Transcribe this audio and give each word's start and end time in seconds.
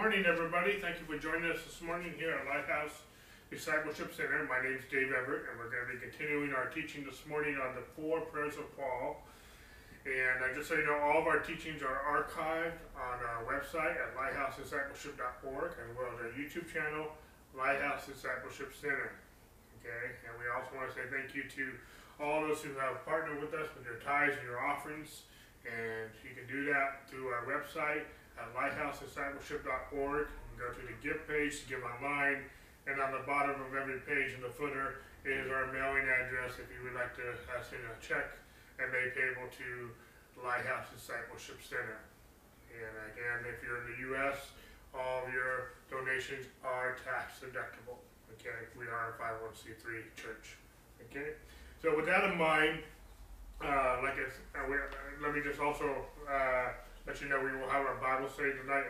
morning, 0.00 0.24
everybody. 0.24 0.80
Thank 0.80 0.96
you 0.96 1.04
for 1.04 1.20
joining 1.20 1.52
us 1.52 1.60
this 1.60 1.84
morning 1.84 2.16
here 2.16 2.32
at 2.32 2.48
Lighthouse 2.48 3.04
Discipleship 3.52 4.16
Center. 4.16 4.48
My 4.48 4.56
name 4.64 4.80
is 4.80 4.88
Dave 4.88 5.12
Everett, 5.12 5.44
and 5.44 5.60
we're 5.60 5.68
going 5.68 5.84
to 5.84 5.92
be 5.92 6.00
continuing 6.00 6.56
our 6.56 6.72
teaching 6.72 7.04
this 7.04 7.20
morning 7.28 7.60
on 7.60 7.76
the 7.76 7.84
four 7.92 8.24
prayers 8.32 8.56
of 8.56 8.64
Paul. 8.80 9.20
And 10.08 10.40
uh, 10.40 10.56
just 10.56 10.72
so 10.72 10.80
you 10.80 10.88
know, 10.88 10.96
all 11.04 11.20
of 11.20 11.28
our 11.28 11.44
teachings 11.44 11.84
are 11.84 12.00
archived 12.00 12.80
on 12.96 13.20
our 13.20 13.44
website 13.44 14.00
at 14.00 14.16
lighthousediscipleship.org, 14.16 15.68
well 15.92 16.08
as 16.16 16.18
our 16.24 16.32
YouTube 16.32 16.64
channel, 16.72 17.12
Lighthouse 17.52 18.08
Discipleship 18.08 18.72
Center. 18.72 19.12
Okay, 19.84 20.16
and 20.24 20.32
we 20.40 20.48
also 20.48 20.80
want 20.80 20.88
to 20.88 20.96
say 20.96 21.04
thank 21.12 21.36
you 21.36 21.44
to 21.44 21.76
all 22.24 22.40
those 22.48 22.64
who 22.64 22.72
have 22.80 23.04
partnered 23.04 23.36
with 23.36 23.52
us 23.52 23.68
with 23.76 23.84
your 23.84 24.00
tithes 24.00 24.32
and 24.40 24.48
your 24.48 24.64
offerings. 24.64 25.28
And 25.68 26.08
you 26.24 26.32
can 26.32 26.48
do 26.48 26.64
that 26.72 27.04
through 27.12 27.28
our 27.36 27.44
website 27.44 28.08
at 28.40 28.48
lighthousediscipleship.org. 28.56 30.26
Go 30.56 30.66
to 30.72 30.82
the 30.84 30.96
gift 31.00 31.28
page 31.28 31.60
to 31.62 31.64
give 31.68 31.84
online, 31.84 32.44
and 32.88 33.00
on 33.00 33.12
the 33.12 33.24
bottom 33.24 33.60
of 33.60 33.72
every 33.76 34.00
page 34.04 34.32
in 34.32 34.40
the 34.40 34.52
footer 34.52 35.04
is 35.24 35.48
our 35.52 35.68
mailing 35.72 36.08
address 36.08 36.56
if 36.56 36.68
you 36.72 36.80
would 36.84 36.96
like 36.96 37.12
to 37.16 37.36
uh, 37.52 37.60
send 37.60 37.84
a 37.84 37.96
check 38.00 38.32
and 38.80 38.88
make 38.92 39.12
payable 39.12 39.48
to 39.52 39.92
Lighthouse 40.40 40.88
Discipleship 40.92 41.60
Center. 41.60 42.00
And 42.72 42.94
again, 43.12 43.44
if 43.44 43.60
you're 43.60 43.84
in 43.84 43.86
the 43.92 43.98
U.S., 44.16 44.56
all 44.96 45.24
of 45.24 45.32
your 45.32 45.76
donations 45.92 46.46
are 46.64 46.96
tax 47.04 47.40
deductible. 47.40 48.00
Okay, 48.40 48.68
we 48.78 48.88
are 48.88 49.12
a 49.12 49.20
501c3 49.20 49.84
church. 50.16 50.56
Okay, 51.08 51.36
so 51.82 51.94
with 51.96 52.06
that 52.06 52.24
in 52.24 52.38
mind, 52.38 52.80
uh, 53.60 54.00
like 54.02 54.16
I, 54.16 54.24
uh, 54.56 54.68
we, 54.68 54.76
uh, 54.76 54.88
let 55.22 55.34
me 55.34 55.40
just 55.44 55.60
also 55.60 56.06
uh, 56.24 56.68
let 57.06 57.20
you 57.20 57.28
know 57.28 57.40
we 57.40 57.52
will 57.58 57.68
have 57.68 57.86
our 57.86 57.96
Bible 57.96 58.28
study 58.28 58.52
tonight 58.60 58.84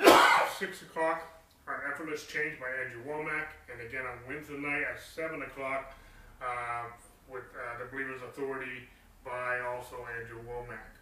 at 0.00 0.52
6 0.58 0.82
o'clock 0.82 1.22
on 1.66 1.74
Effortless 1.90 2.26
Change 2.26 2.58
by 2.60 2.68
Andrew 2.84 3.02
Wommack, 3.04 3.56
and 3.72 3.80
again 3.80 4.04
on 4.06 4.18
Wednesday 4.28 4.58
night 4.58 4.82
at 4.82 5.00
7 5.00 5.42
o'clock 5.42 5.94
uh, 6.42 6.84
with 7.28 7.44
uh, 7.54 7.78
the 7.78 7.90
Believer's 7.90 8.22
Authority 8.22 8.88
by 9.24 9.60
also 9.60 9.96
Andrew 10.20 10.40
Wommack. 10.44 10.94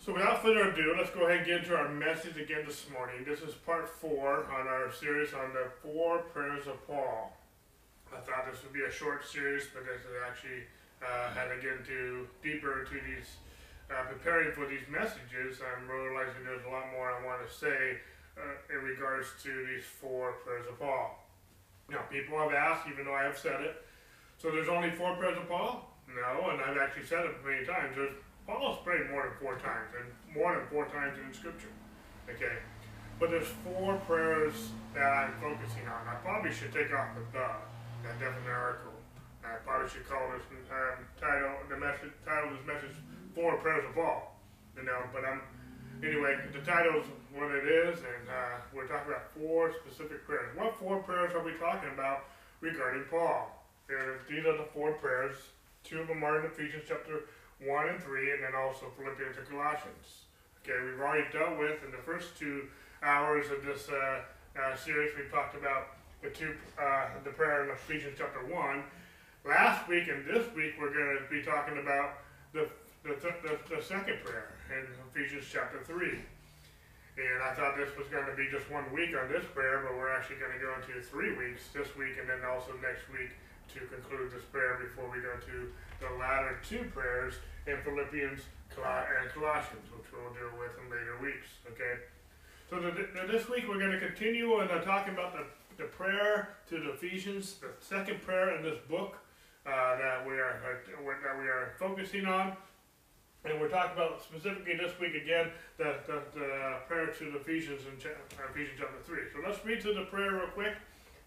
So 0.00 0.12
without 0.12 0.42
further 0.42 0.68
ado, 0.68 0.94
let's 0.98 1.10
go 1.10 1.26
ahead 1.26 1.38
and 1.38 1.46
get 1.46 1.58
into 1.64 1.76
our 1.76 1.88
message 1.88 2.36
again 2.36 2.64
this 2.66 2.84
morning. 2.90 3.24
This 3.24 3.40
is 3.40 3.54
part 3.54 3.88
four 3.88 4.44
on 4.52 4.66
our 4.66 4.92
series 4.92 5.32
on 5.32 5.54
the 5.54 5.70
four 5.82 6.18
prayers 6.18 6.66
of 6.66 6.86
Paul. 6.86 7.36
I 8.12 8.20
thought 8.20 8.50
this 8.50 8.62
would 8.62 8.72
be 8.72 8.82
a 8.82 8.92
short 8.92 9.26
series, 9.26 9.64
but 9.72 9.84
this 9.86 10.02
is 10.02 10.12
actually 10.28 10.64
uh, 11.00 11.32
had 11.32 11.48
to 11.48 11.56
get 11.60 11.80
into 11.80 12.28
deeper 12.42 12.84
into 12.84 12.94
these 12.94 13.36
uh, 13.90 14.04
preparing 14.08 14.52
for 14.52 14.66
these 14.66 14.84
messages, 14.88 15.60
I'm 15.60 15.88
realizing 15.88 16.44
there's 16.44 16.64
a 16.64 16.70
lot 16.70 16.90
more 16.92 17.10
I 17.10 17.24
want 17.24 17.46
to 17.46 17.50
say 17.52 17.98
uh, 18.36 18.74
in 18.74 18.84
regards 18.84 19.28
to 19.44 19.50
these 19.66 19.84
four 19.84 20.32
prayers 20.44 20.66
of 20.68 20.78
Paul. 20.78 21.20
Now, 21.90 22.00
people 22.10 22.38
have 22.38 22.52
asked, 22.52 22.88
even 22.88 23.04
though 23.04 23.14
I 23.14 23.24
have 23.24 23.36
said 23.36 23.60
it, 23.60 23.84
so 24.38 24.50
there's 24.50 24.68
only 24.68 24.90
four 24.90 25.14
prayers 25.16 25.36
of 25.36 25.48
Paul? 25.48 25.94
No, 26.08 26.50
and 26.50 26.60
I've 26.60 26.78
actually 26.78 27.06
said 27.06 27.24
it 27.24 27.32
many 27.44 27.64
times. 27.64 27.96
There's 27.96 28.12
Paul's 28.46 28.78
prayed 28.84 29.08
more 29.10 29.24
than 29.24 29.36
four 29.40 29.56
times, 29.56 29.88
and 29.96 30.36
more 30.36 30.52
than 30.52 30.66
four 30.68 30.84
times 30.92 31.16
in 31.16 31.32
Scripture. 31.32 31.72
Okay, 32.28 32.60
but 33.18 33.30
there's 33.30 33.48
four 33.64 33.96
prayers 34.04 34.52
that 34.92 35.08
I'm 35.08 35.32
focusing 35.40 35.88
on. 35.88 36.04
I 36.04 36.16
probably 36.20 36.52
should 36.52 36.72
take 36.72 36.92
off 36.92 37.16
the 37.16 37.24
the, 37.32 37.46
that 38.04 38.20
definite 38.20 38.52
article. 38.52 38.92
I 39.44 39.60
probably 39.64 39.88
should 39.88 40.08
call 40.08 40.28
this 40.32 40.44
um, 40.72 41.04
title 41.20 41.56
the 41.68 41.76
message 41.76 42.12
title 42.24 42.52
this 42.52 42.64
message 42.68 42.96
four 43.34 43.56
prayers 43.58 43.84
of 43.88 43.94
Paul. 43.94 44.36
You 44.76 44.84
know, 44.84 45.00
but 45.12 45.24
I'm 45.24 45.40
anyway. 46.02 46.36
The 46.52 46.60
title 46.60 47.00
is 47.00 47.06
what 47.34 47.50
it 47.50 47.66
is, 47.66 47.98
and 47.98 48.28
uh, 48.28 48.60
we're 48.74 48.86
talking 48.86 49.12
about 49.12 49.30
four 49.38 49.72
specific 49.72 50.24
prayers. 50.26 50.56
What 50.56 50.76
four 50.78 51.02
prayers 51.02 51.34
are 51.34 51.44
we 51.44 51.52
talking 51.54 51.90
about 51.94 52.24
regarding 52.60 53.04
Paul? 53.10 53.50
And 53.88 54.18
these 54.28 54.44
are 54.46 54.56
the 54.56 54.66
four 54.72 54.92
prayers. 54.92 55.36
Two 55.84 56.00
of 56.00 56.08
them 56.08 56.24
are 56.24 56.40
in 56.40 56.46
Ephesians 56.46 56.84
chapter 56.88 57.26
one 57.62 57.88
and 57.88 58.02
three, 58.02 58.32
and 58.32 58.42
then 58.42 58.54
also 58.54 58.86
Philippians 58.96 59.36
and 59.36 59.48
Colossians. 59.48 60.26
Okay, 60.62 60.74
we've 60.84 61.00
already 61.00 61.26
dealt 61.30 61.58
with 61.58 61.84
in 61.84 61.90
the 61.90 62.02
first 62.04 62.38
two 62.38 62.66
hours 63.02 63.46
of 63.50 63.64
this 63.64 63.88
uh, 63.88 64.20
uh, 64.58 64.74
series. 64.76 65.12
We 65.16 65.28
talked 65.30 65.56
about 65.56 65.88
the 66.22 66.30
two, 66.30 66.54
uh, 66.80 67.08
the 67.22 67.30
prayer 67.30 67.64
in 67.64 67.70
Ephesians 67.70 68.16
chapter 68.18 68.40
one. 68.52 68.82
Last 69.44 69.86
week 69.88 70.08
and 70.08 70.24
this 70.24 70.46
week, 70.56 70.72
we're 70.80 70.92
going 70.92 71.18
to 71.20 71.30
be 71.30 71.42
talking 71.42 71.78
about 71.78 72.14
the 72.54 72.66
the, 73.04 73.12
the, 73.20 73.76
the 73.76 73.82
second 73.84 74.24
prayer 74.24 74.56
in 74.72 74.88
Ephesians 75.12 75.44
chapter 75.44 75.78
3. 75.84 76.24
And 77.14 77.38
I 77.44 77.54
thought 77.54 77.76
this 77.76 77.92
was 77.94 78.08
going 78.08 78.26
to 78.26 78.34
be 78.34 78.48
just 78.50 78.66
one 78.72 78.90
week 78.90 79.14
on 79.14 79.30
this 79.30 79.44
prayer, 79.54 79.84
but 79.86 79.94
we're 79.94 80.10
actually 80.10 80.42
going 80.42 80.56
to 80.56 80.58
go 80.58 80.72
into 80.74 80.98
three 81.04 81.36
weeks 81.36 81.68
this 81.70 81.94
week 81.94 82.18
and 82.18 82.26
then 82.26 82.42
also 82.42 82.74
next 82.82 83.06
week 83.12 83.30
to 83.76 83.86
conclude 83.86 84.32
this 84.32 84.42
prayer 84.50 84.80
before 84.82 85.06
we 85.12 85.22
go 85.22 85.36
to 85.38 85.70
the 86.02 86.10
latter 86.18 86.58
two 86.66 86.90
prayers 86.90 87.34
in 87.68 87.76
Philippians 87.84 88.40
and 88.74 89.30
Colossians, 89.30 89.86
which 89.94 90.10
we'll 90.10 90.34
deal 90.34 90.50
with 90.58 90.74
in 90.82 90.90
later 90.90 91.14
weeks. 91.22 91.46
Okay? 91.70 92.02
So 92.66 92.80
the, 92.80 92.90
the, 92.90 93.30
this 93.30 93.48
week 93.48 93.68
we're 93.68 93.78
going 93.78 93.94
to 93.94 94.00
continue 94.00 94.58
and 94.58 94.70
uh, 94.70 94.80
talking 94.80 95.14
about 95.14 95.36
the, 95.36 95.44
the 95.76 95.88
prayer 95.88 96.56
to 96.68 96.80
the 96.80 96.98
Ephesians, 96.98 97.54
the 97.60 97.70
second 97.78 98.22
prayer 98.22 98.56
in 98.56 98.64
this 98.64 98.78
book 98.88 99.18
uh, 99.66 99.96
that 99.96 100.26
we 100.26 100.34
are 100.34 100.58
uh, 100.66 101.14
that 101.22 101.38
we 101.38 101.46
are 101.46 101.74
focusing 101.78 102.26
on. 102.26 102.56
And 103.44 103.60
we're 103.60 103.68
talking 103.68 103.92
about 103.92 104.22
specifically 104.22 104.74
this 104.76 104.98
week 104.98 105.14
again 105.14 105.50
the, 105.76 105.96
the, 106.06 106.22
the 106.34 106.76
prayer 106.88 107.08
to 107.08 107.24
the 107.30 107.36
Ephesians 107.36 107.82
in 107.84 107.92
Ephesians 108.00 108.78
chapter 108.78 109.00
3. 109.04 109.18
So 109.32 109.40
let's 109.46 109.62
read 109.64 109.82
through 109.82 109.94
the 109.94 110.04
prayer 110.04 110.32
real 110.32 110.48
quick, 110.54 110.72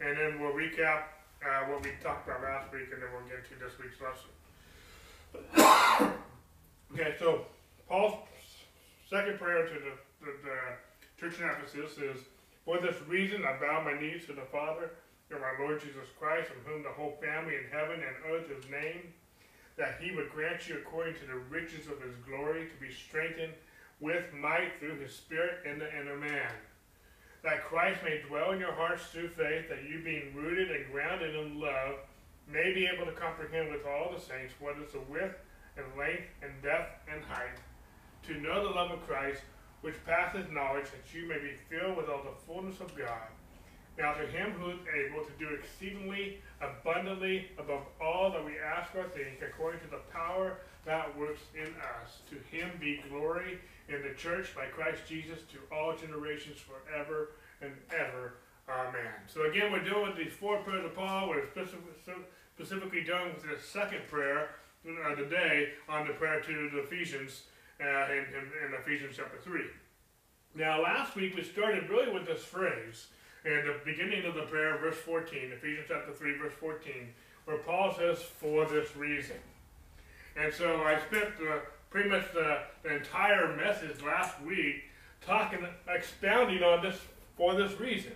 and 0.01 0.17
then 0.17 0.41
we'll 0.41 0.53
recap 0.53 1.13
uh, 1.45 1.69
what 1.69 1.83
we 1.83 1.91
talked 2.01 2.27
about 2.27 2.41
last 2.41 2.73
week, 2.73 2.89
and 2.91 3.01
then 3.01 3.09
we'll 3.13 3.27
get 3.29 3.45
to 3.45 3.55
this 3.61 3.77
week's 3.77 4.01
lesson. 4.01 4.33
okay, 6.93 7.13
so 7.19 7.45
Paul's 7.87 8.17
second 9.07 9.37
prayer 9.37 9.67
to 9.67 9.73
the, 9.73 10.25
the, 10.25 10.31
the 10.43 10.57
church 11.19 11.39
in 11.39 11.47
Ephesus 11.47 11.97
is 11.99 12.23
For 12.65 12.79
this 12.79 12.95
reason 13.07 13.45
I 13.45 13.59
bow 13.59 13.83
my 13.83 13.93
knees 13.93 14.25
to 14.25 14.33
the 14.33 14.47
Father 14.51 14.89
of 15.31 15.41
our 15.43 15.57
Lord 15.59 15.81
Jesus 15.81 16.09
Christ, 16.19 16.49
from 16.49 16.61
whom 16.65 16.81
the 16.81 16.89
whole 16.89 17.17
family 17.21 17.53
in 17.55 17.69
heaven 17.71 18.01
and 18.01 18.33
earth 18.33 18.49
is 18.49 18.63
named 18.71 19.13
that 19.77 19.99
he 20.01 20.11
would 20.15 20.31
grant 20.31 20.67
you 20.67 20.75
according 20.75 21.13
to 21.15 21.25
the 21.27 21.41
riches 21.49 21.87
of 21.87 22.01
his 22.01 22.15
glory 22.27 22.67
to 22.67 22.85
be 22.85 22.91
strengthened 22.91 23.53
with 23.99 24.25
might 24.33 24.79
through 24.79 24.99
his 24.99 25.13
spirit 25.13 25.65
in 25.65 25.79
the 25.79 25.89
inner 25.99 26.17
man. 26.17 26.51
That 27.43 27.63
Christ 27.63 28.01
may 28.03 28.21
dwell 28.27 28.51
in 28.51 28.59
your 28.59 28.73
hearts 28.73 29.05
through 29.05 29.29
faith, 29.29 29.69
that 29.69 29.87
you 29.87 30.01
being 30.03 30.33
rooted 30.35 30.71
and 30.71 30.91
grounded 30.91 31.35
in 31.35 31.59
love, 31.59 31.95
may 32.51 32.73
be 32.73 32.87
able 32.87 33.05
to 33.05 33.11
comprehend 33.11 33.71
with 33.71 33.85
all 33.85 34.11
the 34.13 34.19
saints 34.19 34.53
what 34.59 34.77
is 34.77 34.91
the 34.91 34.99
width 35.09 35.37
and 35.77 35.85
length 35.97 36.27
and 36.41 36.51
depth 36.63 37.07
and 37.11 37.23
height, 37.25 37.57
to 38.23 38.41
know 38.41 38.63
the 38.63 38.73
love 38.73 38.91
of 38.91 39.05
Christ, 39.07 39.41
which 39.81 39.95
passeth 40.05 40.49
knowledge, 40.49 40.85
that 40.85 41.13
you 41.13 41.27
may 41.27 41.37
be 41.37 41.53
filled 41.69 41.97
with 41.97 42.09
all 42.09 42.23
the 42.23 42.41
fullness 42.45 42.79
of 42.79 42.97
God. 42.97 43.29
Now 43.97 44.13
to 44.13 44.27
him 44.27 44.51
who 44.51 44.69
is 44.69 44.77
able 44.93 45.25
to 45.25 45.31
do 45.39 45.49
exceedingly 45.55 46.37
abundantly 46.61 47.47
above 47.57 47.81
all 47.99 48.31
that 48.31 48.45
we 48.45 48.53
ask 48.59 48.93
or 48.95 49.03
think, 49.09 49.41
according 49.41 49.81
to 49.81 49.87
the 49.87 50.01
power 50.13 50.57
that 50.85 51.17
works 51.17 51.41
in 51.55 51.73
us, 52.01 52.19
to 52.29 52.55
him 52.55 52.69
be 52.79 53.01
glory 53.09 53.59
in 53.89 54.01
the 54.03 54.13
church 54.15 54.55
by 54.55 54.65
Christ 54.65 55.01
Jesus 55.07 55.39
to 55.51 55.75
all 55.75 55.95
generations 55.95 56.57
forever 56.59 57.31
and 57.61 57.73
ever. 57.91 58.35
Amen. 58.69 59.13
So 59.27 59.49
again, 59.49 59.71
we're 59.71 59.83
doing 59.83 60.13
these 60.15 60.33
four 60.33 60.59
prayers 60.59 60.85
of 60.85 60.95
Paul. 60.95 61.29
We're 61.29 61.47
specifically 61.47 63.03
done 63.03 63.33
with 63.33 63.43
the 63.43 63.61
second 63.61 64.01
prayer 64.09 64.49
uh, 64.87 65.15
today 65.15 65.69
on 65.89 66.07
the 66.07 66.13
prayer 66.13 66.41
to 66.41 66.69
the 66.69 66.79
Ephesians 66.79 67.43
uh, 67.81 68.11
in, 68.11 68.25
in, 68.35 68.67
in 68.67 68.73
Ephesians 68.79 69.15
chapter 69.17 69.37
3. 69.43 69.61
Now, 70.55 70.81
last 70.81 71.15
week 71.15 71.35
we 71.35 71.43
started 71.43 71.89
really 71.89 72.11
with 72.11 72.25
this 72.25 72.43
phrase 72.43 73.07
and 73.45 73.67
the 73.67 73.75
beginning 73.85 74.25
of 74.25 74.35
the 74.35 74.43
prayer, 74.43 74.77
verse 74.77 74.97
14, 74.97 75.51
Ephesians 75.53 75.85
chapter 75.87 76.13
3, 76.13 76.37
verse 76.37 76.53
14, 76.59 76.93
where 77.45 77.57
Paul 77.57 77.93
says, 77.97 78.21
for 78.21 78.65
this 78.65 78.95
reason. 78.95 79.37
And 80.35 80.53
so 80.53 80.83
I 80.83 80.99
spent 80.99 81.29
pretty 81.89 82.09
much 82.09 82.31
the, 82.33 82.59
the 82.83 82.95
entire 82.95 83.55
message 83.55 84.01
last 84.03 84.41
week 84.41 84.83
talking, 85.25 85.65
expounding 85.87 86.63
on 86.63 86.83
this 86.83 86.99
for 87.35 87.55
this 87.55 87.79
reason. 87.79 88.11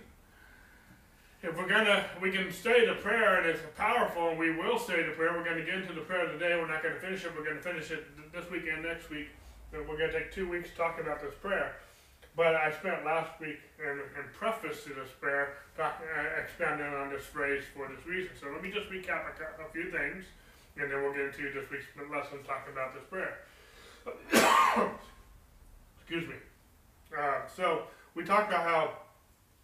If 1.42 1.56
we're 1.56 1.68
gonna, 1.68 2.04
we 2.20 2.30
can 2.30 2.52
study 2.52 2.86
the 2.86 2.94
prayer 2.94 3.40
and 3.40 3.46
it's 3.50 3.60
powerful, 3.76 4.28
and 4.28 4.38
we 4.38 4.54
will 4.54 4.78
study 4.78 5.02
the 5.02 5.10
prayer. 5.10 5.32
We're 5.32 5.44
gonna 5.44 5.64
get 5.64 5.74
into 5.74 5.92
the 5.92 6.02
prayer 6.02 6.26
today. 6.26 6.54
We're 6.54 6.68
not 6.68 6.82
gonna 6.82 7.00
finish 7.00 7.24
it. 7.24 7.32
We're 7.36 7.44
gonna 7.44 7.60
finish 7.60 7.90
it 7.90 8.04
this 8.32 8.48
weekend, 8.48 8.84
next 8.84 9.10
week. 9.10 9.28
We're 9.72 9.84
gonna 9.84 10.12
take 10.12 10.30
two 10.32 10.48
weeks 10.48 10.68
talking 10.76 11.04
about 11.04 11.20
this 11.20 11.34
prayer. 11.40 11.74
But 12.34 12.56
I 12.56 12.72
spent 12.72 13.04
last 13.04 13.38
week 13.40 13.60
in, 13.78 13.98
in 13.98 14.24
preface 14.32 14.84
to 14.84 14.90
this 14.90 15.10
prayer 15.20 15.54
uh, 15.78 15.90
expanding 16.42 16.86
on 16.86 17.10
this 17.10 17.24
phrase 17.24 17.62
for 17.74 17.88
this 17.88 18.06
reason. 18.06 18.30
So 18.40 18.48
let 18.50 18.62
me 18.62 18.70
just 18.70 18.88
recap 18.88 19.24
a, 19.28 19.62
a 19.62 19.68
few 19.72 19.90
things, 19.90 20.24
and 20.78 20.90
then 20.90 21.02
we'll 21.02 21.12
get 21.12 21.26
into 21.26 21.52
this 21.52 21.70
week's 21.70 21.84
lesson 22.10 22.38
talking 22.46 22.72
about 22.72 22.94
this 22.94 23.04
prayer. 23.10 23.38
Excuse 26.00 26.28
me. 26.28 26.36
Uh, 27.16 27.40
so 27.54 27.82
we 28.14 28.24
talked 28.24 28.48
about 28.48 28.64
how 28.64 28.92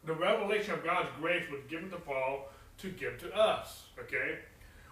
the 0.05 0.15
revelation 0.15 0.75
of 0.75 0.85
God's 0.85 1.09
grace 1.21 1.45
was 1.51 1.61
given 1.69 1.91
to 1.91 1.97
Paul 1.97 2.49
to 2.79 2.91
give 2.91 3.19
to 3.21 3.35
us. 3.35 3.85
Okay? 3.99 4.39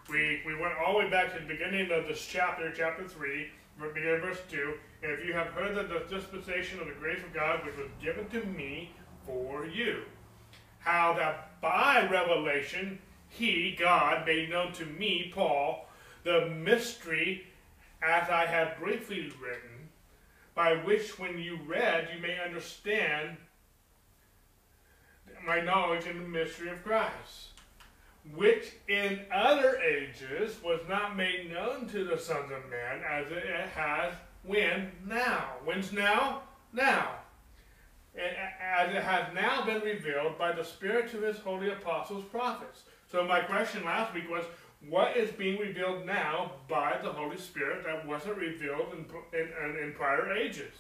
We, 0.09 0.43
we 0.47 0.55
went 0.55 0.75
all 0.79 0.95
the 0.95 0.99
way 1.01 1.11
back 1.11 1.35
to 1.35 1.41
the 1.41 1.47
beginning 1.47 1.91
of 1.91 2.07
this 2.07 2.25
chapter, 2.25 2.73
chapter 2.75 3.07
3, 3.07 3.49
beginning 3.95 4.21
verse 4.21 4.39
2. 4.51 4.75
If 5.03 5.25
you 5.25 5.33
have 5.35 5.49
heard 5.49 5.77
that 5.77 5.89
the 5.89 6.15
dispensation 6.15 6.81
of 6.81 6.87
the 6.87 6.95
grace 6.95 7.23
of 7.23 7.35
God 7.35 7.65
which 7.65 7.77
was 7.77 7.89
given 8.03 8.29
to 8.31 8.47
me 8.47 8.93
for 9.27 9.67
you, 9.67 10.03
how 10.79 11.15
that 11.15 11.61
by 11.61 12.09
revelation 12.11 12.99
he, 13.29 13.77
God, 13.79 14.27
made 14.27 14.51
known 14.51 14.73
to 14.75 14.87
me, 14.87 15.31
Paul, 15.35 15.87
the 16.25 16.47
mystery 16.47 17.47
as 18.03 18.29
I 18.29 18.47
have 18.47 18.79
briefly 18.79 19.33
written, 19.41 19.89
by 20.55 20.75
which 20.75 21.19
when 21.19 21.39
you 21.39 21.59
read 21.67 22.09
you 22.15 22.21
may 22.21 22.39
understand 22.39 23.37
my 25.47 25.61
knowledge 25.61 26.07
in 26.07 26.19
the 26.19 26.29
mystery 26.29 26.71
of 26.71 26.83
Christ, 26.83 27.51
which 28.35 28.73
in 28.89 29.21
other 29.33 29.79
ages 29.79 30.57
was 30.63 30.81
not 30.89 31.17
made 31.17 31.51
known 31.53 31.87
to 31.89 32.05
the 32.05 32.19
sons 32.19 32.51
of 32.51 32.71
men 32.71 33.03
as 33.09 33.31
it 33.31 33.45
has 33.75 34.15
when 34.47 34.93
now. 35.07 35.45
When's 35.65 35.93
now? 35.93 36.43
Now. 36.73 37.11
As 38.17 38.95
it 38.95 39.03
has 39.03 39.35
now 39.35 39.65
been 39.65 39.83
revealed 39.83 40.39
by 40.39 40.53
the 40.53 40.65
Spirit 40.65 41.11
to 41.11 41.19
his 41.19 41.39
holy 41.39 41.71
apostles, 41.71 42.25
prophets. 42.31 42.83
So 43.11 43.25
my 43.25 43.41
question 43.41 43.85
last 43.85 44.15
week 44.15 44.31
was, 44.31 44.45
what 44.89 45.17
is 45.17 45.31
being 45.33 45.59
revealed 45.59 46.07
now 46.07 46.53
by 46.69 46.99
the 47.03 47.11
Holy 47.11 47.37
Spirit 47.37 47.85
that 47.85 48.07
wasn't 48.07 48.39
revealed 48.39 48.93
in, 48.93 49.39
in, 49.39 49.77
in 49.77 49.93
prior 49.95 50.33
ages? 50.33 50.73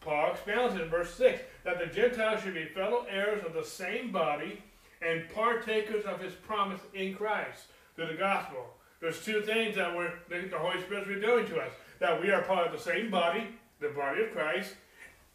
Paul 0.00 0.32
expounds 0.32 0.80
in 0.80 0.88
verse 0.88 1.12
6 1.14 1.40
that 1.64 1.78
the 1.78 1.86
Gentiles 1.86 2.42
should 2.42 2.54
be 2.54 2.66
fellow 2.66 3.06
heirs 3.10 3.44
of 3.44 3.54
the 3.54 3.64
same 3.64 4.12
body 4.12 4.62
and 5.02 5.28
partakers 5.34 6.04
of 6.04 6.20
his 6.20 6.32
promise 6.32 6.80
in 6.94 7.14
Christ 7.14 7.64
through 7.96 8.08
the 8.08 8.14
gospel. 8.14 8.66
There's 9.00 9.24
two 9.24 9.42
things 9.42 9.76
that 9.76 9.94
we're, 9.94 10.12
the 10.28 10.58
Holy 10.58 10.80
Spirit's 10.82 11.08
revealing 11.08 11.46
to 11.46 11.60
us 11.60 11.72
that 11.98 12.20
we 12.20 12.30
are 12.30 12.42
part 12.42 12.66
of 12.66 12.72
the 12.72 12.78
same 12.78 13.10
body, 13.10 13.48
the 13.80 13.88
body 13.88 14.24
of 14.24 14.32
Christ, 14.32 14.74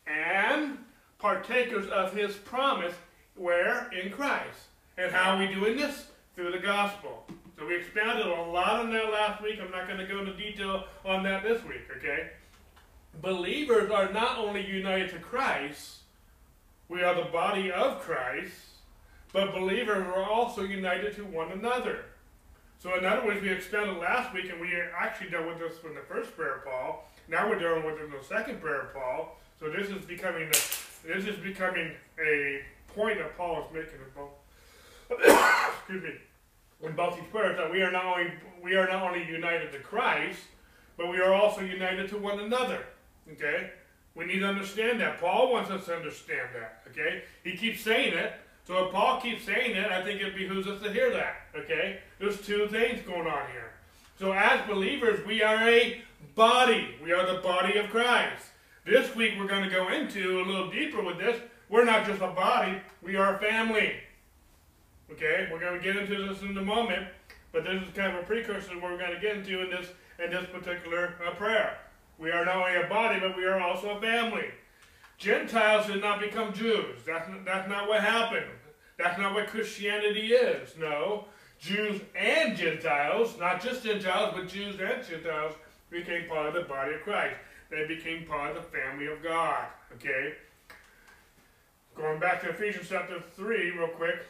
and 0.07 0.77
partakers 1.19 1.87
of 1.87 2.13
his 2.13 2.35
promise 2.35 2.93
where? 3.35 3.89
In 3.91 4.11
Christ. 4.11 4.59
And 4.97 5.11
how 5.11 5.35
are 5.35 5.39
we 5.39 5.53
doing 5.53 5.77
this? 5.77 6.07
Through 6.35 6.51
the 6.51 6.59
gospel. 6.59 7.25
So 7.57 7.67
we 7.67 7.75
expounded 7.75 8.25
a 8.25 8.29
lot 8.29 8.79
on 8.79 8.91
that 8.91 9.11
last 9.11 9.41
week. 9.41 9.59
I'm 9.61 9.71
not 9.71 9.87
going 9.87 9.99
to 9.99 10.07
go 10.07 10.19
into 10.19 10.33
detail 10.35 10.85
on 11.05 11.23
that 11.23 11.43
this 11.43 11.63
week, 11.63 11.83
okay? 11.97 12.31
believers 13.19 13.91
are 13.91 14.11
not 14.11 14.37
only 14.37 14.65
united 14.65 15.09
to 15.09 15.19
Christ, 15.19 15.97
we 16.87 17.03
are 17.03 17.15
the 17.15 17.29
body 17.29 17.71
of 17.71 17.99
Christ, 17.99 18.53
but 19.33 19.53
believers 19.53 20.05
are 20.07 20.23
also 20.23 20.63
united 20.63 21.15
to 21.15 21.25
one 21.25 21.51
another. 21.51 22.05
So, 22.81 22.98
in 22.98 23.06
other 23.06 23.24
words, 23.25 23.42
we 23.42 23.50
expanded 23.50 23.98
last 23.98 24.33
week, 24.33 24.50
and 24.50 24.60
we 24.60 24.69
actually 24.98 25.30
dealt 25.30 25.45
with 25.45 25.60
this 25.60 25.74
in 25.86 25.94
the 25.94 26.01
first 26.01 26.36
prayer 26.36 26.56
of 26.56 26.66
Paul. 26.66 27.07
Now 27.28 27.48
we're 27.48 27.60
dealing 27.60 27.86
with 27.86 28.00
it 28.00 28.06
in 28.06 28.12
the 28.12 28.24
second 28.24 28.60
prayer 28.60 28.81
of 28.81 28.94
Paul. 28.94 29.39
So 29.60 29.69
this 29.69 29.89
is 29.89 30.04
becoming 30.04 30.50
a, 30.50 31.07
this 31.07 31.25
is 31.28 31.38
becoming 31.38 31.92
a 32.19 32.62
point 32.95 33.19
that 33.19 33.38
Paul 33.38 33.68
is 33.68 33.74
making 33.74 34.00
in 34.00 34.12
both. 34.16 34.31
excuse 35.78 36.04
me, 36.04 36.10
in 36.81 36.95
both 36.95 37.16
these 37.16 37.25
prayers 37.31 37.57
that 37.57 37.72
we 37.72 37.81
are 37.83 37.92
not 37.92 38.06
only 38.06 38.31
we 38.63 38.75
are 38.75 38.88
not 38.88 39.04
only 39.04 39.25
united 39.25 39.72
to 39.74 39.80
Christ, 39.80 40.39
but 40.98 41.10
we 41.10 41.19
are 41.19 41.33
also 41.33 41.62
united 41.62 42.10
to 42.10 42.18
one 42.18 42.39
another. 42.39 42.83
Okay? 43.31 43.69
We 44.16 44.25
need 44.25 44.39
to 44.39 44.48
understand 44.48 45.00
that. 45.01 45.22
Paul 45.22 45.51
wants 45.51 45.69
us 45.69 45.86
to 45.86 45.95
understand 45.95 46.50
that. 46.56 46.81
Okay? 46.89 47.24
He 47.44 47.56
keeps 47.56 47.81
saying 47.81 48.13
it. 48.13 48.33
So 48.65 48.85
if 48.85 48.91
Paul 48.91 49.19
keeps 49.19 49.45
saying 49.45 49.75
it, 49.75 49.91
I 49.91 50.03
think 50.03 50.21
it 50.21 50.35
behooves 50.35 50.67
us 50.67 50.81
to 50.83 50.91
hear 50.91 51.11
that. 51.11 51.41
Okay? 51.55 51.99
There's 52.19 52.39
two 52.41 52.67
things 52.67 53.01
going 53.05 53.27
on 53.27 53.49
here. 53.51 53.71
So 54.19 54.31
as 54.31 54.65
believers, 54.67 55.25
we 55.25 55.41
are 55.41 55.67
a 55.67 56.01
body. 56.35 56.95
We 57.03 57.11
are 57.11 57.25
the 57.25 57.41
body 57.41 57.77
of 57.77 57.89
Christ. 57.89 58.45
This 58.85 59.15
week 59.15 59.33
we're 59.37 59.47
going 59.47 59.63
to 59.63 59.69
go 59.69 59.89
into 59.89 60.41
a 60.41 60.45
little 60.45 60.69
deeper 60.69 61.01
with 61.03 61.17
this. 61.17 61.39
We're 61.69 61.85
not 61.85 62.05
just 62.05 62.21
a 62.21 62.27
body, 62.27 62.77
we 63.01 63.15
are 63.15 63.35
a 63.35 63.39
family. 63.39 63.93
Okay? 65.11 65.47
We're 65.51 65.59
going 65.59 65.79
to 65.79 65.83
get 65.83 65.95
into 65.95 66.27
this 66.27 66.41
in 66.41 66.57
a 66.57 66.61
moment, 66.61 67.07
but 67.51 67.63
this 67.63 67.81
is 67.81 67.89
kind 67.95 68.15
of 68.15 68.23
a 68.23 68.25
precursor 68.25 68.71
to 68.71 68.75
what 68.75 68.91
we're 68.91 68.97
going 68.97 69.13
to 69.13 69.19
get 69.19 69.37
into 69.37 69.61
in 69.63 69.69
this 69.69 69.87
in 70.23 70.31
this 70.31 70.45
particular 70.51 71.15
uh, 71.25 71.31
prayer. 71.31 71.77
We 72.19 72.29
are 72.31 72.45
not 72.45 72.57
only 72.57 72.75
a 72.75 72.87
body, 72.87 73.19
but 73.19 73.35
we 73.35 73.45
are 73.45 73.59
also 73.59 73.97
a 73.97 74.01
family. 74.01 74.45
Gentiles 75.21 75.85
did 75.85 76.01
not 76.01 76.19
become 76.19 76.51
Jews. 76.51 76.97
That's 77.06 77.29
not, 77.29 77.45
that's 77.45 77.69
not 77.69 77.88
what 77.88 78.01
happened. 78.01 78.50
That's 78.97 79.19
not 79.19 79.35
what 79.35 79.47
Christianity 79.47 80.33
is. 80.33 80.75
No. 80.79 81.25
Jews 81.59 82.01
and 82.15 82.57
Gentiles, 82.57 83.38
not 83.39 83.62
just 83.62 83.83
Gentiles, 83.83 84.33
but 84.35 84.47
Jews 84.47 84.79
and 84.79 85.07
Gentiles, 85.07 85.53
became 85.91 86.27
part 86.27 86.47
of 86.47 86.56
the 86.56 86.62
body 86.62 86.95
of 86.95 87.01
Christ. 87.01 87.35
They 87.69 87.85
became 87.85 88.25
part 88.25 88.57
of 88.57 88.63
the 88.63 88.69
family 88.75 89.06
of 89.06 89.21
God. 89.21 89.68
Okay? 89.94 90.33
Going 91.95 92.19
back 92.19 92.41
to 92.41 92.50
Ephesians 92.50 92.88
chapter 92.89 93.21
3, 93.35 93.71
real 93.77 93.89
quick. 93.89 94.21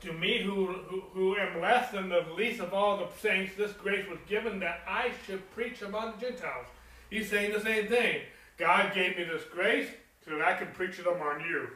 To 0.00 0.14
me, 0.14 0.42
who, 0.42 0.68
who, 0.88 1.00
who 1.12 1.36
am 1.36 1.60
less 1.60 1.90
than 1.90 2.08
the 2.08 2.24
least 2.34 2.60
of 2.60 2.72
all 2.72 2.96
the 2.96 3.08
saints, 3.20 3.52
this 3.54 3.72
grace 3.72 4.08
was 4.08 4.18
given 4.26 4.60
that 4.60 4.80
I 4.88 5.10
should 5.26 5.50
preach 5.50 5.82
among 5.82 6.14
the 6.18 6.30
Gentiles 6.30 6.68
He's 7.10 7.28
saying 7.28 7.52
the 7.52 7.60
same 7.60 7.86
thing. 7.86 8.22
God 8.56 8.94
gave 8.94 9.18
me 9.18 9.24
this 9.24 9.44
grace 9.52 9.88
so 10.26 10.36
that 10.36 10.46
I 10.46 10.54
can 10.54 10.68
preach 10.68 10.96
them 10.98 11.20
on 11.20 11.40
you. 11.40 11.68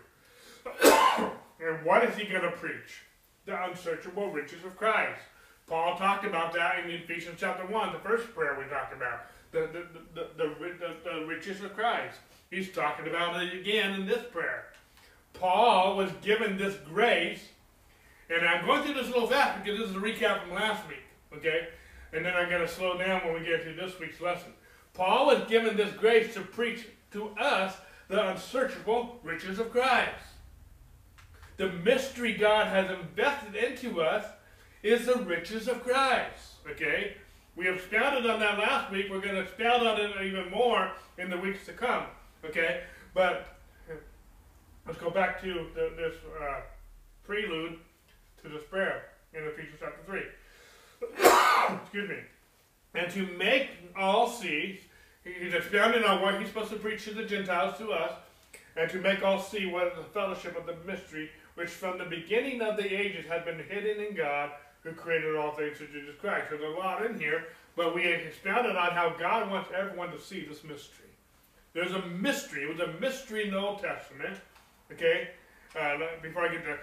and 1.64 1.84
what 1.84 2.04
is 2.04 2.16
he 2.16 2.26
going 2.26 2.42
to 2.42 2.50
preach? 2.50 3.02
The 3.46 3.64
unsearchable 3.64 4.30
riches 4.30 4.64
of 4.64 4.76
Christ. 4.76 5.20
Paul 5.66 5.96
talked 5.96 6.24
about 6.24 6.52
that 6.54 6.84
in 6.84 6.90
Ephesians 6.90 7.36
chapter 7.38 7.64
1, 7.64 7.92
the 7.92 7.98
first 8.00 8.34
prayer 8.34 8.56
we 8.58 8.68
talked 8.68 8.92
about. 8.92 9.26
The, 9.52 9.68
the, 9.72 9.86
the, 10.14 10.28
the, 10.36 10.54
the, 10.78 11.20
the 11.20 11.26
riches 11.26 11.62
of 11.62 11.74
Christ. 11.74 12.18
He's 12.50 12.72
talking 12.72 13.06
about 13.06 13.40
it 13.42 13.54
again 13.54 13.94
in 13.94 14.06
this 14.06 14.24
prayer. 14.32 14.66
Paul 15.32 15.96
was 15.96 16.10
given 16.22 16.56
this 16.56 16.74
grace, 16.88 17.40
and 18.28 18.46
I'm 18.46 18.66
going 18.66 18.82
through 18.82 18.94
this 18.94 19.06
a 19.06 19.10
little 19.10 19.28
fast 19.28 19.62
because 19.62 19.78
this 19.78 19.90
is 19.90 19.96
a 19.96 20.00
recap 20.00 20.42
from 20.42 20.54
last 20.54 20.86
week, 20.88 21.04
okay? 21.36 21.68
And 22.12 22.24
then 22.24 22.34
I'm 22.34 22.48
going 22.48 22.62
to 22.62 22.68
slow 22.68 22.98
down 22.98 23.24
when 23.24 23.34
we 23.34 23.46
get 23.46 23.62
to 23.64 23.72
this 23.72 23.98
week's 24.00 24.20
lesson. 24.20 24.52
Paul 24.92 25.26
was 25.26 25.48
given 25.48 25.76
this 25.76 25.92
grace 25.94 26.34
to 26.34 26.40
preach 26.40 26.86
to 27.12 27.28
us 27.38 27.74
the 28.10 28.30
unsearchable 28.30 29.18
riches 29.22 29.58
of 29.58 29.70
Christ. 29.70 30.10
The 31.56 31.72
mystery 31.72 32.34
God 32.34 32.66
has 32.66 32.90
invested 32.90 33.54
into 33.54 34.02
us 34.02 34.26
is 34.82 35.06
the 35.06 35.16
riches 35.16 35.68
of 35.68 35.82
Christ. 35.82 36.56
Okay? 36.70 37.14
We 37.56 37.64
have 37.66 37.76
expounded 37.76 38.28
on 38.28 38.40
that 38.40 38.58
last 38.58 38.92
week. 38.92 39.06
We're 39.10 39.20
going 39.20 39.36
to 39.36 39.40
expound 39.40 39.86
on 39.86 39.98
it 39.98 40.10
even 40.22 40.50
more 40.50 40.92
in 41.16 41.30
the 41.30 41.38
weeks 41.38 41.64
to 41.66 41.72
come. 41.72 42.04
Okay? 42.44 42.82
But 43.14 43.58
let's 44.86 44.98
go 44.98 45.10
back 45.10 45.40
to 45.42 45.66
the, 45.74 45.92
this 45.96 46.14
uh, 46.42 46.60
prelude 47.24 47.78
to 48.42 48.48
prayer 48.70 49.04
in 49.32 49.44
Ephesians 49.44 49.78
chapter 49.80 50.02
3. 50.04 50.20
Excuse 51.82 52.08
me 52.08 52.16
and 52.94 53.10
to 53.12 53.26
make 53.36 53.70
all 53.96 54.28
see, 54.28 54.80
he's 55.24 55.54
expounding 55.54 56.04
on 56.04 56.22
what 56.22 56.38
he's 56.38 56.48
supposed 56.48 56.70
to 56.70 56.76
preach 56.76 57.04
to 57.04 57.14
the 57.14 57.24
Gentiles, 57.24 57.78
to 57.78 57.92
us, 57.92 58.12
and 58.76 58.90
to 58.90 58.98
make 58.98 59.22
all 59.22 59.40
see 59.40 59.66
what 59.66 59.88
is 59.88 59.96
the 59.96 60.04
fellowship 60.04 60.56
of 60.56 60.66
the 60.66 60.76
mystery, 60.90 61.30
which 61.54 61.68
from 61.68 61.98
the 61.98 62.04
beginning 62.04 62.62
of 62.62 62.76
the 62.76 62.86
ages 62.86 63.26
had 63.26 63.44
been 63.44 63.58
hidden 63.58 64.04
in 64.04 64.14
God, 64.14 64.50
who 64.82 64.92
created 64.92 65.36
all 65.36 65.52
things 65.52 65.76
through 65.76 65.88
Jesus 65.88 66.14
Christ. 66.20 66.46
There's 66.50 66.62
a 66.62 66.78
lot 66.78 67.04
in 67.04 67.18
here, 67.18 67.44
but 67.76 67.94
we 67.94 68.04
expounded 68.04 68.76
on 68.76 68.92
how 68.92 69.14
God 69.18 69.50
wants 69.50 69.70
everyone 69.76 70.10
to 70.12 70.20
see 70.20 70.44
this 70.44 70.64
mystery. 70.64 71.08
There's 71.72 71.92
a 71.92 72.06
mystery. 72.06 72.64
It 72.64 72.68
was 72.68 72.80
a 72.80 72.98
mystery 73.00 73.44
in 73.44 73.50
the 73.52 73.58
Old 73.58 73.80
Testament. 73.80 74.36
Okay? 74.92 75.30
Uh, 75.78 75.98
before 76.22 76.46
I 76.46 76.52
get 76.52 76.64
there, 76.64 76.80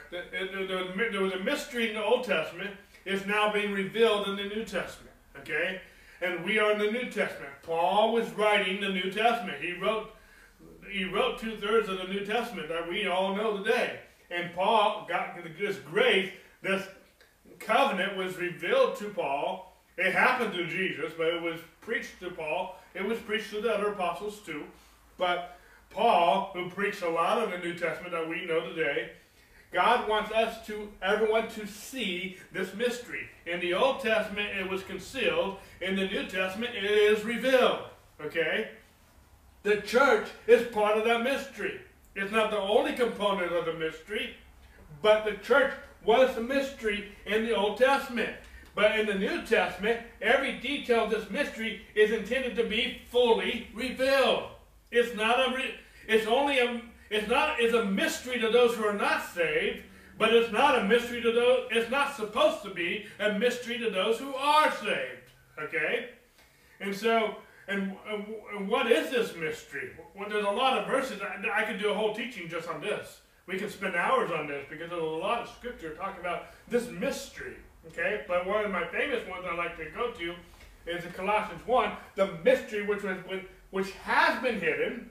there 1.12 1.22
was 1.22 1.34
a 1.34 1.40
mystery 1.40 1.90
in 1.90 1.96
the 1.96 2.04
Old 2.04 2.24
Testament. 2.24 2.70
It's 3.04 3.26
now 3.26 3.52
being 3.52 3.74
revealed 3.74 4.28
in 4.28 4.36
the 4.36 4.44
New 4.44 4.64
Testament. 4.64 5.16
Okay? 5.40 5.82
And 6.22 6.44
we 6.44 6.60
are 6.60 6.72
in 6.72 6.80
the 6.80 6.92
New 6.92 7.10
Testament. 7.10 7.54
Paul 7.64 8.14
was 8.14 8.30
writing 8.32 8.82
the 8.82 8.90
New 8.90 9.12
Testament. 9.12 9.62
He 9.62 9.74
wrote 9.74 10.12
he 10.90 11.04
wrote 11.04 11.40
two 11.40 11.58
thirds 11.58 11.90
of 11.90 11.98
the 11.98 12.06
New 12.06 12.26
Testament 12.26 12.70
that 12.70 12.88
we 12.88 13.08
all 13.08 13.36
know 13.36 13.58
today. 13.58 14.00
And 14.32 14.54
Paul 14.54 15.06
got 15.08 15.38
this 15.60 15.78
grace, 15.78 16.32
this 16.62 16.88
covenant 17.60 18.16
was 18.16 18.38
revealed 18.38 18.96
to 18.98 19.10
Paul. 19.10 19.76
It 19.98 20.14
happened 20.14 20.54
to 20.54 20.66
Jesus, 20.68 21.12
but 21.18 21.28
it 21.28 21.42
was 21.42 21.60
preached 21.82 22.20
to 22.22 22.30
Paul. 22.32 22.78
It 22.94 23.04
was 23.04 23.20
preached 23.20 23.52
to 23.52 23.62
the 23.62 23.74
other 23.74 23.88
apostles 23.88 24.40
too. 24.46 24.64
But 25.18 25.58
Paul, 25.90 26.52
who 26.54 26.70
preached 26.70 27.02
a 27.02 27.10
lot 27.10 27.40
of 27.40 27.52
the 27.52 27.58
New 27.58 27.74
Testament 27.74 28.12
that 28.12 28.28
we 28.28 28.46
know 28.46 28.62
today, 28.70 29.12
God 29.72 30.08
wants 30.08 30.32
us 30.32 30.66
to, 30.68 30.90
everyone 31.02 31.50
to 31.50 31.68
see 31.68 32.38
this 32.54 32.74
mystery. 32.74 33.30
In 33.46 33.60
the 33.60 33.74
Old 33.74 34.00
Testament, 34.00 34.58
it 34.58 34.70
was 34.70 34.84
concealed. 34.84 35.58
In 35.82 35.96
the 35.96 36.08
New 36.08 36.26
Testament, 36.26 36.76
it 36.76 36.86
is 36.86 37.26
revealed. 37.26 37.80
Okay? 38.22 38.70
The 39.64 39.82
church 39.82 40.28
is 40.48 40.68
part 40.68 40.98
of 40.98 41.04
that 41.04 41.24
mystery. 41.24 41.82
It's 42.16 42.32
not 42.32 42.52
the 42.52 42.58
only 42.58 42.94
component 42.94 43.52
of 43.52 43.66
the 43.66 43.74
mystery, 43.74 44.36
but 45.02 45.26
the 45.26 45.34
church 45.34 45.74
was 46.04 46.34
the 46.34 46.42
mystery 46.42 47.12
in 47.26 47.46
the 47.46 47.56
Old 47.56 47.78
Testament. 47.78 48.34
But 48.74 49.00
in 49.00 49.08
the 49.08 49.16
New 49.16 49.44
Testament, 49.46 50.02
every 50.22 50.60
detail 50.60 51.06
of 51.06 51.10
this 51.10 51.30
mystery 51.30 51.82
is 51.96 52.12
intended 52.12 52.56
to 52.56 52.64
be 52.64 53.02
fully 53.10 53.68
revealed. 53.74 54.44
It's 54.92 55.16
not 55.16 55.40
a. 55.40 55.72
it's 56.08 56.28
only 56.28 56.60
a. 56.60 56.82
It's 57.10 57.28
not. 57.28 57.60
It's 57.60 57.74
a 57.74 57.86
mystery 57.86 58.40
to 58.40 58.50
those 58.50 58.76
who 58.76 58.84
are 58.86 58.94
not 58.94 59.26
saved, 59.26 59.84
but 60.18 60.34
it's 60.34 60.52
not 60.52 60.80
a 60.80 60.84
mystery 60.84 61.22
to 61.22 61.32
those. 61.32 61.68
It's 61.72 61.90
not 61.90 62.16
supposed 62.16 62.64
to 62.64 62.70
be 62.70 63.06
a 63.20 63.38
mystery 63.38 63.78
to 63.80 63.90
those 63.90 64.20
who 64.20 64.34
are 64.36 64.72
saved. 64.72 65.32
Okay, 65.60 66.10
and 66.80 66.96
so 66.96 67.38
and, 67.68 67.96
and 68.54 68.68
what 68.70 68.90
is 68.92 69.10
this 69.10 69.36
mystery? 69.36 69.92
Well, 70.16 70.30
there's 70.30 70.46
a 70.46 70.50
lot 70.50 70.78
of 70.78 70.88
verses. 70.88 71.22
I, 71.22 71.62
I 71.62 71.64
could 71.64 71.80
do 71.80 71.92
a 71.92 71.94
whole 71.94 72.14
teaching 72.14 72.48
just 72.48 72.70
on 72.70 72.82
this. 72.82 73.22
We 73.46 73.58
could 73.58 73.72
spend 73.72 73.96
hours 73.96 74.32
on 74.32 74.48
this 74.48 74.66
because 74.70 74.90
there's 74.90 75.02
a 75.02 75.06
lot 75.06 75.42
of 75.42 75.50
scripture 75.50 75.94
talking 75.94 76.20
about 76.20 76.48
this 76.70 76.90
mystery. 76.90 77.56
Okay, 77.88 78.24
but 78.28 78.46
one 78.46 78.66
of 78.66 78.72
my 78.72 78.86
famous 78.88 79.26
ones 79.30 79.46
I 79.50 79.56
like 79.56 79.78
to 79.78 79.86
go 79.92 80.12
to 80.12 80.36
is 80.86 81.06
in 81.06 81.12
Colossians 81.12 81.66
1, 81.66 81.92
the 82.16 82.38
mystery 82.44 82.86
which 82.86 83.04
was 83.04 83.18
which 83.72 83.92
has 84.04 84.42
been 84.42 84.60
hidden 84.60 85.10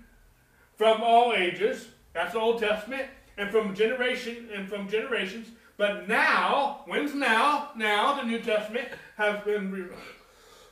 from 0.76 1.02
all 1.02 1.32
ages. 1.32 1.88
That's 2.12 2.32
the 2.32 2.40
Old 2.40 2.60
Testament, 2.60 3.08
and 3.36 3.50
from 3.50 3.74
generation 3.74 4.48
and 4.54 4.68
from 4.68 4.88
generations. 4.88 5.48
But 5.76 6.08
now, 6.08 6.82
when's 6.86 7.14
now? 7.14 7.70
Now 7.76 8.14
the 8.14 8.26
New 8.26 8.40
Testament 8.40 8.88
has 9.16 9.42
been 9.44 9.90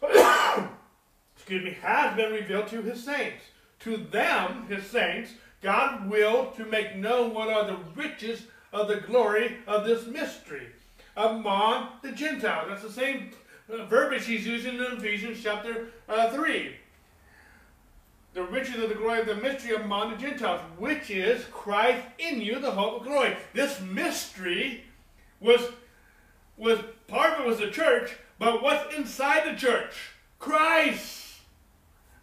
excuse 1.37 1.65
me, 1.65 1.77
has 1.83 2.17
been 2.17 2.33
revealed 2.33 2.69
to 2.69 2.83
his 2.83 3.05
saints. 3.05 3.45
To 3.81 3.99
them, 3.99 4.67
his 4.67 4.87
saints, 4.87 5.33
God 5.61 6.09
willed 6.09 6.57
to 6.57 6.65
make 6.65 6.97
known 6.97 7.35
what 7.35 7.49
are 7.49 7.67
the 7.67 7.79
riches 7.95 8.45
of 8.73 8.89
the 8.89 8.97
glory 8.97 9.59
of 9.67 9.85
this 9.85 10.07
mystery 10.07 10.69
among 11.17 11.89
the 12.03 12.13
Gentiles. 12.13 12.69
That's 12.69 12.83
the 12.83 12.91
same 12.91 13.31
uh, 13.73 13.85
verbiage 13.85 14.27
he's 14.27 14.47
using 14.47 14.77
in 14.77 14.99
Ephesians 14.99 15.41
chapter 15.43 15.89
uh, 16.09 16.31
3. 16.31 16.77
The 18.35 18.43
riches 18.43 18.83
of 18.83 18.89
the 18.89 18.97
glory 18.97 19.21
of 19.21 19.27
the 19.27 19.37
mystery 19.37 19.77
among 19.77 20.11
the 20.11 20.17
Gentiles, 20.17 20.61
which 20.77 21.09
is 21.09 21.45
Christ 21.53 22.05
in 22.19 22.41
you, 22.41 22.59
the 22.59 22.73
hope 22.73 23.01
of 23.01 23.07
glory. 23.07 23.37
This 23.53 23.81
mystery 23.81 24.83
was, 25.41 25.61
was 26.57 26.81
part 27.07 27.35
of 27.35 27.41
it 27.41 27.47
was 27.47 27.59
the 27.59 27.71
church, 27.71 28.17
but 28.41 28.61
what's 28.61 28.95
inside 28.95 29.47
the 29.47 29.59
church? 29.59 29.95
Christ. 30.41 31.37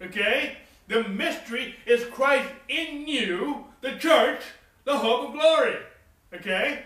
Okay? 0.01 0.57
The 0.89 1.03
mystery 1.05 1.75
is 1.85 2.03
Christ 2.05 2.49
in 2.67 3.07
you, 3.07 3.65
the 3.79 3.93
church, 3.93 4.41
the 4.83 4.97
hope 4.97 5.29
of 5.29 5.33
glory. 5.33 5.77
Okay? 6.33 6.83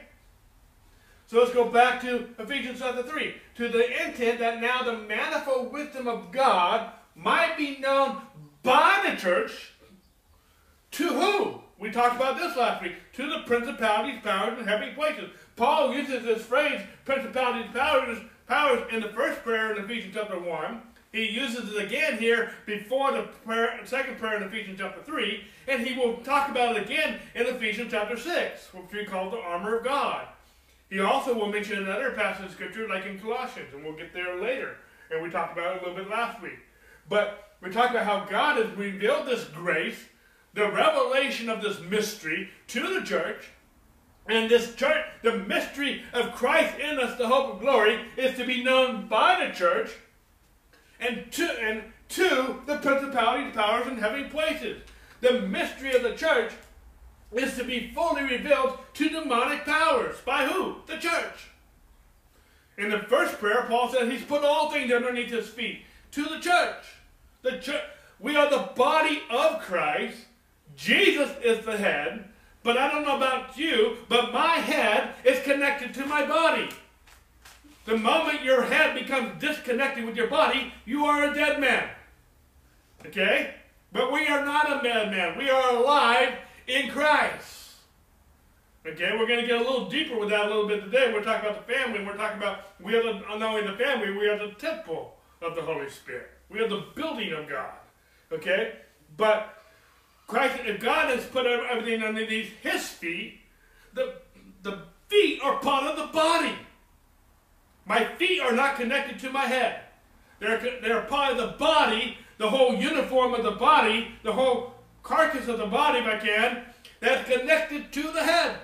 So 1.27 1.39
let's 1.39 1.53
go 1.53 1.65
back 1.65 2.00
to 2.01 2.29
Ephesians 2.38 2.79
chapter 2.79 3.01
3. 3.01 3.34
To 3.55 3.67
the 3.67 4.05
intent 4.05 4.39
that 4.39 4.62
now 4.62 4.84
the 4.84 5.00
manifold 5.00 5.74
wisdom 5.74 6.08
of 6.08 6.32
God 6.32 6.91
might 7.15 7.58
be 7.58 7.79
known 7.79 8.22
by 8.65 9.07
the 9.07 9.15
church. 9.15 9.72
To 10.91 11.07
who? 11.07 11.62
We 11.77 11.91
talked 11.91 12.15
about 12.15 12.38
this 12.38 12.57
last 12.57 12.81
week. 12.81 12.93
To 13.13 13.29
the 13.29 13.43
principalities, 13.45 14.22
powers, 14.24 14.57
and 14.57 14.67
heavenly 14.67 14.93
places. 14.93 15.29
Paul 15.55 15.93
uses 15.93 16.24
this 16.24 16.43
phrase, 16.43 16.81
principalities, 17.05 17.72
powers, 17.72 18.17
powers, 18.48 18.84
in 18.91 19.01
the 19.01 19.10
first 19.10 19.43
prayer 19.43 19.74
in 19.74 19.84
Ephesians 19.84 20.15
chapter 20.15 20.39
1. 20.39 20.81
He 21.12 21.29
uses 21.29 21.74
it 21.74 21.81
again 21.81 22.17
here 22.17 22.51
before 22.65 23.12
the 23.12 23.24
prayer, 23.45 23.79
second 23.86 24.17
prayer 24.17 24.36
in 24.36 24.43
Ephesians 24.43 24.79
chapter 24.79 25.01
3, 25.01 25.45
and 25.69 25.86
he 25.86 25.98
will 25.98 26.17
talk 26.17 26.50
about 26.50 26.75
it 26.75 26.84
again 26.84 27.19
in 27.36 27.45
Ephesians 27.45 27.91
chapter 27.91 28.17
6, 28.17 28.74
which 28.74 28.91
we 28.91 29.05
call 29.05 29.29
the 29.29 29.38
armor 29.38 29.77
of 29.77 29.86
God. 29.86 30.27
He 30.89 31.00
also 31.00 31.34
will 31.34 31.48
mention 31.48 31.77
another 31.77 32.12
passage 32.12 32.48
of 32.48 32.51
scripture 32.51 32.89
like 32.89 33.05
in 33.05 33.19
Colossians, 33.19 33.74
and 33.74 33.84
we'll 33.84 33.95
get 33.95 34.13
there 34.13 34.41
later. 34.41 34.75
And 35.10 35.24
we 35.24 35.29
talked 35.29 35.57
about 35.57 35.77
it 35.77 35.84
a 35.84 35.88
little 35.88 36.03
bit 36.03 36.12
last 36.12 36.41
week. 36.41 36.60
But 37.07 37.54
we 37.65 37.72
talk 37.72 37.89
about 37.89 38.05
how 38.05 38.25
God 38.25 38.63
has 38.63 38.77
revealed 38.77 39.25
this 39.25 39.45
grace, 39.45 39.98
the 40.53 40.69
revelation 40.72 41.50
of 41.50 41.63
this 41.63 41.79
mystery 41.81 42.51
to 42.67 42.93
the 42.93 43.03
church. 43.03 43.50
And 44.27 44.50
this 44.50 44.75
church, 44.75 45.03
the 45.24 45.39
mystery 45.39 46.03
of 46.13 46.36
Christ 46.36 46.77
in 46.79 47.00
us, 47.00 47.17
the 47.17 47.27
hope 47.27 47.55
of 47.55 47.62
glory, 47.62 48.01
is 48.17 48.38
to 48.38 48.45
be 48.45 48.63
known 48.63 49.07
by 49.07 49.43
the 49.43 49.53
church 49.53 49.89
and 51.00 51.31
to, 51.31 51.43
and 51.60 51.84
two, 52.07 52.62
the 52.67 52.77
principalities, 52.77 53.55
powers, 53.55 53.88
and 53.88 53.98
heavenly 53.98 54.29
places. 54.29 54.84
The 55.22 55.41
mystery 55.41 55.95
of 55.95 56.03
the 56.03 56.15
church 56.15 56.51
is 57.31 57.55
to 57.57 57.63
be 57.63 57.91
fully 57.95 58.24
revealed 58.24 58.77
to 58.93 59.10
demonic 59.10 59.65
powers. 59.65 60.17
By 60.24 60.45
who? 60.45 60.75
The 60.86 60.98
church. 60.98 61.50
In 62.77 62.91
the 62.91 63.00
first 63.00 63.39
prayer, 63.39 63.65
Paul 63.67 63.91
said 63.91 64.12
he's 64.12 64.24
put 64.24 64.43
all 64.43 64.72
things 64.72 64.93
underneath 64.93 65.31
his 65.31 65.48
feet. 65.48 65.81
To 66.12 66.24
the 66.24 66.39
church. 66.39 66.86
The 67.45 67.59
church. 67.59 67.83
We 68.19 68.35
are 68.35 68.49
the 68.49 68.71
body 68.75 69.21
of 69.29 69.61
Christ. 69.61 70.17
Jesus 70.75 71.29
is 71.43 71.63
the 71.63 71.77
head. 71.77 72.25
But 72.63 72.75
I 72.75 72.89
don't 72.89 73.05
know 73.05 73.17
about 73.17 73.55
you, 73.55 73.97
but 74.09 74.33
my 74.33 74.55
head 74.55 75.13
is 75.23 75.43
connected 75.43 75.93
to 75.93 76.07
my 76.07 76.25
body. 76.25 76.69
The 77.85 77.97
moment 77.97 78.43
your 78.43 78.63
head 78.63 78.95
becomes 78.95 79.39
disconnected 79.39 80.05
with 80.05 80.15
your 80.15 80.25
body, 80.25 80.73
you 80.85 81.05
are 81.05 81.29
a 81.29 81.35
dead 81.35 81.61
man. 81.61 81.87
Okay? 83.05 83.53
But 83.93 84.11
we 84.11 84.25
are 84.25 84.43
not 84.43 84.79
a 84.79 84.81
dead 84.81 85.11
man. 85.11 85.37
We 85.37 85.51
are 85.51 85.75
alive 85.75 86.33
in 86.65 86.89
Christ. 86.89 87.73
Okay, 88.87 89.15
we're 89.19 89.27
going 89.27 89.41
to 89.41 89.47
get 89.47 89.61
a 89.61 89.63
little 89.63 89.87
deeper 89.87 90.17
with 90.17 90.29
that 90.29 90.47
a 90.47 90.49
little 90.49 90.67
bit 90.67 90.83
today. 90.83 91.13
We're 91.13 91.23
talking 91.23 91.47
about 91.47 91.67
the 91.67 91.73
family. 91.73 92.03
We're 92.03 92.17
talking 92.17 92.39
about 92.39 92.61
we 92.81 92.95
are 92.95 93.03
the, 93.03 93.19
not 93.19 93.41
only 93.43 93.67
the 93.67 93.77
family, 93.77 94.17
we 94.17 94.27
are 94.29 94.39
the 94.39 94.55
temple 94.55 95.15
of 95.43 95.53
the 95.53 95.61
Holy 95.61 95.91
Spirit. 95.91 96.35
We 96.49 96.59
are 96.59 96.67
the 96.67 96.85
building 96.95 97.33
of 97.33 97.49
God. 97.49 97.73
Okay? 98.31 98.73
But 99.17 99.55
Christ, 100.27 100.59
if 100.65 100.79
God 100.79 101.15
has 101.15 101.25
put 101.25 101.45
everything 101.45 102.03
underneath 102.03 102.51
his 102.61 102.87
feet, 102.87 103.39
the, 103.93 104.15
the 104.63 104.79
feet 105.07 105.39
are 105.43 105.59
part 105.59 105.85
of 105.85 105.97
the 105.97 106.11
body. 106.11 106.53
My 107.85 108.03
feet 108.03 108.41
are 108.41 108.51
not 108.51 108.77
connected 108.77 109.19
to 109.19 109.29
my 109.29 109.45
head. 109.45 109.81
They're, 110.39 110.59
they're 110.81 111.01
part 111.01 111.31
of 111.31 111.37
the 111.37 111.57
body, 111.57 112.17
the 112.37 112.49
whole 112.49 112.75
uniform 112.75 113.33
of 113.33 113.43
the 113.43 113.51
body, 113.51 114.09
the 114.23 114.33
whole 114.33 114.73
carcass 115.03 115.47
of 115.47 115.59
the 115.59 115.67
body, 115.67 115.99
if 115.99 116.05
I 116.05 116.17
can, 116.17 116.63
that's 116.99 117.29
connected 117.29 117.93
to 117.93 118.11
the 118.11 118.23
head. 118.23 118.57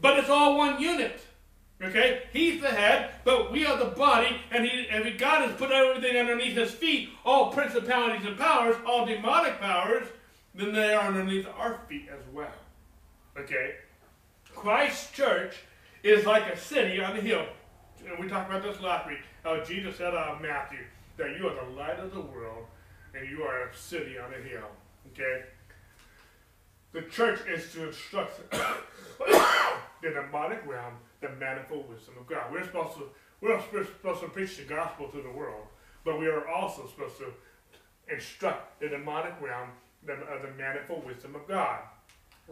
But 0.00 0.18
it's 0.18 0.30
all 0.30 0.56
one 0.56 0.80
unit. 0.80 1.20
Okay? 1.82 2.22
He's 2.32 2.60
the 2.60 2.68
head, 2.68 3.10
but 3.24 3.52
we 3.52 3.66
are 3.66 3.76
the 3.76 3.96
body, 3.96 4.36
and, 4.50 4.64
he, 4.64 4.86
and 4.88 5.18
God 5.18 5.48
has 5.48 5.56
put 5.56 5.70
everything 5.70 6.16
underneath 6.16 6.56
his 6.56 6.72
feet, 6.72 7.10
all 7.24 7.52
principalities 7.52 8.26
and 8.26 8.38
powers, 8.38 8.76
all 8.86 9.04
demonic 9.06 9.60
powers, 9.60 10.06
then 10.54 10.72
they 10.72 10.94
are 10.94 11.08
underneath 11.08 11.46
our 11.58 11.80
feet 11.88 12.08
as 12.12 12.22
well. 12.32 12.52
Okay? 13.38 13.74
Christ's 14.54 15.10
church 15.10 15.56
is 16.02 16.24
like 16.24 16.46
a 16.52 16.56
city 16.56 17.02
on 17.02 17.16
a 17.16 17.20
hill 17.20 17.46
and 18.08 18.18
we 18.18 18.28
talked 18.28 18.50
about 18.50 18.62
this 18.62 18.80
last 18.80 19.08
week, 19.08 19.20
how 19.42 19.62
Jesus 19.62 19.96
said 19.96 20.14
out 20.14 20.36
of 20.36 20.40
Matthew 20.40 20.80
that 21.16 21.36
you 21.38 21.48
are 21.48 21.54
the 21.54 21.70
light 21.70 21.98
of 21.98 22.12
the 22.12 22.20
world 22.20 22.66
and 23.14 23.28
you 23.28 23.42
are 23.42 23.68
a 23.68 23.76
city 23.76 24.18
on 24.18 24.32
a 24.34 24.48
hill. 24.48 24.68
Okay? 25.12 25.44
The 26.92 27.02
church 27.02 27.40
is 27.48 27.72
to 27.72 27.88
instruct 27.88 28.50
the 28.50 30.10
demonic 30.10 30.66
realm 30.66 30.94
the 31.24 31.34
manifold 31.36 31.88
wisdom 31.88 32.14
of 32.20 32.26
God. 32.26 32.52
We're 32.52 32.64
supposed 32.64 32.96
to 32.98 33.08
we're 33.40 33.60
supposed 33.60 34.20
to 34.20 34.28
preach 34.28 34.56
the 34.56 34.62
gospel 34.62 35.08
to 35.08 35.20
the 35.20 35.30
world, 35.30 35.66
but 36.04 36.18
we 36.18 36.28
are 36.28 36.48
also 36.48 36.86
supposed 36.86 37.18
to 37.18 37.26
instruct 38.12 38.80
the 38.80 38.88
demonic 38.88 39.34
realm 39.40 39.68
of 40.08 40.18
uh, 40.22 40.46
the 40.46 40.52
manifold 40.56 41.04
wisdom 41.04 41.34
of 41.34 41.46
God. 41.46 41.80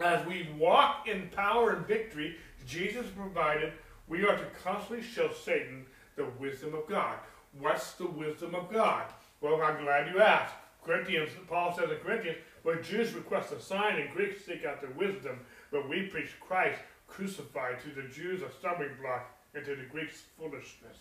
As 0.01 0.25
we 0.27 0.49
walk 0.57 1.07
in 1.07 1.29
power 1.29 1.71
and 1.71 1.87
victory, 1.87 2.35
Jesus 2.67 3.05
provided 3.15 3.73
we 4.07 4.25
are 4.25 4.35
to 4.35 4.45
constantly 4.63 5.05
show 5.05 5.31
Satan 5.31 5.85
the 6.15 6.25
wisdom 6.39 6.73
of 6.73 6.87
God. 6.87 7.17
What's 7.59 7.93
the 7.93 8.07
wisdom 8.07 8.55
of 8.55 8.71
God? 8.71 9.05
Well, 9.41 9.61
I'm 9.61 9.83
glad 9.83 10.13
you 10.13 10.19
asked. 10.19 10.55
Corinthians, 10.83 11.29
Paul 11.47 11.75
says 11.75 11.89
in 11.89 11.97
Corinthians, 11.97 12.37
where 12.63 12.81
Jews 12.81 13.13
request 13.13 13.53
a 13.53 13.61
sign 13.61 13.99
and 13.99 14.11
Greeks 14.11 14.45
seek 14.45 14.65
out 14.65 14.81
the 14.81 14.89
wisdom, 14.97 15.39
but 15.71 15.89
we 15.89 16.07
preach 16.07 16.31
Christ 16.39 16.79
crucified 17.13 17.79
to 17.81 17.89
the 17.89 18.07
Jews 18.07 18.41
a 18.41 18.51
stumbling 18.59 18.95
block 19.01 19.31
and 19.53 19.63
to 19.65 19.75
the 19.75 19.83
Greeks 19.83 20.23
foolishness. 20.37 20.97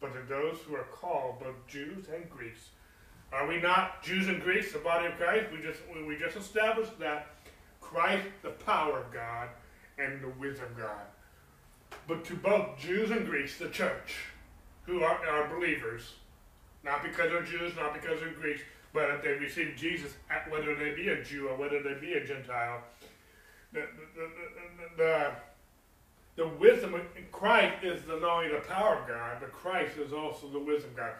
But 0.00 0.12
to 0.12 0.20
those 0.28 0.58
who 0.66 0.74
are 0.74 0.86
called, 0.92 1.40
both 1.40 1.66
Jews 1.66 2.06
and 2.14 2.28
Greeks, 2.28 2.70
are 3.32 3.46
we 3.46 3.60
not 3.60 4.02
Jews 4.02 4.28
and 4.28 4.42
Greeks, 4.42 4.72
the 4.72 4.78
body 4.78 5.06
of 5.06 5.14
Christ? 5.14 5.46
We 5.52 5.60
just 5.60 5.80
we 6.06 6.16
just 6.16 6.36
established 6.36 6.98
that 6.98 7.28
Christ, 7.80 8.26
the 8.42 8.50
power 8.50 9.00
of 9.00 9.12
God, 9.12 9.48
and 9.98 10.22
the 10.22 10.28
wisdom 10.38 10.66
of 10.72 10.78
God 10.78 11.06
but 12.06 12.24
to 12.26 12.34
both 12.34 12.78
Jews 12.78 13.10
and 13.10 13.26
Greeks, 13.26 13.58
the 13.58 13.68
church, 13.68 14.16
who 14.84 15.02
are, 15.02 15.26
are 15.26 15.48
believers, 15.54 16.14
not 16.84 17.02
because 17.02 17.30
they're 17.30 17.42
Jews, 17.42 17.74
not 17.76 17.94
because 17.94 18.20
they're 18.20 18.30
Greeks, 18.30 18.62
but 18.92 19.10
if 19.10 19.22
they 19.22 19.32
receive 19.32 19.74
Jesus, 19.76 20.12
whether 20.48 20.74
they 20.74 20.90
be 20.90 21.08
a 21.08 21.22
Jew 21.22 21.48
or 21.48 21.56
whether 21.56 21.82
they 21.82 21.94
be 21.94 22.14
a 22.14 22.24
Gentile, 22.24 22.82
the, 23.76 24.28
the, 24.96 25.32
the, 26.36 26.48
wisdom 26.48 26.94
of 26.94 27.02
Christ 27.32 27.84
is 27.84 28.02
the, 28.02 28.16
not 28.16 28.44
only 28.44 28.48
the 28.48 28.60
power 28.60 28.96
of 28.96 29.08
God, 29.08 29.36
but 29.40 29.52
Christ 29.52 29.98
is 29.98 30.12
also 30.12 30.48
the 30.48 30.58
wisdom 30.58 30.90
of 30.90 30.96
God. 30.96 31.12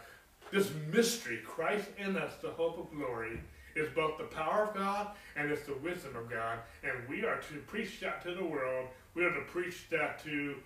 This 0.52 0.70
mystery, 0.92 1.40
Christ 1.44 1.88
in 1.98 2.16
us, 2.16 2.34
the 2.40 2.50
hope 2.50 2.78
of 2.78 2.90
glory, 2.96 3.40
is 3.74 3.88
both 3.94 4.16
the 4.18 4.24
power 4.24 4.68
of 4.68 4.74
God 4.74 5.08
and 5.36 5.50
it's 5.50 5.66
the 5.66 5.74
wisdom 5.74 6.16
of 6.16 6.30
God. 6.30 6.58
And 6.82 6.92
we 7.08 7.24
are 7.24 7.36
to 7.36 7.54
preach 7.66 8.00
that 8.00 8.22
to 8.22 8.34
the 8.34 8.44
world. 8.44 8.88
We 9.14 9.24
are 9.24 9.34
to 9.34 9.42
preach 9.42 9.88
that 9.90 10.22
to 10.24 10.56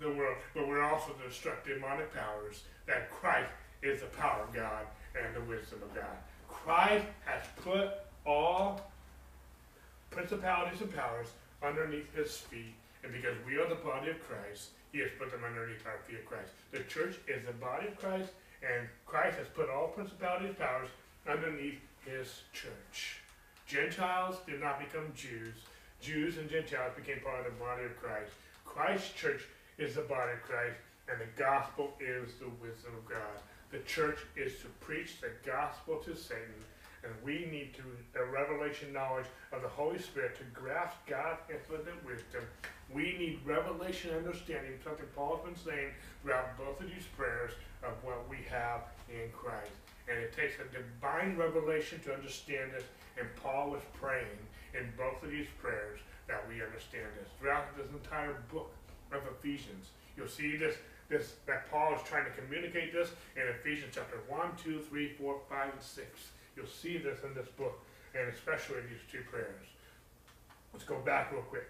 the 0.00 0.10
world, 0.10 0.36
but 0.54 0.66
we're 0.66 0.82
also 0.82 1.12
to 1.12 1.26
instruct 1.26 1.66
demonic 1.66 2.12
powers 2.12 2.62
that 2.86 3.10
Christ 3.10 3.50
is 3.82 4.00
the 4.00 4.06
power 4.06 4.42
of 4.42 4.54
God 4.54 4.86
and 5.20 5.34
the 5.34 5.40
wisdom 5.48 5.80
of 5.82 5.94
God. 5.94 6.16
Christ 6.48 7.06
has 7.24 7.42
put 7.62 7.90
all 8.26 8.90
principalities 10.14 10.80
and 10.80 10.94
powers 10.94 11.28
underneath 11.62 12.14
his 12.14 12.36
feet. 12.36 12.74
And 13.02 13.12
because 13.12 13.36
we 13.46 13.58
are 13.58 13.68
the 13.68 13.74
body 13.74 14.10
of 14.10 14.22
Christ, 14.22 14.70
he 14.92 15.00
has 15.00 15.10
put 15.18 15.30
them 15.30 15.42
underneath 15.44 15.84
our 15.86 15.98
feet 16.06 16.20
of 16.20 16.26
Christ. 16.26 16.52
The 16.70 16.86
church 16.86 17.16
is 17.26 17.44
the 17.44 17.52
body 17.52 17.88
of 17.88 17.98
Christ, 17.98 18.30
and 18.62 18.88
Christ 19.04 19.38
has 19.38 19.48
put 19.48 19.68
all 19.68 19.88
principalities 19.88 20.50
and 20.50 20.58
powers 20.58 20.88
underneath 21.28 21.80
his 22.06 22.42
church. 22.52 23.20
Gentiles 23.66 24.36
did 24.46 24.60
not 24.60 24.78
become 24.78 25.12
Jews. 25.14 25.54
Jews 26.00 26.38
and 26.38 26.48
Gentiles 26.48 26.92
became 26.96 27.20
part 27.20 27.44
of 27.44 27.52
the 27.52 27.58
body 27.58 27.84
of 27.84 27.96
Christ. 27.96 28.32
Christ's 28.64 29.12
church 29.12 29.42
is 29.78 29.94
the 29.94 30.02
body 30.02 30.32
of 30.32 30.42
Christ, 30.42 30.78
and 31.08 31.18
the 31.20 31.32
gospel 31.36 31.92
is 31.98 32.34
the 32.38 32.50
wisdom 32.62 32.92
of 32.96 33.08
God. 33.08 33.36
The 33.72 33.80
church 33.80 34.18
is 34.36 34.52
to 34.60 34.68
preach 34.80 35.20
the 35.20 35.32
gospel 35.44 35.96
to 36.04 36.14
Satan, 36.14 36.62
and 37.04 37.14
we 37.22 37.46
need 37.50 37.74
to 37.74 37.82
the 38.12 38.24
revelation 38.24 38.92
knowledge 38.92 39.26
of 39.52 39.62
the 39.62 39.68
Holy 39.68 39.98
Spirit 39.98 40.36
to 40.36 40.44
grasp 40.58 40.96
God's 41.06 41.40
infinite 41.50 42.00
wisdom. 42.04 42.42
We 42.92 43.16
need 43.18 43.40
revelation 43.44 44.16
understanding, 44.16 44.72
something 44.82 45.06
Paul's 45.14 45.44
been 45.44 45.56
saying 45.56 45.90
throughout 46.22 46.56
both 46.56 46.80
of 46.80 46.86
these 46.86 47.06
prayers 47.16 47.52
of 47.82 47.92
what 48.02 48.28
we 48.28 48.38
have 48.48 48.82
in 49.08 49.30
Christ. 49.32 49.72
And 50.08 50.18
it 50.18 50.32
takes 50.32 50.54
a 50.60 50.68
divine 50.72 51.36
revelation 51.36 52.00
to 52.04 52.14
understand 52.14 52.72
this. 52.72 52.84
And 53.18 53.28
Paul 53.42 53.70
was 53.70 53.82
praying 53.94 54.38
in 54.74 54.92
both 54.96 55.22
of 55.22 55.30
these 55.30 55.46
prayers 55.60 56.00
that 56.28 56.46
we 56.48 56.62
understand 56.62 57.06
this. 57.20 57.28
Throughout 57.40 57.76
this 57.76 57.88
entire 57.90 58.36
book 58.52 58.72
of 59.12 59.22
Ephesians, 59.38 59.90
you'll 60.16 60.28
see 60.28 60.56
this, 60.56 60.76
this 61.08 61.34
that 61.46 61.70
Paul 61.70 61.94
is 61.94 62.02
trying 62.04 62.24
to 62.24 62.32
communicate 62.32 62.92
this 62.92 63.10
in 63.36 63.42
Ephesians 63.60 63.92
chapter 63.94 64.18
1, 64.28 64.40
2, 64.62 64.80
3, 64.80 65.08
4, 65.18 65.40
5, 65.48 65.72
and 65.72 65.82
6. 65.82 66.06
You'll 66.56 66.66
see 66.66 66.98
this 66.98 67.18
in 67.24 67.34
this 67.34 67.48
book, 67.56 67.80
and 68.14 68.28
especially 68.32 68.78
in 68.78 68.88
these 68.88 69.04
two 69.10 69.22
prayers. 69.30 69.66
Let's 70.72 70.84
go 70.84 70.98
back 70.98 71.32
real 71.32 71.42
quick. 71.42 71.68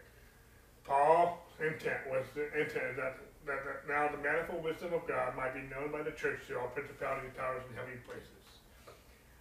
Paul's 0.84 1.38
intent 1.60 2.08
was 2.10 2.24
the 2.34 2.46
intent 2.52 2.96
that 2.96 3.16
that, 3.46 3.60
that 3.64 3.88
now 3.88 4.08
the 4.08 4.20
manifold 4.22 4.64
wisdom 4.64 4.92
of 4.92 5.06
God 5.06 5.36
might 5.36 5.52
be 5.52 5.60
known 5.68 5.92
by 5.92 6.02
the 6.02 6.12
church 6.12 6.40
to 6.48 6.58
all 6.58 6.68
principalities, 6.68 7.30
powers, 7.36 7.62
and 7.68 7.76
heavenly 7.76 8.00
places, 8.08 8.44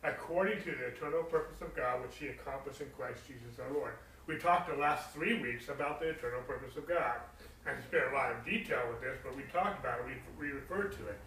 according 0.03 0.59
to 0.63 0.71
the 0.75 0.91
eternal 0.91 1.23
purpose 1.23 1.61
of 1.61 1.75
God, 1.75 2.01
which 2.01 2.17
He 2.19 2.27
accomplished 2.27 2.81
in 2.81 2.87
Christ 2.97 3.23
Jesus 3.27 3.59
our 3.59 3.71
Lord. 3.71 3.93
We 4.27 4.37
talked 4.37 4.69
the 4.69 4.75
last 4.75 5.11
three 5.11 5.41
weeks 5.41 5.67
about 5.67 5.99
the 5.99 6.09
eternal 6.09 6.41
purpose 6.47 6.75
of 6.77 6.87
God. 6.87 7.19
I 7.65 7.79
spent 7.87 8.11
a 8.11 8.15
lot 8.15 8.31
of 8.31 8.45
detail 8.45 8.83
with 8.89 9.01
this, 9.01 9.17
but 9.23 9.35
we 9.35 9.43
talked 9.51 9.79
about 9.79 9.99
it. 9.99 10.05
We, 10.39 10.47
we 10.47 10.53
referred 10.53 10.95
to 10.99 11.03
it. 11.07 11.19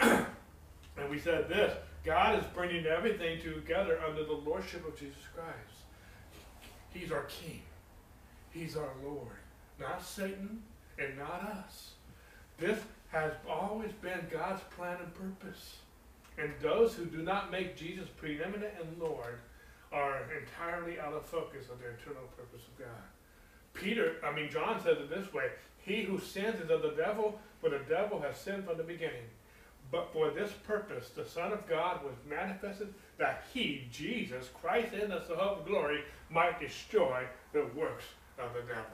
and 0.96 1.10
we 1.10 1.18
said 1.18 1.48
this 1.48 1.76
God 2.08 2.38
is 2.38 2.44
bringing 2.54 2.86
everything 2.86 3.38
together 3.38 4.00
under 4.00 4.24
the 4.24 4.32
lordship 4.32 4.88
of 4.88 4.98
Jesus 4.98 5.20
Christ. 5.34 5.82
He's 6.88 7.12
our 7.12 7.24
King, 7.24 7.60
He's 8.50 8.78
our 8.78 8.94
Lord, 9.04 9.36
not 9.78 10.02
Satan 10.02 10.62
and 10.98 11.18
not 11.18 11.42
us. 11.42 11.90
This 12.56 12.78
has 13.08 13.32
always 13.46 13.92
been 14.00 14.26
God's 14.32 14.62
plan 14.74 14.96
and 15.02 15.14
purpose. 15.14 15.76
And 16.38 16.50
those 16.62 16.94
who 16.94 17.04
do 17.04 17.18
not 17.18 17.52
make 17.52 17.76
Jesus 17.76 18.08
preeminent 18.16 18.72
and 18.80 18.98
Lord 18.98 19.40
are 19.92 20.22
entirely 20.40 20.98
out 20.98 21.12
of 21.12 21.26
focus 21.26 21.66
of 21.70 21.78
the 21.78 21.88
eternal 21.88 22.26
purpose 22.38 22.62
of 22.68 22.78
God. 22.78 23.04
Peter, 23.74 24.16
I 24.24 24.32
mean, 24.32 24.48
John 24.50 24.82
says 24.82 24.96
it 24.96 25.10
this 25.10 25.30
way 25.34 25.50
He 25.82 26.04
who 26.04 26.18
sins 26.18 26.58
is 26.58 26.70
of 26.70 26.80
the 26.80 26.94
devil, 26.96 27.38
for 27.60 27.68
the 27.68 27.82
devil 27.86 28.18
has 28.22 28.38
sinned 28.38 28.64
from 28.64 28.78
the 28.78 28.82
beginning. 28.82 29.28
But 29.90 30.12
for 30.12 30.30
this 30.30 30.52
purpose, 30.66 31.10
the 31.10 31.24
Son 31.24 31.52
of 31.52 31.66
God 31.66 32.04
was 32.04 32.14
manifested 32.28 32.92
that 33.16 33.44
he, 33.52 33.88
Jesus, 33.90 34.48
Christ 34.60 34.92
in 34.92 35.12
us, 35.12 35.26
the 35.28 35.36
hope 35.36 35.60
of 35.60 35.66
glory, 35.66 36.02
might 36.30 36.60
destroy 36.60 37.24
the 37.52 37.66
works 37.74 38.04
of 38.38 38.52
the 38.52 38.60
devil. 38.60 38.84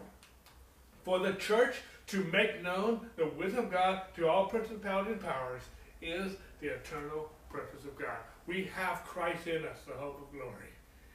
For 1.02 1.18
the 1.18 1.32
church 1.34 1.76
to 2.08 2.24
make 2.24 2.62
known 2.62 3.08
the 3.16 3.26
wisdom 3.26 3.66
of 3.66 3.72
God 3.72 4.02
to 4.16 4.28
all 4.28 4.46
principalities 4.46 5.14
and 5.14 5.22
powers 5.22 5.62
is 6.00 6.32
the 6.60 6.68
eternal 6.68 7.30
purpose 7.50 7.84
of 7.84 7.98
God. 7.98 8.18
We 8.46 8.70
have 8.74 9.04
Christ 9.04 9.46
in 9.46 9.64
us, 9.64 9.78
the 9.86 9.94
hope 9.94 10.20
of 10.20 10.32
glory, 10.32 10.72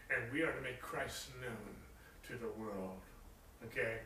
and 0.10 0.32
we 0.34 0.42
are 0.42 0.52
to 0.52 0.62
make 0.62 0.82
Christ 0.82 1.28
known 1.42 1.76
to 2.28 2.34
the 2.34 2.52
world. 2.62 2.98
Okay? 3.65 3.98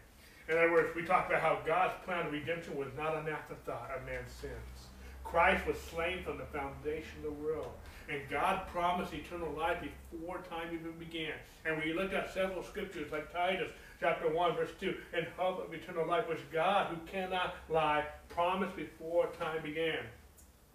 In 0.49 0.57
other 0.57 0.71
words, 0.71 0.95
we 0.95 1.03
talk 1.03 1.27
about 1.27 1.41
how 1.41 1.59
God's 1.65 1.93
plan 2.05 2.27
of 2.27 2.33
redemption 2.33 2.75
was 2.75 2.89
not 2.97 3.15
an 3.15 3.29
afterthought 3.29 3.91
of 3.95 4.05
man's 4.05 4.31
sins. 4.31 4.82
Christ 5.23 5.65
was 5.65 5.77
slain 5.79 6.23
from 6.23 6.37
the 6.37 6.45
foundation 6.45 7.17
of 7.17 7.23
the 7.23 7.31
world. 7.31 7.71
And 8.09 8.21
God 8.29 8.67
promised 8.67 9.13
eternal 9.13 9.51
life 9.53 9.77
before 10.11 10.39
time 10.49 10.67
even 10.73 10.91
began. 10.99 11.33
And 11.65 11.81
we 11.81 11.93
looked 11.93 12.13
at 12.13 12.33
several 12.33 12.63
scriptures 12.63 13.11
like 13.11 13.31
Titus 13.31 13.71
chapter 13.99 14.29
1, 14.29 14.55
verse 14.55 14.71
2, 14.79 14.93
and 15.13 15.25
hope 15.37 15.65
of 15.65 15.73
eternal 15.73 16.05
life, 16.05 16.27
which 16.27 16.39
God, 16.51 16.87
who 16.87 16.97
cannot 17.09 17.55
lie, 17.69 18.05
promised 18.27 18.75
before 18.75 19.27
time 19.39 19.63
began. 19.63 19.99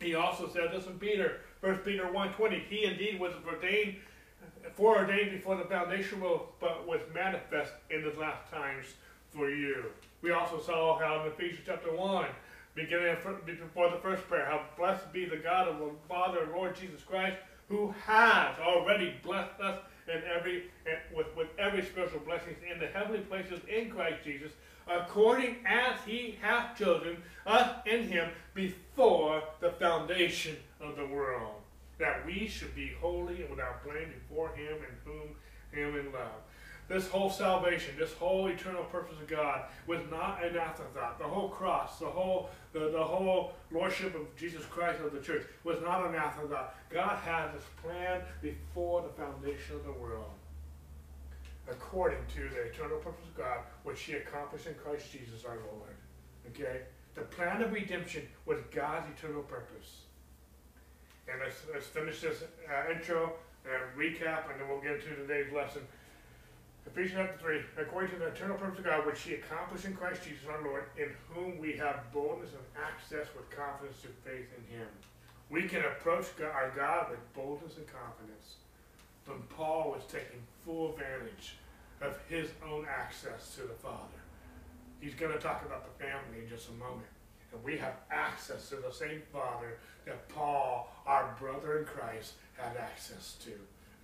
He 0.00 0.14
also 0.14 0.48
said 0.48 0.72
this 0.72 0.86
in 0.86 0.98
Peter, 0.98 1.40
1 1.60 1.76
Peter 1.78 2.04
1.20, 2.04 2.64
He 2.68 2.84
indeed 2.84 3.20
was 3.20 3.34
ordained, 3.46 3.96
foreordained 4.74 5.32
before 5.32 5.56
the 5.56 5.64
foundation 5.64 6.20
world, 6.20 6.48
but 6.60 6.86
was 6.86 7.00
manifest 7.14 7.72
in 7.90 8.02
the 8.02 8.18
last 8.18 8.50
times 8.50 8.86
for 9.30 9.50
you. 9.50 9.84
We 10.22 10.32
also 10.32 10.60
saw 10.60 10.98
how 10.98 11.22
in 11.22 11.32
Ephesians 11.32 11.64
chapter 11.66 11.94
1, 11.94 12.26
beginning 12.78 13.16
before 13.44 13.90
the 13.90 13.98
first 13.98 14.26
prayer, 14.28 14.46
how 14.46 14.62
blessed 14.76 15.12
be 15.12 15.24
the 15.24 15.36
God 15.36 15.68
of 15.68 15.78
the 15.78 15.90
Father 16.08 16.44
and 16.44 16.52
Lord 16.52 16.76
Jesus 16.76 17.02
Christ, 17.02 17.36
who 17.68 17.92
has 18.06 18.56
already 18.60 19.14
blessed 19.22 19.60
us 19.60 19.80
in 20.06 20.22
every 20.24 20.64
eh, 20.86 20.96
with, 21.14 21.26
with 21.36 21.48
every 21.58 21.84
spiritual 21.84 22.20
blessings 22.20 22.56
in 22.72 22.78
the 22.78 22.86
heavenly 22.86 23.20
places 23.20 23.60
in 23.68 23.90
Christ 23.90 24.24
Jesus, 24.24 24.52
according 24.86 25.56
as 25.66 25.98
he 26.06 26.38
hath 26.40 26.78
chosen 26.78 27.16
us 27.46 27.70
in 27.84 28.08
him 28.08 28.30
before 28.54 29.42
the 29.60 29.72
foundation 29.72 30.56
of 30.80 30.96
the 30.96 31.06
world, 31.06 31.60
that 31.98 32.24
we 32.24 32.46
should 32.46 32.74
be 32.76 32.92
holy 33.00 33.42
and 33.42 33.50
without 33.50 33.84
blame 33.84 34.12
before 34.28 34.50
him 34.50 34.74
and 34.74 34.96
whom 35.04 35.34
him 35.72 35.98
in 35.98 36.12
love. 36.12 36.40
This 36.88 37.06
whole 37.06 37.28
salvation, 37.28 37.94
this 37.98 38.14
whole 38.14 38.46
eternal 38.46 38.84
purpose 38.84 39.20
of 39.20 39.28
God 39.28 39.64
was 39.86 40.00
not 40.10 40.42
an 40.42 40.56
afterthought. 40.56 41.18
The 41.18 41.24
whole 41.24 41.50
cross, 41.50 41.98
the 41.98 42.06
whole 42.06 42.48
the, 42.72 42.90
the 42.90 43.04
whole 43.04 43.52
lordship 43.70 44.14
of 44.14 44.34
Jesus 44.36 44.64
Christ 44.64 45.00
of 45.00 45.12
the 45.12 45.20
church 45.20 45.44
was 45.64 45.80
not 45.82 46.06
an 46.06 46.14
afterthought. 46.14 46.74
God 46.90 47.16
had 47.18 47.54
this 47.54 47.64
plan 47.82 48.22
before 48.40 49.02
the 49.02 49.22
foundation 49.22 49.76
of 49.76 49.84
the 49.84 49.92
world, 49.92 50.30
according 51.70 52.20
to 52.34 52.48
the 52.54 52.62
eternal 52.62 52.98
purpose 52.98 53.26
of 53.26 53.36
God, 53.36 53.58
which 53.84 54.00
He 54.00 54.14
accomplished 54.14 54.66
in 54.66 54.74
Christ 54.74 55.12
Jesus 55.12 55.44
our 55.44 55.56
Lord. 55.56 55.94
Okay, 56.48 56.82
the 57.14 57.22
plan 57.22 57.60
of 57.60 57.72
redemption 57.72 58.26
was 58.46 58.58
God's 58.74 59.06
eternal 59.18 59.42
purpose. 59.42 60.02
And 61.30 61.40
let's, 61.44 61.56
let's 61.70 61.86
finish 61.86 62.22
this 62.22 62.42
uh, 62.42 62.92
intro 62.92 63.34
and 63.64 63.82
recap, 63.98 64.50
and 64.50 64.58
then 64.58 64.68
we'll 64.68 64.80
get 64.80 64.94
into 64.94 65.14
today's 65.16 65.52
lesson. 65.52 65.82
Ephesians 66.94 67.20
chapter 67.20 67.38
3, 67.76 67.84
according 67.84 68.10
to 68.12 68.18
the 68.18 68.28
eternal 68.28 68.56
purpose 68.56 68.78
of 68.78 68.84
God, 68.86 69.04
which 69.04 69.20
he 69.20 69.34
accomplished 69.34 69.84
in 69.84 69.94
Christ 69.94 70.22
Jesus 70.24 70.48
our 70.48 70.62
Lord, 70.64 70.84
in 70.96 71.10
whom 71.28 71.58
we 71.58 71.74
have 71.74 72.10
boldness 72.12 72.50
and 72.52 72.64
access 72.82 73.26
with 73.36 73.50
confidence 73.50 73.98
through 74.00 74.16
faith 74.24 74.48
in 74.56 74.64
him. 74.74 74.88
We 75.50 75.68
can 75.68 75.84
approach 75.84 76.34
God, 76.38 76.50
our 76.50 76.72
God 76.74 77.10
with 77.10 77.34
boldness 77.34 77.76
and 77.76 77.86
confidence. 77.86 78.56
But 79.26 79.48
Paul 79.50 79.92
was 79.96 80.02
taking 80.10 80.40
full 80.64 80.94
advantage 80.94 81.56
of 82.00 82.18
his 82.26 82.48
own 82.64 82.86
access 82.88 83.54
to 83.56 83.62
the 83.62 83.74
Father. 83.74 84.20
He's 85.00 85.14
going 85.14 85.32
to 85.32 85.38
talk 85.38 85.64
about 85.66 85.84
the 85.84 86.04
family 86.04 86.42
in 86.42 86.48
just 86.48 86.70
a 86.70 86.72
moment. 86.72 87.08
And 87.52 87.62
we 87.62 87.76
have 87.76 87.96
access 88.10 88.70
to 88.70 88.76
the 88.76 88.92
same 88.92 89.22
Father 89.30 89.76
that 90.06 90.26
Paul, 90.30 90.90
our 91.06 91.36
brother 91.38 91.80
in 91.80 91.84
Christ, 91.84 92.34
had 92.56 92.76
access 92.78 93.36
to. 93.44 93.52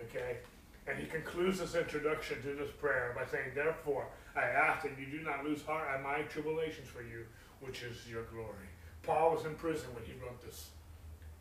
Okay? 0.05 0.39
And 0.87 0.99
he 0.99 1.07
concludes 1.07 1.61
this 1.61 1.75
introduction 1.75 2.43
to 2.43 2.55
this 2.55 2.71
prayer 2.79 3.15
by 3.17 3.25
saying, 3.31 3.53
Therefore, 3.55 4.07
I 4.37 4.43
ask 4.43 4.83
that 4.83 4.99
you 4.99 5.07
do 5.07 5.25
not 5.25 5.45
lose 5.45 5.63
heart 5.63 5.89
at 5.89 6.03
my 6.03 6.23
tribulations 6.23 6.89
for 6.89 7.03
you, 7.03 7.25
which 7.61 7.83
is 7.83 8.09
your 8.09 8.25
glory. 8.25 8.69
Paul 9.03 9.33
was 9.33 9.47
in 9.47 9.55
prison 9.55 9.89
when 9.95 10.05
he 10.05 10.13
wrote 10.23 10.43
this. 10.43 10.71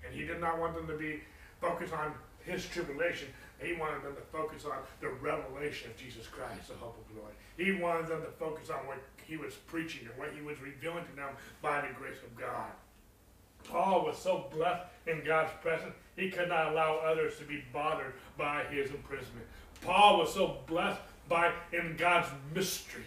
And 0.06 0.14
he 0.14 0.26
did 0.26 0.40
not 0.40 0.60
want 0.60 0.76
them 0.76 0.88
to 0.88 0.98
be 0.98 1.22
focused 1.60 1.94
on 1.94 2.14
his 2.46 2.66
tribulation, 2.66 3.30
He 3.60 3.74
wanted 3.74 4.04
them 4.04 4.16
to 4.16 4.22
focus 4.22 4.66
on 4.66 4.78
the 5.00 5.10
revelation 5.10 5.92
of 5.92 5.98
Jesus 5.98 6.28
Christ, 6.28 6.68
the 6.68 6.76
hope 6.76 6.98
of 6.98 7.16
glory. 7.16 7.34
He 7.58 7.82
wanted 7.82 8.08
them 8.08 8.22
to 8.22 8.32
focus 8.32 8.70
on 8.70 8.86
what 8.86 8.98
he 9.26 9.38
was 9.38 9.54
preaching 9.54 10.08
and 10.10 10.18
what 10.20 10.34
he 10.36 10.42
was 10.42 10.60
revealing 10.60 11.06
to 11.06 11.16
them 11.16 11.30
by 11.62 11.82
the 11.82 11.94
grace 11.98 12.18
of 12.24 12.36
God. 12.38 12.72
Paul 13.64 14.06
was 14.06 14.18
so 14.18 14.48
blessed 14.54 14.84
in 15.08 15.24
God's 15.26 15.54
presence, 15.62 15.94
he 16.16 16.30
could 16.30 16.50
not 16.50 16.72
allow 16.72 16.98
others 16.98 17.38
to 17.40 17.46
be 17.46 17.64
bothered 17.72 18.14
by 18.38 18.64
his 18.66 18.90
imprisonment. 18.92 19.48
Paul 19.82 20.20
was 20.20 20.34
so 20.34 20.58
blessed 20.68 21.02
by 21.28 21.52
in 21.72 21.96
God's 21.98 22.30
mystery, 22.54 23.04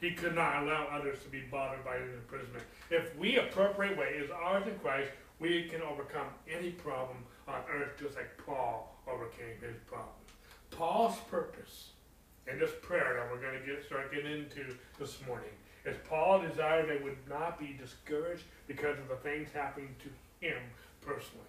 he 0.00 0.12
could 0.12 0.34
not 0.34 0.62
allow 0.62 0.86
others 0.92 1.22
to 1.22 1.28
be 1.28 1.40
bothered 1.50 1.84
by 1.84 1.96
his 1.96 2.12
imprisonment. 2.14 2.64
If 2.90 3.16
we 3.16 3.36
appropriate 3.38 3.96
what 3.96 4.08
is 4.08 4.30
ours 4.30 4.66
in 4.66 4.78
Christ, 4.78 5.10
we 5.40 5.64
can 5.64 5.82
overcome 5.82 6.26
any 6.50 6.70
problem 6.70 7.16
on 7.48 7.60
earth 7.72 7.92
just 7.98 8.16
like 8.16 8.30
Paul 8.44 8.94
overcame 9.06 9.60
his 9.60 9.76
problems. 9.86 10.10
Paul's 10.70 11.18
purpose 11.30 11.90
in 12.50 12.58
this 12.58 12.70
prayer 12.82 13.14
that 13.18 13.30
we're 13.30 13.40
going 13.40 13.60
to 13.60 13.66
get 13.66 13.84
start 13.84 14.12
getting 14.12 14.30
into 14.30 14.74
this 14.98 15.18
morning 15.26 15.50
is 15.84 15.96
Paul 16.08 16.40
desired 16.40 16.88
they 16.88 17.02
would 17.02 17.16
not 17.28 17.58
be 17.58 17.76
discouraged 17.78 18.44
because 18.66 18.98
of 18.98 19.08
the 19.08 19.16
things 19.16 19.48
happening 19.52 19.94
to 20.02 20.46
him 20.46 20.56
personally. 21.00 21.44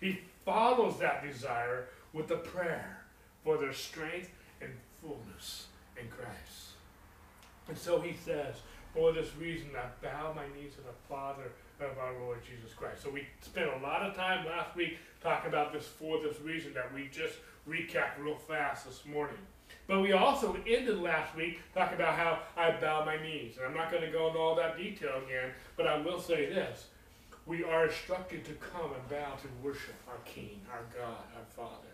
He 0.00 0.20
follows 0.44 0.98
that 0.98 1.22
desire 1.22 1.86
with 2.12 2.30
a 2.30 2.36
prayer 2.36 3.04
for 3.42 3.56
their 3.58 3.72
strength 3.72 4.30
and 4.60 4.70
fullness 5.00 5.66
in 6.00 6.08
Christ. 6.08 6.72
And 7.68 7.76
so 7.76 8.00
he 8.00 8.14
says, 8.24 8.56
For 8.94 9.12
this 9.12 9.34
reason 9.36 9.70
I 9.76 9.86
bow 10.04 10.34
my 10.34 10.46
knees 10.56 10.74
to 10.74 10.80
the 10.80 10.96
Father 11.08 11.52
of 11.80 11.98
our 11.98 12.18
Lord 12.20 12.38
Jesus 12.44 12.74
Christ. 12.74 13.02
So 13.02 13.10
we 13.10 13.26
spent 13.40 13.70
a 13.70 13.84
lot 13.84 14.02
of 14.02 14.14
time 14.14 14.46
last 14.46 14.76
week 14.76 14.98
talking 15.22 15.48
about 15.48 15.72
this 15.72 15.86
for 15.86 16.20
this 16.20 16.40
reason 16.40 16.74
that 16.74 16.92
we 16.94 17.08
just 17.10 17.34
recapped 17.68 18.18
real 18.20 18.36
fast 18.36 18.86
this 18.86 19.04
morning. 19.06 19.38
But 19.86 20.00
we 20.00 20.12
also 20.12 20.56
ended 20.66 20.98
last 21.00 21.34
week 21.36 21.60
talking 21.74 21.96
about 21.96 22.14
how 22.14 22.40
I 22.56 22.70
bow 22.80 23.04
my 23.04 23.20
knees. 23.20 23.56
And 23.56 23.66
I'm 23.66 23.74
not 23.74 23.90
going 23.90 24.02
to 24.02 24.10
go 24.10 24.28
into 24.28 24.38
all 24.38 24.54
that 24.56 24.76
detail 24.76 25.20
again, 25.26 25.50
but 25.76 25.86
I 25.86 26.00
will 26.00 26.20
say 26.20 26.46
this. 26.46 26.86
We 27.46 27.62
are 27.62 27.86
instructed 27.86 28.44
to 28.46 28.52
come 28.54 28.92
and 28.92 29.08
bow 29.08 29.36
to 29.36 29.48
worship 29.62 29.94
our 30.08 30.18
King, 30.24 30.60
our 30.72 30.84
God, 30.98 31.24
our 31.36 31.44
Father. 31.54 31.88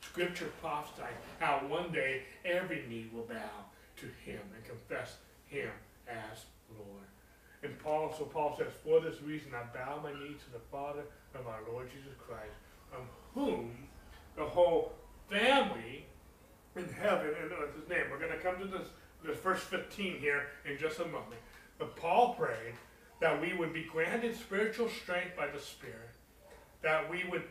Scripture 0.00 0.50
prophesies 0.60 1.12
how 1.38 1.62
one 1.68 1.92
day 1.92 2.22
every 2.44 2.84
knee 2.88 3.10
will 3.12 3.24
bow 3.24 3.66
to 3.96 4.06
him 4.24 4.40
and 4.54 4.64
confess 4.64 5.16
him 5.46 5.70
as 6.08 6.44
Lord. 6.78 7.04
And 7.62 7.78
Paul, 7.78 8.14
so 8.16 8.24
Paul 8.24 8.56
says, 8.56 8.72
For 8.84 9.00
this 9.00 9.20
reason 9.22 9.52
I 9.54 9.64
bow 9.76 10.00
my 10.02 10.12
knee 10.12 10.36
to 10.44 10.52
the 10.52 10.64
Father 10.70 11.02
of 11.34 11.46
our 11.46 11.60
Lord 11.70 11.88
Jesus 11.90 12.16
Christ, 12.26 12.54
on 12.94 13.06
whom 13.34 13.76
the 14.36 14.44
whole 14.44 14.92
family 15.30 16.06
in 16.76 16.88
heaven, 16.88 17.30
and 17.40 17.50
what's 17.50 17.78
his 17.78 17.88
name? 17.88 18.04
We're 18.10 18.18
going 18.18 18.32
to 18.32 18.38
come 18.38 18.58
to 18.58 18.66
this, 18.66 18.88
this 19.24 19.38
verse 19.38 19.60
15 19.60 20.18
here 20.18 20.46
in 20.64 20.78
just 20.78 20.98
a 21.00 21.04
moment. 21.04 21.40
But 21.78 21.96
Paul 21.96 22.34
prayed 22.34 22.74
that 23.20 23.40
we 23.40 23.52
would 23.54 23.72
be 23.72 23.84
granted 23.84 24.36
spiritual 24.36 24.88
strength 24.88 25.36
by 25.36 25.46
the 25.46 25.60
Spirit, 25.60 26.10
that 26.82 27.08
we 27.10 27.24
would 27.30 27.42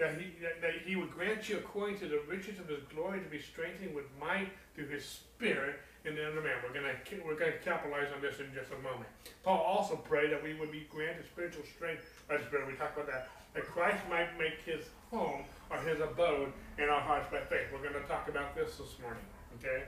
that 0.00 0.18
he, 0.18 0.32
that 0.62 0.72
he 0.86 0.96
would 0.96 1.12
grant 1.12 1.48
you 1.48 1.58
according 1.58 1.98
to 1.98 2.06
the 2.06 2.20
riches 2.26 2.58
of 2.58 2.66
his 2.66 2.80
glory 2.94 3.20
to 3.20 3.28
be 3.28 3.38
strengthened 3.38 3.94
with 3.94 4.06
might 4.18 4.48
through 4.74 4.88
his 4.88 5.04
spirit 5.04 5.78
in 6.04 6.14
the 6.14 6.22
inner 6.22 6.40
man. 6.40 6.56
We're 6.64 6.72
to 6.72 7.24
we're 7.24 7.36
to 7.36 7.58
capitalize 7.58 8.08
on 8.14 8.22
this 8.22 8.40
in 8.40 8.48
just 8.54 8.72
a 8.72 8.80
moment. 8.80 9.06
Paul 9.44 9.60
also 9.60 9.96
prayed 9.96 10.32
that 10.32 10.42
we 10.42 10.54
would 10.54 10.72
be 10.72 10.88
granted 10.90 11.26
spiritual 11.26 11.64
strength 11.76 12.02
by 12.28 12.38
the 12.38 12.44
Spirit. 12.44 12.66
We 12.66 12.74
talked 12.74 12.96
about 12.96 13.12
that. 13.12 13.28
That 13.52 13.66
Christ 13.66 14.00
might 14.08 14.38
make 14.38 14.62
his 14.64 14.86
home 15.10 15.42
or 15.70 15.76
his 15.78 16.00
abode 16.00 16.52
in 16.78 16.88
our 16.88 17.00
hearts 17.00 17.26
by 17.30 17.40
faith. 17.52 17.68
We're 17.72 17.82
to 17.92 18.08
talk 18.08 18.28
about 18.28 18.54
this 18.54 18.76
this 18.76 18.96
morning. 19.02 19.22
Okay. 19.58 19.84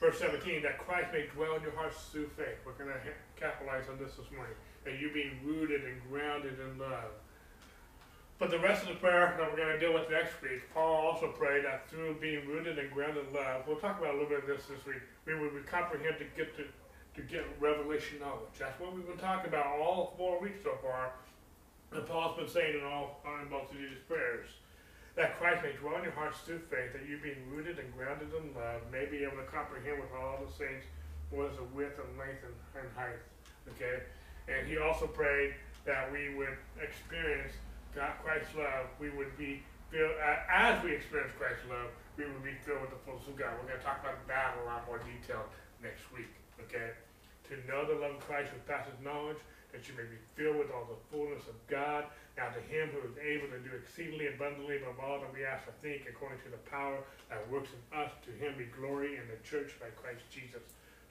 Verse 0.00 0.18
17, 0.18 0.62
that 0.62 0.78
Christ 0.78 1.12
may 1.12 1.26
dwell 1.34 1.56
in 1.56 1.62
your 1.62 1.76
hearts 1.76 1.96
through 2.10 2.28
faith. 2.36 2.56
We're 2.64 2.72
to 2.72 3.00
capitalize 3.40 3.88
on 3.88 3.98
this 3.98 4.14
this 4.14 4.30
morning. 4.30 4.54
That 4.84 5.00
you 5.00 5.10
being 5.12 5.40
rooted 5.44 5.84
and 5.84 5.96
grounded 6.08 6.60
in 6.60 6.78
love 6.78 7.12
but 8.40 8.50
the 8.50 8.58
rest 8.58 8.80
of 8.84 8.88
the 8.88 8.94
prayer 8.94 9.36
that 9.36 9.52
we're 9.52 9.60
going 9.60 9.68
to 9.68 9.78
deal 9.78 9.92
with 9.92 10.08
next 10.08 10.40
week, 10.40 10.64
Paul 10.72 11.12
also 11.12 11.28
prayed 11.28 11.62
that 11.68 11.90
through 11.90 12.16
being 12.24 12.48
rooted 12.48 12.78
and 12.78 12.90
grounded 12.90 13.28
in 13.28 13.34
love, 13.36 13.68
we'll 13.68 13.76
talk 13.76 14.00
about 14.00 14.16
a 14.16 14.16
little 14.16 14.32
bit 14.32 14.40
of 14.40 14.46
this 14.48 14.64
this 14.64 14.80
week, 14.88 15.04
we 15.28 15.36
would 15.36 15.66
comprehend 15.66 16.16
to 16.16 16.24
get 16.32 16.56
to, 16.56 16.64
to 16.64 17.20
get 17.28 17.44
revelation 17.60 18.18
knowledge. 18.18 18.56
That's 18.58 18.80
what 18.80 18.96
we've 18.96 19.06
been 19.06 19.20
talking 19.20 19.52
about 19.52 19.66
all 19.66 20.14
four 20.16 20.40
weeks 20.40 20.64
so 20.64 20.72
far. 20.80 21.12
And 21.92 22.06
Paul's 22.08 22.40
been 22.40 22.48
saying 22.48 22.80
in 22.80 22.84
all 22.88 23.20
uh, 23.28 23.42
in 23.44 23.52
both 23.52 23.68
of 23.70 23.76
these 23.76 24.00
prayers 24.08 24.48
that 25.16 25.36
Christ 25.36 25.60
may 25.62 25.76
dwell 25.76 26.00
in 26.00 26.04
your 26.04 26.16
hearts 26.16 26.40
through 26.40 26.64
faith, 26.72 26.96
that 26.96 27.04
you 27.04 27.20
being 27.20 27.44
rooted 27.52 27.76
and 27.76 27.92
grounded 27.92 28.32
in 28.32 28.56
love 28.56 28.80
may 28.90 29.04
be 29.04 29.20
able 29.20 29.36
to 29.36 29.48
comprehend 29.52 30.00
with 30.00 30.08
all 30.16 30.40
the 30.40 30.48
saints 30.48 30.88
what 31.30 31.50
is 31.50 31.56
the 31.56 31.68
width 31.74 31.98
and 31.98 32.10
length 32.18 32.42
and, 32.42 32.54
and 32.82 32.88
height. 32.94 33.22
Okay? 33.74 34.02
And 34.50 34.66
he 34.66 34.78
also 34.78 35.06
prayed 35.06 35.54
that 35.86 36.10
we 36.12 36.34
would 36.34 36.58
experience 36.82 37.54
God, 37.94 38.14
Christ's 38.22 38.54
love, 38.54 38.86
we 38.98 39.10
would 39.10 39.34
be 39.34 39.62
filled, 39.90 40.14
uh, 40.22 40.46
as 40.46 40.78
we 40.82 40.94
experience 40.94 41.34
Christ's 41.34 41.66
love, 41.66 41.90
we 42.14 42.22
would 42.26 42.44
be 42.46 42.54
filled 42.62 42.86
with 42.86 42.94
the 42.94 43.02
fullness 43.02 43.26
of 43.26 43.34
God. 43.34 43.50
We're 43.58 43.74
going 43.74 43.82
to 43.82 43.86
talk 43.86 43.98
about 43.98 44.22
that 44.30 44.54
in 44.54 44.62
a 44.62 44.66
lot 44.66 44.86
more 44.86 45.02
detail 45.02 45.42
next 45.82 46.06
week, 46.14 46.30
okay? 46.62 46.94
To 47.50 47.58
know 47.66 47.82
the 47.82 47.98
love 47.98 48.14
of 48.14 48.22
Christ 48.22 48.54
with 48.54 48.62
passes 48.70 48.94
knowledge, 49.02 49.42
that 49.74 49.86
you 49.90 49.94
may 49.98 50.06
be 50.06 50.18
filled 50.38 50.58
with 50.58 50.70
all 50.70 50.86
the 50.86 50.98
fullness 51.10 51.42
of 51.50 51.58
God. 51.66 52.06
Now 52.38 52.54
to 52.54 52.62
him 52.70 52.94
who 52.94 53.02
is 53.06 53.18
able 53.18 53.50
to 53.50 53.58
do 53.62 53.74
exceedingly 53.74 54.30
abundantly 54.30 54.78
above 54.78 55.02
all 55.02 55.18
that 55.18 55.30
we 55.34 55.42
ask 55.42 55.66
or 55.66 55.74
think, 55.82 56.06
according 56.06 56.38
to 56.46 56.50
the 56.50 56.62
power 56.70 57.02
that 57.26 57.42
works 57.50 57.70
in 57.74 57.82
us, 57.90 58.10
to 58.26 58.30
him 58.38 58.54
be 58.54 58.70
glory 58.70 59.18
in 59.18 59.26
the 59.26 59.38
church 59.42 59.74
by 59.82 59.90
Christ 59.98 60.22
Jesus 60.30 60.62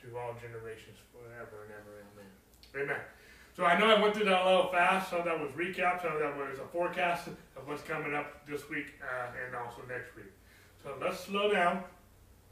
to 0.01 0.17
all 0.17 0.35
generations 0.39 0.97
forever 1.11 1.67
and 1.67 1.73
ever. 1.75 2.03
Amen. 2.13 2.31
Amen. 2.75 3.01
So 3.55 3.65
I 3.65 3.77
know 3.77 3.87
I 3.87 3.99
went 3.99 4.15
through 4.15 4.25
that 4.25 4.45
a 4.45 4.49
little 4.49 4.71
fast. 4.71 5.09
Some 5.09 5.19
of 5.19 5.25
that 5.25 5.39
was 5.39 5.51
recap, 5.51 6.01
some 6.01 6.13
of 6.13 6.19
that 6.19 6.37
was 6.37 6.59
a 6.59 6.67
forecast 6.71 7.27
of 7.27 7.67
what's 7.67 7.83
coming 7.83 8.13
up 8.13 8.47
this 8.47 8.69
week 8.69 8.87
uh, 9.03 9.31
and 9.45 9.55
also 9.55 9.81
next 9.89 10.15
week. 10.15 10.31
So 10.83 10.95
let's 11.01 11.19
slow 11.19 11.51
down 11.51 11.83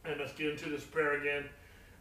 and 0.03 0.19
let's 0.19 0.33
get 0.33 0.49
into 0.51 0.69
this 0.69 0.83
prayer 0.83 1.21
again. 1.21 1.45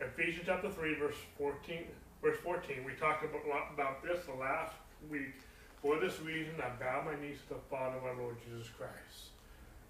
Ephesians 0.01 0.45
chapter 0.47 0.71
3, 0.71 0.95
verse 0.95 1.17
14. 1.39 1.85
Verse 2.23 2.39
14, 2.43 2.83
we 2.85 2.93
talked 2.95 3.25
about, 3.25 3.45
a 3.45 3.49
lot 3.49 3.71
about 3.73 4.03
this 4.03 4.25
the 4.27 4.35
last 4.35 4.73
week. 5.11 5.35
For 5.83 6.01
this 6.01 6.19
reason, 6.21 6.55
I 6.59 6.71
bow 6.83 7.05
my 7.05 7.15
knees 7.21 7.39
to 7.47 7.55
the 7.55 7.61
Father 7.71 7.99
of 7.99 8.05
our 8.05 8.17
Lord 8.17 8.37
Jesus 8.43 8.67
Christ. 8.77 9.31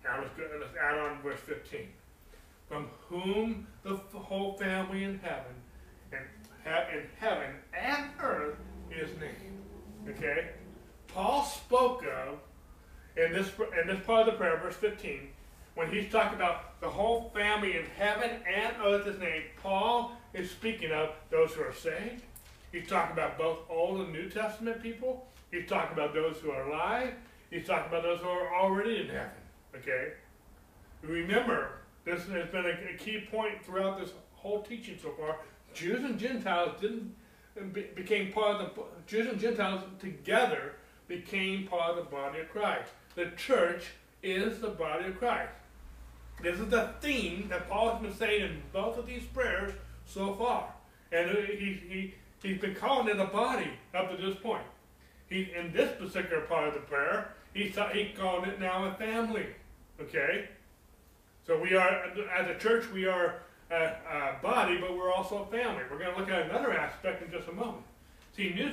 Now 0.04 0.20
let's, 0.20 0.34
go, 0.36 0.44
let's 0.60 0.76
add 0.76 0.98
on 0.98 1.22
verse 1.22 1.40
15. 1.40 1.88
From 2.68 2.88
whom 3.08 3.66
the 3.82 3.96
whole 4.18 4.54
family 4.54 5.04
in 5.04 5.18
heaven 5.20 5.54
and 6.12 6.24
in 6.92 7.02
heaven 7.18 7.50
and 7.72 8.06
earth 8.20 8.56
is 8.90 9.10
named. 9.20 9.62
Okay? 10.08 10.48
Paul 11.08 11.44
spoke 11.44 12.04
of 12.04 12.38
in 13.16 13.32
this 13.32 13.50
in 13.80 13.86
this 13.86 14.04
part 14.04 14.26
of 14.26 14.34
the 14.34 14.38
prayer, 14.38 14.58
verse 14.58 14.76
15, 14.76 15.28
when 15.74 15.90
he's 15.90 16.10
talking 16.10 16.36
about 16.36 16.80
the 16.80 16.88
whole 16.88 17.30
family 17.34 17.76
in 17.76 17.84
heaven 17.96 18.30
and 18.52 18.74
earth 18.84 19.06
is 19.06 19.18
named, 19.20 19.44
Paul 19.62 20.16
is 20.34 20.50
speaking 20.50 20.90
of 20.90 21.10
those 21.30 21.52
who 21.52 21.62
are 21.62 21.72
saved. 21.72 22.22
He's 22.72 22.88
talking 22.88 23.12
about 23.12 23.38
both 23.38 23.58
Old 23.70 24.00
and 24.00 24.12
New 24.12 24.28
Testament 24.28 24.82
people. 24.82 25.26
He's 25.50 25.68
talking 25.68 25.92
about 25.92 26.12
those 26.12 26.36
who 26.38 26.50
are 26.50 26.68
alive. 26.68 27.14
He's 27.50 27.66
talking 27.66 27.88
about 27.88 28.02
those 28.02 28.20
who 28.20 28.28
are 28.28 28.54
already 28.54 29.00
in 29.00 29.06
heaven. 29.06 29.30
Okay? 29.74 30.12
Remember, 31.02 31.70
this 32.06 32.24
has 32.28 32.48
been 32.48 32.64
a, 32.64 32.94
a 32.94 32.96
key 32.96 33.26
point 33.30 33.62
throughout 33.62 33.98
this 33.98 34.10
whole 34.32 34.62
teaching 34.62 34.96
so 35.02 35.10
far. 35.10 35.36
Jews 35.74 36.02
and 36.02 36.18
Gentiles 36.18 36.80
didn't 36.80 37.14
became 37.94 38.32
part 38.32 38.60
of 38.60 38.74
the 38.74 38.82
Jews 39.06 39.26
and 39.28 39.40
Gentiles 39.40 39.82
together 39.98 40.74
became 41.08 41.66
part 41.66 41.90
of 41.90 41.96
the 41.96 42.10
body 42.10 42.40
of 42.40 42.48
Christ. 42.48 42.90
The 43.14 43.32
church 43.36 43.84
is 44.22 44.60
the 44.60 44.68
body 44.68 45.06
of 45.06 45.18
Christ. 45.18 45.52
This 46.42 46.58
is 46.60 46.68
the 46.68 46.90
theme 47.00 47.48
that 47.48 47.68
Paul 47.68 47.92
has 47.92 48.02
been 48.02 48.14
saying 48.14 48.42
in 48.42 48.62
both 48.72 48.98
of 48.98 49.06
these 49.06 49.24
prayers 49.24 49.72
so 50.04 50.34
far. 50.34 50.72
And 51.12 51.30
he, 51.30 51.80
he, 51.88 52.14
he's 52.42 52.60
been 52.60 52.74
calling 52.74 53.08
it 53.08 53.18
a 53.18 53.26
body 53.26 53.70
up 53.94 54.10
to 54.10 54.16
this 54.22 54.36
point. 54.36 54.64
He, 55.28 55.50
in 55.56 55.72
this 55.72 55.92
particular 55.98 56.42
part 56.42 56.68
of 56.68 56.74
the 56.74 56.80
prayer, 56.80 57.32
he, 57.54 57.72
he 57.92 58.12
called 58.16 58.46
it 58.46 58.60
now 58.60 58.84
a 58.84 58.94
family. 58.94 59.46
Okay? 60.00 60.48
So 61.46 61.60
we 61.60 61.74
are, 61.74 62.10
as 62.36 62.48
a 62.48 62.58
church, 62.58 62.90
we 62.92 63.06
are 63.06 63.36
a, 63.70 63.74
a 63.76 64.42
body, 64.42 64.78
but 64.80 64.96
we're 64.96 65.12
also 65.12 65.44
a 65.44 65.46
family. 65.46 65.82
We're 65.90 65.98
going 65.98 66.12
to 66.12 66.18
look 66.18 66.30
at 66.30 66.50
another 66.50 66.72
aspect 66.72 67.22
in 67.22 67.30
just 67.30 67.48
a 67.48 67.52
moment. 67.52 67.84
See, 68.36 68.52
New, 68.52 68.72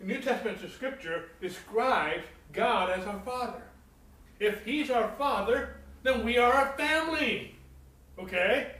New 0.00 0.20
Testament 0.20 0.58
scripture 0.72 1.30
describes 1.40 2.24
God 2.52 2.90
as 2.90 3.06
our 3.06 3.18
Father. 3.20 3.62
If 4.38 4.64
He's 4.64 4.90
our 4.90 5.10
Father, 5.18 5.76
then 6.04 6.24
we 6.24 6.38
are 6.38 6.68
a 6.68 6.76
family. 6.76 7.56
Okay? 8.18 8.70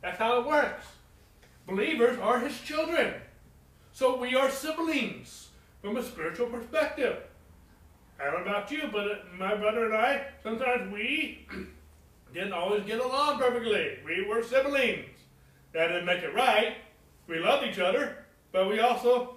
That's 0.00 0.18
how 0.18 0.40
it 0.40 0.46
works. 0.46 0.86
Believers 1.66 2.18
are 2.20 2.38
His 2.38 2.58
children. 2.60 3.14
So 3.92 4.16
we 4.16 4.36
are 4.36 4.50
siblings 4.50 5.48
from 5.82 5.96
a 5.96 6.02
spiritual 6.02 6.46
perspective. 6.46 7.16
I 8.20 8.30
don't 8.30 8.44
know 8.44 8.52
about 8.52 8.70
you, 8.70 8.82
but 8.92 9.34
my 9.36 9.56
brother 9.56 9.86
and 9.86 9.94
I, 9.94 10.26
sometimes 10.42 10.92
we 10.92 11.46
didn't 12.32 12.52
always 12.52 12.84
get 12.84 13.00
along 13.00 13.38
perfectly. 13.38 13.98
We 14.04 14.26
were 14.26 14.42
siblings. 14.42 15.06
That 15.72 15.88
didn't 15.88 16.06
make 16.06 16.22
it 16.22 16.34
right. 16.34 16.76
We 17.26 17.38
loved 17.38 17.66
each 17.66 17.78
other, 17.78 18.24
but 18.52 18.68
we 18.68 18.80
also 18.80 19.36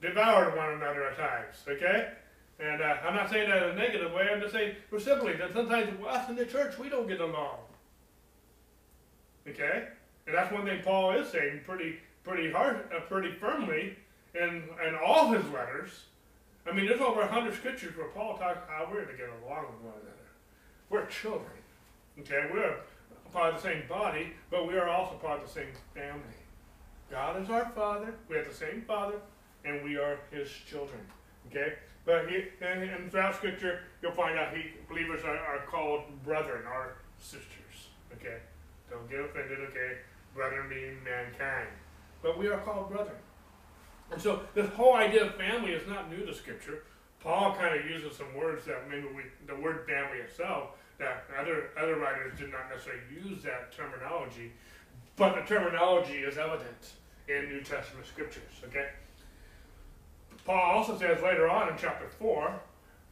devoured 0.00 0.56
one 0.56 0.74
another 0.74 1.08
at 1.08 1.16
times, 1.16 1.56
okay? 1.68 2.12
And 2.58 2.80
uh, 2.80 2.96
I'm 3.04 3.14
not 3.14 3.30
saying 3.30 3.50
that 3.50 3.62
in 3.62 3.70
a 3.70 3.74
negative 3.74 4.12
way, 4.12 4.28
I'm 4.32 4.40
just 4.40 4.52
saying 4.52 4.76
we're 4.90 5.00
siblings, 5.00 5.40
and 5.42 5.52
sometimes 5.52 5.90
us 6.06 6.28
in 6.28 6.36
the 6.36 6.46
church, 6.46 6.78
we 6.78 6.88
don't 6.88 7.08
get 7.08 7.20
along. 7.20 7.58
Okay? 9.48 9.88
And 10.26 10.34
that's 10.34 10.52
one 10.52 10.64
thing 10.64 10.82
Paul 10.82 11.12
is 11.12 11.28
saying 11.30 11.60
pretty 11.64 11.96
pretty 12.24 12.50
hard, 12.50 12.88
uh, 12.94 13.00
pretty 13.08 13.32
firmly 13.38 13.96
in, 14.34 14.64
in 14.86 14.96
all 15.04 15.30
his 15.30 15.48
letters. 15.50 15.90
I 16.68 16.74
mean, 16.74 16.86
there's 16.86 17.00
over 17.00 17.20
a 17.20 17.28
hundred 17.28 17.54
scriptures 17.54 17.96
where 17.96 18.08
Paul 18.08 18.36
talks 18.36 18.68
how 18.68 18.88
we're 18.90 19.04
to 19.04 19.16
get 19.16 19.28
along 19.44 19.66
with 19.66 19.80
one 19.82 19.94
another. 19.94 20.26
We're 20.90 21.06
children. 21.06 21.55
Okay, 22.20 22.48
we're 22.52 22.76
part 23.32 23.54
of 23.54 23.62
the 23.62 23.68
same 23.68 23.82
body, 23.88 24.32
but 24.50 24.66
we 24.66 24.74
are 24.74 24.88
also 24.88 25.14
part 25.16 25.42
of 25.42 25.46
the 25.46 25.52
same 25.52 25.68
family. 25.94 26.22
God 27.10 27.42
is 27.42 27.50
our 27.50 27.70
Father. 27.74 28.14
We 28.28 28.36
have 28.36 28.48
the 28.48 28.54
same 28.54 28.82
Father, 28.86 29.16
and 29.64 29.84
we 29.84 29.96
are 29.96 30.18
His 30.30 30.48
children. 30.50 31.00
Okay, 31.48 31.74
but 32.04 32.28
he, 32.28 32.44
and 32.64 33.10
throughout 33.10 33.36
Scripture, 33.36 33.80
you'll 34.02 34.12
find 34.12 34.38
out 34.38 34.56
he 34.56 34.70
believers 34.88 35.22
are, 35.24 35.36
are 35.36 35.64
called 35.66 36.02
brethren 36.24 36.64
or 36.66 36.96
sisters. 37.18 37.90
Okay, 38.14 38.38
don't 38.90 39.08
get 39.08 39.20
offended. 39.20 39.58
Okay, 39.68 39.98
brethren 40.34 40.68
meaning 40.68 40.96
mankind, 41.04 41.68
but 42.22 42.38
we 42.38 42.48
are 42.48 42.58
called 42.58 42.90
brethren. 42.90 43.16
And 44.10 44.20
so 44.20 44.42
this 44.54 44.68
whole 44.70 44.94
idea 44.94 45.26
of 45.26 45.34
family 45.34 45.72
is 45.72 45.86
not 45.86 46.10
new 46.10 46.24
to 46.24 46.34
Scripture. 46.34 46.84
Paul 47.20 47.54
kind 47.54 47.78
of 47.78 47.90
uses 47.90 48.16
some 48.16 48.34
words 48.34 48.64
that 48.66 48.88
maybe 48.88 49.06
we, 49.14 49.22
the 49.46 49.60
word 49.60 49.86
family 49.86 50.18
itself, 50.18 50.70
that 50.98 51.24
other 51.38 51.70
other 51.80 51.96
writers 51.96 52.38
did 52.38 52.50
not 52.50 52.68
necessarily 52.70 53.02
use 53.12 53.42
that 53.42 53.72
terminology, 53.72 54.52
but 55.16 55.34
the 55.34 55.42
terminology 55.42 56.18
is 56.18 56.38
evident 56.38 56.92
in 57.28 57.48
New 57.48 57.60
Testament 57.60 58.06
scriptures. 58.06 58.42
Okay. 58.64 58.88
Paul 60.44 60.76
also 60.76 60.96
says 60.96 61.22
later 61.22 61.48
on 61.48 61.68
in 61.68 61.74
chapter 61.76 62.08
four, 62.08 62.60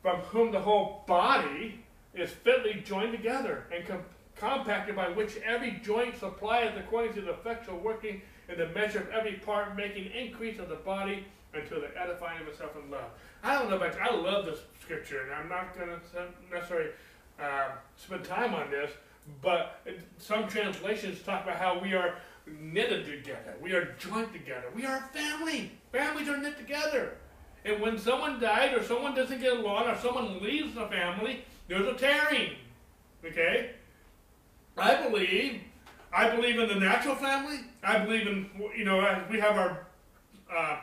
from 0.03 0.21
whom 0.21 0.53
the 0.53 0.61
whole 0.61 1.03
body 1.07 1.85
is 2.15 2.31
fitly 2.31 2.83
joined 2.85 3.13
together 3.13 3.65
and 3.75 3.87
com- 3.87 4.05
compacted 4.37 4.95
by 4.95 5.09
which 5.09 5.37
every 5.39 5.81
joint 5.85 6.17
supplies 6.17 6.73
according 6.77 7.13
to 7.15 7.21
the 7.21 7.31
effectual 7.31 7.79
working 7.79 8.23
in 8.49 8.59
the 8.59 8.69
measure 8.69 9.01
of 9.01 9.09
every 9.09 9.35
part, 9.35 9.77
making 9.77 10.11
increase 10.13 10.59
of 10.59 10.69
the 10.69 10.77
body 10.77 11.25
until 11.55 11.81
the 11.81 11.89
edifying 12.01 12.41
of 12.43 12.49
itself 12.49 12.73
in 12.83 12.91
love. 12.91 13.11
I 13.43 13.55
don't 13.55 13.71
know 13.71 13.77
about 13.77 13.95
you, 13.95 14.01
I 14.01 14.15
love 14.15 14.45
this 14.45 14.61
scripture, 14.81 15.23
and 15.23 15.33
I'm 15.33 15.49
not 15.49 15.77
going 15.77 15.89
to 15.89 16.55
necessarily 16.55 16.91
uh, 17.41 17.69
spend 17.97 18.25
time 18.25 18.55
on 18.55 18.71
this, 18.71 18.91
but 19.43 19.81
some 20.19 20.49
translations 20.49 21.23
talk 21.23 21.45
about 21.45 21.57
how 21.57 21.79
we 21.79 21.95
are 21.95 22.17
knitted 22.47 23.07
together, 23.07 23.55
we 23.61 23.73
are 23.73 23.95
joined 23.99 24.33
together, 24.33 24.67
we 24.75 24.85
are 24.85 24.97
a 24.97 25.19
family. 25.19 25.73
Families 25.93 26.29
are 26.29 26.37
knit 26.37 26.59
together. 26.59 27.17
And 27.65 27.81
when 27.81 27.99
someone 27.99 28.41
died, 28.41 28.75
or 28.75 28.83
someone 28.83 29.15
doesn't 29.15 29.41
get 29.41 29.57
along, 29.57 29.89
or 29.89 29.97
someone 29.97 30.43
leaves 30.43 30.75
the 30.75 30.87
family, 30.87 31.45
there's 31.69 31.87
a 31.87 31.95
tearing. 31.95 32.51
Okay? 33.25 33.71
I 34.77 35.09
believe 35.09 35.63
I 36.15 36.35
believe 36.35 36.61
in 36.61 36.69
the 36.69 36.77
natural 36.77 37.17
family. 37.17 37.61
I 37.83 37.99
believe 37.99 38.29
in, 38.29 38.49
you 38.77 38.85
know, 38.85 39.25
we 39.29 39.41
have 39.41 39.57
our 39.57 39.87
uh, 40.53 40.77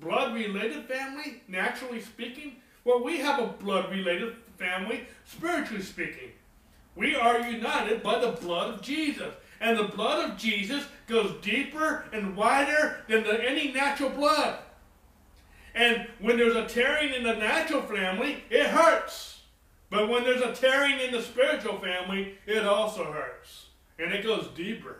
blood 0.00 0.34
related 0.34 0.84
family, 0.84 1.42
naturally 1.48 2.02
speaking. 2.02 2.56
Well, 2.84 3.02
we 3.02 3.18
have 3.18 3.40
a 3.40 3.46
blood 3.46 3.90
related 3.90 4.36
family, 4.56 5.06
spiritually 5.24 5.82
speaking. 5.82 6.30
We 6.94 7.14
are 7.14 7.40
united 7.40 8.02
by 8.02 8.18
the 8.18 8.32
blood 8.32 8.74
of 8.74 8.82
Jesus. 8.82 9.34
And 9.60 9.78
the 9.78 9.84
blood 9.84 10.30
of 10.30 10.36
Jesus 10.36 10.84
goes 11.06 11.34
deeper 11.40 12.04
and 12.12 12.36
wider 12.36 12.98
than 13.08 13.24
the, 13.24 13.42
any 13.42 13.72
natural 13.72 14.10
blood. 14.10 14.58
And 15.74 16.06
when 16.20 16.36
there's 16.36 16.56
a 16.56 16.66
tearing 16.66 17.14
in 17.14 17.22
the 17.22 17.34
natural 17.34 17.82
family, 17.82 18.44
it 18.50 18.66
hurts. 18.66 19.40
But 19.90 20.08
when 20.08 20.24
there's 20.24 20.42
a 20.42 20.52
tearing 20.52 21.00
in 21.00 21.12
the 21.12 21.22
spiritual 21.22 21.78
family, 21.78 22.38
it 22.46 22.66
also 22.66 23.12
hurts 23.12 23.66
and 23.98 24.12
it 24.12 24.24
goes 24.24 24.48
deeper, 24.54 24.96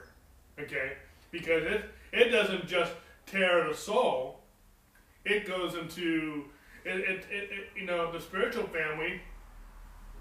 okay? 0.59 0.93
Because 1.31 1.65
it 1.65 1.85
it 2.13 2.29
doesn't 2.31 2.67
just 2.67 2.93
tear 3.27 3.69
the 3.69 3.75
soul; 3.75 4.41
it 5.25 5.47
goes 5.47 5.75
into 5.75 6.45
it. 6.85 7.01
it, 7.01 7.27
it, 7.31 7.51
you 7.77 7.87
know, 7.87 8.13
the 8.13 8.21
spiritual 8.21 8.67
family. 8.69 9.21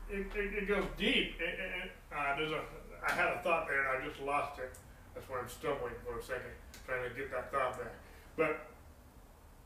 It, 0.10 0.28
it, 0.36 0.64
it 0.64 0.68
goes 0.68 0.86
deep. 0.98 1.36
It, 1.40 1.92
uh, 2.16 2.36
there's 2.38 2.52
a 2.52 2.62
I 3.08 3.12
had 3.12 3.34
a 3.34 3.40
thought 3.40 3.68
there 3.68 3.80
and 3.82 4.04
I 4.04 4.08
just 4.08 4.20
lost 4.22 4.60
it. 4.60 4.74
That's 5.14 5.30
why 5.30 5.40
I'm 5.40 5.50
stumbling 5.50 5.94
for 6.06 6.20
a 6.20 6.24
second, 6.24 6.52
trying 6.86 7.08
to 7.08 7.16
get 7.16 7.32
that 7.32 7.52
thought 7.52 7.78
back. 7.78 7.94
But 8.36 8.68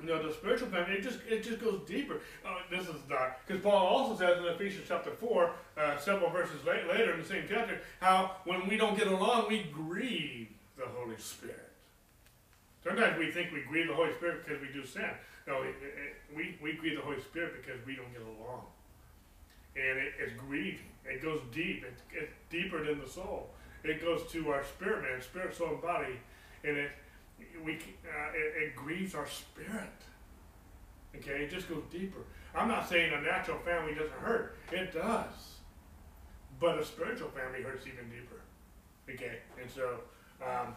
you 0.01 0.07
know, 0.07 0.25
the 0.25 0.33
spiritual 0.33 0.69
family, 0.69 0.95
it 0.95 1.03
just 1.03 1.19
it 1.27 1.43
just 1.43 1.59
goes 1.59 1.81
deeper. 1.87 2.21
Uh, 2.45 2.55
this 2.69 2.87
is 2.87 2.95
not 3.09 3.45
because 3.45 3.61
Paul 3.61 3.85
also 3.85 4.17
says 4.17 4.37
in 4.37 4.45
Ephesians 4.45 4.85
chapter 4.87 5.11
four, 5.11 5.51
uh, 5.77 5.97
several 5.97 6.29
verses 6.29 6.63
late, 6.65 6.87
later 6.87 7.13
in 7.13 7.21
the 7.21 7.27
same 7.27 7.43
chapter, 7.49 7.81
how 7.99 8.37
when 8.45 8.67
we 8.67 8.77
don't 8.77 8.97
get 8.97 9.07
along, 9.07 9.47
we 9.49 9.63
grieve 9.71 10.47
the 10.77 10.85
Holy 10.85 11.17
Spirit. 11.17 11.69
Sometimes 12.83 13.19
we 13.19 13.31
think 13.31 13.51
we 13.51 13.61
grieve 13.61 13.87
the 13.87 13.93
Holy 13.93 14.13
Spirit 14.13 14.45
because 14.45 14.61
we 14.61 14.71
do 14.71 14.85
sin. 14.85 15.09
No, 15.47 15.63
it, 15.63 15.75
it, 15.81 16.15
we 16.33 16.57
we 16.61 16.73
grieve 16.73 16.95
the 16.95 17.03
Holy 17.03 17.19
Spirit 17.19 17.53
because 17.61 17.85
we 17.85 17.95
don't 17.95 18.11
get 18.13 18.21
along, 18.21 18.67
and 19.79 19.99
it, 19.99 20.13
it's. 20.19 20.33
It 21.05 21.23
goes 21.23 21.41
deep. 21.51 21.83
It, 21.83 21.93
it's 22.11 22.33
deeper 22.51 22.85
than 22.85 22.99
the 22.99 23.09
soul. 23.09 23.49
It 23.83 24.01
goes 24.01 24.29
to 24.31 24.49
our 24.49 24.63
spirit, 24.63 25.03
man, 25.03 25.21
spirit, 25.21 25.55
soul, 25.55 25.69
and 25.69 25.81
body, 25.81 26.19
and 26.63 26.77
it 26.77 26.91
we, 27.63 27.73
uh, 27.75 28.31
it, 28.33 28.63
it 28.63 28.75
grieves 28.75 29.15
our 29.15 29.27
spirit. 29.27 29.89
Okay, 31.15 31.43
it 31.43 31.51
just 31.51 31.69
goes 31.69 31.83
deeper. 31.91 32.19
I'm 32.55 32.67
not 32.67 32.87
saying 32.87 33.13
a 33.13 33.21
natural 33.21 33.59
family 33.59 33.93
doesn't 33.93 34.19
hurt. 34.19 34.57
It 34.71 34.93
does. 34.93 35.55
But 36.59 36.77
a 36.77 36.85
spiritual 36.85 37.29
family 37.29 37.61
hurts 37.61 37.87
even 37.87 38.09
deeper. 38.09 38.41
Okay, 39.09 39.39
and 39.59 39.69
so 39.69 40.01
um, 40.41 40.75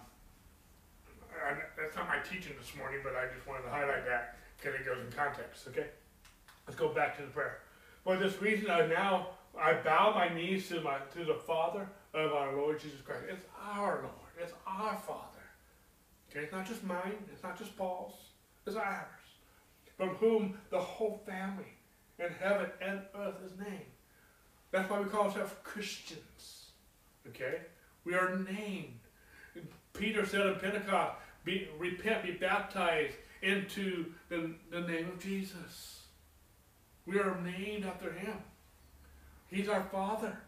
I, 1.33 1.55
that's 1.77 1.97
not 1.97 2.09
my 2.09 2.19
teaching 2.19 2.55
this 2.59 2.75
morning, 2.77 3.01
but 3.03 3.15
I 3.15 3.27
just 3.35 3.47
wanted 3.47 3.65
to 3.65 3.71
highlight 3.71 4.07
that 4.07 4.39
because 4.57 4.79
it 4.79 4.87
goes 4.87 4.99
in 5.05 5.13
context. 5.13 5.67
Okay, 5.69 5.87
let's 6.67 6.79
go 6.79 6.95
back 6.95 7.17
to 7.17 7.23
the 7.23 7.29
prayer. 7.29 7.59
For 8.05 8.17
this 8.17 8.41
reason, 8.41 8.71
I 8.71 8.87
now 8.87 9.29
I 9.59 9.75
bow 9.75 10.13
my 10.15 10.35
knees 10.35 10.69
to 10.69 10.81
my 10.81 10.99
to 11.15 11.25
the 11.25 11.35
Father 11.35 11.89
of 12.15 12.33
our 12.33 12.57
Lord 12.57 12.81
Jesus 12.81 13.01
Christ. 13.01 13.25
It's 13.31 13.47
our 13.75 14.03
Lord. 14.03 14.33
It's 14.41 14.53
our 14.67 14.97
Father 14.97 15.33
Okay, 16.33 16.45
it's 16.45 16.53
not 16.53 16.67
just 16.67 16.83
mine, 16.83 17.19
it's 17.31 17.43
not 17.43 17.59
just 17.59 17.77
Paul's, 17.77 18.15
it's 18.67 18.77
ours. 18.77 19.07
From 19.99 20.11
whom 20.11 20.59
the 20.71 20.81
whole 20.81 21.21
family 21.27 21.77
in 22.19 22.31
heaven 22.41 22.71
and 22.81 23.03
earth 23.19 23.35
is 23.45 23.53
named. 23.59 23.81
That's 24.71 24.89
why 24.89 25.01
we 25.01 25.11
call 25.11 25.25
ourselves 25.25 25.53
Christians. 25.63 26.71
Okay? 27.29 27.61
We 28.05 28.15
are 28.15 28.39
named. 28.39 29.01
Peter 29.93 30.25
said 30.25 30.47
in 30.47 30.55
Pentecost, 30.55 31.17
be, 31.45 31.69
repent, 31.79 32.25
be 32.25 32.33
baptized 32.33 33.17
into 33.43 34.07
the, 34.31 34.55
the 34.71 34.81
name 34.81 35.09
of 35.11 35.19
Jesus. 35.19 36.02
We 37.07 37.19
are 37.19 37.37
named 37.41 37.85
after 37.85 38.13
him. 38.13 38.37
He's 39.51 39.69
our 39.69 39.83
Father. 39.83 40.39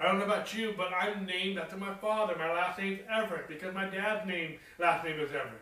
I 0.00 0.06
don't 0.06 0.18
know 0.18 0.24
about 0.24 0.54
you, 0.54 0.72
but 0.76 0.88
I'm 0.94 1.26
named 1.26 1.58
after 1.58 1.76
my 1.76 1.92
father. 1.94 2.34
My 2.36 2.50
last 2.52 2.78
name's 2.78 3.00
Everett 3.10 3.48
because 3.48 3.74
my 3.74 3.84
dad's 3.84 4.26
name 4.26 4.58
last 4.78 5.04
name 5.04 5.20
is 5.20 5.28
Everett. 5.30 5.60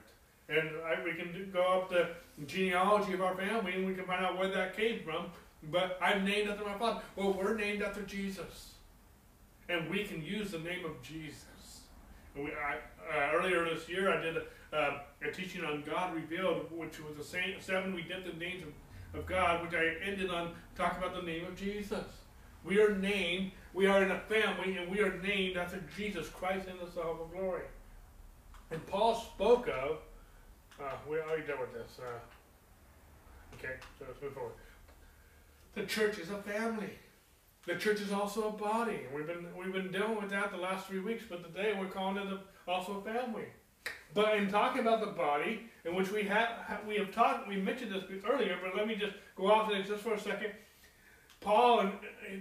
And 0.48 0.70
I, 0.86 1.02
we 1.04 1.14
can 1.14 1.32
do, 1.32 1.44
go 1.46 1.80
up 1.80 1.90
the 1.90 2.10
genealogy 2.46 3.14
of 3.14 3.20
our 3.20 3.36
family 3.36 3.72
and 3.74 3.84
we 3.84 3.94
can 3.94 4.04
find 4.04 4.24
out 4.24 4.38
where 4.38 4.48
that 4.48 4.76
came 4.76 5.02
from. 5.02 5.26
But 5.72 5.98
I'm 6.00 6.24
named 6.24 6.48
after 6.48 6.64
my 6.64 6.78
father. 6.78 7.00
Well, 7.16 7.32
we're 7.32 7.56
named 7.56 7.82
after 7.82 8.02
Jesus. 8.02 8.74
And 9.68 9.90
we 9.90 10.04
can 10.04 10.24
use 10.24 10.52
the 10.52 10.60
name 10.60 10.84
of 10.84 11.02
Jesus. 11.02 11.80
We, 12.36 12.52
I, 12.52 12.76
uh, 13.12 13.32
earlier 13.34 13.64
this 13.64 13.88
year, 13.88 14.16
I 14.16 14.22
did 14.22 14.36
a, 14.36 14.42
uh, 14.72 15.00
a, 15.20 15.32
teaching 15.32 15.64
on 15.64 15.82
God 15.82 16.14
Revealed, 16.14 16.70
which 16.70 17.00
was 17.00 17.16
the 17.16 17.24
same, 17.24 17.56
seven 17.60 17.92
redemptive 17.92 18.38
names 18.38 18.62
of, 18.62 18.68
of 19.14 19.26
God, 19.26 19.62
which 19.62 19.74
I 19.74 19.94
ended 20.04 20.30
on 20.30 20.52
talking 20.76 21.02
about 21.02 21.14
the 21.14 21.22
name 21.22 21.44
of 21.46 21.56
Jesus. 21.56 22.04
We 22.64 22.80
are 22.80 22.94
named 22.94 23.52
we 23.78 23.86
are 23.86 24.02
in 24.02 24.10
a 24.10 24.18
family 24.18 24.76
and 24.76 24.90
we 24.90 25.00
are 25.00 25.16
named 25.18 25.56
after 25.56 25.80
Jesus 25.96 26.28
Christ 26.28 26.66
in 26.68 26.84
the 26.84 26.90
Son 26.90 27.06
of 27.06 27.30
glory. 27.32 27.62
And 28.70 28.84
Paul 28.86 29.14
spoke 29.14 29.68
of, 29.68 29.98
uh, 30.80 30.94
we 31.08 31.18
already 31.18 31.46
dealt 31.46 31.60
with 31.60 31.74
this. 31.74 31.98
Uh, 31.98 33.54
okay, 33.54 33.74
so 33.98 34.06
let's 34.08 34.20
move 34.22 34.32
forward. 34.32 34.54
The 35.74 35.84
church 35.84 36.18
is 36.18 36.30
a 36.30 36.38
family. 36.38 36.90
The 37.66 37.76
church 37.76 38.00
is 38.00 38.12
also 38.12 38.48
a 38.48 38.52
body. 38.52 39.00
We've 39.14 39.26
been 39.26 39.46
we've 39.56 39.72
been 39.72 39.92
dealing 39.92 40.16
with 40.16 40.30
that 40.30 40.50
the 40.50 40.56
last 40.56 40.86
three 40.86 41.00
weeks, 41.00 41.24
but 41.28 41.44
today 41.44 41.76
we're 41.78 41.86
calling 41.86 42.16
it 42.16 42.32
a, 42.32 42.40
also 42.68 42.98
a 42.98 43.02
family. 43.02 43.44
But 44.14 44.36
in 44.36 44.50
talking 44.50 44.80
about 44.80 45.00
the 45.00 45.12
body, 45.12 45.68
in 45.84 45.94
which 45.94 46.10
we 46.10 46.22
have 46.24 46.80
we 46.86 46.96
have 46.96 47.12
talked, 47.12 47.48
we 47.48 47.56
mentioned 47.56 47.92
this 47.92 48.04
earlier, 48.28 48.58
but 48.62 48.76
let 48.76 48.86
me 48.86 48.94
just 48.94 49.14
go 49.36 49.50
off 49.50 49.68
this 49.68 49.86
just 49.88 50.02
for 50.02 50.14
a 50.14 50.20
second. 50.20 50.52
Paul, 51.40 51.80
and 51.80 51.92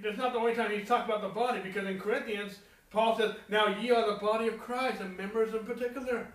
that's 0.03 0.17
not 0.17 0.33
the 0.33 0.39
only 0.39 0.55
time 0.55 0.71
he's 0.71 0.87
talking 0.87 1.13
about 1.13 1.21
the 1.21 1.29
body, 1.29 1.59
because 1.61 1.85
in 1.85 1.99
Corinthians, 1.99 2.59
Paul 2.89 3.17
says, 3.17 3.35
Now 3.49 3.67
ye 3.67 3.91
are 3.91 4.11
the 4.11 4.19
body 4.19 4.47
of 4.47 4.59
Christ, 4.59 5.01
and 5.01 5.15
members 5.15 5.53
in 5.53 5.65
particular. 5.65 6.27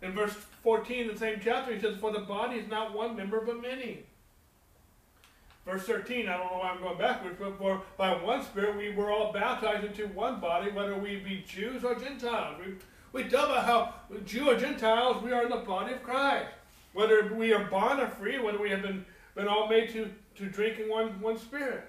In 0.00 0.12
verse 0.12 0.32
14, 0.62 1.08
the 1.08 1.18
same 1.18 1.40
chapter, 1.42 1.74
he 1.74 1.80
says, 1.80 1.96
For 1.98 2.12
the 2.12 2.20
body 2.20 2.56
is 2.56 2.68
not 2.68 2.94
one 2.94 3.16
member, 3.16 3.40
but 3.40 3.60
many. 3.60 4.04
Verse 5.66 5.82
13, 5.82 6.28
I 6.28 6.38
don't 6.38 6.46
know 6.46 6.58
why 6.58 6.70
I'm 6.70 6.80
going 6.80 6.96
backwards, 6.96 7.36
but 7.38 7.58
for 7.58 7.82
by 7.98 8.12
one 8.22 8.42
Spirit 8.42 8.76
we 8.76 8.94
were 8.94 9.10
all 9.10 9.32
baptized 9.32 9.84
into 9.84 10.06
one 10.14 10.40
body, 10.40 10.70
whether 10.70 10.96
we 10.96 11.16
be 11.16 11.44
Jews 11.46 11.84
or 11.84 11.94
Gentiles. 11.94 12.56
We, 12.64 12.74
we 13.12 13.24
tell 13.24 13.46
about 13.46 13.64
how 13.64 13.94
Jew 14.24 14.50
or 14.50 14.56
Gentiles, 14.56 15.22
we 15.22 15.32
are 15.32 15.44
in 15.44 15.50
the 15.50 15.56
body 15.56 15.94
of 15.94 16.02
Christ. 16.02 16.50
Whether 16.92 17.32
we 17.34 17.52
are 17.52 17.64
bond 17.64 18.00
or 18.00 18.08
free, 18.08 18.38
whether 18.38 18.60
we 18.60 18.70
have 18.70 18.82
been, 18.82 19.04
been 19.34 19.48
all 19.48 19.68
made 19.68 19.90
to, 19.90 20.10
to 20.36 20.46
drink 20.46 20.78
in 20.78 20.88
one, 20.88 21.20
one 21.20 21.38
Spirit. 21.38 21.84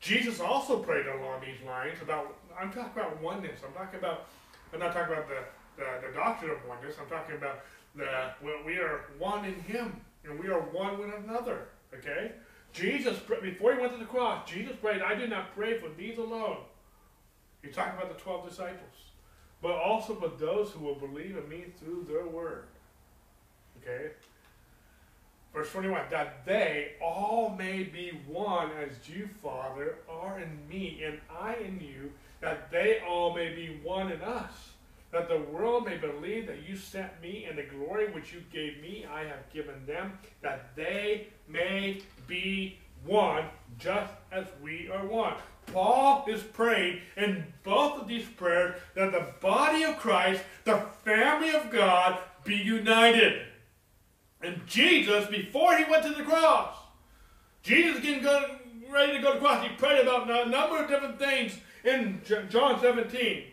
Jesus 0.00 0.40
also 0.40 0.78
prayed 0.78 1.06
along 1.06 1.40
these 1.40 1.64
lines 1.66 1.98
about, 2.02 2.36
I'm 2.58 2.72
talking 2.72 2.92
about 2.94 3.22
oneness. 3.22 3.60
I'm 3.66 3.72
talking 3.72 3.98
about, 3.98 4.26
I'm 4.72 4.80
not 4.80 4.92
talking 4.92 5.12
about 5.12 5.28
the 5.28 5.42
the, 5.80 6.08
the 6.08 6.14
doctrine 6.14 6.50
of 6.50 6.58
oneness. 6.68 6.96
I'm 7.00 7.08
talking 7.08 7.36
about 7.36 7.60
the 7.94 8.06
well, 8.42 8.58
we 8.64 8.76
are 8.76 9.06
one 9.18 9.44
in 9.44 9.54
Him, 9.62 10.00
and 10.24 10.38
we 10.38 10.48
are 10.48 10.60
one 10.60 10.98
with 10.98 11.10
another. 11.24 11.68
Okay, 11.94 12.32
Jesus 12.72 13.18
before 13.18 13.74
He 13.74 13.80
went 13.80 13.92
to 13.92 13.98
the 13.98 14.04
cross, 14.04 14.48
Jesus 14.48 14.76
prayed, 14.76 15.02
"I 15.02 15.14
did 15.14 15.30
not 15.30 15.54
pray 15.54 15.78
for 15.78 15.88
these 15.96 16.18
alone." 16.18 16.58
He's 17.62 17.74
talking 17.74 17.98
about 17.98 18.16
the 18.16 18.22
twelve 18.22 18.48
disciples, 18.48 19.09
but 19.62 19.72
also 19.72 20.14
for 20.14 20.28
those 20.28 20.70
who 20.70 20.84
will 20.84 20.94
believe 20.94 21.36
in 21.36 21.48
Me 21.48 21.64
through 21.78 22.06
their 22.08 22.26
word. 22.26 22.64
Okay. 23.82 24.10
Verse 25.52 25.70
21, 25.72 26.02
that 26.10 26.46
they 26.46 26.92
all 27.02 27.54
may 27.58 27.82
be 27.82 28.20
one 28.28 28.70
as 28.72 29.08
you, 29.08 29.28
Father, 29.42 29.96
are 30.08 30.38
in 30.38 30.58
me, 30.68 31.02
and 31.04 31.20
I 31.28 31.56
in 31.56 31.80
you, 31.80 32.12
that 32.40 32.70
they 32.70 33.00
all 33.06 33.34
may 33.34 33.52
be 33.54 33.80
one 33.82 34.12
in 34.12 34.22
us 34.22 34.70
that 35.10 35.28
the 35.28 35.40
world 35.52 35.84
may 35.84 35.96
believe 35.96 36.46
that 36.46 36.68
you 36.68 36.76
sent 36.76 37.20
me, 37.20 37.46
and 37.48 37.58
the 37.58 37.64
glory 37.64 38.10
which 38.12 38.32
you 38.32 38.42
gave 38.52 38.80
me 38.80 39.04
I 39.12 39.24
have 39.24 39.52
given 39.52 39.84
them, 39.86 40.18
that 40.40 40.74
they 40.76 41.28
may 41.48 42.02
be 42.26 42.78
one, 43.04 43.44
just 43.78 44.12
as 44.30 44.46
we 44.62 44.88
are 44.88 45.04
one. 45.06 45.34
Paul 45.72 46.24
is 46.28 46.42
praying 46.42 47.00
in 47.16 47.44
both 47.62 48.00
of 48.00 48.08
these 48.08 48.26
prayers 48.26 48.80
that 48.94 49.12
the 49.12 49.26
body 49.40 49.84
of 49.84 49.98
Christ, 49.98 50.42
the 50.64 50.78
family 51.04 51.50
of 51.50 51.70
God, 51.70 52.18
be 52.44 52.56
united. 52.56 53.42
And 54.42 54.66
Jesus, 54.66 55.26
before 55.28 55.76
he 55.76 55.84
went 55.84 56.02
to 56.04 56.14
the 56.14 56.22
cross, 56.22 56.74
Jesus 57.62 58.00
getting 58.00 58.24
ready 58.90 59.12
to 59.12 59.22
go 59.22 59.34
to 59.34 59.38
the 59.38 59.44
cross, 59.44 59.66
he 59.66 59.74
prayed 59.76 60.02
about 60.02 60.30
a 60.30 60.48
number 60.48 60.78
of 60.78 60.88
different 60.88 61.18
things 61.18 61.58
in 61.84 62.20
John 62.48 62.80
17. 62.80 63.44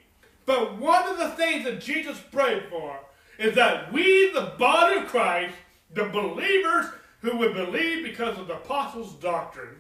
But 0.46 0.78
one 0.78 1.08
of 1.08 1.18
the 1.18 1.30
things 1.32 1.66
that 1.66 1.82
Jesus 1.82 2.20
prayed 2.32 2.64
for 2.70 3.00
is 3.38 3.54
that 3.56 3.92
we, 3.92 4.32
the 4.32 4.54
body 4.58 5.00
of 5.00 5.08
Christ, 5.08 5.54
the 5.94 6.06
believers 6.06 6.86
who 7.22 7.38
would 7.38 7.54
believe 7.54 8.04
because 8.04 8.38
of 8.38 8.48
the 8.48 8.56
apostles' 8.56 9.14
doctrine, 9.16 9.76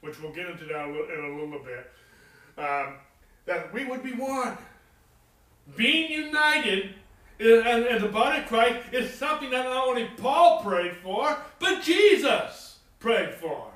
which 0.00 0.20
we'll 0.20 0.32
get 0.32 0.48
into 0.48 0.64
that 0.64 0.88
in 0.88 1.24
a 1.24 1.44
little 1.44 1.60
bit, 1.64 1.90
um, 2.56 2.94
that 3.46 3.72
we 3.72 3.84
would 3.84 4.02
be 4.02 4.12
one. 4.12 4.56
Being 5.76 6.10
united 6.10 6.94
as 7.40 8.02
the 8.02 8.08
body 8.08 8.40
of 8.40 8.46
Christ 8.46 8.92
is 8.92 9.12
something 9.12 9.50
that 9.50 9.64
not 9.64 9.88
only 9.88 10.08
Paul 10.16 10.62
prayed 10.62 10.96
for, 11.02 11.36
but 11.58 11.82
Jesus 11.82 12.78
prayed 12.98 13.34
for. 13.34 13.70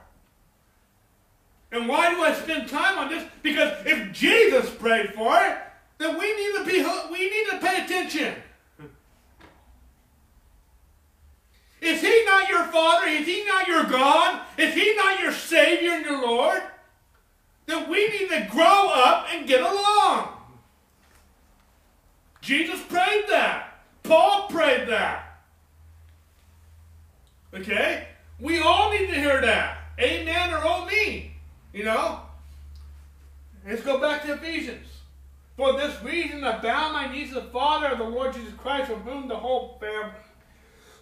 And 1.71 1.89
why 1.89 2.15
do 2.15 2.23
I 2.23 2.35
spend 2.35 2.69
time 2.69 2.99
on 2.99 3.09
this? 3.09 3.25
Because 3.43 3.73
if 3.87 4.13
Jesus 4.13 4.69
prayed 4.71 5.15
for 5.15 5.35
it, 5.37 5.59
then 5.99 6.19
we 6.19 6.37
need 6.37 6.59
to 6.59 6.65
be 6.65 7.13
we 7.13 7.31
need 7.31 7.51
to 7.51 7.59
pay 7.59 7.85
attention. 7.85 8.35
Is 11.83 12.01
he 12.01 12.25
not 12.25 12.49
your 12.49 12.65
father? 12.67 13.09
Is 13.09 13.27
he 13.27 13.45
not 13.45 13.67
your 13.67 13.85
God? 13.85 14.41
Is 14.57 14.73
he 14.73 14.95
not 14.95 15.19
your 15.21 15.33
Savior 15.33 15.91
and 15.91 16.05
your 16.05 16.23
Lord? 16.23 16.63
Then 17.67 17.91
we 17.91 18.07
need 18.09 18.29
to 18.29 18.47
grow 18.49 18.91
up 18.95 19.27
and 19.33 19.49
get 19.49 19.61
along. 19.61 20.29
Jesus 22.41 22.81
prayed 22.83 23.25
that. 23.29 23.81
Paul 24.05 24.47
prayed 24.49 24.89
that. 24.89 25.41
Okay? 27.53 28.07
We 28.39 28.61
all 28.61 28.91
need 28.91 29.09
to 29.09 29.15
hear 29.15 29.41
that. 29.41 29.79
Amen 29.99 30.55
or 30.55 30.61
oh 30.63 30.87
me. 30.87 31.35
You 31.73 31.85
know? 31.85 32.21
Let's 33.67 33.83
go 33.83 34.01
back 34.01 34.23
to 34.25 34.35
Ephesians. 34.35 34.87
For 35.57 35.73
this 35.75 36.01
reason 36.03 36.45
I 36.45 36.61
bow 36.61 36.93
my 36.93 37.13
knees 37.13 37.31
to 37.31 37.37
the 37.37 37.43
Father 37.43 37.89
of 37.89 37.99
the 37.99 38.05
Lord 38.05 38.35
Jesus 38.35 38.55
Christ, 38.55 38.91
from 38.91 39.01
whom 39.01 39.29
the 39.29 39.37
whole 39.37 39.79
family, 39.81 40.13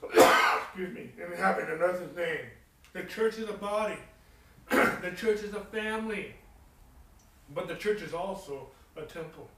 excuse 0.02 0.94
me, 0.94 1.10
and 1.22 1.32
earth 1.32 2.02
is 2.02 2.16
named. 2.16 2.48
The 2.92 3.02
church 3.04 3.38
is 3.38 3.48
a 3.48 3.54
body. 3.54 3.98
the 4.70 5.12
church 5.16 5.42
is 5.42 5.54
a 5.54 5.60
family. 5.60 6.34
But 7.54 7.68
the 7.68 7.74
church 7.74 8.02
is 8.02 8.14
also 8.14 8.68
a 8.96 9.02
temple. 9.02 9.48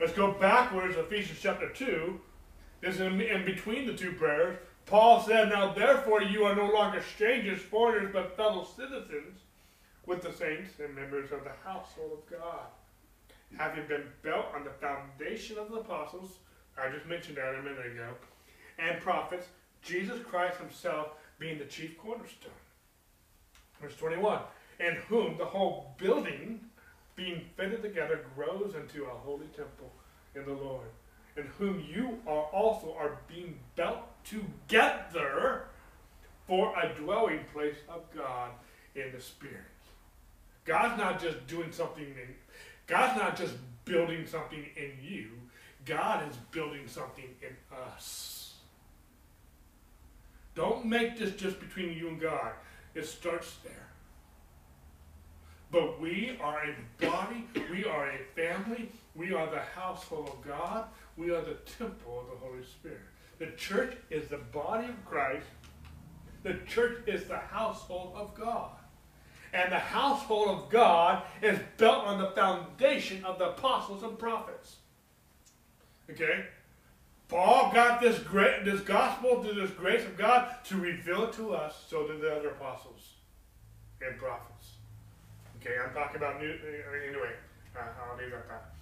Let's 0.00 0.12
go 0.12 0.32
backwards, 0.32 0.96
Ephesians 0.96 1.38
chapter 1.42 1.68
2. 1.70 2.20
This 2.80 2.94
is 2.94 3.00
in, 3.00 3.20
in 3.20 3.44
between 3.44 3.86
the 3.86 3.94
two 3.94 4.12
prayers. 4.12 4.56
Paul 4.86 5.20
said, 5.20 5.48
Now 5.48 5.72
therefore 5.72 6.22
you 6.22 6.44
are 6.44 6.54
no 6.54 6.70
longer 6.72 7.02
strangers, 7.02 7.60
foreigners, 7.60 8.10
but 8.12 8.36
fellow 8.36 8.64
citizens 8.64 9.40
with 10.06 10.22
the 10.22 10.32
saints 10.32 10.78
and 10.78 10.94
members 10.94 11.32
of 11.32 11.44
the 11.44 11.52
household 11.64 12.12
of 12.12 12.30
God, 12.30 12.66
having 13.58 13.86
been 13.86 14.04
built 14.22 14.46
on 14.54 14.64
the 14.64 14.70
foundation 14.70 15.58
of 15.58 15.70
the 15.70 15.78
apostles, 15.78 16.38
I 16.80 16.90
just 16.90 17.06
mentioned 17.06 17.36
that 17.36 17.54
a 17.54 17.62
minute 17.62 17.86
ago, 17.86 18.10
and 18.78 19.00
prophets, 19.00 19.46
Jesus 19.82 20.20
Christ 20.22 20.58
himself 20.58 21.08
being 21.38 21.58
the 21.58 21.64
chief 21.64 21.98
cornerstone. 21.98 22.52
Verse 23.80 23.96
21, 23.96 24.40
in 24.80 24.94
whom 25.08 25.36
the 25.38 25.44
whole 25.44 25.94
building, 25.98 26.60
being 27.16 27.42
fitted 27.56 27.82
together, 27.82 28.24
grows 28.34 28.74
into 28.74 29.04
a 29.04 29.08
holy 29.08 29.46
temple 29.56 29.92
in 30.34 30.44
the 30.44 30.52
Lord, 30.52 30.88
in 31.36 31.44
whom 31.58 31.84
you 31.88 32.18
are 32.26 32.44
also 32.44 32.94
are 32.98 33.18
being 33.28 33.58
built 33.76 33.98
together 34.24 35.64
for 36.46 36.74
a 36.78 36.94
dwelling 36.94 37.40
place 37.52 37.76
of 37.88 38.02
God 38.14 38.50
in 38.94 39.12
the 39.12 39.20
Spirit. 39.20 39.64
God's 40.64 40.98
not 40.98 41.20
just 41.20 41.46
doing 41.46 41.72
something 41.72 42.04
in, 42.04 42.34
God's 42.86 43.18
not 43.18 43.36
just 43.36 43.54
building 43.84 44.26
something 44.26 44.64
in 44.76 44.92
you. 45.02 45.30
God 45.88 46.28
is 46.30 46.36
building 46.50 46.86
something 46.86 47.24
in 47.42 47.56
us. 47.94 48.54
Don't 50.54 50.84
make 50.84 51.18
this 51.18 51.34
just 51.34 51.58
between 51.60 51.96
you 51.96 52.08
and 52.08 52.20
God. 52.20 52.52
It 52.94 53.06
starts 53.06 53.56
there. 53.64 53.88
But 55.70 56.00
we 56.00 56.38
are 56.42 56.62
a 56.64 57.04
body, 57.04 57.46
we 57.70 57.84
are 57.84 58.10
a 58.10 58.18
family, 58.34 58.90
we 59.14 59.32
are 59.32 59.48
the 59.50 59.60
household 59.60 60.28
of 60.28 60.46
God, 60.46 60.86
we 61.16 61.30
are 61.30 61.40
the 61.40 61.56
temple 61.78 62.20
of 62.20 62.26
the 62.30 62.46
Holy 62.46 62.64
Spirit. 62.64 63.00
The 63.38 63.52
church 63.56 63.96
is 64.10 64.28
the 64.28 64.38
body 64.38 64.88
of 64.88 65.04
Christ, 65.04 65.46
the 66.42 66.54
church 66.66 67.06
is 67.06 67.24
the 67.24 67.38
household 67.38 68.14
of 68.16 68.34
God 68.34 68.70
and 69.52 69.72
the 69.72 69.78
household 69.78 70.48
of 70.48 70.70
God 70.70 71.22
is 71.42 71.58
built 71.76 72.04
on 72.04 72.18
the 72.18 72.30
foundation 72.32 73.24
of 73.24 73.38
the 73.38 73.50
apostles 73.50 74.02
and 74.02 74.18
prophets. 74.18 74.76
Okay? 76.10 76.46
Paul 77.28 77.70
got 77.74 78.00
this 78.00 78.18
great, 78.20 78.64
this 78.64 78.80
gospel 78.80 79.42
through 79.42 79.60
this 79.60 79.70
grace 79.72 80.04
of 80.04 80.16
God 80.16 80.48
to 80.64 80.76
reveal 80.76 81.24
it 81.24 81.34
to 81.34 81.54
us, 81.54 81.84
so 81.88 82.06
did 82.06 82.22
the 82.22 82.34
other 82.34 82.48
apostles 82.48 83.14
and 84.00 84.18
prophets. 84.18 84.70
Okay, 85.60 85.74
I'm 85.84 85.92
talking 85.92 86.16
about 86.16 86.40
new, 86.40 86.48
anyway, 86.48 87.32
uh, 87.76 87.80
I'll 88.10 88.16
leave 88.16 88.30
that. 88.30 88.72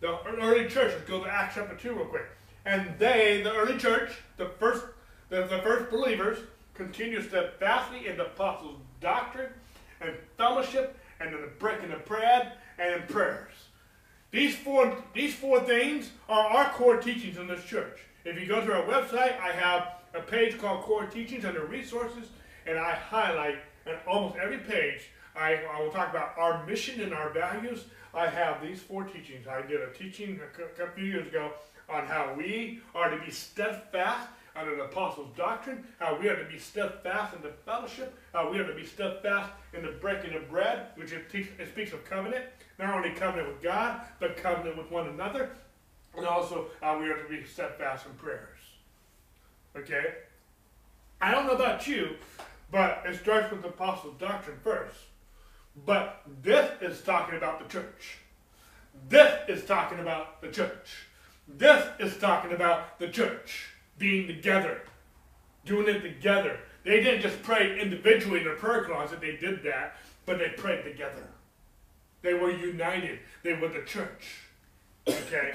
The 0.00 0.18
early 0.40 0.66
church, 0.68 0.92
let's 0.94 1.08
go 1.08 1.22
to 1.22 1.30
Acts 1.30 1.56
chapter 1.56 1.76
2 1.76 1.92
real 1.92 2.06
quick. 2.06 2.24
And 2.64 2.94
they, 2.98 3.42
the 3.42 3.52
early 3.54 3.76
church, 3.76 4.12
the 4.38 4.46
first, 4.58 4.84
the, 5.28 5.42
the 5.46 5.58
first 5.58 5.90
believers, 5.90 6.38
continue 6.74 7.20
steadfastly 7.20 8.06
in 8.06 8.16
the 8.16 8.26
apostles' 8.26 8.78
doctrine 9.02 9.50
and 10.00 10.12
fellowship 10.38 10.98
and 11.20 11.34
in 11.34 11.40
the 11.42 11.48
breaking 11.58 11.92
of 11.92 12.02
bread 12.06 12.52
and 12.78 12.94
in 12.94 13.06
prayers. 13.08 13.49
These 14.30 14.56
four, 14.56 14.96
these 15.12 15.34
four 15.34 15.60
things 15.60 16.10
are 16.28 16.46
our 16.46 16.70
core 16.72 16.98
teachings 16.98 17.36
in 17.36 17.48
this 17.48 17.64
church. 17.64 17.98
If 18.24 18.40
you 18.40 18.46
go 18.46 18.64
to 18.64 18.72
our 18.72 18.84
website, 18.84 19.40
I 19.40 19.50
have 19.52 19.94
a 20.14 20.20
page 20.20 20.58
called 20.58 20.82
Core 20.82 21.06
Teachings 21.06 21.44
under 21.44 21.64
Resources, 21.64 22.28
and 22.66 22.78
I 22.78 22.92
highlight 22.92 23.56
on 23.86 23.94
almost 24.06 24.36
every 24.36 24.58
page, 24.58 25.02
I, 25.34 25.60
I 25.72 25.80
will 25.80 25.90
talk 25.90 26.10
about 26.10 26.36
our 26.38 26.64
mission 26.66 27.00
and 27.00 27.12
our 27.12 27.30
values. 27.30 27.84
I 28.14 28.26
have 28.28 28.62
these 28.62 28.80
four 28.80 29.04
teachings. 29.04 29.46
I 29.46 29.62
did 29.62 29.80
a 29.80 29.92
teaching 29.92 30.40
a 30.40 30.78
couple 30.78 31.02
years 31.02 31.26
ago 31.26 31.52
on 31.88 32.06
how 32.06 32.34
we 32.36 32.80
are 32.94 33.10
to 33.10 33.24
be 33.24 33.30
steadfast 33.30 34.28
under 34.54 34.76
the 34.76 34.82
apostles' 34.82 35.30
doctrine, 35.36 35.84
how 35.98 36.18
we 36.20 36.28
are 36.28 36.36
to 36.36 36.48
be 36.48 36.58
steadfast 36.58 37.34
in 37.34 37.42
the 37.42 37.52
fellowship, 37.64 38.16
how 38.32 38.50
we 38.50 38.58
are 38.58 38.66
to 38.66 38.74
be 38.74 38.84
steadfast 38.84 39.50
in 39.72 39.82
the 39.82 39.92
breaking 39.92 40.34
of 40.34 40.48
bread, 40.50 40.88
which 40.96 41.12
it, 41.12 41.32
it 41.32 41.68
speaks 41.68 41.92
of 41.92 42.04
covenant, 42.04 42.44
not 42.80 42.94
only 42.94 43.10
covenant 43.10 43.48
with 43.48 43.62
God, 43.62 44.00
but 44.18 44.36
covenant 44.36 44.76
with 44.76 44.90
one 44.90 45.06
another, 45.08 45.50
and 46.16 46.26
also 46.26 46.66
how 46.80 46.98
we 46.98 47.08
are 47.08 47.22
to 47.22 47.28
be 47.28 47.44
steadfast 47.44 48.06
in 48.06 48.12
prayers. 48.14 48.58
Okay? 49.76 50.14
I 51.20 51.30
don't 51.30 51.46
know 51.46 51.52
about 51.52 51.86
you, 51.86 52.16
but 52.70 53.02
it 53.06 53.20
starts 53.20 53.50
with 53.50 53.62
the 53.62 53.68
apostles' 53.68 54.14
doctrine 54.18 54.56
first. 54.64 54.96
But 55.86 56.22
this 56.42 56.70
is 56.80 57.02
talking 57.02 57.36
about 57.36 57.60
the 57.60 57.72
church. 57.72 58.18
This 59.08 59.38
is 59.48 59.64
talking 59.64 60.00
about 60.00 60.40
the 60.40 60.48
church. 60.48 61.06
This 61.46 61.86
is 61.98 62.16
talking 62.16 62.52
about 62.52 62.98
the 62.98 63.08
church 63.08 63.68
being 63.98 64.26
together, 64.26 64.82
doing 65.64 65.88
it 65.88 66.00
together. 66.00 66.58
They 66.84 67.02
didn't 67.02 67.20
just 67.20 67.42
pray 67.42 67.78
individually 67.78 68.38
in 68.38 68.44
their 68.44 68.56
prayer 68.56 68.84
closet, 68.84 69.20
they 69.20 69.36
did 69.36 69.62
that, 69.64 69.96
but 70.24 70.38
they 70.38 70.48
prayed 70.56 70.84
together. 70.84 71.26
They 72.22 72.34
were 72.34 72.50
united. 72.50 73.20
They 73.42 73.54
were 73.54 73.68
the 73.68 73.82
church. 73.82 74.42
Okay? 75.08 75.52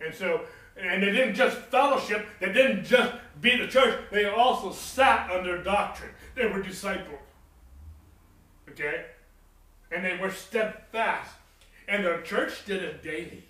and 0.00 0.14
so, 0.14 0.42
and 0.76 1.02
they 1.02 1.12
didn't 1.12 1.34
just 1.34 1.56
fellowship, 1.56 2.26
they 2.40 2.52
didn't 2.52 2.84
just 2.84 3.14
be 3.40 3.56
the 3.56 3.66
church, 3.66 3.98
they 4.10 4.26
also 4.26 4.72
sat 4.72 5.30
under 5.30 5.62
doctrine. 5.62 6.10
They 6.34 6.46
were 6.46 6.62
disciples. 6.62 7.18
Okay? 8.70 9.06
And 9.90 10.04
they 10.04 10.16
were 10.16 10.30
steadfast. 10.30 11.32
And 11.88 12.04
the 12.04 12.20
church 12.24 12.64
did 12.66 12.82
it 12.82 13.02
daily. 13.02 13.44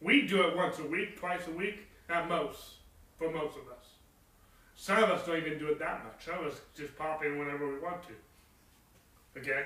We 0.00 0.26
do 0.26 0.46
it 0.46 0.56
once 0.56 0.78
a 0.78 0.84
week, 0.84 1.18
twice 1.18 1.40
a 1.48 1.50
week, 1.52 1.86
at 2.08 2.28
most, 2.28 2.74
for 3.18 3.30
most 3.30 3.56
of 3.56 3.72
us. 3.72 3.86
Some 4.74 5.02
of 5.02 5.10
us 5.10 5.26
don't 5.26 5.38
even 5.38 5.58
do 5.58 5.68
it 5.68 5.78
that 5.78 6.04
much. 6.04 6.24
Some 6.24 6.44
of 6.44 6.52
us 6.52 6.60
just 6.76 6.96
pop 6.96 7.24
in 7.24 7.38
whenever 7.38 7.66
we 7.66 7.78
want 7.80 8.02
to. 8.02 9.40
Okay? 9.40 9.64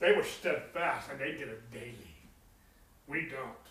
They 0.00 0.12
were 0.12 0.24
steadfast 0.24 1.10
and 1.10 1.20
they 1.20 1.32
did 1.32 1.48
it 1.48 1.70
daily. 1.72 2.14
We 3.06 3.22
don't. 3.22 3.64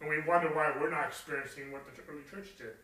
And 0.00 0.10
we 0.10 0.20
wonder 0.26 0.48
why 0.48 0.72
we're 0.80 0.90
not 0.90 1.06
experiencing 1.06 1.70
what 1.72 1.82
the 1.86 2.02
early 2.10 2.22
church 2.30 2.52
did. 2.58 2.74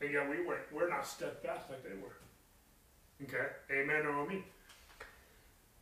And 0.00 0.12
yet 0.12 0.28
we 0.28 0.44
were, 0.44 0.58
we're 0.72 0.88
not 0.88 1.06
steadfast 1.06 1.68
like 1.68 1.82
they 1.82 1.90
were. 2.00 2.16
Okay? 3.22 3.48
Amen 3.70 4.06
or 4.06 4.26
me. 4.26 4.42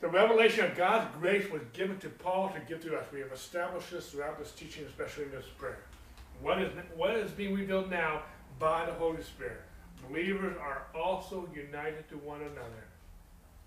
The 0.01 0.09
revelation 0.09 0.65
of 0.65 0.77
God's 0.77 1.13
grace 1.19 1.51
was 1.51 1.63
given 1.73 1.99
to 1.99 2.09
Paul 2.09 2.51
to 2.51 2.61
give 2.69 2.83
to 2.83 2.97
us. 2.97 3.07
We 3.13 3.21
have 3.21 3.33
established 3.33 3.91
this 3.91 4.11
throughout 4.11 4.39
this 4.39 4.53
teaching, 4.53 4.85
especially 4.87 5.25
in 5.25 5.31
this 5.33 5.47
prayer. 5.57 5.79
What 6.41 6.61
is, 6.61 6.71
what 6.97 7.17
is 7.17 7.33
being 7.33 7.55
revealed 7.55 7.91
now 7.91 8.23
by 8.61 8.87
the 8.87 8.93
Holy 8.93 9.23
Spirit? 9.23 9.61
Believers 10.09 10.57
are 10.61 10.87
also 10.95 11.49
united 11.53 12.09
to 12.11 12.17
one 12.19 12.43
another. 12.43 12.85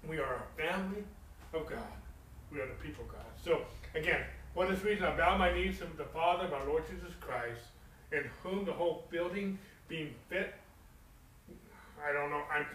We 0.07 0.19
are 0.19 0.36
a 0.36 0.61
family 0.61 1.03
of 1.53 1.67
God. 1.67 1.79
We 2.51 2.59
are 2.59 2.67
the 2.67 2.73
people 2.83 3.05
of 3.05 3.11
God. 3.11 3.25
So, 3.43 3.61
again, 3.95 4.21
for 4.53 4.67
this 4.67 4.83
reason, 4.83 5.05
I 5.05 5.15
bow 5.15 5.37
my 5.37 5.53
knees 5.53 5.79
to 5.79 5.85
the 5.97 6.05
Father 6.05 6.45
of 6.45 6.53
our 6.53 6.65
Lord 6.65 6.83
Jesus 6.87 7.13
Christ, 7.19 7.61
in 8.11 8.23
whom 8.43 8.65
the 8.65 8.73
whole 8.73 9.05
building 9.09 9.57
being 9.87 10.13
fit. 10.29 10.53
I 12.03 12.11
don't 12.11 12.31
know, 12.31 12.41
I'm 12.51 12.65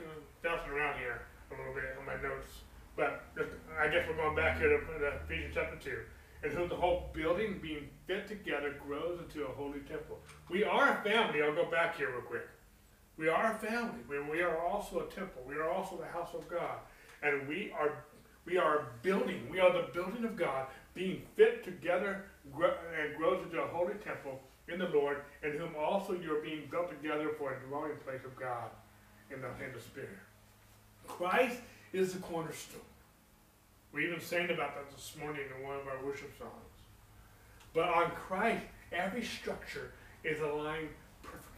bouncing 0.43 0.73
around 0.73 0.99
here 0.99 1.23
a 1.51 1.59
little 1.59 1.75
bit 1.75 1.85
on 1.99 2.07
my 2.07 2.21
notes. 2.23 2.49
But 2.97 3.25
I 3.79 3.89
guess 3.89 4.07
we're 4.09 4.17
going 4.17 4.37
back 4.37 4.59
here 4.59 4.69
to, 4.69 4.99
to 4.99 5.07
Ephesians 5.25 5.53
chapter 5.55 5.77
2. 5.77 5.99
And 6.45 6.53
who 6.53 6.69
the 6.69 6.77
whole 6.77 7.11
building 7.13 7.59
being 7.61 7.89
fit 8.07 8.29
together 8.29 8.75
grows 8.87 9.21
into 9.21 9.47
a 9.47 9.53
holy 9.53 9.81
temple. 9.81 10.19
We 10.49 10.65
are 10.65 10.99
a 10.99 11.03
family. 11.03 11.43
I'll 11.43 11.55
go 11.55 11.71
back 11.71 11.97
here 11.97 12.11
real 12.11 12.21
quick. 12.21 12.47
We 13.19 13.29
are 13.29 13.53
a 13.53 13.59
family. 13.59 14.01
We 14.09 14.43
are 14.43 14.59
also 14.59 15.01
a 15.01 15.07
temple. 15.07 15.43
We 15.47 15.57
are 15.57 15.71
also 15.71 15.97
the 15.97 16.07
house 16.07 16.35
of 16.35 16.49
God. 16.49 16.79
And 17.23 17.49
we 17.49 17.73
are 17.79 18.05
we 18.47 18.57
are 18.57 18.87
building. 19.03 19.49
We 19.51 19.61
are 19.61 19.73
the 19.73 19.89
building 19.93 20.25
of 20.25 20.37
God, 20.37 20.67
being 20.95 21.23
fit 21.35 21.65
together 21.65 22.25
and 22.55 23.17
grows 23.17 23.45
into 23.45 23.61
a 23.61 23.67
holy 23.67 23.95
temple 23.95 24.41
in 24.69 24.79
the 24.79 24.89
Lord, 24.89 25.23
in 25.43 25.53
whom 25.53 25.75
also 25.79 26.13
you 26.15 26.35
are 26.37 26.41
being 26.41 26.69
built 26.71 26.89
together 26.89 27.31
for 27.39 27.53
a 27.53 27.69
dwelling 27.69 27.97
place 28.05 28.25
of 28.25 28.35
God 28.37 28.71
in 29.31 29.41
the, 29.41 29.49
in 29.65 29.73
the 29.75 29.81
Spirit. 29.81 30.11
Christ 31.07 31.59
is 31.93 32.15
the 32.15 32.21
cornerstone. 32.21 32.81
We 33.93 34.07
even 34.07 34.21
sang 34.21 34.51
about 34.51 34.75
that 34.75 34.91
this 34.95 35.15
morning 35.21 35.43
in 35.57 35.67
one 35.67 35.77
of 35.77 35.87
our 35.87 36.05
worship 36.05 36.37
songs. 36.39 36.53
But 37.73 37.89
on 37.89 38.11
Christ, 38.11 38.65
every 38.93 39.23
structure 39.23 39.93
is 40.25 40.41
aligned 40.41 40.89
perfectly. 41.23 41.53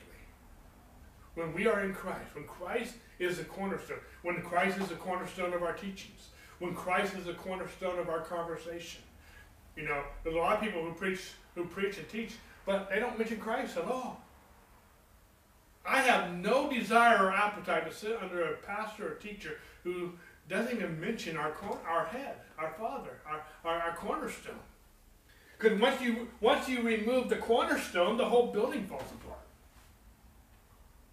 When 1.34 1.54
we 1.54 1.66
are 1.66 1.84
in 1.84 1.94
Christ, 1.94 2.34
when 2.34 2.44
Christ 2.44 2.94
is 3.18 3.38
the 3.38 3.44
cornerstone, 3.44 3.98
when 4.22 4.42
Christ 4.42 4.78
is 4.78 4.88
the 4.88 4.96
cornerstone 4.96 5.54
of 5.54 5.62
our 5.62 5.72
teachings, 5.72 6.28
when 6.58 6.74
Christ 6.74 7.14
is 7.14 7.24
the 7.24 7.34
cornerstone 7.34 7.98
of 7.98 8.08
our 8.08 8.20
conversation. 8.20 9.02
You 9.76 9.84
know, 9.84 10.02
there's 10.22 10.34
a 10.34 10.38
lot 10.38 10.56
of 10.56 10.62
people 10.62 10.82
who 10.82 10.92
preach 10.92 11.20
who 11.54 11.64
preach 11.64 11.98
and 11.98 12.08
teach, 12.08 12.32
but 12.66 12.90
they 12.90 13.00
don't 13.00 13.18
mention 13.18 13.38
Christ 13.38 13.76
at 13.76 13.84
all. 13.84 14.20
I 15.84 16.00
have 16.02 16.34
no 16.34 16.70
desire 16.70 17.26
or 17.26 17.32
appetite 17.32 17.88
to 17.88 17.94
sit 17.94 18.18
under 18.20 18.44
a 18.44 18.56
pastor 18.58 19.12
or 19.12 19.14
teacher 19.14 19.58
who 19.84 20.12
doesn't 20.48 20.76
even 20.76 21.00
mention 21.00 21.36
our, 21.36 21.52
our 21.86 22.06
head, 22.06 22.36
our 22.58 22.74
father, 22.78 23.20
our, 23.26 23.42
our, 23.64 23.80
our 23.80 23.96
cornerstone. 23.96 24.54
Because 25.58 25.80
once 25.80 26.00
you, 26.00 26.28
once 26.40 26.68
you 26.68 26.82
remove 26.82 27.28
the 27.28 27.36
cornerstone, 27.36 28.16
the 28.16 28.24
whole 28.24 28.52
building 28.52 28.86
falls 28.86 29.10
apart. 29.22 29.38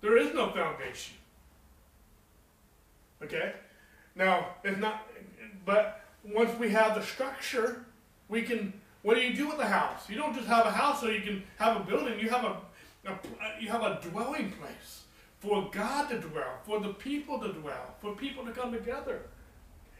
There 0.01 0.17
is 0.17 0.33
no 0.33 0.51
foundation. 0.51 1.15
Okay? 3.23 3.53
Now, 4.15 4.49
it's 4.63 4.79
not, 4.79 5.07
but 5.65 6.01
once 6.23 6.57
we 6.59 6.69
have 6.69 6.95
the 6.95 7.03
structure, 7.03 7.85
we 8.29 8.41
can, 8.41 8.73
what 9.01 9.15
do 9.15 9.21
you 9.21 9.35
do 9.35 9.47
with 9.47 9.57
the 9.57 9.65
house? 9.65 10.09
You 10.09 10.15
don't 10.15 10.33
just 10.33 10.47
have 10.47 10.65
a 10.65 10.71
house 10.71 11.01
so 11.01 11.09
you 11.09 11.21
can 11.21 11.43
have 11.57 11.77
a 11.77 11.79
building. 11.81 12.19
You 12.19 12.29
have 12.29 12.43
a, 12.43 12.57
a 13.07 13.19
you 13.59 13.69
have 13.69 13.83
a 13.83 13.99
dwelling 14.09 14.51
place 14.53 15.03
for 15.39 15.69
God 15.71 16.09
to 16.09 16.19
dwell, 16.19 16.59
for 16.63 16.79
the 16.79 16.93
people 16.93 17.39
to 17.39 17.53
dwell, 17.53 17.95
for 18.01 18.15
people 18.15 18.45
to 18.45 18.51
come 18.51 18.71
together. 18.71 19.21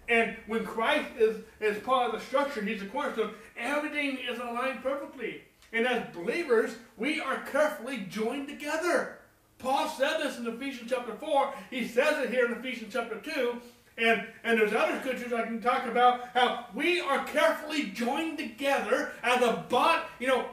And 0.07 0.35
when 0.47 0.65
Christ 0.65 1.09
is, 1.17 1.37
is 1.59 1.81
part 1.83 2.13
of 2.13 2.19
the 2.19 2.25
structure, 2.25 2.63
he's 2.63 2.79
the 2.79 2.87
cornerstone, 2.87 3.33
everything 3.57 4.19
is 4.29 4.39
aligned 4.39 4.83
perfectly. 4.83 5.41
And 5.73 5.87
as 5.87 6.13
believers, 6.13 6.75
we 6.97 7.19
are 7.19 7.39
carefully 7.51 8.05
joined 8.09 8.47
together. 8.47 9.19
Paul 9.57 9.89
said 9.89 10.19
this 10.19 10.37
in 10.37 10.47
Ephesians 10.47 10.91
chapter 10.91 11.15
4. 11.15 11.53
He 11.69 11.87
says 11.87 12.23
it 12.23 12.29
here 12.29 12.45
in 12.45 12.53
Ephesians 12.53 12.93
chapter 12.93 13.19
2. 13.19 13.61
And, 13.97 14.27
and 14.43 14.59
there's 14.59 14.73
other 14.73 14.99
scriptures 14.99 15.31
I 15.31 15.43
can 15.43 15.61
talk 15.61 15.85
about 15.85 16.27
how 16.33 16.65
we 16.73 16.99
are 16.99 17.23
carefully 17.25 17.83
joined 17.83 18.37
together 18.37 19.11
as 19.23 19.41
a 19.41 19.65
body. 19.69 20.03
You 20.19 20.27
know, 20.27 20.45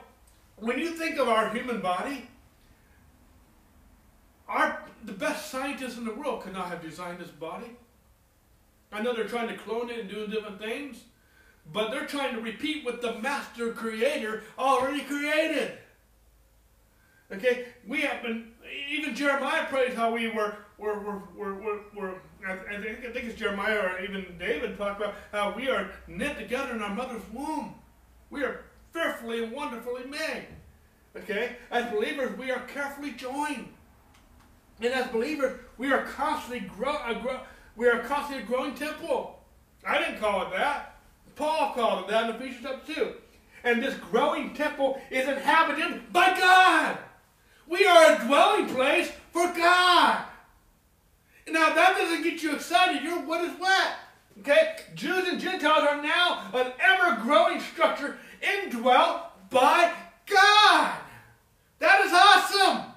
when 0.56 0.78
you 0.78 0.90
think 0.90 1.18
of 1.18 1.28
our 1.28 1.50
human 1.50 1.80
body, 1.80 2.28
our, 4.48 4.84
the 5.04 5.12
best 5.12 5.50
scientists 5.50 5.96
in 5.96 6.04
the 6.04 6.14
world 6.14 6.42
could 6.42 6.52
not 6.52 6.68
have 6.68 6.82
designed 6.82 7.18
this 7.18 7.30
body. 7.30 7.70
I 8.92 9.02
know 9.02 9.14
they're 9.14 9.24
trying 9.24 9.48
to 9.48 9.56
clone 9.56 9.90
it 9.90 9.98
and 9.98 10.08
do 10.08 10.26
different 10.26 10.60
things, 10.60 11.02
but 11.72 11.90
they're 11.90 12.06
trying 12.06 12.34
to 12.34 12.40
repeat 12.40 12.84
what 12.84 13.00
the 13.02 13.18
master 13.18 13.72
creator 13.72 14.42
already 14.58 15.00
created. 15.00 15.78
Okay, 17.32 17.66
we 17.88 18.02
have 18.02 18.22
been, 18.22 18.52
even 18.90 19.14
Jeremiah 19.14 19.64
prays 19.66 19.94
how 19.94 20.12
we 20.12 20.28
were, 20.28 20.54
were, 20.82 21.22
were, 21.36 21.54
were, 21.54 21.80
were, 21.94 22.14
I, 22.46 22.56
think, 22.82 22.98
I 23.06 23.12
think 23.12 23.26
it's 23.26 23.38
Jeremiah 23.38 23.78
or 23.78 24.00
even 24.00 24.26
David 24.38 24.76
talk 24.76 24.96
about 24.96 25.14
how 25.30 25.54
we 25.54 25.70
are 25.70 25.92
knit 26.08 26.36
together 26.38 26.72
in 26.74 26.82
our 26.82 26.92
mother's 26.92 27.22
womb. 27.32 27.76
We 28.30 28.42
are 28.42 28.64
fearfully 28.92 29.44
and 29.44 29.52
wonderfully 29.52 30.04
made. 30.06 30.48
Okay, 31.16 31.56
as 31.70 31.90
believers, 31.92 32.36
we 32.36 32.50
are 32.50 32.60
carefully 32.60 33.12
joined. 33.12 33.68
And 34.80 34.92
as 34.92 35.06
believers, 35.08 35.60
we 35.78 35.92
are 35.92 36.04
constantly 36.04 36.68
grow, 36.68 36.94
uh, 36.94 37.14
grow, 37.20 37.40
we 37.76 37.86
are 37.88 38.00
constantly 38.00 38.42
a 38.42 38.46
growing 38.46 38.74
temple. 38.74 39.38
I 39.86 39.98
didn't 39.98 40.18
call 40.18 40.42
it 40.46 40.56
that. 40.56 40.96
Paul 41.36 41.74
called 41.74 42.04
it 42.04 42.10
that 42.10 42.30
in 42.30 42.36
Ephesians 42.36 42.62
chapter 42.62 42.94
2. 42.94 43.12
And 43.64 43.82
this 43.82 43.94
growing 43.94 44.54
temple 44.54 45.00
is 45.10 45.28
inhabited 45.28 46.12
by 46.12 46.36
God. 46.38 46.98
We 47.68 47.86
are 47.86 48.14
a 48.14 48.26
dwelling 48.26 48.66
place 48.68 49.12
for 49.32 49.46
God. 49.52 50.24
Now 51.48 51.74
that 51.74 51.96
doesn't 51.98 52.22
get 52.22 52.42
you 52.42 52.54
excited. 52.54 53.02
You're 53.02 53.20
what 53.20 53.44
is 53.44 53.58
what? 53.58 53.92
Okay? 54.40 54.76
Jews 54.94 55.28
and 55.28 55.40
Gentiles 55.40 55.84
are 55.88 56.02
now 56.02 56.50
an 56.54 56.72
ever-growing 56.80 57.60
structure 57.60 58.18
indwelt 58.40 59.50
by 59.50 59.92
God. 60.26 60.96
That 61.78 62.00
is 62.04 62.12
awesome. 62.12 62.92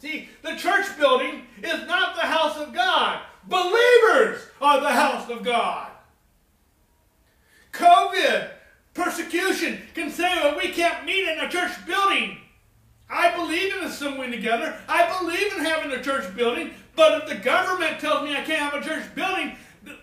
See, 0.00 0.28
the 0.42 0.56
church 0.56 0.86
building 0.98 1.42
is 1.62 1.86
not 1.86 2.14
the 2.14 2.22
house 2.22 2.56
of 2.56 2.74
God. 2.74 3.22
Believers 3.46 4.40
are 4.60 4.80
the 4.80 4.90
house 4.90 5.30
of 5.30 5.44
God. 5.44 5.90
COVID, 7.72 8.50
persecution, 8.94 9.80
considering 9.94 10.42
that 10.42 10.56
we 10.56 10.72
can't 10.72 11.04
meet 11.04 11.28
in 11.28 11.40
a 11.40 11.48
church 11.48 11.72
building. 11.86 12.38
I 13.08 13.34
believe 13.34 13.74
in 13.74 13.84
assembling 13.84 14.30
together. 14.30 14.76
I 14.88 15.18
believe 15.18 15.52
in 15.52 15.64
having 15.64 15.92
a 15.92 16.02
church 16.02 16.34
building. 16.34 16.70
But 16.96 17.22
if 17.22 17.28
the 17.28 17.36
government 17.36 17.98
tells 18.00 18.22
me 18.22 18.36
I 18.36 18.42
can't 18.42 18.72
have 18.72 18.74
a 18.74 18.84
church 18.84 19.14
building, 19.14 19.56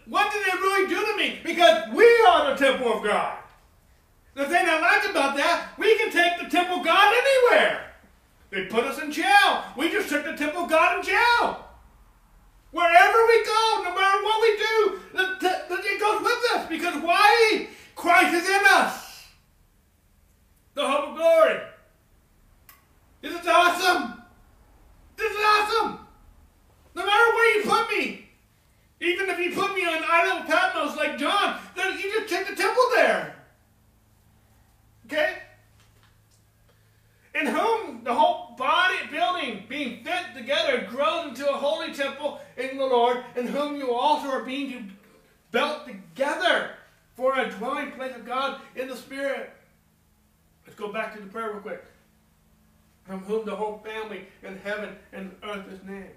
what 0.05 0.31
do 0.31 0.39
they 0.39 0.57
really 0.57 0.89
do 0.89 1.05
to 1.05 1.17
me? 1.17 1.39
Because 1.43 1.89
we 1.93 2.05
are 2.27 2.51
the 2.51 2.57
temple 2.63 2.93
of 2.93 3.03
God. 3.03 3.37
The 4.33 4.45
thing 4.45 4.65
I 4.67 4.79
like 4.79 5.09
about 5.09 5.35
that, 5.37 5.69
we 5.77 5.97
can 5.97 6.11
take 6.11 6.37
the 6.39 6.49
temple 6.49 6.77
of 6.79 6.85
God 6.85 7.13
anywhere. 7.13 7.91
They 8.49 8.65
put 8.65 8.85
us 8.85 9.01
in 9.01 9.11
jail. 9.11 9.63
We 9.77 9.89
just 9.89 10.09
took 10.09 10.25
the 10.25 10.35
temple 10.35 10.63
of 10.63 10.69
God 10.69 10.99
in 10.99 11.05
jail. 11.05 11.65
Wherever 12.71 13.25
we 13.27 13.45
go, 13.45 13.83
no 13.83 13.95
matter 13.95 14.23
what 14.23 14.41
we 14.41 14.57
do, 14.57 14.99
it 15.13 15.99
goes 15.99 16.21
with 16.21 16.51
us. 16.53 16.69
Because 16.69 17.01
why? 17.03 17.67
Christ 17.95 18.33
is 18.33 18.47
in 18.47 18.61
us. 18.67 19.25
The 20.73 20.87
hope 20.87 21.09
of 21.09 21.15
glory. 21.15 21.59
Isn't 23.21 23.47
awesome. 23.47 24.23
This 25.17 25.31
is 25.31 25.37
awesome. 25.37 26.00
No 26.95 27.05
matter 27.05 27.33
where 27.33 27.57
you 27.57 27.69
put 27.69 27.89
me, 27.89 28.29
even 28.99 29.29
if 29.29 29.39
you 29.39 29.53
put 29.53 29.73
me 29.73 29.83
on 29.83 30.03
Isle 30.07 30.39
of 30.39 30.47
Patmos 30.47 30.95
like 30.97 31.17
John, 31.17 31.59
then 31.75 31.97
you 31.97 32.11
just 32.11 32.29
take 32.29 32.47
the 32.47 32.55
temple 32.55 32.83
there. 32.93 33.35
Okay? 35.05 35.37
In 37.33 37.47
whom 37.47 38.03
the 38.03 38.13
whole 38.13 38.55
body 38.57 38.97
building 39.09 39.63
being 39.67 40.03
fit 40.03 40.35
together 40.35 40.85
grows 40.89 41.29
into 41.29 41.49
a 41.49 41.53
holy 41.53 41.93
temple 41.93 42.39
in 42.57 42.77
the 42.77 42.85
Lord, 42.85 43.23
in 43.35 43.47
whom 43.47 43.77
you 43.77 43.93
also 43.93 44.27
are 44.29 44.43
being 44.43 44.91
built 45.51 45.87
together 45.87 46.71
for 47.15 47.37
a 47.37 47.49
dwelling 47.49 47.91
place 47.91 48.15
of 48.15 48.25
God 48.25 48.61
in 48.75 48.87
the 48.87 48.95
Spirit. 48.95 49.51
Let's 50.65 50.77
go 50.77 50.91
back 50.91 51.15
to 51.15 51.21
the 51.21 51.27
prayer 51.27 51.51
real 51.51 51.61
quick. 51.61 51.83
From 53.05 53.19
whom 53.21 53.45
the 53.45 53.55
whole 53.55 53.81
family 53.83 54.27
in 54.43 54.57
heaven 54.59 54.95
and 55.11 55.35
earth 55.43 55.67
is 55.71 55.83
named. 55.83 56.09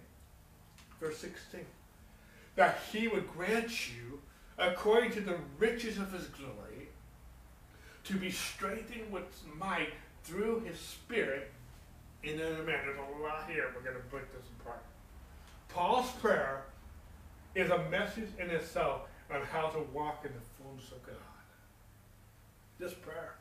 Verse 1.04 1.18
16. 1.18 1.60
That 2.56 2.78
he 2.90 3.08
would 3.08 3.30
grant 3.30 3.94
you, 3.94 4.20
according 4.56 5.10
to 5.12 5.20
the 5.20 5.36
riches 5.58 5.98
of 5.98 6.10
his 6.10 6.28
glory, 6.28 6.88
to 8.04 8.14
be 8.14 8.30
strengthened 8.30 9.12
with 9.12 9.24
might 9.58 9.92
through 10.22 10.60
his 10.60 10.78
spirit 10.78 11.50
in 12.22 12.38
the 12.38 12.44
man. 12.44 12.80
There's 12.86 12.96
a 12.96 13.22
lot 13.22 13.50
here. 13.50 13.66
We're 13.76 13.82
going 13.82 13.96
to 13.96 14.08
break 14.10 14.32
this 14.32 14.46
apart. 14.60 14.82
Paul's 15.68 16.10
prayer 16.12 16.64
is 17.54 17.70
a 17.70 17.86
message 17.90 18.30
in 18.38 18.48
itself 18.48 19.02
on 19.30 19.42
how 19.42 19.68
to 19.68 19.80
walk 19.92 20.24
in 20.24 20.32
the 20.32 20.64
fullness 20.64 20.86
of 20.90 21.04
God. 21.04 21.16
This 22.78 22.94
prayer. 22.94 23.34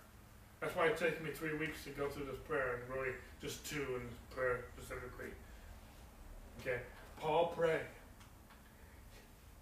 That's 0.59 0.76
why 0.76 0.88
it 0.88 0.97
takes 0.97 1.22
me 1.22 1.32
three 1.32 1.55
weeks 1.55 1.86
to 1.86 1.91
go 1.91 2.09
through 2.09 2.26
this 2.26 2.39
prayer, 2.45 2.82
and 2.82 2.93
really 2.93 3.14
just 3.41 3.66
two 3.66 3.86
in 3.95 4.03
this 4.05 4.36
prayer 4.36 4.66
specifically. 4.76 5.32
Okay? 6.59 6.80
Paul 7.24 7.53
prayed 7.55 7.88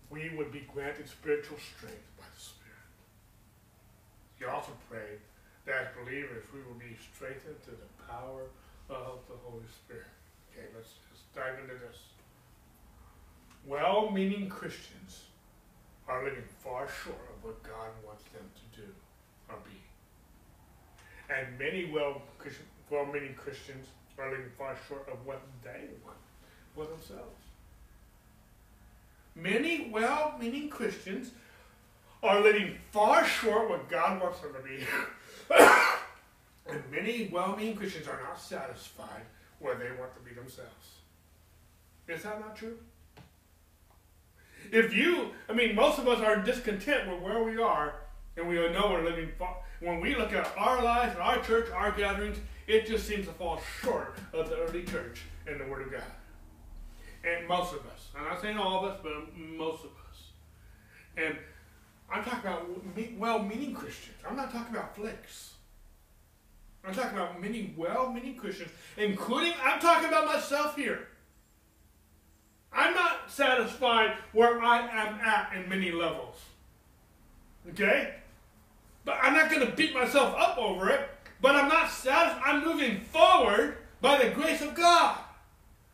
we 0.09 0.32
would 0.36 0.51
be 0.51 0.68
granted 0.74 1.07
spiritual 1.07 1.59
strength 1.59 2.09
by 2.18 2.26
the 2.34 2.41
Spirit. 2.41 2.89
He 4.39 4.45
also 4.45 4.72
prayed 4.89 5.22
that 5.68 5.76
as 5.76 5.88
believers 5.93 6.43
we 6.51 6.59
will 6.64 6.80
be 6.80 6.97
strengthened 7.14 7.62
to 7.66 7.70
the 7.70 7.89
power 8.09 8.49
of 8.89 9.20
the 9.30 9.38
Holy 9.45 9.70
Spirit. 9.70 10.09
Okay, 10.49 10.66
let's 10.76 10.89
just 11.14 11.32
dive 11.36 11.59
into 11.62 11.76
this. 11.76 12.01
Well 13.68 14.09
meaning 14.09 14.49
Christians 14.49 15.26
are 16.07 16.24
living 16.24 16.49
far 16.64 16.89
short 16.89 17.30
of 17.30 17.43
what 17.43 17.62
God 17.62 17.93
wants 18.03 18.24
them 18.34 18.49
to 18.57 18.82
do 18.82 18.88
or 19.49 19.57
be. 19.64 19.78
And 21.30 21.59
many 21.59 21.93
well 21.93 22.24
well 22.89 23.05
meaning 23.05 23.36
Christians 23.36 23.86
are 24.18 24.32
living 24.32 24.49
far 24.57 24.76
short 24.89 25.07
of 25.07 25.24
what 25.28 25.41
they 25.64 25.86
want 26.03 26.18
for 26.74 26.86
themselves. 26.86 27.51
Many 29.36 29.89
well 29.91 30.36
meaning 30.39 30.69
Christians 30.69 31.32
are 32.23 32.41
living 32.41 32.77
far 32.91 33.25
short 33.25 33.69
what 33.69 33.89
God 33.89 34.21
wants 34.21 34.39
them 34.39 34.53
to 34.53 34.61
be. 34.61 34.86
and 36.69 36.84
many 36.91 37.29
well 37.32 37.55
meaning 37.55 37.75
Christians 37.75 38.07
are 38.07 38.19
not 38.21 38.39
satisfied 38.39 39.23
where 39.59 39.75
they 39.75 39.89
want 39.99 40.13
to 40.13 40.19
be 40.21 40.34
themselves. 40.34 40.99
Is 42.07 42.23
that 42.23 42.39
not 42.39 42.55
true? 42.55 42.77
If 44.71 44.93
you, 44.93 45.29
I 45.49 45.53
mean, 45.53 45.75
most 45.75 45.99
of 45.99 46.07
us 46.07 46.19
are 46.19 46.38
discontent 46.38 47.09
with 47.09 47.21
where 47.21 47.43
we 47.43 47.61
are, 47.61 47.95
and 48.38 48.47
we 48.47 48.55
know 48.55 48.89
we're 48.91 49.03
living 49.03 49.29
far. 49.38 49.57
When 49.79 49.99
we 49.99 50.15
look 50.15 50.34
at 50.34 50.51
our 50.57 50.84
lives, 50.84 51.17
our 51.17 51.39
church, 51.39 51.69
our 51.71 51.91
gatherings, 51.91 52.38
it 52.67 52.86
just 52.86 53.07
seems 53.07 53.27
to 53.27 53.34
fall 53.34 53.59
short 53.82 54.15
of 54.34 54.49
the 54.49 54.57
early 54.57 54.84
church 54.84 55.23
and 55.47 55.59
the 55.59 55.65
Word 55.65 55.88
of 55.88 55.91
God. 55.91 56.03
And 57.23 57.47
most 57.47 57.73
of 57.73 57.79
us. 57.88 58.01
I'm 58.16 58.26
not 58.26 58.41
saying 58.41 58.57
all 58.57 58.84
of 58.84 58.91
us, 58.91 58.99
but 59.01 59.14
most 59.38 59.84
of 59.86 59.91
us. 60.09 60.32
And 61.18 61.38
I'm 62.12 62.24
talking 62.24 62.39
about 62.39 62.68
well-meaning 63.18 63.74
Christians. 63.74 64.18
I'm 64.28 64.36
not 64.36 64.51
talking 64.51 64.76
about 64.76 64.95
flicks. 64.95 65.53
I'm 66.84 66.93
talking 66.93 67.18
about 67.18 67.39
many 67.41 67.74
well-meaning 67.78 68.36
Christians, 68.36 68.72
including, 68.97 69.53
I'm 69.64 69.80
talking 69.80 70.09
about 70.09 70.26
myself 70.26 70.76
here. 70.76 71.07
I'm 72.74 72.93
not 72.93 73.30
satisfied 73.30 74.18
where 74.32 74.62
I 74.62 74.80
am 74.80 75.16
at 75.20 75.53
in 75.55 75.70
many 75.70 75.91
levels. 75.91 76.38
Okay? 77.70 78.16
But 79.05 79.20
I'm 79.22 79.34
not 79.34 79.49
going 79.49 79.66
to 79.66 79.74
beat 79.74 79.93
myself 79.93 80.36
up 80.38 80.57
over 80.57 80.89
it. 80.89 81.09
But 81.41 81.55
I'm 81.55 81.68
not 81.68 81.89
satisfied. 81.89 82.41
I'm 82.45 82.64
moving 82.64 83.01
forward 83.01 83.78
by 83.99 84.24
the 84.24 84.30
grace 84.30 84.62
of 84.62 84.76
God. 84.76 85.18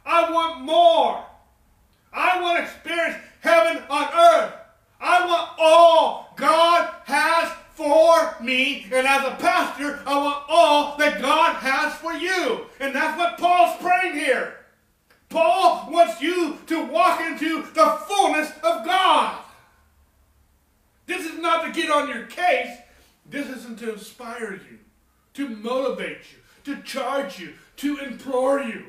I 0.05 0.31
want 0.31 0.61
more. 0.61 1.25
I 2.17 2.41
want 2.41 2.57
to 2.57 2.63
experience 2.63 3.17
heaven 3.41 3.83
on 3.89 4.07
earth. 4.11 4.53
I 4.99 5.25
want 5.25 5.51
all 5.59 6.33
God 6.35 6.91
has 7.05 7.51
for 7.75 8.35
me. 8.43 8.87
And 8.91 9.05
as 9.05 9.23
a 9.23 9.35
pastor, 9.35 10.01
I 10.05 10.17
want 10.17 10.43
all 10.49 10.97
that 10.97 11.21
God 11.21 11.57
has 11.57 11.93
for 11.93 12.13
you. 12.13 12.65
And 12.79 12.95
that's 12.95 13.17
what 13.17 13.37
Paul's 13.37 13.77
praying 13.79 14.15
here. 14.15 14.55
Paul 15.29 15.91
wants 15.91 16.19
you 16.19 16.57
to 16.65 16.85
walk 16.85 17.21
into 17.21 17.61
the 17.73 17.99
fullness 18.07 18.49
of 18.63 18.83
God. 18.83 19.37
This 21.05 21.25
is 21.25 21.37
not 21.39 21.65
to 21.67 21.71
get 21.71 21.91
on 21.91 22.09
your 22.09 22.25
case. 22.25 22.77
This 23.29 23.47
isn't 23.47 23.77
to 23.79 23.93
inspire 23.93 24.53
you, 24.53 24.79
to 25.35 25.49
motivate 25.49 26.21
you, 26.31 26.73
to 26.73 26.81
charge 26.81 27.39
you, 27.39 27.53
to 27.77 27.97
implore 27.99 28.59
you. 28.59 28.85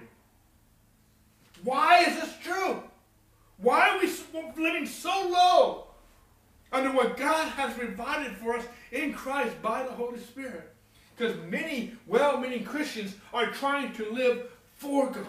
Why 1.63 2.05
is 2.05 2.21
this 2.21 2.35
true? 2.43 2.83
Why 3.59 3.91
are 3.91 3.99
we 4.01 4.11
living 4.63 4.87
so 4.87 5.29
low 5.29 5.87
under 6.73 6.93
what 6.93 7.17
God 7.17 7.49
has 7.49 7.75
provided 7.75 8.37
for 8.37 8.57
us 8.57 8.65
in 8.93 9.13
Christ 9.13 9.61
by 9.61 9.83
the 9.83 9.93
Holy 9.93 10.21
Spirit? 10.21 10.73
Because 11.17 11.37
many 11.51 11.93
well-meaning 12.07 12.65
Christians 12.65 13.15
are 13.35 13.51
trying 13.51 13.93
to 13.95 14.11
live 14.13 14.49
for 14.77 15.11
God. 15.11 15.27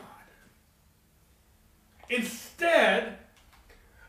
Instead 2.10 3.18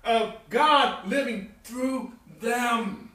of 0.04 0.34
God 0.48 1.06
living 1.08 1.52
through 1.64 2.12
them. 2.40 3.10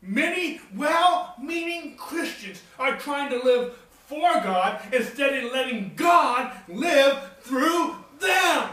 Many 0.00 0.60
well-meaning 0.74 1.96
Christians 1.96 2.62
are 2.78 2.96
trying 2.96 3.30
to 3.30 3.44
live 3.44 3.76
for 4.06 4.34
God 4.34 4.80
instead 4.92 5.42
of 5.42 5.52
letting 5.52 5.92
God 5.96 6.52
live 6.68 7.18
through 7.40 7.96
them. 8.20 8.68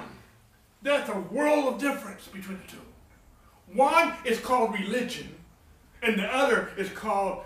That's 0.84 1.10
a 1.10 1.18
world 1.18 1.74
of 1.74 1.80
difference 1.80 2.28
between 2.28 2.60
the 2.66 2.72
two. 2.74 2.78
One 3.74 4.14
is 4.26 4.40
called 4.40 4.74
religion, 4.74 5.34
and 6.02 6.20
the 6.20 6.26
other 6.26 6.72
is 6.78 6.90
called 6.90 7.44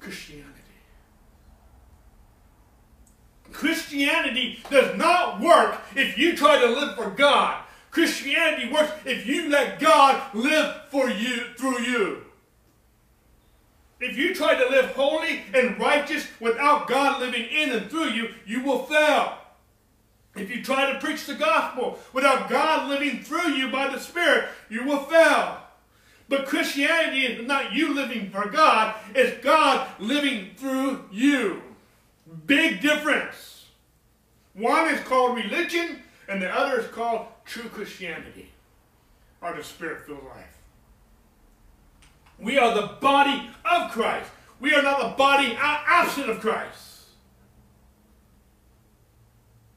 Christianity. 0.00 0.50
Christianity 3.52 4.58
does 4.70 4.96
not 4.96 5.40
work 5.40 5.80
if 5.94 6.18
you 6.18 6.36
try 6.36 6.58
to 6.58 6.66
live 6.66 6.96
for 6.96 7.10
God. 7.10 7.62
Christianity 7.90 8.72
works 8.72 8.92
if 9.04 9.26
you 9.26 9.48
let 9.48 9.78
God 9.78 10.34
live 10.34 10.74
for 10.90 11.08
you 11.08 11.44
through 11.56 11.80
you. 11.80 12.24
If 14.00 14.16
you 14.16 14.34
try 14.34 14.54
to 14.56 14.68
live 14.68 14.86
holy 14.86 15.42
and 15.54 15.78
righteous 15.78 16.26
without 16.40 16.88
God 16.88 17.20
living 17.20 17.44
in 17.44 17.70
and 17.70 17.88
through 17.88 18.08
you, 18.08 18.30
you 18.44 18.64
will 18.64 18.84
fail. 18.84 19.38
If 20.36 20.50
you 20.50 20.62
try 20.62 20.92
to 20.92 20.98
preach 20.98 21.26
the 21.26 21.34
gospel 21.34 21.98
without 22.12 22.48
God 22.48 22.88
living 22.88 23.22
through 23.22 23.52
you 23.52 23.70
by 23.70 23.88
the 23.88 24.00
Spirit, 24.00 24.48
you 24.68 24.84
will 24.84 25.04
fail. 25.04 25.58
But 26.28 26.46
Christianity 26.46 27.26
is 27.26 27.46
not 27.46 27.72
you 27.72 27.94
living 27.94 28.30
for 28.30 28.48
God, 28.48 28.94
it's 29.14 29.42
God 29.44 29.88
living 30.00 30.50
through 30.56 31.04
you. 31.12 31.62
Big 32.46 32.80
difference. 32.80 33.66
One 34.54 34.92
is 34.92 35.00
called 35.00 35.36
religion, 35.36 36.02
and 36.28 36.40
the 36.40 36.48
other 36.48 36.80
is 36.80 36.86
called 36.88 37.26
true 37.44 37.68
Christianity, 37.68 38.50
or 39.40 39.54
the 39.54 39.62
Spirit 39.62 40.06
filled 40.06 40.24
life. 40.24 40.58
We 42.38 42.58
are 42.58 42.74
the 42.74 42.94
body 43.00 43.50
of 43.64 43.90
Christ. 43.90 44.30
We 44.60 44.74
are 44.74 44.82
not 44.82 45.00
the 45.00 45.16
body 45.16 45.56
absent 45.58 46.30
of 46.30 46.40
Christ. 46.40 46.93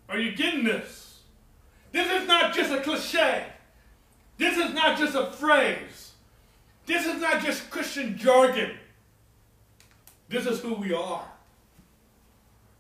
Are 0.10 0.18
you 0.18 0.36
getting 0.36 0.64
this? 0.64 1.20
This 1.92 2.10
is 2.10 2.28
not 2.28 2.54
just 2.54 2.72
a 2.72 2.82
cliche. 2.82 3.46
This 4.38 4.58
is 4.58 4.74
not 4.74 4.98
just 4.98 5.16
a 5.16 5.32
phrase. 5.32 6.12
This 6.86 7.06
is 7.06 7.20
not 7.20 7.44
just 7.44 7.70
Christian 7.70 8.18
jargon. 8.18 8.72
This 10.30 10.46
is 10.46 10.62
who 10.62 10.76
we 10.76 10.94
are. 10.94 11.26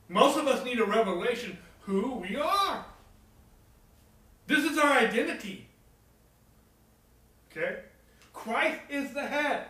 Most 0.09 0.38
of 0.38 0.47
us 0.47 0.63
need 0.63 0.80
a 0.80 0.86
revelation 0.86 1.57
who 1.82 2.15
we 2.15 2.36
are. 2.38 2.86
This 4.45 4.63
is 4.63 4.78
our 4.78 4.91
identity. 4.91 5.67
Okay? 7.51 7.80
Christ 8.34 8.80
is 8.89 9.13
the 9.13 9.25
head. 9.25 9.65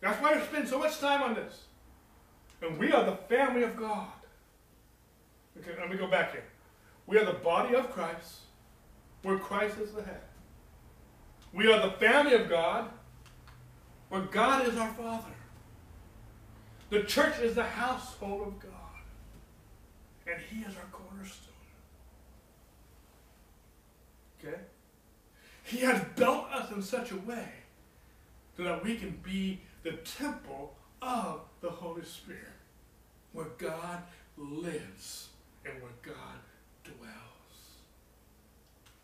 That's 0.00 0.20
why 0.22 0.36
we 0.36 0.42
spend 0.42 0.68
so 0.68 0.78
much 0.78 0.98
time 0.98 1.22
on 1.22 1.34
this. 1.34 1.64
And 2.62 2.78
we 2.78 2.92
are 2.92 3.04
the 3.04 3.16
family 3.16 3.64
of 3.64 3.76
God. 3.76 4.06
Okay, 5.60 5.78
let 5.78 5.90
me 5.90 5.96
go 5.96 6.06
back 6.06 6.32
here. 6.32 6.44
We 7.06 7.18
are 7.18 7.24
the 7.24 7.32
body 7.32 7.74
of 7.74 7.90
Christ, 7.90 8.40
where 9.22 9.38
Christ 9.38 9.78
is 9.78 9.92
the 9.92 10.02
head. 10.02 10.20
We 11.52 11.72
are 11.72 11.80
the 11.80 11.92
family 11.92 12.34
of 12.34 12.48
God, 12.48 12.90
where 14.08 14.22
God 14.22 14.68
is 14.68 14.76
our 14.76 14.92
Father. 14.92 15.34
The 16.90 17.02
church 17.02 17.38
is 17.40 17.54
the 17.54 17.64
household 17.64 18.46
of 18.46 18.60
God. 18.60 18.72
And 20.26 20.40
He 20.50 20.60
is 20.60 20.76
our 20.76 20.88
cornerstone. 20.92 21.48
Okay? 24.38 24.58
He 25.64 25.78
has 25.78 26.02
built 26.16 26.44
us 26.52 26.70
in 26.70 26.82
such 26.82 27.10
a 27.10 27.16
way 27.16 27.48
so 28.56 28.64
that 28.64 28.82
we 28.82 28.96
can 28.96 29.18
be 29.22 29.60
the 29.82 29.92
temple 29.92 30.74
of 31.02 31.40
the 31.60 31.70
Holy 31.70 32.04
Spirit, 32.04 32.42
where 33.32 33.46
God 33.58 34.02
lives 34.36 35.27
and 35.70 35.82
where 35.82 35.92
God 36.02 36.38
dwells. 36.84 37.12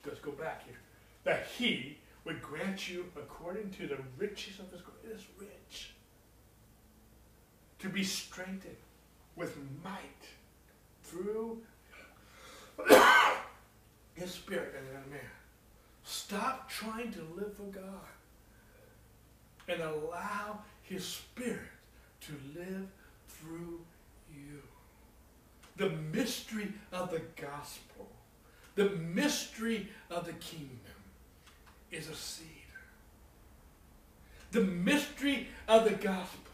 Let's 0.06 0.20
go 0.20 0.32
back 0.32 0.64
here. 0.66 0.78
That 1.24 1.46
He 1.56 1.98
would 2.24 2.42
grant 2.42 2.88
you 2.88 3.06
according 3.16 3.70
to 3.72 3.86
the 3.86 3.98
riches 4.18 4.58
of 4.58 4.70
His 4.70 4.80
grace. 4.80 4.96
It 5.04 5.16
is 5.16 5.24
rich. 5.38 5.94
To 7.80 7.88
be 7.88 8.04
strengthened 8.04 8.76
with 9.36 9.56
might 9.82 10.00
through 11.02 11.60
His 14.14 14.30
Spirit 14.30 14.74
and 14.78 14.86
in 14.88 15.10
man. 15.10 15.20
Stop 16.04 16.68
trying 16.68 17.12
to 17.12 17.20
live 17.34 17.54
for 17.54 17.64
God 17.64 18.08
and 19.68 19.80
allow 19.80 20.60
His 20.82 21.04
Spirit 21.04 21.60
to 22.22 22.32
live 22.54 22.86
through 23.28 23.80
you. 24.32 24.62
The 25.76 25.90
mystery 25.90 26.72
of 26.92 27.10
the 27.10 27.22
gospel, 27.40 28.08
the 28.76 28.90
mystery 28.90 29.88
of 30.10 30.26
the 30.26 30.32
kingdom 30.34 30.78
is 31.90 32.08
a 32.08 32.14
seed. 32.14 32.48
The 34.52 34.60
mystery 34.60 35.48
of 35.66 35.84
the 35.84 35.96
gospel, 35.96 36.52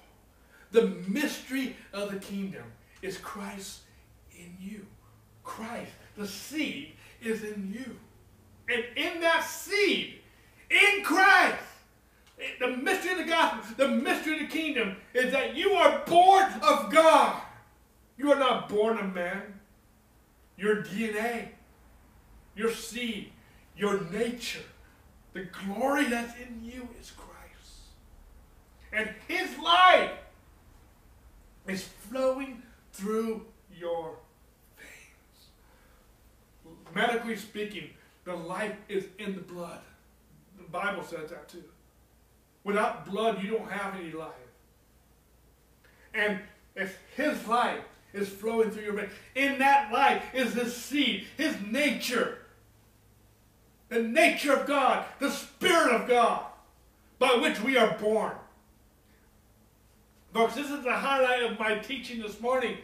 the 0.72 0.86
mystery 1.06 1.76
of 1.92 2.10
the 2.10 2.18
kingdom 2.18 2.64
is 3.02 3.18
Christ 3.18 3.80
in 4.32 4.56
you. 4.58 4.86
Christ, 5.44 5.92
the 6.16 6.26
seed, 6.26 6.92
is 7.20 7.42
in 7.42 7.74
you. 7.74 7.96
And 8.72 8.84
in 8.96 9.20
that 9.20 9.44
seed, 9.44 10.20
in 10.70 11.02
Christ, 11.02 11.58
the 12.58 12.68
mystery 12.68 13.12
of 13.12 13.18
the 13.18 13.24
gospel, 13.24 13.74
the 13.76 13.88
mystery 13.88 14.34
of 14.34 14.40
the 14.40 14.46
kingdom 14.46 14.96
is 15.12 15.32
that 15.32 15.54
you 15.56 15.72
are 15.72 16.02
born 16.06 16.50
of 16.62 16.90
God. 16.90 17.42
You 18.20 18.32
are 18.32 18.38
not 18.38 18.68
born 18.68 18.98
a 18.98 19.04
man. 19.04 19.60
Your 20.58 20.82
DNA, 20.82 21.48
your 22.54 22.70
seed, 22.70 23.32
your 23.74 24.02
nature, 24.10 24.60
the 25.32 25.46
glory 25.64 26.04
that's 26.04 26.34
in 26.34 26.60
you 26.62 26.86
is 27.00 27.12
Christ. 27.12 27.80
And 28.92 29.14
his 29.26 29.58
life 29.58 30.10
is 31.66 31.82
flowing 31.82 32.62
through 32.92 33.46
your 33.74 34.16
veins. 34.76 35.46
Medically 36.94 37.36
speaking, 37.36 37.88
the 38.24 38.34
life 38.34 38.76
is 38.90 39.06
in 39.18 39.34
the 39.34 39.40
blood. 39.40 39.80
The 40.58 40.64
Bible 40.64 41.04
says 41.04 41.30
that 41.30 41.48
too. 41.48 41.64
Without 42.64 43.06
blood, 43.06 43.42
you 43.42 43.52
don't 43.52 43.70
have 43.70 43.94
any 43.94 44.12
life. 44.12 44.34
And 46.12 46.40
if 46.76 46.98
his 47.16 47.48
life 47.48 47.80
is 48.12 48.28
flowing 48.28 48.70
through 48.70 48.84
your 48.84 48.92
veins, 48.94 49.12
in 49.34 49.58
that 49.58 49.92
life 49.92 50.22
is 50.34 50.54
his 50.54 50.74
seed, 50.74 51.26
his 51.36 51.56
nature. 51.70 52.38
The 53.88 54.02
nature 54.02 54.52
of 54.52 54.66
God, 54.66 55.04
the 55.18 55.30
Spirit 55.30 55.92
of 55.92 56.08
God, 56.08 56.44
by 57.18 57.34
which 57.34 57.60
we 57.60 57.76
are 57.76 57.96
born. 57.98 58.32
Folks, 60.32 60.54
this 60.54 60.70
is 60.70 60.84
the 60.84 60.92
highlight 60.92 61.42
of 61.42 61.58
my 61.58 61.76
teaching 61.78 62.22
this 62.22 62.40
morning. 62.40 62.76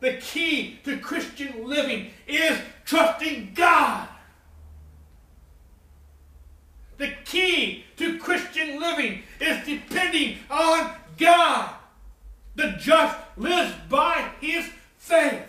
The 0.00 0.14
key 0.14 0.78
to 0.84 0.98
Christian 0.98 1.66
living 1.66 2.10
is 2.26 2.58
trusting 2.84 3.52
God. 3.54 4.08
The 6.98 7.12
key 7.24 7.84
to 7.96 8.18
Christian 8.18 8.78
living 8.78 9.22
is 9.40 9.64
depending 9.66 10.36
on 10.50 10.92
God. 11.18 11.70
The 12.54 12.76
just 12.78 13.16
lives 13.36 13.74
by 13.88 14.30
his 14.40 14.68
faith. 14.98 15.46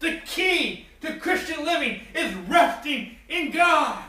The 0.00 0.20
key 0.26 0.86
to 1.00 1.18
Christian 1.18 1.64
living 1.64 2.00
is 2.14 2.34
resting 2.48 3.16
in 3.28 3.50
God. 3.50 4.02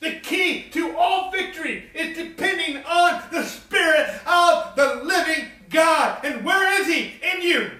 The 0.00 0.20
key 0.20 0.68
to 0.70 0.96
all 0.96 1.30
victory 1.30 1.84
is 1.94 2.16
depending 2.16 2.84
on 2.84 3.22
the 3.32 3.42
Spirit 3.42 4.08
of 4.26 4.76
the 4.76 5.00
living 5.04 5.46
God. 5.70 6.24
And 6.24 6.44
where 6.44 6.80
is 6.80 6.86
He? 6.86 7.14
In 7.22 7.42
you. 7.42 7.70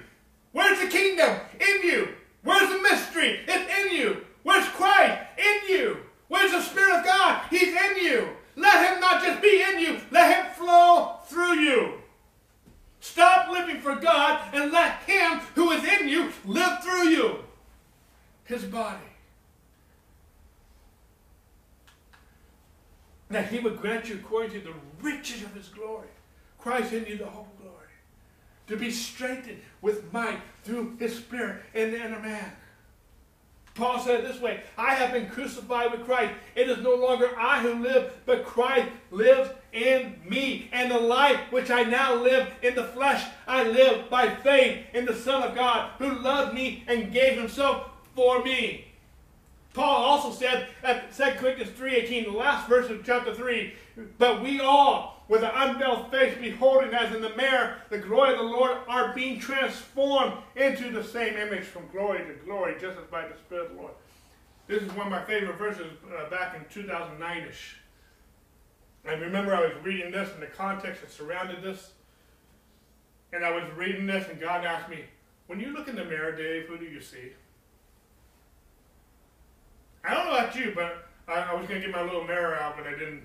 Where's 0.53 0.80
the 0.80 0.89
kingdom? 0.89 1.37
In 1.61 1.82
you. 1.89 2.09
Where's 2.43 2.70
the 2.70 2.82
mystery? 2.82 3.41
It's 3.47 3.91
in 3.91 3.97
you. 3.97 4.24
Where's 4.43 4.66
Christ? 4.70 5.20
In 5.39 5.68
you. 5.68 5.99
Where's 6.28 6.53
the 6.53 6.62
Spirit 6.62 7.01
of 7.01 7.05
God? 7.05 7.43
He's 7.51 7.68
in 7.68 7.97
you. 8.03 8.28
Let 8.57 8.91
Him 8.91 9.01
not 9.01 9.22
just 9.22 9.43
be 9.43 9.62
in 9.62 9.78
you, 9.78 10.01
let 10.11 10.34
Him 10.34 10.53
flow 10.55 11.15
through 11.26 11.58
you. 11.58 11.94
Stop 13.00 13.50
living 13.50 13.80
for 13.80 13.94
God 13.96 14.52
and 14.52 14.72
let 14.72 15.02
Him 15.02 15.40
who 15.54 15.70
is 15.70 15.84
in 15.84 16.08
you 16.08 16.30
live 16.44 16.82
through 16.82 17.08
you. 17.08 17.36
His 18.44 18.64
body. 18.64 18.98
That 23.28 23.48
He 23.48 23.58
would 23.58 23.80
grant 23.80 24.08
you 24.08 24.16
according 24.16 24.52
to 24.52 24.60
the 24.60 24.74
riches 25.02 25.42
of 25.42 25.54
His 25.54 25.68
glory. 25.68 26.08
Christ 26.58 26.92
in 26.92 27.06
you, 27.06 27.16
the 27.18 27.26
of 27.26 27.46
glory. 27.60 27.72
To 28.68 28.76
be 28.76 28.90
strengthened 28.90 29.60
with 29.80 30.12
might 30.12 30.40
through 30.64 30.96
His 30.98 31.16
Spirit 31.16 31.62
in 31.74 31.92
the 31.92 32.04
inner 32.04 32.20
man. 32.20 32.52
Paul 33.76 34.00
said 34.00 34.20
it 34.20 34.26
this 34.26 34.40
way 34.40 34.62
I 34.76 34.94
have 34.94 35.12
been 35.12 35.28
crucified 35.28 35.92
with 35.92 36.04
Christ. 36.04 36.34
It 36.54 36.68
is 36.68 36.78
no 36.78 36.94
longer 36.94 37.30
I 37.38 37.60
who 37.60 37.82
live, 37.82 38.14
but 38.26 38.44
Christ 38.44 38.88
lives 39.10 39.50
in 39.76 40.16
me. 40.28 40.68
And 40.72 40.90
the 40.90 40.98
life 40.98 41.40
which 41.50 41.70
I 41.70 41.84
now 41.84 42.14
live 42.14 42.48
in 42.62 42.74
the 42.74 42.84
flesh, 42.84 43.24
I 43.46 43.64
live 43.64 44.08
by 44.10 44.34
faith 44.34 44.86
in 44.94 45.04
the 45.04 45.14
Son 45.14 45.42
of 45.42 45.54
God, 45.54 45.90
who 45.98 46.10
loved 46.10 46.54
me 46.54 46.84
and 46.88 47.12
gave 47.12 47.38
himself 47.38 47.90
for 48.14 48.42
me. 48.42 48.86
Paul 49.74 50.04
also 50.04 50.32
said 50.32 50.68
at 50.82 51.14
2 51.14 51.22
Corinthians 51.38 51.70
3.18, 51.78 52.24
the 52.24 52.30
last 52.30 52.66
verse 52.66 52.88
of 52.88 53.04
chapter 53.04 53.34
3, 53.34 53.74
but 54.16 54.42
we 54.42 54.58
all, 54.58 55.22
with 55.28 55.42
an 55.42 55.50
unveiled 55.54 56.10
face, 56.10 56.34
beholding 56.40 56.94
as 56.94 57.14
in 57.14 57.20
the 57.20 57.36
mirror 57.36 57.76
the 57.90 57.98
glory 57.98 58.32
of 58.32 58.38
the 58.38 58.44
Lord, 58.44 58.78
are 58.88 59.12
being 59.12 59.38
transformed 59.38 60.32
into 60.56 60.90
the 60.90 61.04
same 61.04 61.36
image 61.36 61.64
from 61.64 61.88
glory 61.92 62.24
to 62.24 62.32
glory, 62.46 62.76
just 62.80 62.98
as 62.98 63.04
by 63.10 63.28
the 63.28 63.36
Spirit 63.36 63.66
of 63.66 63.76
the 63.76 63.82
Lord. 63.82 63.92
This 64.66 64.82
is 64.82 64.90
one 64.92 65.08
of 65.08 65.12
my 65.12 65.22
favorite 65.24 65.58
verses 65.58 65.92
uh, 66.06 66.30
back 66.30 66.56
in 66.56 66.82
2009-ish. 66.82 67.76
I 69.09 69.14
remember 69.14 69.54
I 69.54 69.61
was 69.61 69.72
reading 69.82 70.11
this 70.11 70.32
and 70.32 70.42
the 70.42 70.46
context 70.46 71.02
that 71.02 71.11
surrounded 71.11 71.62
this. 71.62 71.92
And 73.32 73.44
I 73.44 73.50
was 73.50 73.64
reading 73.76 74.07
this 74.07 74.28
and 74.28 74.40
God 74.40 74.64
asked 74.64 74.88
me, 74.88 75.04
when 75.46 75.61
you 75.61 75.72
look 75.72 75.88
in 75.88 75.96
the 75.96 76.04
mirror, 76.04 76.32
Dave, 76.32 76.66
who 76.66 76.76
do 76.76 76.84
you 76.84 77.00
see? 77.00 77.32
I 80.04 80.14
don't 80.14 80.26
know 80.26 80.36
about 80.36 80.57
you, 80.57 80.72
but 80.74 81.09
I, 81.28 81.34
I 81.34 81.54
was 81.54 81.66
going 81.68 81.80
to 81.80 81.86
get 81.86 81.94
my 81.94 82.02
little 82.02 82.24
mirror 82.24 82.57
out, 82.57 82.76
but 82.76 82.86
I 82.86 82.92
didn't. 82.92 83.22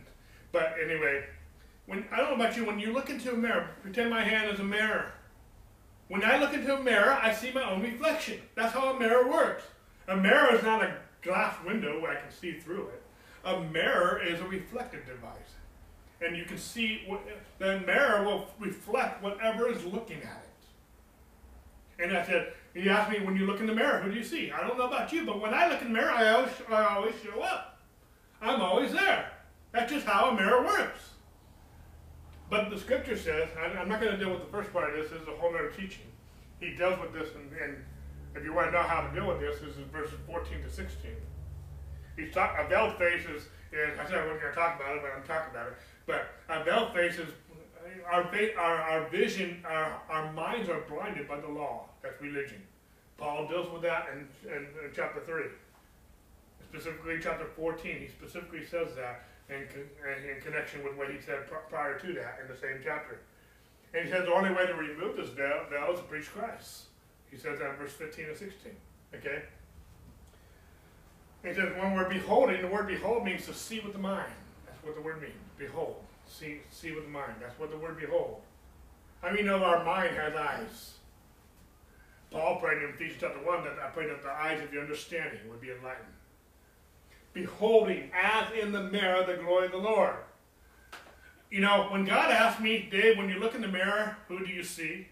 But 0.52 0.76
anyway, 0.84 1.24
when 1.86 2.06
I 2.12 2.18
don't 2.18 2.38
know 2.38 2.44
about 2.44 2.58
you, 2.58 2.66
when 2.66 2.80
you 2.80 2.94
look 2.94 3.10
into 3.10 3.34
a 3.34 3.38
mirror, 3.38 3.70
pretend 3.82 4.10
my 4.10 4.24
hand 4.24 4.52
is 4.52 4.60
a 4.60 4.64
mirror. 4.64 5.12
When 6.08 6.24
I 6.24 6.38
look 6.40 6.54
into 6.54 6.76
a 6.76 6.84
mirror, 6.84 7.18
I 7.22 7.34
see 7.34 7.52
my 7.52 7.70
own 7.70 7.82
reflection. 7.82 8.40
That's 8.56 8.74
how 8.74 8.96
a 8.96 9.00
mirror 9.00 9.30
works. 9.30 9.64
A 10.08 10.18
mirror 10.18 10.54
is 10.56 10.64
not 10.64 10.84
a 10.84 10.96
glass 11.22 11.56
window 11.66 12.02
where 12.02 12.12
I 12.12 12.16
can 12.16 12.32
see 12.32 12.60
through 12.60 12.88
it. 12.88 13.02
A 13.46 13.62
mirror 13.62 14.22
is 14.22 14.42
a 14.42 14.46
reflective 14.46 15.06
device. 15.06 15.56
And 16.22 16.38
you 16.38 16.46
can 16.46 16.58
see 16.58 17.02
what, 17.08 17.22
the 17.60 17.80
mirror 17.80 18.24
will 18.24 18.48
reflect 18.60 19.24
whatever 19.24 19.70
is 19.70 19.84
looking 19.86 20.18
at 20.18 20.46
it. 20.46 22.04
And 22.04 22.16
I 22.16 22.26
said, 22.26 22.54
he 22.74 22.90
asked 22.90 23.12
me, 23.12 23.20
when 23.20 23.36
you 23.36 23.46
look 23.46 23.60
in 23.60 23.66
the 23.66 23.76
mirror, 23.76 24.00
who 24.00 24.12
do 24.12 24.18
you 24.18 24.24
see? 24.24 24.52
I 24.52 24.66
don't 24.66 24.78
know 24.78 24.88
about 24.88 25.12
you, 25.12 25.26
but 25.26 25.42
when 25.42 25.54
I 25.54 25.68
look 25.68 25.82
in 25.82 25.88
the 25.88 25.94
mirror, 25.94 26.12
I 26.12 26.30
always, 26.30 26.52
I 26.70 26.96
always 26.96 27.16
show 27.24 27.42
up. 27.42 27.80
I'm 28.42 28.62
always 28.62 28.92
there. 28.92 29.32
That's 29.72 29.92
just 29.92 30.06
how 30.06 30.30
a 30.30 30.36
mirror 30.36 30.64
works. 30.64 31.00
But 32.50 32.70
the 32.70 32.78
scripture 32.78 33.18
says, 33.18 33.50
I'm 33.58 33.88
not 33.88 34.02
going 34.02 34.12
to 34.12 34.18
deal 34.18 34.32
with 34.32 34.42
the 34.42 34.52
first 34.52 34.74
part 34.74 34.90
of 34.90 34.96
this, 34.96 35.12
this 35.12 35.22
is 35.22 35.28
a 35.28 35.32
whole 35.32 35.50
other 35.50 35.70
teaching. 35.70 36.04
He 36.60 36.76
deals 36.76 37.00
with 37.00 37.14
this, 37.14 37.30
and, 37.36 37.52
and 37.62 37.78
if 38.36 38.44
you 38.44 38.54
want 38.54 38.68
to 38.68 38.72
know 38.72 38.84
how 38.84 39.08
to 39.08 39.14
deal 39.14 39.28
with 39.28 39.40
this, 39.40 39.60
this 39.60 39.78
is 39.78 39.88
verses 39.92 40.20
14 40.28 40.62
to 40.64 40.70
16. 40.70 41.12
He's 42.18 42.34
talk, 42.34 42.56
a 42.60 42.68
veiled 42.68 42.98
face 42.98 43.24
is, 43.26 43.44
is, 43.72 43.98
I 44.00 44.06
said 44.06 44.20
I 44.20 44.26
wasn't 44.26 44.42
going 44.42 44.54
to 44.54 44.60
talk 44.60 44.76
about 44.76 44.98
it, 44.98 45.02
but 45.02 45.12
I'm 45.16 45.24
talking 45.24 45.52
about 45.52 45.68
it. 45.68 45.74
But 46.06 46.28
our 46.50 46.64
veiled 46.64 46.94
faces, 46.94 47.28
our, 48.12 48.24
our, 48.58 48.76
our 48.82 49.10
vision, 49.10 49.64
our, 49.66 50.02
our 50.10 50.32
minds 50.34 50.70
are 50.70 50.82
blinded 50.90 51.28
by 51.28 51.40
the 51.40 51.48
law. 51.48 51.86
That's 52.02 52.22
religion. 52.22 52.62
Paul 53.18 53.48
deals 53.48 53.72
with 53.72 53.84
that 53.84 54.08
in, 54.14 54.52
in, 54.52 54.64
in 54.64 54.92
chapter 54.96 55.22
3. 55.22 55.44
Specifically, 56.70 57.20
chapter 57.22 57.46
14, 57.46 57.98
he 58.00 58.08
specifically 58.08 58.66
says 58.66 58.96
that 58.96 59.26
in, 59.50 59.68
in 60.30 60.42
connection 60.42 60.84
with 60.84 60.96
what 60.96 61.12
he 61.12 61.20
said 61.20 61.40
prior 61.70 62.00
to 62.00 62.14
that 62.14 62.40
in 62.42 62.48
the 62.48 62.60
same 62.60 62.80
chapter. 62.84 63.20
And 63.94 64.06
he 64.06 64.12
says 64.12 64.26
the 64.26 64.34
only 64.34 64.52
way 64.52 64.66
to 64.66 64.74
remove 64.74 65.18
this 65.18 65.30
veil, 65.30 65.66
veil 65.70 65.94
is 65.94 66.00
to 66.00 66.06
preach 66.06 66.32
Christ. 66.32 66.84
He 67.30 67.38
says 67.38 67.60
that 67.60 67.72
in 67.72 67.76
verse 67.76 67.92
15 67.94 68.26
and 68.26 68.38
16. 68.38 68.72
Okay? 69.16 69.44
He 71.44 71.54
says 71.54 71.74
when 71.78 71.94
we're 71.96 72.10
beholding, 72.10 72.62
the 72.62 72.68
word 72.68 72.88
behold 72.88 73.26
means 73.26 73.46
to 73.48 73.54
see 73.54 73.80
with 73.80 73.94
the 73.94 74.00
mind. 74.00 74.32
That's 74.66 74.84
what 74.84 74.96
the 74.96 75.02
word 75.02 75.22
means. 75.22 75.34
Behold. 75.62 75.96
See, 76.28 76.62
see 76.72 76.92
with 76.92 77.06
the 77.06 77.12
mind. 77.12 77.34
That's 77.40 77.58
what 77.60 77.70
the 77.70 77.78
word 77.78 78.00
behold. 78.00 78.42
How 79.22 79.30
many 79.30 79.44
know 79.44 79.64
our 79.64 79.84
mind 79.84 80.16
has 80.16 80.34
eyes? 80.34 80.96
Paul 82.32 82.60
prayed 82.60 82.82
in 82.82 82.90
Ephesians 82.90 83.20
chapter 83.20 83.46
1 83.46 83.64
that 83.66 83.78
I 83.78 83.90
prayed 83.90 84.10
that 84.10 84.24
the 84.24 84.32
eyes 84.32 84.62
of 84.64 84.74
your 84.74 84.82
understanding 84.82 85.40
would 85.50 85.62
be 85.62 85.70
enlightened. 85.70 86.08
Beholding 87.34 88.10
as 88.14 88.48
in 88.60 88.72
the 88.72 88.84
mirror 88.84 89.24
the 89.24 89.42
glory 89.42 89.68
of 89.68 89.74
the 89.74 89.78
Lord. 89.78 90.16
You 91.52 91.62
know, 91.62 91.88
when 91.92 92.06
God 92.06 92.32
asked 92.32 92.60
me, 92.60 92.88
Dave, 92.90 93.18
when 93.18 93.30
you 93.30 93.40
look 93.40 93.54
in 93.54 93.62
the 93.62 93.68
mirror, 93.68 94.18
who 94.30 94.44
do 94.44 94.52
you 94.52 94.64
see? 94.64 95.10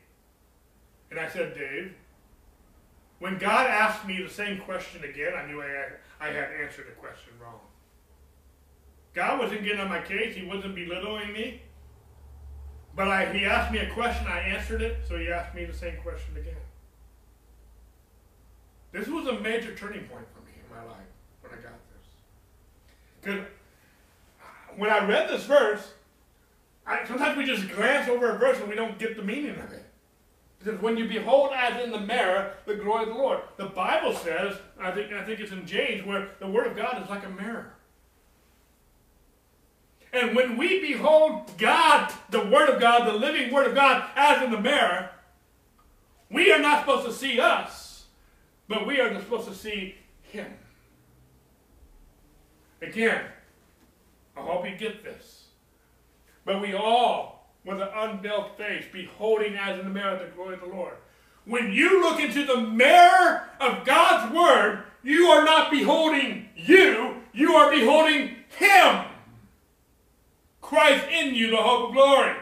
And 1.12 1.20
I 1.20 1.30
said, 1.30 1.54
Dave. 1.54 1.93
When 3.20 3.38
God 3.38 3.68
asked 3.68 4.08
me 4.08 4.24
the 4.24 4.34
same 4.34 4.60
question 4.62 5.04
again, 5.04 5.34
I 5.36 5.45
knew 5.45 5.62
I 5.62 5.68
had, 5.68 5.97
I 6.20 6.28
had 6.28 6.50
answered 6.64 6.88
the 6.88 6.93
question 6.93 7.34
wrong. 7.39 7.60
God 9.14 9.39
wasn't 9.39 9.64
getting 9.64 9.80
on 9.80 9.89
my 9.89 10.01
case. 10.01 10.36
He 10.36 10.45
wasn't 10.45 10.76
belittling 10.76 11.34
me. 11.34 11.62
But 12.95 13.07
I, 13.07 13.32
he 13.34 13.45
asked 13.45 13.72
me 13.72 13.80
a 13.80 13.89
question, 13.91 14.28
I 14.28 14.39
answered 14.39 14.82
it, 14.82 14.97
so 15.07 15.18
he 15.18 15.30
asked 15.30 15.55
me 15.55 15.66
the 15.66 15.74
same 15.74 15.97
question 16.01 16.36
again. 16.38 16.55
This 18.91 19.07
was 19.07 19.28
a 19.28 19.39
major 19.39 19.76
turning 19.76 20.03
point 20.05 20.26
for 20.34 20.41
me 20.41 20.51
in 20.55 20.76
my 20.76 20.84
life 20.84 21.07
when 21.41 21.51
I 21.53 21.55
got 21.55 21.74
this. 21.93 22.07
Because 23.22 23.45
when 24.76 24.89
I 24.89 25.07
read 25.07 25.30
this 25.30 25.45
verse, 25.45 25.93
I, 26.86 27.05
sometimes 27.05 27.38
we 27.38 27.45
just 27.45 27.70
glance 27.70 28.10
over 28.10 28.32
a 28.32 28.38
verse 28.38 28.60
and 28.60 28.68
we 28.68 28.76
don't 28.76 28.97
get 28.97 29.16
the 29.16 29.24
meaning 29.24 29.51
of 29.51 29.72
it. 29.72 29.86
Says, 30.64 30.82
when 30.82 30.97
you 30.97 31.07
behold 31.07 31.51
as 31.55 31.82
in 31.82 31.91
the 31.91 31.99
mirror 31.99 32.53
the 32.66 32.76
glory 32.76 33.03
of 33.03 33.10
the 33.10 33.16
Lord. 33.16 33.39
The 33.55 33.68
Bible 33.68 34.14
says, 34.14 34.57
I 34.80 34.91
think, 34.91 35.14
I 35.14 35.24
think 35.24 35.39
it's 35.39 35.53
in 35.53 35.66
James, 35.66 36.05
where 36.05 36.30
the 36.39 36.47
Word 36.47 36.68
of 36.68 36.76
God 36.76 37.01
is 37.01 37.10
like 37.10 37.26
a 37.26 37.30
mirror. 37.30 37.74
And 40.12 40.36
when 40.36 40.57
we 40.57 40.80
behold 40.82 41.51
God, 41.57 42.12
the 42.30 42.43
Word 42.45 42.70
of 42.70 42.82
God, 42.82 43.07
the 43.07 43.18
living 43.18 43.53
Word 43.53 43.68
of 43.68 43.76
God, 43.76 44.10
as 44.16 44.41
in 44.43 44.51
the 44.51 44.60
mirror, 44.60 45.12
we 46.32 46.51
are 46.51 46.60
not 46.60 46.82
supposed 46.82 47.05
to 47.05 47.14
see 47.14 47.39
us, 47.39 48.05
but 48.68 48.88
we 48.88 48.99
are 48.99 49.14
supposed 49.20 49.47
to 49.47 49.55
see 49.55 49.95
Him. 50.24 50.51
Again, 52.82 53.24
I 54.38 54.41
hope 54.41 54.66
you 54.66 54.76
get 54.76 55.03
this. 55.03 55.47
But 56.45 56.62
we 56.62 56.74
all, 56.74 57.53
with 57.66 57.82
an 57.82 57.89
unveiled 57.93 58.57
face, 58.57 58.86
beholding 58.91 59.55
as 59.55 59.80
in 59.80 59.86
the 59.86 59.91
mirror 59.91 60.18
the 60.18 60.32
glory 60.36 60.55
of 60.55 60.62
the 60.62 60.68
Lord. 60.68 60.93
When 61.45 61.72
you 61.72 62.01
look 62.01 62.20
into 62.20 62.45
the 62.45 62.62
mirror 62.62 63.43
of 63.60 63.86
God's 63.86 64.34
Word, 64.34 64.84
you 65.03 65.28
are 65.28 65.43
not 65.43 65.72
beholding 65.72 66.49
you, 66.55 67.18
you 67.34 67.53
are 67.53 67.72
beholding 67.72 68.36
Him. 68.57 69.05
Christ 70.70 71.07
in 71.11 71.34
you, 71.34 71.49
the 71.49 71.57
hope 71.57 71.89
of 71.89 71.95
glory. 71.95 72.36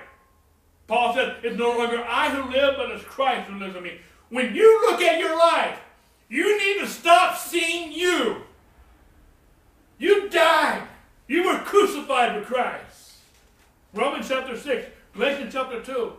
Paul 0.85 1.13
said, 1.13 1.37
It's 1.43 1.57
no 1.57 1.77
longer 1.77 2.03
I 2.05 2.29
who 2.29 2.51
live, 2.51 2.73
but 2.75 2.91
it's 2.91 3.05
Christ 3.05 3.49
who 3.49 3.57
lives 3.57 3.73
in 3.73 3.81
me. 3.81 4.01
When 4.27 4.53
you 4.53 4.81
look 4.81 5.01
at 5.01 5.17
your 5.17 5.37
life, 5.39 5.79
you 6.27 6.59
need 6.59 6.81
to 6.81 6.87
stop 6.87 7.37
seeing 7.37 7.93
you. 7.93 8.41
You 9.97 10.27
died. 10.27 10.89
You 11.29 11.45
were 11.45 11.59
crucified 11.59 12.35
with 12.35 12.47
Christ. 12.47 13.13
Romans 13.93 14.27
chapter 14.27 14.57
6, 14.57 14.87
Galatians 15.13 15.53
chapter 15.53 15.81
2. 15.81 16.11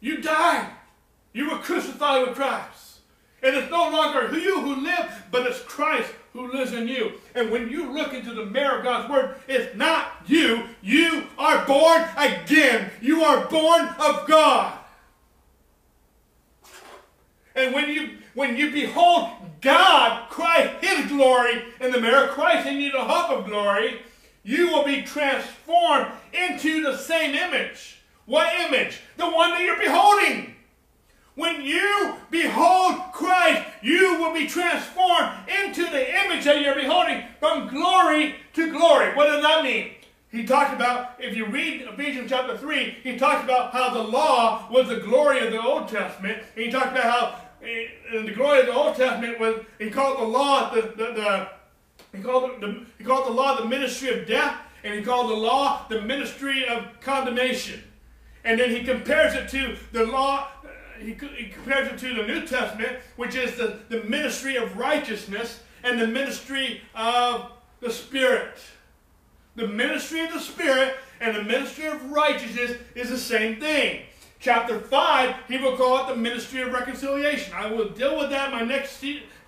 You 0.00 0.22
died. 0.22 0.70
You 1.34 1.50
were 1.50 1.58
crucified 1.58 2.26
with 2.26 2.36
Christ. 2.36 2.91
And 3.42 3.56
it's 3.56 3.70
no 3.70 3.90
longer 3.90 4.38
you 4.38 4.60
who 4.60 4.76
live, 4.76 5.24
but 5.30 5.46
it's 5.46 5.60
Christ 5.60 6.10
who 6.32 6.52
lives 6.52 6.72
in 6.72 6.86
you. 6.86 7.12
And 7.34 7.50
when 7.50 7.68
you 7.68 7.92
look 7.92 8.14
into 8.14 8.32
the 8.32 8.46
mirror 8.46 8.78
of 8.78 8.84
God's 8.84 9.10
Word, 9.10 9.36
it's 9.48 9.74
not 9.76 10.12
you. 10.26 10.64
You 10.80 11.24
are 11.38 11.66
born 11.66 12.04
again. 12.16 12.90
You 13.00 13.22
are 13.24 13.46
born 13.46 13.88
of 13.98 14.26
God. 14.28 14.78
And 17.54 17.74
when 17.74 17.90
you 17.90 18.10
when 18.34 18.56
you 18.56 18.70
behold 18.70 19.28
God, 19.60 20.30
Christ, 20.30 20.72
His 20.82 21.06
glory 21.06 21.64
in 21.80 21.92
the 21.92 22.00
mirror, 22.00 22.28
Christ 22.28 22.66
in 22.66 22.80
you 22.80 22.92
the 22.92 23.04
hope 23.04 23.30
of 23.30 23.46
glory, 23.46 24.00
you 24.42 24.68
will 24.68 24.84
be 24.84 25.02
transformed 25.02 26.06
into 26.32 26.82
the 26.82 26.96
same 26.96 27.34
image. 27.34 28.00
What 28.24 28.52
image? 28.60 29.00
The 29.16 29.28
one 29.28 29.50
that 29.50 29.62
you're 29.62 29.78
beholding. 29.78 30.51
When 31.34 31.62
you 31.62 32.14
behold 32.30 33.00
Christ, 33.12 33.62
you 33.82 34.18
will 34.18 34.34
be 34.34 34.46
transformed 34.46 35.30
into 35.64 35.84
the 35.84 36.24
image 36.24 36.44
that 36.44 36.60
you're 36.60 36.74
beholding 36.74 37.22
from 37.40 37.68
glory 37.68 38.34
to 38.52 38.70
glory. 38.70 39.14
What 39.14 39.26
does 39.26 39.42
that 39.42 39.64
mean? 39.64 39.92
He 40.30 40.44
talked 40.44 40.74
about, 40.74 41.16
if 41.18 41.36
you 41.36 41.46
read 41.46 41.82
Ephesians 41.82 42.30
chapter 42.30 42.56
3, 42.56 42.98
he 43.02 43.18
talks 43.18 43.44
about 43.44 43.72
how 43.72 43.92
the 43.92 44.02
law 44.02 44.66
was 44.70 44.88
the 44.88 44.96
glory 44.96 45.46
of 45.46 45.52
the 45.52 45.60
Old 45.60 45.88
Testament. 45.88 46.42
He 46.54 46.70
talked 46.70 46.92
about 46.92 47.04
how 47.04 47.40
in 47.62 48.26
the 48.26 48.32
glory 48.32 48.60
of 48.60 48.66
the 48.66 48.74
Old 48.74 48.96
Testament 48.96 49.38
was, 49.38 49.60
he 49.78 49.90
called 49.90 50.18
the 50.18 50.24
law 50.24 50.72
the, 50.74 50.82
the, 50.82 51.12
the 51.12 51.48
he 52.14 52.22
called 52.22 52.60
the, 52.60 52.84
he 52.98 53.04
called 53.04 53.26
the 53.26 53.30
law 53.30 53.56
the 53.56 53.66
ministry 53.66 54.08
of 54.08 54.26
death, 54.26 54.56
and 54.84 54.94
he 54.94 55.02
called 55.02 55.30
the 55.30 55.34
law 55.34 55.86
the 55.88 56.00
ministry 56.02 56.66
of 56.66 56.86
condemnation. 57.00 57.82
And 58.44 58.58
then 58.58 58.70
he 58.70 58.84
compares 58.84 59.34
it 59.34 59.48
to 59.50 59.76
the 59.92 60.06
law, 60.06 60.48
he, 60.98 61.14
he 61.36 61.48
compares 61.48 61.88
it 61.88 61.98
to 61.98 62.14
the 62.14 62.26
New 62.26 62.46
Testament, 62.46 62.98
which 63.16 63.34
is 63.34 63.56
the, 63.56 63.80
the 63.88 64.02
ministry 64.04 64.56
of 64.56 64.76
righteousness 64.76 65.60
and 65.82 66.00
the 66.00 66.06
ministry 66.06 66.82
of 66.94 67.52
the 67.80 67.90
Spirit. 67.90 68.58
The 69.56 69.68
ministry 69.68 70.20
of 70.20 70.32
the 70.32 70.40
Spirit 70.40 70.94
and 71.20 71.36
the 71.36 71.42
ministry 71.42 71.86
of 71.86 72.10
righteousness 72.10 72.78
is 72.94 73.10
the 73.10 73.18
same 73.18 73.60
thing. 73.60 74.02
Chapter 74.40 74.80
5, 74.80 75.34
he 75.48 75.58
will 75.58 75.76
call 75.76 76.04
it 76.04 76.14
the 76.14 76.20
ministry 76.20 76.62
of 76.62 76.72
reconciliation. 76.72 77.52
I 77.54 77.70
will 77.70 77.90
deal 77.90 78.18
with 78.18 78.30
that 78.30 78.52
in 78.52 78.58
my 78.58 78.64
next 78.64 78.98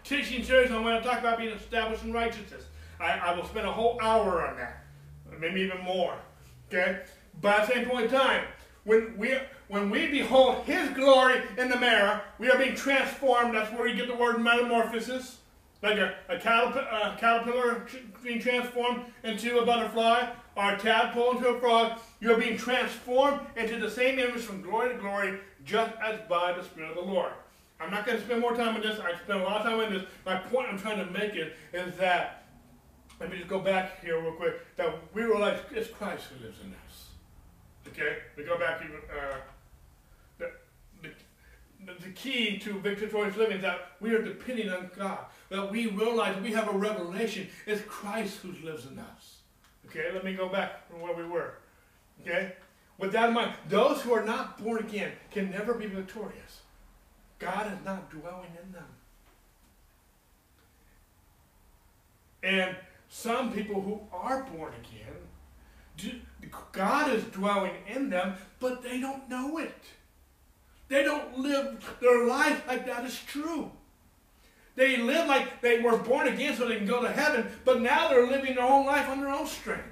teaching 0.04 0.44
series 0.44 0.70
on 0.70 0.84
when 0.84 0.94
I 0.94 1.00
talk 1.00 1.18
about 1.18 1.38
being 1.38 1.50
established 1.50 2.04
in 2.04 2.12
righteousness. 2.12 2.64
I, 3.00 3.12
I 3.12 3.34
will 3.34 3.44
spend 3.44 3.66
a 3.66 3.72
whole 3.72 3.98
hour 4.00 4.46
on 4.46 4.56
that, 4.56 4.84
maybe 5.40 5.62
even 5.62 5.80
more. 5.80 6.14
Okay? 6.68 7.00
But 7.40 7.60
at 7.60 7.66
the 7.66 7.74
same 7.74 7.88
point 7.88 8.04
in 8.04 8.10
time, 8.12 8.44
when 8.84 9.16
we 9.18 9.34
when 9.68 9.90
we 9.90 10.08
behold 10.08 10.64
His 10.64 10.90
glory 10.90 11.40
in 11.56 11.68
the 11.68 11.78
mirror, 11.78 12.20
we 12.38 12.50
are 12.50 12.58
being 12.58 12.74
transformed. 12.74 13.54
That's 13.54 13.72
where 13.72 13.86
you 13.86 13.96
get 13.96 14.08
the 14.08 14.14
word 14.14 14.40
metamorphosis, 14.40 15.38
like 15.82 15.98
a, 15.98 16.14
a, 16.28 16.36
caterp 16.36 17.18
caterpillar 17.18 17.86
being 18.22 18.40
transformed 18.40 19.04
into 19.22 19.58
a 19.58 19.66
butterfly, 19.66 20.28
or 20.56 20.72
a 20.72 20.78
tadpole 20.78 21.36
into 21.36 21.48
a 21.48 21.60
frog. 21.60 21.98
You 22.20 22.32
are 22.32 22.38
being 22.38 22.56
transformed 22.56 23.40
into 23.56 23.78
the 23.78 23.90
same 23.90 24.18
image 24.18 24.42
from 24.42 24.62
glory 24.62 24.94
to 24.94 25.00
glory, 25.00 25.38
just 25.64 25.92
as 26.02 26.20
by 26.28 26.52
the 26.52 26.62
Spirit 26.62 26.90
of 26.90 26.96
the 26.96 27.12
Lord. 27.12 27.32
I'm 27.80 27.90
not 27.90 28.06
going 28.06 28.18
to 28.18 28.24
spend 28.24 28.40
more 28.40 28.54
time 28.54 28.76
on 28.76 28.82
this. 28.82 28.98
I 29.00 29.14
spent 29.16 29.40
a 29.40 29.44
lot 29.44 29.58
of 29.58 29.62
time 29.64 29.80
on 29.80 29.92
this. 29.92 30.04
My 30.24 30.36
point 30.36 30.68
I'm 30.70 30.78
trying 30.78 31.04
to 31.04 31.10
make 31.12 31.34
it 31.34 31.56
is 31.72 31.96
that, 31.96 32.46
let 33.20 33.30
me 33.30 33.36
just 33.36 33.48
go 33.48 33.58
back 33.58 34.02
here 34.02 34.20
real 34.20 34.32
quick, 34.32 34.54
that 34.76 34.94
we 35.12 35.22
realize 35.22 35.60
it's 35.72 35.88
Christ 35.90 36.24
who 36.26 36.44
lives 36.44 36.58
in 36.64 36.74
us. 36.86 37.08
Okay? 37.88 38.18
We 38.36 38.44
go 38.44 38.58
back 38.58 38.80
even, 38.82 38.96
uh, 38.96 39.36
the, 41.86 42.08
key 42.10 42.58
to 42.58 42.78
victorious 42.80 43.36
living 43.36 43.56
is 43.56 43.62
that 43.62 43.92
we 44.00 44.14
are 44.14 44.22
depending 44.22 44.70
on 44.70 44.90
God. 44.96 45.18
That 45.50 45.70
we 45.70 45.86
realize 45.88 46.40
we 46.42 46.52
have 46.52 46.68
a 46.68 46.76
revelation. 46.76 47.48
It's 47.66 47.82
Christ 47.82 48.38
who 48.38 48.52
lives 48.64 48.86
in 48.86 48.98
us. 48.98 49.38
Okay, 49.86 50.10
let 50.12 50.24
me 50.24 50.34
go 50.34 50.48
back 50.48 50.88
from 50.88 51.00
where 51.00 51.14
we 51.14 51.26
were. 51.26 51.54
Okay? 52.22 52.52
With 52.98 53.12
that 53.12 53.28
in 53.28 53.34
mind, 53.34 53.54
those 53.68 54.02
who 54.02 54.12
are 54.12 54.24
not 54.24 54.62
born 54.62 54.78
again 54.78 55.12
can 55.30 55.50
never 55.50 55.74
be 55.74 55.86
victorious. 55.86 56.62
God 57.38 57.72
is 57.72 57.84
not 57.84 58.10
dwelling 58.10 58.50
in 58.62 58.72
them. 58.72 58.84
And 62.42 62.76
some 63.08 63.52
people 63.52 63.80
who 63.80 64.00
are 64.12 64.44
born 64.44 64.72
again, 64.84 66.12
God 66.72 67.12
is 67.12 67.24
dwelling 67.24 67.72
in 67.86 68.10
them, 68.10 68.34
but 68.60 68.82
they 68.82 69.00
don't 69.00 69.28
know 69.28 69.58
it. 69.58 69.84
They 70.94 71.02
don't 71.02 71.40
live 71.40 71.96
their 72.00 72.24
life 72.24 72.68
like 72.68 72.86
that 72.86 73.04
is 73.04 73.20
true. 73.26 73.72
They 74.76 74.96
live 74.96 75.26
like 75.26 75.60
they 75.60 75.80
were 75.80 75.96
born 75.96 76.28
again 76.28 76.56
so 76.56 76.68
they 76.68 76.76
can 76.76 76.86
go 76.86 77.02
to 77.02 77.10
heaven, 77.10 77.48
but 77.64 77.80
now 77.80 78.06
they're 78.06 78.28
living 78.28 78.54
their 78.54 78.64
own 78.64 78.86
life 78.86 79.08
on 79.08 79.20
their 79.20 79.30
own 79.30 79.48
strength. 79.48 79.88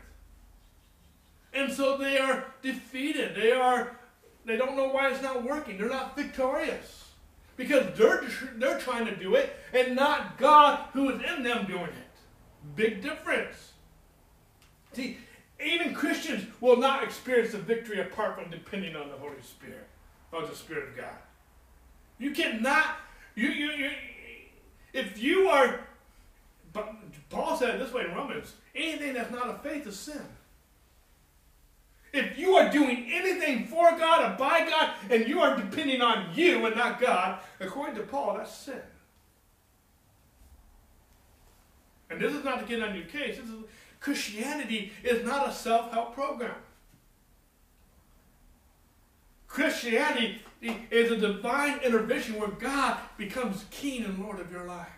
And 1.53 1.73
so 1.73 1.97
they 1.97 2.19
are 2.19 2.45
defeated. 2.63 3.35
They 3.35 3.51
are 3.51 3.99
they 4.45 4.57
don't 4.57 4.77
know 4.77 4.91
why 4.91 5.11
it's 5.11 5.21
not 5.21 5.43
working. 5.43 5.77
They're 5.77 5.89
not 5.89 6.15
victorious. 6.15 7.09
Because 7.57 7.99
they're 7.99 8.23
they're 8.55 8.79
trying 8.79 9.07
to 9.07 9.17
do 9.17 9.35
it 9.35 9.57
and 9.73 9.97
not 9.97 10.39
God 10.39 10.85
who 10.93 11.11
is 11.11 11.21
in 11.37 11.43
them 11.43 11.67
doing 11.67 11.83
it. 11.83 12.77
Big 12.77 13.03
difference. 13.03 13.73
See, 14.93 15.19
even 15.61 15.95
Christians 15.95 16.47
will 16.61 16.77
not 16.77 17.03
experience 17.03 17.51
the 17.51 17.59
victory 17.59 18.01
apart 18.01 18.41
from 18.41 18.53
depending 18.53 18.95
on 18.95 19.09
the 19.09 19.17
Holy 19.17 19.43
Spirit, 19.43 19.89
or 20.33 20.47
the 20.47 20.55
Spirit 20.55 20.89
of 20.89 20.97
God. 20.97 21.17
You 22.19 22.33
cannot, 22.33 22.97
you, 23.35 23.49
you, 23.49 23.71
you, 23.71 23.91
if 24.93 25.23
you 25.23 25.49
are, 25.49 25.81
but 26.73 26.95
Paul 27.31 27.57
said 27.57 27.75
it 27.75 27.79
this 27.79 27.93
way 27.93 28.05
in 28.05 28.15
Romans, 28.15 28.55
anything 28.75 29.15
that's 29.15 29.31
not 29.31 29.49
of 29.49 29.63
faith 29.63 29.87
is 29.87 29.99
sin. 29.99 30.23
If 32.13 32.39
you 32.39 32.57
are 32.57 32.71
doing 32.71 33.09
anything 33.11 33.67
for 33.67 33.91
God 33.99 34.33
or 34.33 34.37
by 34.37 34.69
God, 34.69 34.95
and 35.11 35.27
you 35.27 35.41
are 35.41 35.57
depending 35.57 36.03
on 36.03 36.35
you 36.35 36.67
and 36.67 36.77
not 36.77 37.01
God, 37.01 37.39
according 37.59 37.95
to 37.97 38.03
Paul, 38.03 38.37
that's 38.37 38.55
sin. 38.55 38.81
And 42.11 42.21
this 42.21 42.35
is 42.35 42.45
not 42.45 42.61
to 42.61 42.67
get 42.67 42.83
on 42.83 42.95
your 42.95 43.07
case. 43.07 43.39
This 43.39 43.49
is, 43.49 43.65
Christianity 43.99 44.93
is 45.03 45.25
not 45.25 45.49
a 45.49 45.53
self-help 45.53 46.15
program. 46.15 46.57
Christianity 49.53 50.41
is 50.91 51.11
a 51.11 51.17
divine 51.19 51.79
intervention 51.81 52.41
where 52.41 52.49
God 52.49 52.97
becomes 53.19 53.67
king 53.71 54.03
and 54.03 54.19
Lord 54.19 54.41
of 54.41 54.51
your 54.51 54.65
life. 54.65 54.89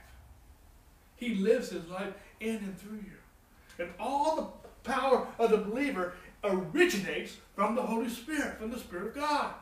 He 1.17 1.35
lives 1.35 1.71
his 1.71 1.89
life 1.89 2.13
in 2.39 2.57
and 2.57 2.79
through 2.79 2.99
you. 2.99 3.81
And 3.81 3.91
all 3.99 4.37
the 4.37 4.47
power 4.89 5.27
of 5.41 5.51
the 5.51 5.57
believer 5.57 6.13
originates 6.45 7.37
from 7.57 7.75
the 7.75 7.83
Holy 7.83 8.09
Spirit, 8.09 8.61
from 8.61 8.71
the 8.71 8.79
Spirit 8.79 9.09
of 9.09 9.15
God. 9.17 9.55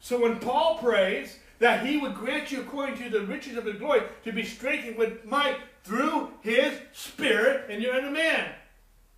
So 0.00 0.20
when 0.20 0.40
Paul 0.40 0.78
prays 0.78 1.38
that 1.60 1.86
he 1.86 1.98
would 1.98 2.16
grant 2.16 2.50
you 2.50 2.62
according 2.62 2.98
to 2.98 3.10
the 3.10 3.24
riches 3.24 3.56
of 3.56 3.64
his 3.64 3.76
glory 3.76 4.02
to 4.24 4.32
be 4.32 4.44
strengthened 4.44 4.96
with 4.96 5.24
might 5.24 5.58
through 5.84 6.32
his 6.40 6.76
Spirit 6.92 7.70
in 7.70 7.80
your 7.80 7.96
inner 7.96 8.10
man. 8.10 8.50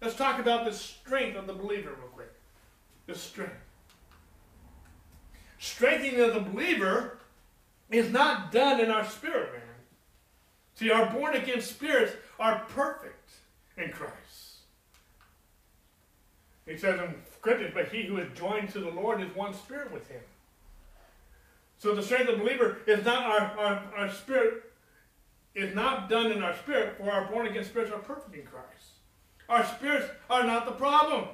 Let's 0.02 0.16
talk 0.16 0.38
about 0.38 0.66
the 0.66 0.72
strength 0.74 1.38
of 1.38 1.46
the 1.46 1.54
believer 1.54 1.96
real 1.98 2.08
quick. 2.08 2.32
The 3.06 3.14
strength. 3.14 3.63
Strengthening 5.64 6.20
of 6.20 6.34
the 6.34 6.40
believer 6.40 7.16
is 7.90 8.12
not 8.12 8.52
done 8.52 8.80
in 8.80 8.90
our 8.90 9.02
spirit, 9.02 9.50
man. 9.50 9.62
See, 10.74 10.90
our 10.90 11.06
born 11.06 11.34
again 11.34 11.62
spirits 11.62 12.12
are 12.38 12.66
perfect 12.68 13.30
in 13.78 13.90
Christ. 13.90 14.58
He 16.66 16.76
says 16.76 17.00
in 17.00 17.14
Corinthians, 17.40 17.72
but 17.74 17.88
he 17.88 18.02
who 18.02 18.18
is 18.18 18.28
joined 18.38 18.68
to 18.72 18.78
the 18.78 18.90
Lord 18.90 19.22
is 19.22 19.34
one 19.34 19.54
spirit 19.54 19.90
with 19.90 20.06
him. 20.06 20.20
So 21.78 21.94
the 21.94 22.02
strength 22.02 22.28
of 22.28 22.36
the 22.36 22.44
believer 22.44 22.76
is 22.86 23.02
not 23.02 23.22
our, 23.22 23.58
our, 23.58 23.82
our 23.96 24.10
spirit, 24.10 24.64
is 25.54 25.74
not 25.74 26.10
done 26.10 26.30
in 26.30 26.42
our 26.42 26.54
spirit, 26.56 26.98
for 26.98 27.10
our 27.10 27.24
born 27.32 27.46
again 27.46 27.64
spirits 27.64 27.90
are 27.90 28.00
perfect 28.00 28.34
in 28.34 28.44
Christ. 28.44 28.98
Our 29.48 29.64
spirits 29.64 30.10
are 30.28 30.44
not 30.44 30.66
the 30.66 30.72
problem. 30.72 31.28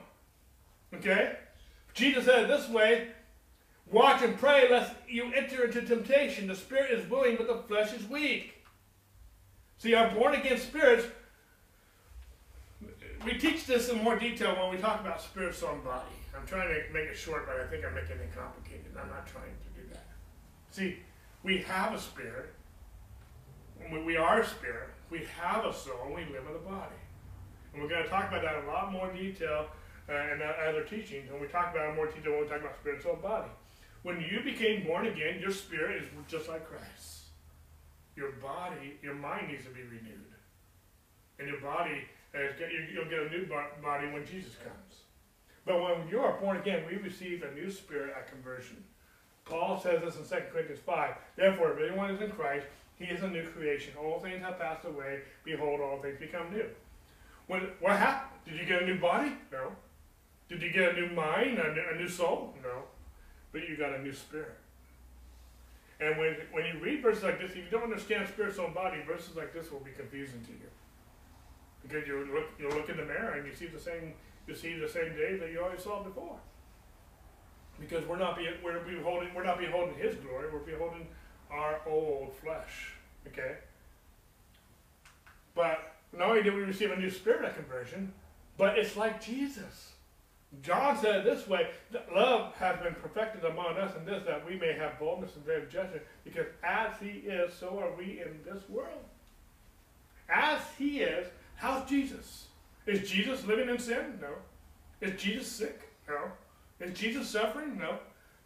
Okay? 0.95 1.35
Jesus 1.95 2.27
said 2.27 2.45
it 2.45 2.49
this 2.49 2.69
way 2.69 3.09
Watch 3.91 4.23
and 4.23 4.39
pray 4.39 4.71
lest 4.71 4.93
you 5.09 5.33
enter 5.33 5.65
into 5.65 5.83
temptation. 5.83 6.47
The 6.47 6.55
spirit 6.55 6.93
is 6.93 7.11
willing, 7.11 7.37
but 7.37 7.49
the 7.49 7.63
flesh 7.67 7.93
is 7.93 8.09
weak. 8.09 8.55
See, 9.79 9.95
our 9.95 10.11
born 10.15 10.35
again 10.35 10.59
spirits 10.59 11.07
we 13.25 13.35
teach 13.35 13.67
this 13.67 13.89
in 13.89 14.03
more 14.03 14.19
detail 14.19 14.57
when 14.57 14.71
we 14.71 14.79
talk 14.79 15.01
about 15.01 15.21
spirit, 15.21 15.55
soul, 15.55 15.73
and 15.73 15.85
body. 15.85 16.09
I'm 16.35 16.47
trying 16.47 16.69
to 16.69 16.93
make 16.93 17.09
it 17.09 17.17
short, 17.17 17.47
but 17.47 17.57
I 17.61 17.67
think 17.67 17.85
I'm 17.85 17.95
making 17.95 18.17
it 18.17 18.35
complicated. 18.35 18.87
I'm 18.99 19.09
not 19.09 19.27
trying 19.27 19.45
to 19.45 19.81
do 19.81 19.87
that. 19.93 20.07
See, 20.71 20.97
we 21.43 21.59
have 21.59 21.93
a 21.93 22.01
spirit. 22.01 22.55
We 24.05 24.17
are 24.17 24.41
a 24.41 24.47
spirit. 24.47 24.89
We 25.11 25.27
have 25.41 25.65
a 25.65 25.75
soul, 25.75 26.01
and 26.07 26.15
we 26.15 26.23
live 26.33 26.47
in 26.49 26.55
a 26.55 26.71
body. 26.71 26.95
And 27.73 27.83
we're 27.83 27.89
going 27.89 28.05
to 28.05 28.09
talk 28.09 28.29
about 28.29 28.43
that 28.43 28.57
in 28.57 28.65
a 28.65 28.69
lot 28.69 28.93
more 28.93 29.13
detail 29.13 29.67
uh, 30.09 30.13
in 30.13 30.41
other 30.69 30.85
teachings. 30.85 31.31
And 31.31 31.41
we 31.41 31.47
talk 31.49 31.75
about 31.75 31.87
it 31.87 31.91
in 31.91 31.97
more 31.97 32.07
detail 32.07 32.33
when 32.33 32.43
we 32.43 32.49
talk 32.49 32.61
about 32.61 32.77
spirit, 32.81 33.03
soul, 33.03 33.15
and 33.15 33.23
body. 33.23 33.51
When 34.03 34.21
you 34.21 34.41
became 34.43 34.85
born 34.85 35.07
again, 35.07 35.41
your 35.41 35.51
spirit 35.51 36.03
is 36.03 36.09
just 36.29 36.49
like 36.49 36.67
Christ. 36.67 37.25
Your 38.17 38.33
body, 38.33 38.99
your 39.03 39.15
mind 39.15 39.49
needs 39.49 39.65
to 39.65 39.71
be 39.71 39.83
renewed. 39.83 40.27
And 41.39 41.49
your 41.49 41.61
body 41.61 42.03
uh, 42.35 42.39
You'll 42.93 43.07
get 43.07 43.21
a 43.21 43.31
new 43.31 43.47
body 43.47 44.07
when 44.13 44.25
Jesus 44.25 44.55
comes. 44.63 45.03
But 45.65 45.81
when 45.81 46.09
you 46.09 46.21
are 46.21 46.39
born 46.41 46.57
again, 46.57 46.85
we 46.89 46.97
receive 46.97 47.43
a 47.43 47.55
new 47.55 47.71
spirit 47.71 48.15
at 48.17 48.31
conversion. 48.31 48.83
Paul 49.45 49.81
says 49.81 50.01
this 50.03 50.17
in 50.17 50.25
2 50.25 50.45
Corinthians 50.53 50.81
5. 50.85 51.15
Therefore, 51.37 51.73
if 51.73 51.91
anyone 51.91 52.11
is 52.11 52.21
in 52.21 52.31
Christ, 52.31 52.67
he 52.97 53.07
is 53.07 53.23
a 53.23 53.29
new 53.29 53.47
creation. 53.49 53.95
All 54.01 54.21
things 54.21 54.43
have 54.43 54.59
passed 54.59 54.85
away. 54.85 55.21
Behold, 55.45 55.81
all 55.81 56.01
things 56.01 56.19
become 56.21 56.53
new. 56.53 56.67
When, 57.47 57.63
what 57.81 57.97
happened? 57.97 58.41
Did 58.47 58.61
you 58.61 58.67
get 58.67 58.83
a 58.83 58.87
new 58.87 59.01
body? 59.01 59.33
No. 59.51 59.73
Did 60.49 60.63
you 60.63 60.73
get 60.73 60.97
a 60.97 61.01
new 61.01 61.11
mind, 61.11 61.59
a 61.59 61.73
new, 61.75 61.83
a 61.95 61.99
new 61.99 62.09
soul? 62.09 62.55
No. 62.63 62.83
But 63.53 63.69
you 63.69 63.77
got 63.77 63.95
a 63.95 64.03
new 64.03 64.13
spirit. 64.13 64.57
And 66.01 66.17
when, 66.19 66.37
when 66.53 66.65
you 66.65 66.81
read 66.81 67.03
verses 67.03 67.23
like 67.23 67.39
this, 67.41 67.51
if 67.51 67.57
you 67.57 67.71
don't 67.71 67.83
understand 67.83 68.27
spirit, 68.29 68.55
soul, 68.55 68.71
body, 68.71 68.99
verses 69.07 69.37
like 69.37 69.53
this 69.53 69.71
will 69.71 69.81
be 69.81 69.91
confusing 69.91 70.41
to 70.47 70.53
you. 70.53 70.71
Because 71.83 72.07
you 72.07 72.29
look, 72.33 72.47
you 72.59 72.69
look 72.71 72.89
in 72.89 72.97
the 72.97 73.05
mirror 73.05 73.33
and 73.33 73.47
you 73.47 73.55
see 73.55 73.67
the 73.67 73.79
same, 73.79 74.15
you 74.47 74.55
see 74.55 74.79
the 74.79 74.89
same 74.89 75.15
Dave 75.15 75.41
that 75.41 75.51
you 75.51 75.63
always 75.63 75.83
saw 75.83 76.03
before. 76.03 76.39
Because 77.79 78.07
we're 78.07 78.19
not 78.19 78.37
being, 78.37 78.55
we're 78.63 78.79
beholding, 78.81 79.35
we're 79.35 79.45
not 79.45 79.59
beholding 79.59 79.95
His 79.97 80.15
glory. 80.17 80.47
We're 80.53 80.61
beholding 80.61 81.07
our 81.51 81.81
old 81.87 82.33
flesh. 82.35 82.93
Okay. 83.27 83.57
But 85.55 85.97
not 86.17 86.31
only 86.31 86.43
did 86.43 86.55
we 86.55 86.63
receive 86.63 86.91
a 86.91 86.97
new 86.97 87.11
spirit 87.11 87.45
at 87.45 87.57
conversion, 87.57 88.13
but 88.57 88.79
it's 88.79 88.97
like 88.97 89.23
Jesus. 89.23 89.93
John 90.63 90.99
said 91.01 91.17
it 91.17 91.25
this 91.25 91.47
way 91.47 91.71
that 91.93 92.13
love 92.15 92.55
has 92.55 92.81
been 92.81 92.95
perfected 92.95 93.45
among 93.45 93.77
us 93.77 93.97
in 93.97 94.05
this 94.05 94.25
that 94.27 94.45
we 94.47 94.57
may 94.57 94.73
have 94.73 94.99
boldness 94.99 95.33
in 95.37 95.51
of 95.53 95.71
judgment, 95.71 96.03
because 96.25 96.47
as 96.65 96.93
he 97.01 97.21
is, 97.21 97.55
so 97.55 97.79
are 97.79 97.95
we 97.97 98.21
in 98.21 98.41
this 98.45 98.69
world. 98.69 99.05
As 100.29 100.61
he 100.77 101.01
is, 101.01 101.27
How's 101.61 101.87
Jesus? 101.87 102.47
Is 102.87 103.11
Jesus 103.11 103.45
living 103.45 103.69
in 103.69 103.79
sin? 103.79 104.19
No. 104.19 104.31
Is 105.03 105.21
Jesus 105.21 105.47
sick? 105.47 105.79
No. 106.09 106.33
Is 106.81 106.99
Jesus 106.99 107.29
suffering? 107.29 107.77
No. 107.77 107.99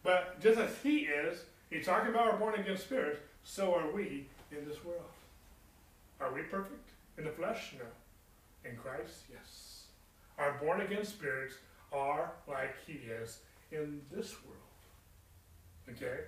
But 0.03 0.41
just 0.41 0.59
as 0.59 0.71
he 0.83 1.03
is, 1.03 1.45
he's 1.71 1.87
talking 1.87 2.11
about 2.11 2.27
our 2.33 2.37
born 2.37 2.59
again 2.59 2.77
spirits, 2.77 3.21
so 3.45 3.73
are 3.73 3.89
we 3.93 4.27
in 4.51 4.67
this 4.69 4.85
world. 4.85 5.05
Are 6.21 6.35
we 6.35 6.43
perfect 6.43 6.91
in 7.17 7.23
the 7.23 7.31
flesh? 7.31 7.77
No. 7.79 8.69
In 8.69 8.77
Christ? 8.77 9.27
Yes. 9.33 9.85
Our 10.37 10.59
born 10.61 10.81
again 10.81 11.05
spirits 11.05 11.55
are 11.95 12.33
like 12.49 12.75
he 12.87 12.95
is 12.95 13.39
in 13.71 14.01
this 14.13 14.35
world. 14.45 15.97
Okay? 15.97 16.25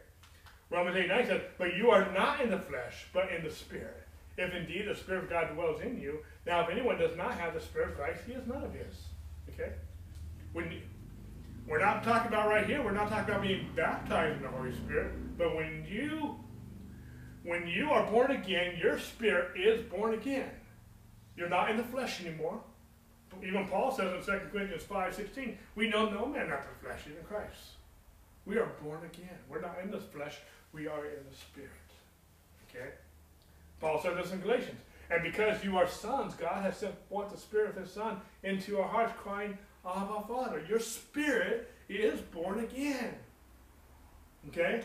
Romans 0.71 0.97
8 0.97 1.09
9 1.09 1.27
says, 1.27 1.43
But 1.59 1.75
you 1.77 1.91
are 1.91 2.13
not 2.13 2.41
in 2.41 2.51
the 2.51 2.59
flesh, 2.59 3.07
but 3.13 3.31
in 3.33 3.45
the 3.45 3.51
spirit 3.51 4.07
if 4.39 4.55
indeed 4.55 4.87
the 4.87 4.95
Spirit 4.95 5.25
of 5.25 5.31
God 5.31 5.55
dwells 5.55 5.81
in 5.81 6.01
you. 6.01 6.19
Now, 6.47 6.63
if 6.63 6.71
anyone 6.71 6.99
does 6.99 7.17
not 7.17 7.33
have 7.39 7.55
the 7.55 7.61
Spirit 7.61 7.91
of 7.91 7.97
Christ, 7.97 8.21
he 8.27 8.33
is 8.33 8.47
none 8.47 8.63
of 8.63 8.73
his. 8.73 8.95
Okay? 9.51 9.73
When 10.53 10.81
we're 11.67 11.81
not 11.81 12.05
talking 12.05 12.29
about 12.29 12.49
right 12.49 12.67
here, 12.67 12.83
we're 12.83 12.93
not 12.93 13.09
talking 13.09 13.31
about 13.31 13.43
being 13.43 13.67
baptized 13.75 14.37
in 14.37 14.43
the 14.43 14.49
Holy 14.49 14.73
Spirit, 14.73 15.13
but 15.39 15.55
when 15.55 15.85
you 15.89 16.37
when 17.43 17.69
you 17.69 17.91
are 17.91 18.05
born 18.11 18.33
again, 18.33 18.77
your 18.77 18.99
spirit 18.99 19.53
is 19.57 19.81
born 19.85 20.15
again. 20.15 20.51
You're 21.37 21.49
not 21.49 21.71
in 21.71 21.77
the 21.77 21.85
flesh 21.85 22.21
anymore. 22.25 22.61
Even 23.43 23.67
Paul 23.69 23.91
says 23.93 24.13
in 24.13 24.35
2 24.35 24.41
Corinthians 24.53 24.83
5 24.83 25.15
16, 25.15 25.59
we 25.75 25.89
know 25.89 26.09
no 26.09 26.27
man 26.27 26.51
after 26.51 26.69
the 26.69 26.87
flesh, 26.87 27.01
even 27.11 27.23
Christ. 27.25 27.77
We 28.45 28.59
are 28.59 28.71
born 28.83 29.01
again. 29.05 29.37
We're 29.49 29.61
not 29.61 29.77
in 29.83 29.91
the 29.91 30.01
flesh, 30.01 30.37
we 30.73 30.87
are 30.87 31.05
in 31.07 31.25
the 31.29 31.37
spirit. 31.37 31.71
Okay? 32.69 32.91
Paul 33.81 34.01
said 34.01 34.17
this 34.17 34.33
in 34.33 34.41
Galatians. 34.41 34.81
And 35.11 35.23
because 35.23 35.63
you 35.63 35.77
are 35.77 35.87
sons, 35.87 36.35
God 36.35 36.63
has 36.63 36.79
sent 36.79 36.95
forth 37.09 37.31
the 37.31 37.39
Spirit 37.39 37.71
of 37.71 37.77
His 37.77 37.93
Son 37.93 38.21
into 38.43 38.81
our 38.81 38.89
hearts, 38.89 39.13
crying, 39.17 39.57
Abba, 39.87 40.25
Father. 40.27 40.65
Your 40.69 40.81
spirit 40.81 41.71
is 41.89 42.21
born 42.21 42.61
again. 42.61 43.15
Okay? 44.49 44.83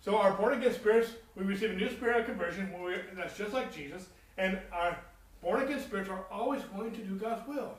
So 0.00 0.16
our 0.16 0.32
born 0.32 0.54
again 0.54 0.72
spirits, 0.72 1.10
we 1.36 1.44
receive 1.44 1.72
a 1.72 1.74
new 1.74 1.90
spirit 1.90 2.20
of 2.20 2.26
conversion, 2.26 2.72
that's 3.14 3.36
just 3.36 3.52
like 3.52 3.74
Jesus, 3.74 4.06
and 4.38 4.58
our 4.72 4.96
born 5.42 5.62
again 5.62 5.80
spirits 5.80 6.10
are 6.10 6.24
always 6.30 6.62
going 6.64 6.92
to 6.92 6.98
do 6.98 7.14
God's 7.16 7.46
will. 7.48 7.74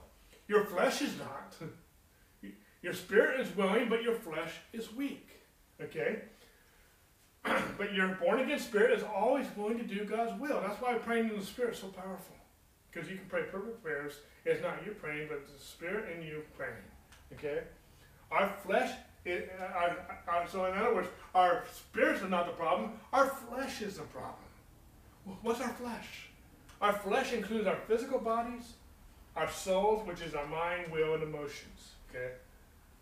Your 0.47 0.66
flesh 0.66 1.01
is 1.01 1.18
not. 1.18 1.55
Your 2.82 2.93
spirit 2.93 3.39
is 3.39 3.55
willing, 3.55 3.89
but 3.89 4.01
your 4.01 4.16
flesh 4.16 4.53
is 4.74 4.91
weak. 4.93 5.30
Okay? 5.80 6.22
but 7.78 7.93
your 7.93 8.09
born 8.16 8.39
again 8.39 8.59
spirit 8.59 8.97
is 8.97 9.03
always 9.03 9.45
willing 9.55 9.78
to 9.78 9.84
do 9.84 10.03
God's 10.03 10.39
will. 10.39 10.62
That's 10.62 10.82
why 10.82 10.95
praying 10.95 11.30
in 11.30 11.39
the 11.39 11.45
spirit 11.45 11.76
is 11.76 11.80
so 11.80 11.88
powerful. 11.88 12.36
Because 12.91 13.09
you 13.09 13.18
can 13.18 13.26
pray 13.28 13.43
perfect 13.43 13.84
prayers. 13.84 14.14
It's 14.45 14.62
not 14.62 14.86
you 14.86 14.91
praying, 14.93 15.28
but 15.30 15.45
the 15.45 15.64
spirit 15.64 16.16
in 16.16 16.24
you 16.24 16.41
praying. 16.57 16.74
Okay? 17.34 17.62
Our 18.32 18.51
flesh, 18.66 18.91
it, 19.26 19.51
uh, 19.59 19.64
our, 19.64 20.20
our, 20.28 20.47
so 20.47 20.66
in 20.66 20.78
other 20.78 20.95
words, 20.95 21.09
our 21.36 21.64
spirits 21.74 22.22
are 22.22 22.30
not 22.30 22.47
the 22.47 22.53
problem. 22.53 22.93
Our 23.14 23.28
flesh 23.28 23.82
is 23.82 23.97
the 23.97 24.03
problem. 24.03 24.36
What's 25.41 25.62
our 25.62 25.70
flesh? 25.70 26.31
Our 26.82 26.94
flesh 26.94 27.32
includes 27.32 27.68
our 27.68 27.78
physical 27.88 28.20
bodies, 28.20 28.74
our 29.36 29.50
souls, 29.50 30.06
which 30.08 30.22
is 30.22 30.34
our 30.34 30.48
mind, 30.48 30.92
will, 30.92 31.14
and 31.14 31.24
emotions. 31.24 31.92
Okay? 32.10 32.32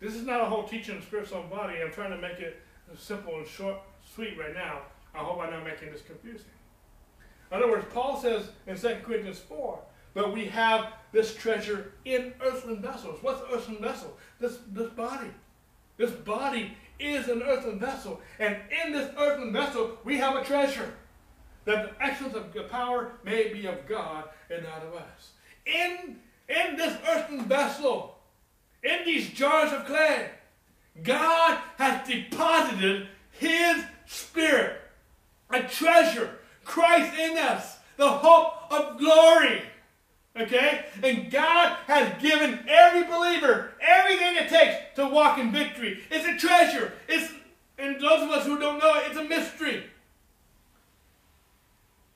This 0.00 0.14
is 0.14 0.22
not 0.22 0.40
a 0.40 0.44
whole 0.44 0.64
teaching 0.64 0.98
of 0.98 1.28
soul, 1.28 1.40
and 1.40 1.50
body. 1.50 1.78
I'm 1.82 1.92
trying 1.92 2.10
to 2.10 2.18
make 2.18 2.38
it 2.38 2.60
simple 2.98 3.36
and 3.36 3.46
short, 3.46 3.76
sweet 4.14 4.38
right 4.38 4.54
now. 4.54 4.80
I 5.14 5.18
hope 5.18 5.40
I'm 5.40 5.50
not 5.50 5.64
making 5.64 5.90
this 5.92 6.02
confusing. 6.02 6.46
In 7.50 7.56
other 7.56 7.70
words, 7.70 7.86
Paul 7.92 8.20
says 8.20 8.48
in 8.66 8.78
2 8.78 8.96
Corinthians 9.02 9.38
4, 9.40 9.78
but 10.14 10.32
we 10.32 10.44
have 10.46 10.92
this 11.12 11.34
treasure 11.34 11.92
in 12.04 12.32
earthen 12.42 12.80
vessels. 12.80 13.18
What's 13.22 13.42
earthen 13.52 13.80
vessel? 13.80 14.16
This, 14.40 14.58
this 14.72 14.90
body. 14.90 15.30
This 15.96 16.10
body 16.10 16.76
is 16.98 17.28
an 17.28 17.42
earthen 17.42 17.78
vessel. 17.78 18.20
And 18.38 18.56
in 18.84 18.92
this 18.92 19.10
earthen 19.18 19.52
vessel, 19.52 19.98
we 20.04 20.18
have 20.18 20.36
a 20.36 20.44
treasure. 20.44 20.94
That 21.70 21.96
the 21.96 22.04
excellence 22.04 22.34
of 22.34 22.52
the 22.52 22.64
power 22.64 23.12
may 23.24 23.52
be 23.52 23.66
of 23.66 23.86
God 23.86 24.24
and 24.50 24.64
not 24.64 24.82
of 24.82 24.94
us. 24.94 25.30
In, 25.64 26.16
in 26.48 26.76
this 26.76 26.98
earthen 27.08 27.44
vessel, 27.44 28.18
in 28.82 29.04
these 29.04 29.28
jars 29.30 29.72
of 29.72 29.86
clay, 29.86 30.30
God 31.04 31.60
has 31.78 32.08
deposited 32.08 33.06
His 33.30 33.84
Spirit, 34.06 34.80
a 35.48 35.62
treasure, 35.62 36.38
Christ 36.64 37.16
in 37.16 37.38
us, 37.38 37.76
the 37.96 38.10
hope 38.10 38.72
of 38.72 38.98
glory. 38.98 39.62
Okay? 40.36 40.86
And 41.04 41.30
God 41.30 41.76
has 41.86 42.20
given 42.20 42.64
every 42.66 43.04
believer 43.04 43.74
everything 43.80 44.34
it 44.34 44.48
takes 44.48 44.96
to 44.96 45.06
walk 45.06 45.38
in 45.38 45.52
victory. 45.52 46.00
It's 46.10 46.26
a 46.26 46.36
treasure. 46.36 46.94
It's, 47.08 47.32
and 47.78 47.94
those 48.00 48.24
of 48.24 48.30
us 48.30 48.44
who 48.44 48.58
don't 48.58 48.80
know 48.80 48.96
it, 48.96 49.04
it's 49.06 49.16
a 49.16 49.24
mystery. 49.24 49.84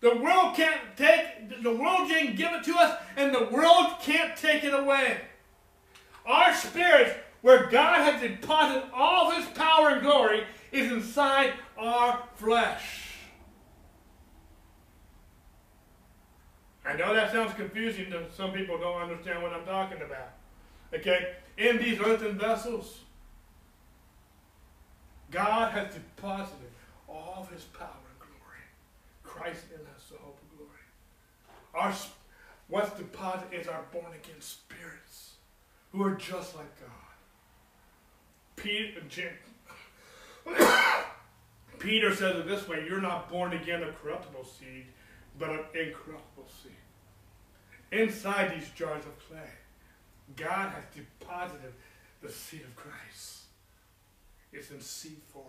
The 0.04 0.16
world 0.16 0.54
can't 0.54 0.82
take, 0.98 1.62
the 1.62 1.74
world 1.74 2.08
didn't 2.08 2.36
give 2.36 2.52
it 2.52 2.62
to 2.64 2.74
us, 2.76 3.00
and 3.16 3.34
the 3.34 3.46
world 3.46 3.94
can't 4.02 4.36
take 4.36 4.62
it 4.62 4.74
away. 4.74 5.18
Our 6.26 6.52
spirit, 6.52 7.24
where 7.40 7.70
God 7.70 8.02
has 8.02 8.20
deposited 8.20 8.90
all 8.92 9.30
his 9.30 9.46
power 9.46 9.88
and 9.88 10.02
glory, 10.02 10.44
is 10.72 10.92
inside 10.92 11.54
our 11.78 12.22
flesh. 12.34 13.12
I 16.84 16.94
know 16.96 17.14
that 17.14 17.32
sounds 17.32 17.54
confusing 17.54 18.10
to 18.10 18.26
some 18.36 18.52
people 18.52 18.76
don't 18.76 19.00
understand 19.00 19.42
what 19.42 19.54
I'm 19.54 19.64
talking 19.64 20.02
about. 20.02 20.32
Okay? 20.92 21.36
In 21.56 21.78
these 21.78 21.98
earthen 21.98 22.38
vessels, 22.38 22.98
God 25.30 25.72
has 25.72 25.94
deposited 25.94 26.72
all 27.08 27.38
of 27.38 27.50
his 27.50 27.64
power 27.64 27.88
and 27.88 28.18
glory. 28.18 28.34
Christ 29.22 29.64
in 29.74 29.80
us, 29.80 30.04
the 30.10 30.18
hope 30.18 30.38
of 30.40 30.58
glory. 30.58 30.70
Our, 31.74 31.92
what's 32.68 32.96
deposited 32.96 33.58
is 33.58 33.68
our 33.68 33.82
born 33.92 34.06
again 34.06 34.40
spirits 34.40 35.34
who 35.92 36.02
are 36.02 36.14
just 36.14 36.56
like 36.56 36.80
God. 36.80 36.90
Peter, 38.56 39.00
uh, 40.46 41.02
Peter 41.78 42.14
says 42.14 42.36
it 42.36 42.46
this 42.46 42.68
way, 42.68 42.84
you're 42.88 43.00
not 43.00 43.28
born 43.28 43.52
again 43.52 43.82
of 43.82 44.00
corruptible 44.00 44.44
seed, 44.44 44.86
but 45.38 45.50
of 45.50 45.60
incorruptible 45.74 46.48
seed. 46.62 46.72
Inside 47.92 48.54
these 48.54 48.70
jars 48.70 49.04
of 49.04 49.18
clay, 49.28 49.38
God 50.36 50.72
has 50.72 50.84
deposited 50.94 51.72
the 52.22 52.30
seed 52.30 52.62
of 52.62 52.74
Christ. 52.74 53.42
It's 54.52 54.70
in 54.70 54.80
seed 54.80 55.20
form. 55.32 55.46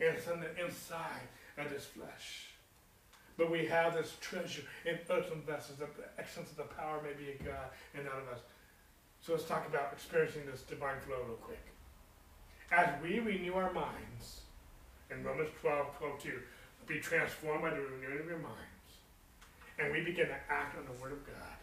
And 0.00 0.16
it's 0.16 0.28
on 0.28 0.40
the 0.40 0.64
inside 0.64 1.28
of 1.58 1.70
this 1.70 1.84
flesh. 1.84 2.55
But 3.36 3.50
we 3.50 3.66
have 3.66 3.94
this 3.94 4.16
treasure 4.20 4.62
in 4.84 4.98
earthen 5.10 5.42
vessels 5.42 5.78
that 5.78 5.94
the 5.96 6.04
excellence 6.18 6.50
of 6.50 6.56
the 6.56 6.74
power 6.74 7.00
may 7.02 7.12
be 7.12 7.32
of 7.32 7.44
God 7.44 7.68
and 7.94 8.04
not 8.04 8.18
of 8.18 8.28
us. 8.32 8.40
So 9.20 9.32
let's 9.32 9.44
talk 9.44 9.68
about 9.68 9.92
experiencing 9.92 10.42
this 10.50 10.62
divine 10.62 11.00
flow 11.06 11.18
real 11.26 11.36
quick. 11.36 11.64
As 12.70 12.88
we 13.02 13.18
renew 13.18 13.54
our 13.54 13.72
minds, 13.72 14.40
in 15.10 15.22
Romans 15.22 15.50
12, 15.60 15.98
12, 15.98 16.22
2, 16.22 16.32
be 16.86 17.00
transformed 17.00 17.62
by 17.62 17.70
the 17.70 17.80
renewing 17.80 18.20
of 18.20 18.26
your 18.26 18.38
minds, 18.38 18.90
and 19.78 19.92
we 19.92 20.00
begin 20.00 20.26
to 20.26 20.38
act 20.48 20.78
on 20.78 20.84
the 20.86 21.02
Word 21.02 21.12
of 21.12 21.26
God. 21.26 21.58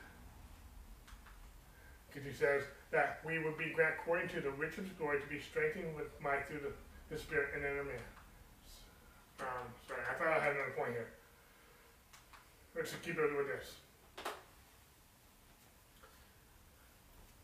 Because 2.07 2.27
he 2.27 2.33
says 2.35 2.63
that 2.91 3.19
we 3.25 3.39
would 3.39 3.57
be 3.57 3.73
granted 3.73 3.97
according 3.99 4.29
to 4.29 4.41
the 4.41 4.51
riches 4.51 4.85
of 4.85 4.97
glory 4.97 5.19
to 5.19 5.27
be 5.27 5.39
strengthened 5.39 5.95
with 5.95 6.07
might 6.21 6.47
through 6.47 6.61
the, 6.61 6.73
the 7.09 7.19
Spirit 7.19 7.49
and 7.55 7.65
inner 7.65 7.83
man. 7.83 8.07
Um, 9.39 9.65
sorry, 9.87 10.03
I 10.07 10.13
thought 10.13 10.27
I 10.27 10.43
had 10.43 10.53
another 10.53 10.75
point 10.77 10.91
here. 10.91 11.09
Let's 12.75 12.93
keep 13.05 13.17
it 13.17 13.37
with 13.37 13.47
this. 13.47 13.77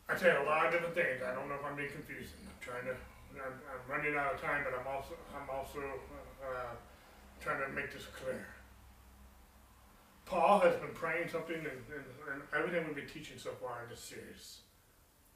I 0.10 0.18
say 0.18 0.36
a 0.36 0.44
lot 0.44 0.66
of 0.66 0.74
different 0.74 0.96
things. 0.96 1.22
I 1.22 1.36
don't 1.36 1.48
know 1.48 1.56
if 1.56 1.64
I'm 1.64 1.78
being 1.78 1.94
confusing. 1.94 2.42
I'm 2.50 2.58
trying 2.60 2.86
to. 2.86 2.98
I'm, 3.38 3.54
I'm 3.70 3.84
running 3.86 4.18
out 4.18 4.34
of 4.34 4.42
time, 4.42 4.66
but 4.66 4.74
I'm 4.74 4.88
also 4.90 5.14
I'm 5.38 5.46
also 5.54 5.86
uh, 6.42 6.74
trying 7.40 7.62
to 7.62 7.70
make 7.70 7.94
this 7.94 8.10
clear. 8.10 8.48
Paul 10.26 10.60
has 10.62 10.76
been 10.78 10.94
praying 10.94 11.30
something, 11.30 11.58
and, 11.58 11.82
and, 11.94 12.06
and 12.34 12.42
everything 12.58 12.86
we've 12.86 12.98
been 12.98 13.10
teaching 13.10 13.38
so 13.38 13.54
far 13.62 13.86
in 13.86 13.90
this 13.90 14.02
series. 14.02 14.66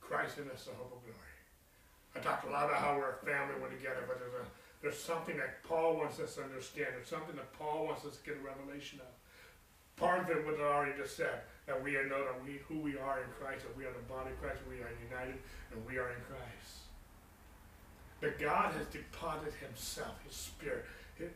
Christ 0.01 0.37
in 0.37 0.49
us, 0.49 0.65
the 0.65 0.73
hope 0.73 0.93
of 0.93 1.01
glory. 1.05 1.37
I 2.17 2.19
talked 2.19 2.45
a 2.45 2.49
lot 2.49 2.65
about 2.65 2.81
how 2.81 2.97
we're 2.97 3.17
a 3.17 3.25
family, 3.25 3.57
we're 3.61 3.73
together, 3.73 4.05
but 4.09 4.17
there's 4.17 4.33
a 4.33 4.45
there's 4.81 4.99
something 4.99 5.37
that 5.37 5.63
Paul 5.63 5.95
wants 5.95 6.19
us 6.19 6.35
to 6.35 6.43
understand. 6.43 6.97
There's 6.97 7.07
something 7.07 7.37
that 7.37 7.53
Paul 7.53 7.85
wants 7.85 8.05
us 8.05 8.17
to 8.17 8.23
get 8.25 8.41
a 8.41 8.43
revelation 8.43 8.99
of. 8.99 9.13
Part 9.97 10.21
of 10.21 10.29
it 10.29 10.45
was 10.45 10.59
already 10.59 10.93
just 10.97 11.15
said 11.15 11.41
that 11.67 11.81
we 11.81 11.93
know 11.93 12.23
that 12.25 12.43
we 12.43 12.59
who 12.67 12.79
we 12.79 12.97
are 12.97 13.19
in 13.19 13.29
Christ, 13.39 13.63
that 13.63 13.77
we 13.77 13.85
are 13.85 13.93
the 13.93 14.13
body 14.13 14.31
of 14.31 14.41
Christ, 14.41 14.59
we 14.67 14.75
are 14.75 14.91
united, 15.09 15.39
and 15.71 15.85
we 15.85 15.97
are 15.97 16.09
in 16.09 16.21
Christ. 16.27 16.83
But 18.19 18.39
God 18.39 18.73
has 18.73 18.85
deposited 18.87 19.53
Himself, 19.55 20.15
His 20.25 20.35
Spirit. 20.35 20.85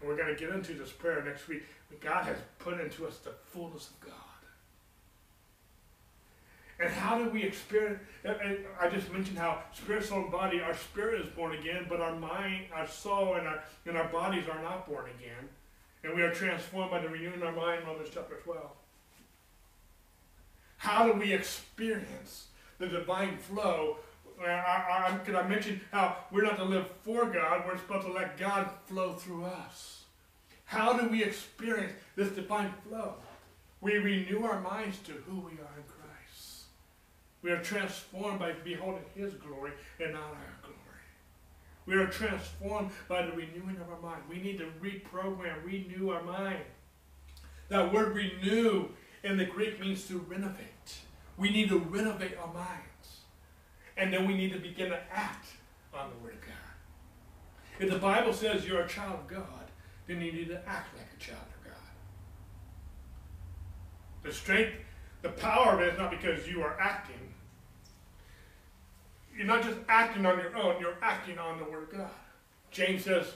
We're 0.04 0.16
going 0.16 0.34
to 0.34 0.40
get 0.40 0.50
into 0.50 0.74
this 0.74 0.92
prayer 0.92 1.24
next 1.24 1.48
week. 1.48 1.64
But 1.90 2.02
God 2.02 2.26
has 2.26 2.38
put 2.60 2.80
into 2.80 3.06
us 3.06 3.18
the 3.18 3.32
fullness 3.52 3.90
of 3.90 4.00
God. 4.08 4.14
And 6.80 6.90
how 6.92 7.18
do 7.18 7.30
we 7.30 7.44
experience? 7.44 8.00
I 8.80 8.88
just 8.90 9.12
mentioned 9.12 9.38
how 9.38 9.64
spirit, 9.74 10.06
soul, 10.06 10.22
and 10.22 10.32
body. 10.32 10.62
Our 10.62 10.76
spirit 10.76 11.22
is 11.22 11.28
born 11.28 11.58
again, 11.58 11.88
but 11.90 12.00
our 12.00 12.16
mind, 12.16 12.66
our 12.74 12.88
soul, 12.88 13.36
and 13.36 13.48
our 13.48 13.64
and 13.86 13.98
our 13.98 14.08
bodies 14.10 14.48
are 14.48 14.62
not 14.62 14.88
born 14.88 15.06
again. 15.18 15.50
And 16.04 16.16
we 16.16 16.22
are 16.22 16.34
transformed 16.34 16.92
by 16.92 17.00
the 17.00 17.10
renewing 17.10 17.42
of 17.42 17.44
our 17.44 17.52
mind, 17.52 17.88
Romans 17.88 18.10
chapter 18.14 18.36
12. 18.44 18.62
How 20.78 21.12
do 21.12 21.20
we 21.20 21.34
experience 21.34 22.48
the 22.78 22.88
divine 22.88 23.38
flow? 23.38 23.98
I, 24.42 24.50
I, 24.50 25.20
I, 25.28 25.38
I 25.38 25.48
mention 25.48 25.82
how 25.92 26.18
we're 26.32 26.44
not 26.44 26.58
to 26.58 26.64
live 26.64 26.88
for 27.04 27.26
God, 27.26 27.64
we're 27.66 27.78
supposed 27.78 28.06
to 28.06 28.14
let 28.14 28.38
God 28.38 28.70
flow 28.86 29.14
through 29.14 29.46
us. 29.46 30.04
How 30.66 30.94
do 30.94 31.08
we 31.10 31.24
experience 31.24 31.94
this 32.16 32.30
divine 32.30 32.74
flow? 32.88 33.16
We 33.82 33.98
renew 33.98 34.44
our 34.44 34.60
minds 34.60 35.00
to 35.00 35.14
who 35.14 35.40
we 35.40 35.54
are 35.54 35.78
in 35.78 35.84
Christ. 35.88 36.66
We 37.42 37.52
are 37.52 37.62
transformed 37.64 38.40
by 38.40 38.52
beholding 38.64 39.06
His 39.16 39.34
glory 39.36 39.72
and 40.00 40.14
not 40.14 40.24
our 40.24 40.30
glory. 40.30 40.57
We 41.88 41.96
are 41.96 42.08
transformed 42.08 42.92
by 43.08 43.26
the 43.26 43.32
renewing 43.32 43.78
of 43.82 43.90
our 43.90 44.00
mind. 44.02 44.24
We 44.30 44.40
need 44.40 44.60
to 44.60 44.66
reprogram, 44.82 45.64
renew 45.64 46.10
our 46.10 46.22
mind. 46.22 46.60
That 47.70 47.94
word 47.94 48.14
renew 48.14 48.90
in 49.24 49.38
the 49.38 49.46
Greek 49.46 49.80
means 49.80 50.06
to 50.10 50.20
renovate. 50.20 50.98
We 51.38 51.50
need 51.50 51.70
to 51.70 51.80
renovate 51.80 52.38
our 52.38 52.54
minds. 52.54 53.22
And 53.96 54.14
then 54.14 54.28
we 54.28 54.36
need 54.36 54.52
to 54.52 54.60
begin 54.60 54.90
to 54.90 55.00
act 55.12 55.48
on 55.94 56.10
the 56.10 56.24
Word 56.24 56.36
of 56.36 56.42
God. 56.42 56.54
If 57.80 57.90
the 57.90 58.00
Bible 58.00 58.34
says 58.34 58.66
you're 58.68 58.82
a 58.82 58.88
child 58.88 59.20
of 59.20 59.28
God, 59.28 59.72
then 60.08 60.22
you 60.22 60.32
need 60.32 60.50
to 60.50 60.68
act 60.68 60.96
like 60.98 61.08
a 61.16 61.20
child 61.20 61.40
of 61.40 61.72
God. 61.72 61.74
The 64.24 64.34
strength, 64.34 64.74
the 65.22 65.30
power 65.30 65.74
of 65.74 65.80
it 65.82 65.94
is 65.94 65.98
not 65.98 66.12
because 66.12 66.48
you 66.48 66.62
are 66.62 66.80
acting. 66.80 67.27
You're 69.38 69.46
not 69.46 69.62
just 69.62 69.78
acting 69.88 70.26
on 70.26 70.40
your 70.40 70.58
own, 70.58 70.82
you're 70.82 70.98
acting 71.02 71.38
on 71.38 71.60
the 71.60 71.66
Word 71.66 71.84
of 71.84 71.92
God. 71.92 72.10
James 72.72 73.04
says, 73.04 73.34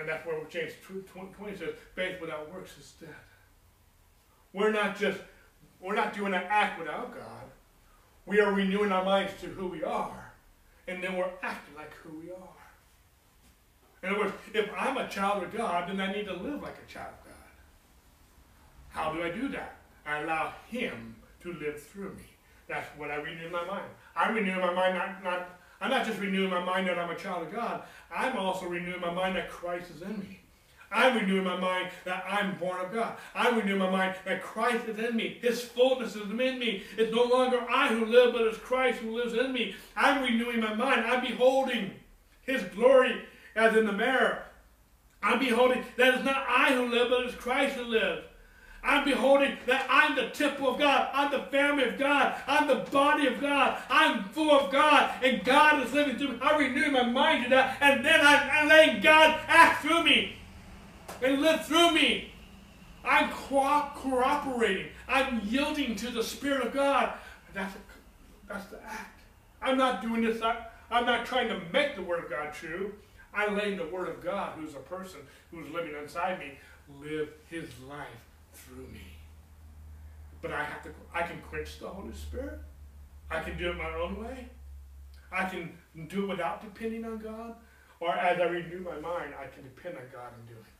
and 0.00 0.08
that's 0.08 0.26
where 0.26 0.42
James 0.48 0.72
20 0.82 1.56
says, 1.56 1.74
faith 1.94 2.18
without 2.18 2.52
works 2.52 2.72
is 2.78 2.92
dead. 2.98 3.14
We're 4.54 4.72
not 4.72 4.98
just, 4.98 5.18
we're 5.80 5.94
not 5.94 6.14
doing 6.14 6.32
an 6.32 6.44
act 6.48 6.78
without 6.78 7.14
God. 7.14 7.44
We 8.24 8.40
are 8.40 8.52
renewing 8.52 8.90
our 8.90 9.04
minds 9.04 9.32
to 9.42 9.46
who 9.48 9.66
we 9.66 9.84
are. 9.84 10.32
And 10.86 11.04
then 11.04 11.16
we're 11.16 11.30
acting 11.42 11.74
like 11.74 11.92
who 11.94 12.18
we 12.18 12.30
are. 12.30 12.58
In 14.02 14.10
other 14.10 14.20
words, 14.20 14.34
if 14.54 14.70
I'm 14.78 14.96
a 14.96 15.08
child 15.08 15.42
of 15.42 15.54
God, 15.54 15.90
then 15.90 16.00
I 16.00 16.10
need 16.10 16.26
to 16.26 16.34
live 16.34 16.62
like 16.62 16.76
a 16.82 16.90
child 16.90 17.12
of 17.20 17.24
God. 17.26 17.34
How 18.88 19.12
do 19.12 19.22
I 19.22 19.30
do 19.30 19.48
that? 19.48 19.76
I 20.06 20.20
allow 20.20 20.54
Him 20.68 21.16
to 21.42 21.52
live 21.52 21.82
through 21.82 22.14
me. 22.14 22.24
That's 22.68 22.86
what 22.96 23.10
I 23.10 23.16
renew 23.16 23.46
in 23.46 23.52
my 23.52 23.64
mind. 23.64 23.90
I'm 24.18 24.34
renewing 24.34 24.60
my 24.60 24.74
mind, 24.74 24.94
not, 24.94 25.24
not, 25.24 25.60
I'm 25.80 25.90
not 25.90 26.04
just 26.04 26.18
renewing 26.18 26.50
my 26.50 26.62
mind 26.62 26.88
that 26.88 26.98
I'm 26.98 27.10
a 27.10 27.16
child 27.16 27.46
of 27.46 27.52
God, 27.52 27.82
I'm 28.14 28.36
also 28.36 28.66
renewing 28.66 29.00
my 29.00 29.12
mind 29.12 29.36
that 29.36 29.48
Christ 29.48 29.90
is 29.94 30.02
in 30.02 30.18
me. 30.18 30.40
I'm 30.90 31.16
renewing 31.16 31.44
my 31.44 31.58
mind 31.58 31.90
that 32.04 32.24
I'm 32.26 32.56
born 32.56 32.80
of 32.80 32.92
God. 32.92 33.16
I'm 33.34 33.58
renewing 33.58 33.78
my 33.78 33.90
mind 33.90 34.16
that 34.24 34.42
Christ 34.42 34.88
is 34.88 34.98
in 34.98 35.16
me. 35.16 35.38
His 35.42 35.60
fullness 35.60 36.16
is 36.16 36.30
in 36.30 36.36
me. 36.36 36.82
It's 36.96 37.14
no 37.14 37.24
longer 37.24 37.60
I 37.68 37.88
who 37.88 38.06
live, 38.06 38.32
but 38.32 38.42
it's 38.42 38.56
Christ 38.56 39.00
who 39.00 39.14
lives 39.14 39.34
in 39.34 39.52
me. 39.52 39.76
I'm 39.96 40.22
renewing 40.22 40.60
my 40.60 40.72
mind. 40.72 41.04
I'm 41.04 41.20
beholding 41.20 41.92
His 42.40 42.62
glory 42.62 43.22
as 43.54 43.76
in 43.76 43.84
the 43.84 43.92
mirror. 43.92 44.44
I'm 45.22 45.38
beholding 45.38 45.84
that 45.96 46.14
it's 46.14 46.24
not 46.24 46.46
I 46.48 46.72
who 46.72 46.86
live, 46.86 47.10
but 47.10 47.26
it's 47.26 47.34
Christ 47.34 47.74
who 47.74 47.84
lives. 47.84 48.22
I'm 48.82 49.04
beholding 49.04 49.56
that 49.66 49.86
I'm 49.90 50.14
the 50.14 50.30
temple 50.30 50.70
of 50.70 50.78
God. 50.78 51.08
I'm 51.12 51.32
the 51.32 51.42
family 51.46 51.84
of 51.84 51.98
God. 51.98 52.40
I'm 52.46 52.68
the 52.68 52.76
body 52.90 53.26
of 53.26 53.40
God. 53.40 53.80
I'm 53.90 54.24
full 54.24 54.50
of 54.52 54.70
God. 54.70 55.12
And 55.22 55.44
God 55.44 55.84
is 55.84 55.92
living 55.92 56.16
through 56.16 56.32
me. 56.32 56.38
I 56.40 56.56
renew 56.56 56.90
my 56.90 57.02
mind 57.02 57.44
to 57.44 57.50
that. 57.50 57.78
And 57.80 58.04
then 58.04 58.20
I'm, 58.22 58.68
letting 58.68 59.02
God 59.02 59.40
act 59.48 59.82
through 59.82 60.04
me 60.04 60.36
and 61.22 61.40
live 61.42 61.66
through 61.66 61.92
me. 61.92 62.32
I'm 63.04 63.30
co 63.30 63.90
cooperating. 63.94 64.88
I'm 65.08 65.40
yielding 65.44 65.96
to 65.96 66.10
the 66.10 66.22
Spirit 66.22 66.66
of 66.66 66.72
God. 66.72 67.14
That's, 67.54 67.74
a, 67.74 67.78
that's 68.48 68.66
the 68.66 68.82
act. 68.84 69.22
I'm 69.60 69.76
not 69.76 70.02
doing 70.02 70.22
this. 70.22 70.40
I, 70.40 70.66
I'm 70.90 71.04
not 71.04 71.26
trying 71.26 71.48
to 71.48 71.60
make 71.72 71.96
the 71.96 72.02
Word 72.02 72.24
of 72.24 72.30
God 72.30 72.52
true. 72.52 72.94
I'm 73.34 73.56
letting 73.56 73.76
the 73.76 73.86
Word 73.86 74.08
of 74.08 74.22
God, 74.22 74.52
who's 74.58 74.74
a 74.74 74.78
person 74.78 75.20
who's 75.50 75.68
living 75.70 75.94
inside 76.00 76.38
me, 76.38 76.58
live 77.02 77.30
His 77.48 77.68
life 77.88 78.06
through 78.68 78.86
me. 78.92 79.02
But 80.40 80.52
I 80.52 80.64
have 80.64 80.82
to, 80.84 80.90
I 81.12 81.22
can 81.22 81.40
quench 81.48 81.78
the 81.78 81.88
Holy 81.88 82.14
Spirit. 82.14 82.60
I 83.30 83.40
can 83.40 83.58
do 83.58 83.70
it 83.70 83.76
my 83.76 83.92
own 83.94 84.22
way. 84.22 84.48
I 85.32 85.44
can 85.44 85.72
do 86.08 86.24
it 86.24 86.28
without 86.28 86.62
depending 86.62 87.04
on 87.04 87.18
God. 87.18 87.54
Or 88.00 88.14
as 88.14 88.40
I 88.40 88.44
renew 88.44 88.80
my 88.80 88.98
mind, 89.00 89.34
I 89.38 89.46
can 89.48 89.64
depend 89.64 89.96
on 89.96 90.04
God 90.12 90.32
and 90.36 90.48
do 90.48 90.54
it. 90.54 90.78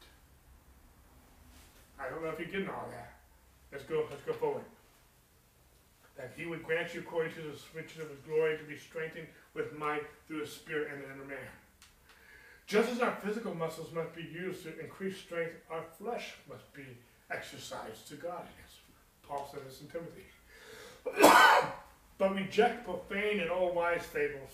I 2.00 2.08
don't 2.08 2.22
know 2.22 2.30
if 2.30 2.38
you're 2.38 2.48
getting 2.48 2.68
all 2.68 2.88
that. 2.90 3.14
Let's 3.72 3.84
go, 3.84 4.06
let's 4.08 4.22
go 4.22 4.32
forward. 4.32 4.62
That 6.16 6.32
he 6.36 6.46
would 6.46 6.62
grant 6.62 6.94
you 6.94 7.00
according 7.00 7.34
to 7.34 7.40
the 7.42 7.58
riches 7.74 7.98
of 7.98 8.08
his 8.08 8.18
glory 8.26 8.56
to 8.56 8.64
be 8.64 8.76
strengthened 8.76 9.26
with 9.54 9.76
might 9.76 10.04
through 10.26 10.40
the 10.40 10.46
spirit 10.46 10.88
and 10.92 11.02
the 11.02 11.06
inner 11.06 11.24
man. 11.24 11.50
Just 12.66 12.90
as 12.90 13.00
our 13.00 13.16
physical 13.24 13.54
muscles 13.54 13.92
must 13.92 14.14
be 14.14 14.22
used 14.22 14.62
to 14.64 14.78
increase 14.78 15.16
strength, 15.16 15.54
our 15.70 15.82
flesh 15.98 16.34
must 16.48 16.72
be 16.74 16.84
exercise 17.30 18.02
to 18.08 18.14
God, 18.14 18.30
godliness. 18.30 18.68
Paul 19.22 19.48
said 19.52 19.60
this 19.66 19.80
in 19.80 19.88
Timothy. 19.88 20.24
but 22.18 22.34
reject 22.34 22.84
profane 22.84 23.40
and 23.40 23.50
all 23.50 23.72
wise 23.72 24.02
fables, 24.02 24.50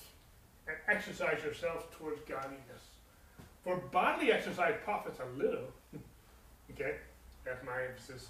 and 0.66 0.76
exercise 0.88 1.42
yourselves 1.44 1.84
towards 1.96 2.20
godliness. 2.28 2.82
For 3.62 3.76
bodily 3.76 4.32
exercise 4.32 4.74
profits 4.84 5.20
a 5.20 5.38
little. 5.38 5.72
okay, 6.72 6.96
that's 7.44 7.64
my 7.64 7.84
emphasis. 7.88 8.28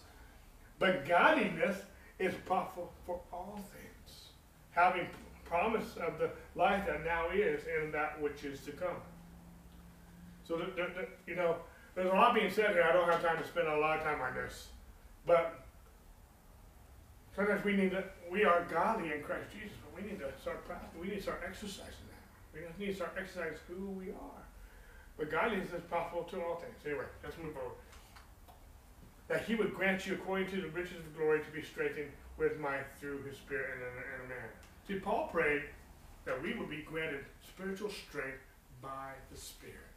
But 0.78 1.06
godliness 1.06 1.78
is 2.18 2.34
profitable 2.44 2.92
for 3.06 3.20
all 3.32 3.58
things, 3.72 4.28
having 4.70 5.06
promise 5.44 5.96
of 5.96 6.18
the 6.18 6.30
life 6.54 6.86
that 6.86 7.04
now 7.04 7.28
is 7.30 7.60
and 7.80 7.92
that 7.92 8.20
which 8.20 8.44
is 8.44 8.60
to 8.60 8.72
come. 8.72 8.96
So, 10.46 10.56
the, 10.56 10.64
the, 10.64 10.82
the, 10.82 11.08
you 11.26 11.36
know, 11.36 11.56
there's 11.94 12.10
a 12.10 12.14
lot 12.14 12.34
being 12.34 12.50
said 12.50 12.72
here. 12.72 12.82
I 12.82 12.92
don't 12.92 13.08
have 13.08 13.22
time 13.22 13.38
to 13.40 13.46
spend 13.46 13.68
a 13.68 13.76
lot 13.76 13.98
of 13.98 14.04
time 14.04 14.20
on 14.20 14.34
this. 14.34 14.68
But 15.26 15.64
sometimes 17.34 17.64
we 17.64 17.76
need 17.76 17.92
to, 17.92 18.04
we 18.30 18.44
are 18.44 18.66
godly 18.70 19.12
in 19.12 19.22
Christ 19.22 19.46
Jesus, 19.52 19.76
but 19.84 20.02
we 20.02 20.10
need 20.10 20.18
to 20.18 20.30
start 20.42 20.66
practicing. 20.66 21.00
We 21.00 21.08
need 21.08 21.16
to 21.16 21.22
start 21.22 21.42
exercising 21.46 22.06
that. 22.10 22.78
We 22.78 22.86
need 22.86 22.92
to 22.92 22.96
start 22.96 23.14
exercising 23.18 23.58
who 23.68 23.90
we 23.90 24.10
are. 24.10 24.42
But 25.16 25.30
godliness 25.30 25.72
is 25.72 25.82
possible 25.88 26.24
to 26.24 26.42
all 26.42 26.56
things. 26.56 26.74
Anyway, 26.84 27.06
let's 27.22 27.38
move 27.38 27.54
forward. 27.54 27.78
That 29.28 29.44
he 29.44 29.54
would 29.54 29.72
grant 29.72 30.06
you 30.06 30.14
according 30.14 30.48
to 30.50 30.60
the 30.60 30.68
riches 30.68 30.98
of 30.98 31.16
glory 31.16 31.40
to 31.40 31.50
be 31.50 31.62
strengthened 31.62 32.10
with 32.36 32.58
might 32.58 32.84
through 33.00 33.22
his 33.22 33.36
spirit 33.36 33.70
and 33.72 33.82
in 33.82 34.26
a 34.26 34.28
man. 34.28 34.48
See, 34.86 34.98
Paul 34.98 35.28
prayed 35.32 35.62
that 36.24 36.42
we 36.42 36.54
would 36.54 36.68
be 36.68 36.82
granted 36.82 37.24
spiritual 37.46 37.90
strength 37.90 38.42
by 38.82 39.12
the 39.30 39.38
Spirit 39.38 39.93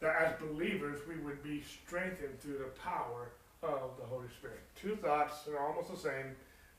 that 0.00 0.16
as 0.16 0.40
believers 0.40 0.98
we 1.08 1.16
would 1.16 1.42
be 1.42 1.62
strengthened 1.62 2.40
through 2.40 2.58
the 2.58 2.80
power 2.80 3.30
of 3.62 3.92
the 3.98 4.06
Holy 4.06 4.28
Spirit. 4.38 4.60
Two 4.80 4.96
thoughts 4.96 5.46
are 5.48 5.58
almost 5.58 5.90
the 5.90 5.96
same, 5.96 6.34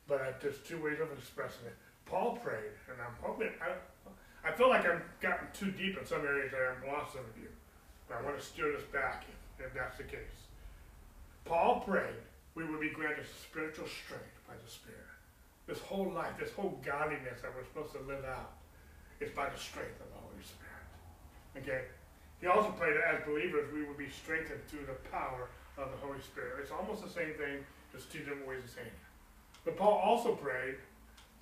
but 0.08 0.42
just 0.42 0.66
two 0.66 0.82
ways 0.82 1.00
of 1.00 1.12
expressing 1.18 1.66
it. 1.68 1.76
Paul 2.06 2.38
prayed, 2.44 2.74
and 2.90 2.98
I'm 3.00 3.16
hoping, 3.22 3.50
I, 3.62 4.50
I 4.50 4.52
feel 4.52 4.70
like 4.70 4.86
I've 4.86 5.04
gotten 5.22 5.48
too 5.54 5.72
deep 5.72 5.98
in 5.98 6.06
some 6.06 6.26
areas 6.26 6.52
that 6.52 6.60
I've 6.62 6.88
lost 6.88 7.14
some 7.14 7.22
of 7.22 7.38
you. 7.42 7.50
But 8.08 8.18
I 8.18 8.22
want 8.24 8.40
to 8.40 8.44
steer 8.44 8.72
this 8.72 8.84
back 8.92 9.26
if, 9.30 9.68
if 9.68 9.74
that's 9.74 9.98
the 9.98 10.04
case. 10.04 10.50
Paul 11.46 11.82
prayed 11.82 12.20
we 12.56 12.66
would 12.66 12.82
be 12.82 12.90
granted 12.90 13.26
spiritual 13.44 13.88
strength 13.88 14.36
by 14.48 14.54
the 14.56 14.70
Spirit. 14.70 15.00
This 15.68 15.80
whole 15.80 16.12
life, 16.12 16.34
this 16.40 16.52
whole 16.52 16.80
godliness 16.84 17.42
that 17.42 17.52
we're 17.56 17.64
supposed 17.64 17.94
to 17.94 18.02
live 18.12 18.26
out 18.26 18.52
is 19.22 19.32
by 19.32 19.48
the 19.50 19.58
strength 19.58 20.02
of 20.02 20.08
the 20.12 20.20
Holy 20.20 20.44
Spirit. 20.44 21.64
Okay? 21.64 21.86
He 22.42 22.48
also 22.48 22.72
prayed 22.72 22.98
that 22.98 23.22
as 23.22 23.26
believers 23.26 23.72
we 23.72 23.86
would 23.86 23.98
be 23.98 24.10
strengthened 24.10 24.66
through 24.68 24.86
the 24.90 24.98
power 25.10 25.48
of 25.78 25.92
the 25.92 25.98
Holy 26.06 26.20
Spirit. 26.22 26.58
It's 26.62 26.72
almost 26.72 27.04
the 27.04 27.10
same 27.10 27.34
thing, 27.38 27.64
just 27.94 28.12
two 28.12 28.20
different 28.20 28.48
ways 28.48 28.64
of 28.64 28.70
saying 28.72 28.88
it. 28.88 29.08
But 29.64 29.78
Paul 29.78 30.02
also 30.04 30.34
prayed 30.34 30.76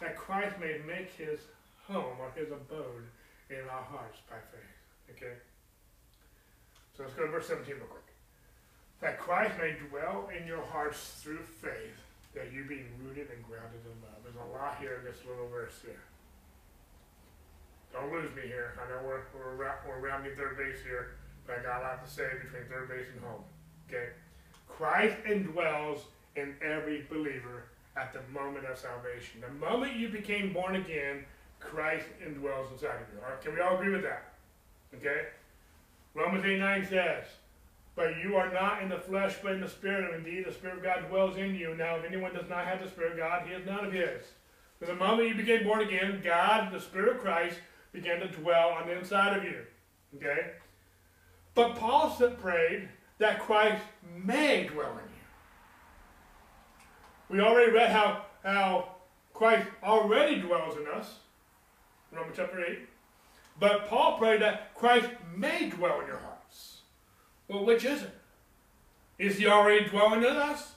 that 0.02 0.18
Christ 0.18 0.60
may 0.60 0.80
make 0.86 1.12
his 1.16 1.40
home 1.88 2.20
or 2.20 2.32
his 2.36 2.52
abode 2.52 3.08
in 3.50 3.64
our 3.72 3.84
hearts 3.84 4.20
by 4.30 4.38
faith. 4.52 5.16
Okay? 5.16 5.40
So 6.96 7.04
let's 7.04 7.16
go 7.16 7.26
to 7.26 7.32
verse 7.32 7.48
17 7.48 7.76
real 7.76 7.86
quick. 7.86 8.04
That 9.00 9.20
Christ 9.20 9.56
may 9.58 9.76
dwell 9.88 10.30
in 10.38 10.46
your 10.46 10.62
hearts 10.62 11.16
through 11.24 11.40
faith, 11.40 11.96
that 12.36 12.52
you 12.52 12.66
be 12.66 12.84
rooted 13.00 13.32
and 13.32 13.40
grounded 13.48 13.80
in 13.88 13.96
love. 14.04 14.20
There's 14.24 14.36
a 14.36 14.52
lot 14.52 14.78
here 14.80 15.00
in 15.00 15.06
this 15.06 15.24
little 15.26 15.48
verse 15.48 15.80
here. 15.82 16.04
Don't 17.94 18.12
lose 18.12 18.30
me 18.36 18.44
here. 18.44 18.74
I 18.78 18.90
know 18.90 19.02
we're, 19.06 19.22
we're, 19.34 19.74
we're 19.88 20.00
rounding 20.00 20.36
third 20.36 20.58
base 20.58 20.84
here, 20.84 21.16
but 21.48 21.60
I 21.60 21.64
got 21.64 21.82
a 21.82 21.84
lot 21.84 22.06
to 22.06 22.12
say 22.12 22.28
between 22.44 22.70
third 22.70 22.90
base 22.90 23.08
and 23.14 23.24
home. 23.24 23.44
Okay? 23.88 24.10
Christ 24.68 25.16
indwells 25.26 26.02
in 26.36 26.56
every 26.62 27.06
believer 27.10 27.66
at 27.98 28.14
the 28.14 28.22
moment 28.32 28.66
of 28.66 28.78
salvation. 28.78 29.42
The 29.42 29.54
moment 29.66 29.96
you 29.96 30.10
became 30.10 30.54
born 30.54 30.76
again, 30.76 31.26
Christ 31.60 32.06
indwells 32.26 32.72
inside 32.72 33.02
of 33.02 33.08
you. 33.14 33.20
All 33.24 33.32
right? 33.32 33.42
Can 33.42 33.54
we 33.54 33.62
all 33.62 33.76
agree 33.76 33.92
with 33.92 34.04
that? 34.04 34.34
Okay? 34.96 35.28
Romans 36.14 36.46
8 36.46 36.60
9 36.60 36.88
says, 36.88 37.26
But 37.96 38.18
you 38.24 38.36
are 38.36 38.52
not 38.52 38.82
in 38.82 38.90
the 38.90 39.00
flesh, 39.00 39.36
but 39.42 39.54
in 39.54 39.62
the 39.62 39.68
Spirit, 39.68 40.14
and 40.14 40.26
indeed 40.26 40.46
the 40.46 40.54
Spirit 40.54 40.78
of 40.78 40.84
God 40.84 41.10
dwells 41.10 41.38
in 41.38 41.56
you. 41.56 41.76
Now, 41.76 41.96
if 41.96 42.06
anyone 42.06 42.34
does 42.34 42.50
not 42.50 42.66
have 42.66 42.82
the 42.82 42.90
Spirit 42.90 43.14
of 43.14 43.18
God, 43.18 43.48
he 43.48 43.54
is 43.54 43.66
none 43.66 43.86
of 43.86 43.92
his. 43.92 44.24
So 44.80 44.86
the 44.86 44.96
moment 44.96 45.28
you 45.28 45.36
became 45.36 45.64
born 45.66 45.82
again, 45.82 46.22
God, 46.24 46.72
the 46.72 46.80
Spirit 46.80 47.16
of 47.16 47.22
Christ, 47.22 47.60
began 47.92 48.20
to 48.20 48.28
dwell 48.28 48.70
on 48.70 48.88
the 48.88 48.98
inside 48.98 49.38
of 49.38 49.44
you. 49.44 49.62
Okay? 50.16 50.52
But 51.56 51.76
Paul 51.76 52.16
said, 52.18 52.40
prayed 52.40 52.90
that 53.18 53.40
Christ 53.40 53.84
may 54.16 54.68
dwell 54.68 54.92
in 54.92 54.98
you. 57.38 57.38
We 57.38 57.42
already 57.42 57.72
read 57.72 57.92
how, 57.92 58.26
how 58.44 58.96
Christ 59.34 59.68
already 59.84 60.42
dwells 60.42 60.78
in 60.78 60.88
us, 60.88 61.16
Romans 62.12 62.36
chapter 62.36 62.64
8. 62.64 62.80
But 63.60 63.88
Paul 63.88 64.18
prayed 64.18 64.42
that 64.42 64.74
Christ 64.74 65.10
may 65.36 65.70
dwell 65.70 66.02
in 66.02 66.08
your 66.08 66.18
hearts. 66.18 66.82
Well, 67.48 67.66
which 67.66 67.84
is 67.84 68.04
it? 68.04 68.16
Is 69.18 69.38
he 69.38 69.48
already 69.48 69.86
dwelling 69.86 70.24
in 70.24 70.38
us? 70.38 70.74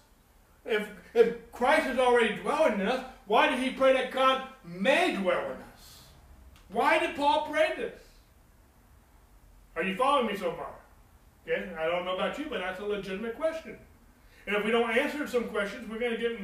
If, 0.64 0.88
if 1.14 1.50
Christ 1.52 1.88
is 1.88 1.98
already 1.98 2.36
dwelling 2.36 2.80
in 2.80 2.88
us, 2.88 3.04
why 3.26 3.48
did 3.48 3.60
he 3.60 3.70
pray 3.70 3.92
that 3.92 4.10
God 4.10 4.42
may 4.64 5.14
dwell 5.16 5.44
in 5.46 5.52
us? 5.52 5.61
Why 6.72 6.98
did 6.98 7.16
Paul 7.16 7.48
pray 7.50 7.72
this? 7.76 8.00
Are 9.76 9.82
you 9.82 9.94
following 9.94 10.26
me 10.26 10.36
so 10.36 10.52
far? 10.52 10.74
Okay, 11.46 11.70
I 11.78 11.86
don't 11.86 12.04
know 12.04 12.14
about 12.14 12.38
you, 12.38 12.46
but 12.48 12.60
that's 12.60 12.80
a 12.80 12.84
legitimate 12.84 13.36
question. 13.36 13.76
And 14.46 14.56
if 14.56 14.64
we 14.64 14.70
don't 14.70 14.96
answer 14.96 15.26
some 15.26 15.44
questions, 15.44 15.88
we're 15.88 15.98
going 15.98 16.16
to 16.16 16.18
get 16.18 16.40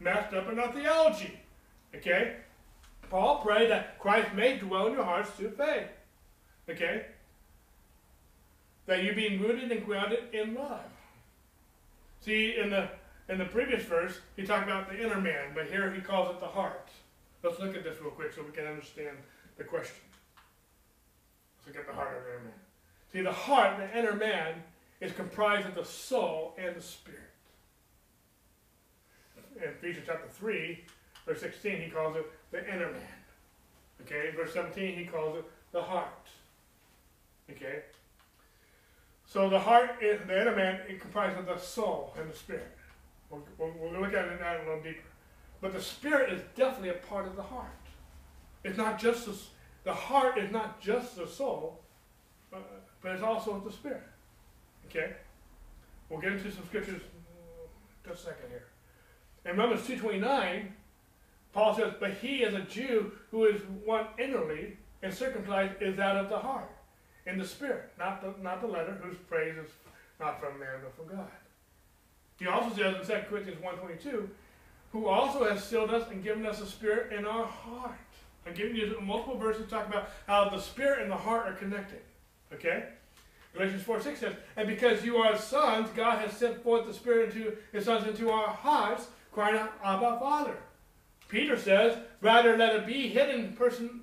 messed 0.00 0.34
up 0.34 0.50
in 0.50 0.58
our 0.58 0.72
theology. 0.72 1.38
Okay? 1.94 2.36
Paul 3.08 3.42
prayed 3.42 3.70
that 3.70 3.98
Christ 3.98 4.34
may 4.34 4.58
dwell 4.58 4.86
in 4.86 4.92
your 4.92 5.04
hearts 5.04 5.30
through 5.30 5.50
faith. 5.50 5.88
Okay? 6.68 7.06
That 8.86 9.02
you 9.02 9.14
being 9.14 9.40
rooted 9.40 9.72
and 9.72 9.84
grounded 9.84 10.24
in 10.32 10.54
love. 10.54 10.80
See, 12.20 12.56
in 12.56 12.70
the 12.70 12.88
in 13.28 13.38
the 13.38 13.44
previous 13.44 13.84
verse, 13.84 14.18
he 14.34 14.42
talked 14.42 14.64
about 14.64 14.90
the 14.90 15.00
inner 15.00 15.20
man, 15.20 15.52
but 15.54 15.66
here 15.66 15.92
he 15.92 16.00
calls 16.00 16.30
it 16.30 16.40
the 16.40 16.46
heart. 16.46 16.88
Let's 17.44 17.60
look 17.60 17.76
at 17.76 17.84
this 17.84 18.00
real 18.00 18.10
quick 18.10 18.32
so 18.32 18.42
we 18.42 18.50
can 18.50 18.66
understand 18.66 19.16
the 19.60 19.64
question. 19.64 19.96
Let's 21.58 21.76
look 21.76 21.76
at 21.76 21.86
the 21.86 21.92
heart 21.92 22.16
of 22.16 22.24
the 22.24 22.30
inner 22.30 22.44
man. 22.44 22.54
See, 23.12 23.20
the 23.20 23.30
heart, 23.30 23.76
the 23.76 23.98
inner 23.98 24.14
man, 24.14 24.54
is 25.02 25.12
comprised 25.12 25.68
of 25.68 25.74
the 25.74 25.84
soul 25.84 26.54
and 26.56 26.74
the 26.74 26.80
spirit. 26.80 27.20
In 29.56 29.68
Ephesians 29.68 30.06
chapter 30.06 30.28
3, 30.28 30.82
verse 31.26 31.40
16, 31.40 31.78
he 31.78 31.90
calls 31.90 32.16
it 32.16 32.24
the 32.50 32.66
inner 32.72 32.90
man. 32.90 33.02
Okay, 34.00 34.30
verse 34.34 34.54
17, 34.54 34.96
he 34.96 35.04
calls 35.04 35.36
it 35.36 35.44
the 35.72 35.82
heart. 35.82 36.28
Okay? 37.50 37.82
So 39.26 39.50
the 39.50 39.58
heart, 39.58 39.90
is, 40.00 40.20
the 40.26 40.40
inner 40.40 40.56
man, 40.56 40.80
it 40.88 41.00
comprises 41.02 41.38
of 41.38 41.46
the 41.46 41.58
soul 41.58 42.14
and 42.18 42.30
the 42.30 42.36
spirit. 42.36 42.78
We'll, 43.28 43.42
we'll, 43.58 43.74
we'll 43.78 44.00
look 44.00 44.14
at 44.14 44.24
it 44.24 44.40
a 44.40 44.64
little 44.64 44.82
deeper. 44.82 45.02
But 45.60 45.74
the 45.74 45.82
spirit 45.82 46.32
is 46.32 46.40
definitely 46.56 46.88
a 46.88 46.94
part 46.94 47.26
of 47.26 47.36
the 47.36 47.42
heart. 47.42 47.79
It's 48.64 48.76
not 48.76 48.98
just 48.98 49.26
the, 49.26 49.36
the 49.84 49.94
heart 49.94 50.38
is 50.38 50.50
not 50.50 50.80
just 50.80 51.16
the 51.16 51.26
soul, 51.26 51.80
uh, 52.52 52.58
but 53.02 53.12
it's 53.12 53.22
also 53.22 53.62
the 53.64 53.72
spirit. 53.72 54.02
Okay? 54.86 55.12
We'll 56.08 56.20
get 56.20 56.32
into 56.32 56.50
some 56.50 56.66
scriptures 56.66 57.00
just 58.06 58.22
a 58.22 58.24
second 58.24 58.48
here. 58.50 58.66
In 59.44 59.56
Romans 59.56 59.82
2.29, 59.82 60.66
Paul 61.52 61.74
says, 61.74 61.94
But 61.98 62.14
he 62.14 62.38
is 62.38 62.54
a 62.54 62.62
Jew 62.62 63.12
who 63.30 63.44
is 63.44 63.60
one 63.84 64.06
innerly, 64.18 64.72
and 65.02 65.12
circumcised 65.12 65.80
is 65.80 65.96
that 65.96 66.16
of 66.16 66.28
the 66.28 66.38
heart, 66.38 66.70
in 67.26 67.38
the 67.38 67.46
spirit, 67.46 67.90
not 67.98 68.20
the, 68.20 68.42
not 68.42 68.60
the 68.60 68.66
letter, 68.66 68.98
whose 69.02 69.16
praise 69.28 69.56
is 69.56 69.70
not 70.18 70.40
from 70.40 70.58
man, 70.58 70.80
but 70.82 70.94
from 70.96 71.16
God. 71.16 71.30
He 72.38 72.46
also 72.46 72.74
says 72.76 73.08
in 73.08 73.16
2 73.16 73.22
Corinthians 73.28 73.60
1.22, 73.62 74.28
who 74.92 75.06
also 75.06 75.48
has 75.48 75.64
sealed 75.64 75.90
us 75.90 76.10
and 76.10 76.22
given 76.22 76.46
us 76.46 76.60
a 76.60 76.66
spirit 76.66 77.12
in 77.12 77.24
our 77.24 77.46
heart. 77.46 77.98
I'm 78.46 78.54
giving 78.54 78.76
you 78.76 78.98
multiple 79.02 79.36
verses 79.36 79.70
talk 79.70 79.88
about 79.88 80.10
how 80.26 80.48
the 80.48 80.58
spirit 80.58 81.02
and 81.02 81.10
the 81.10 81.16
heart 81.16 81.46
are 81.46 81.54
connected. 81.54 82.00
Okay? 82.52 82.84
Galatians 83.54 83.82
4 83.82 84.00
6 84.00 84.20
says, 84.20 84.34
And 84.56 84.68
because 84.68 85.04
you 85.04 85.16
are 85.16 85.36
sons, 85.36 85.88
God 85.94 86.18
has 86.18 86.32
sent 86.32 86.62
forth 86.62 86.86
the 86.86 86.94
Spirit 86.94 87.34
into 87.34 87.56
his 87.72 87.84
sons 87.84 88.06
into 88.06 88.30
our 88.30 88.48
hearts, 88.48 89.08
crying 89.32 89.56
out, 89.56 89.72
Abba, 89.84 90.18
Father. 90.20 90.56
Peter 91.28 91.58
says, 91.58 91.98
Rather 92.20 92.56
let 92.56 92.76
it 92.76 92.86
be 92.86 93.08
hidden 93.08 93.52
person, 93.54 94.02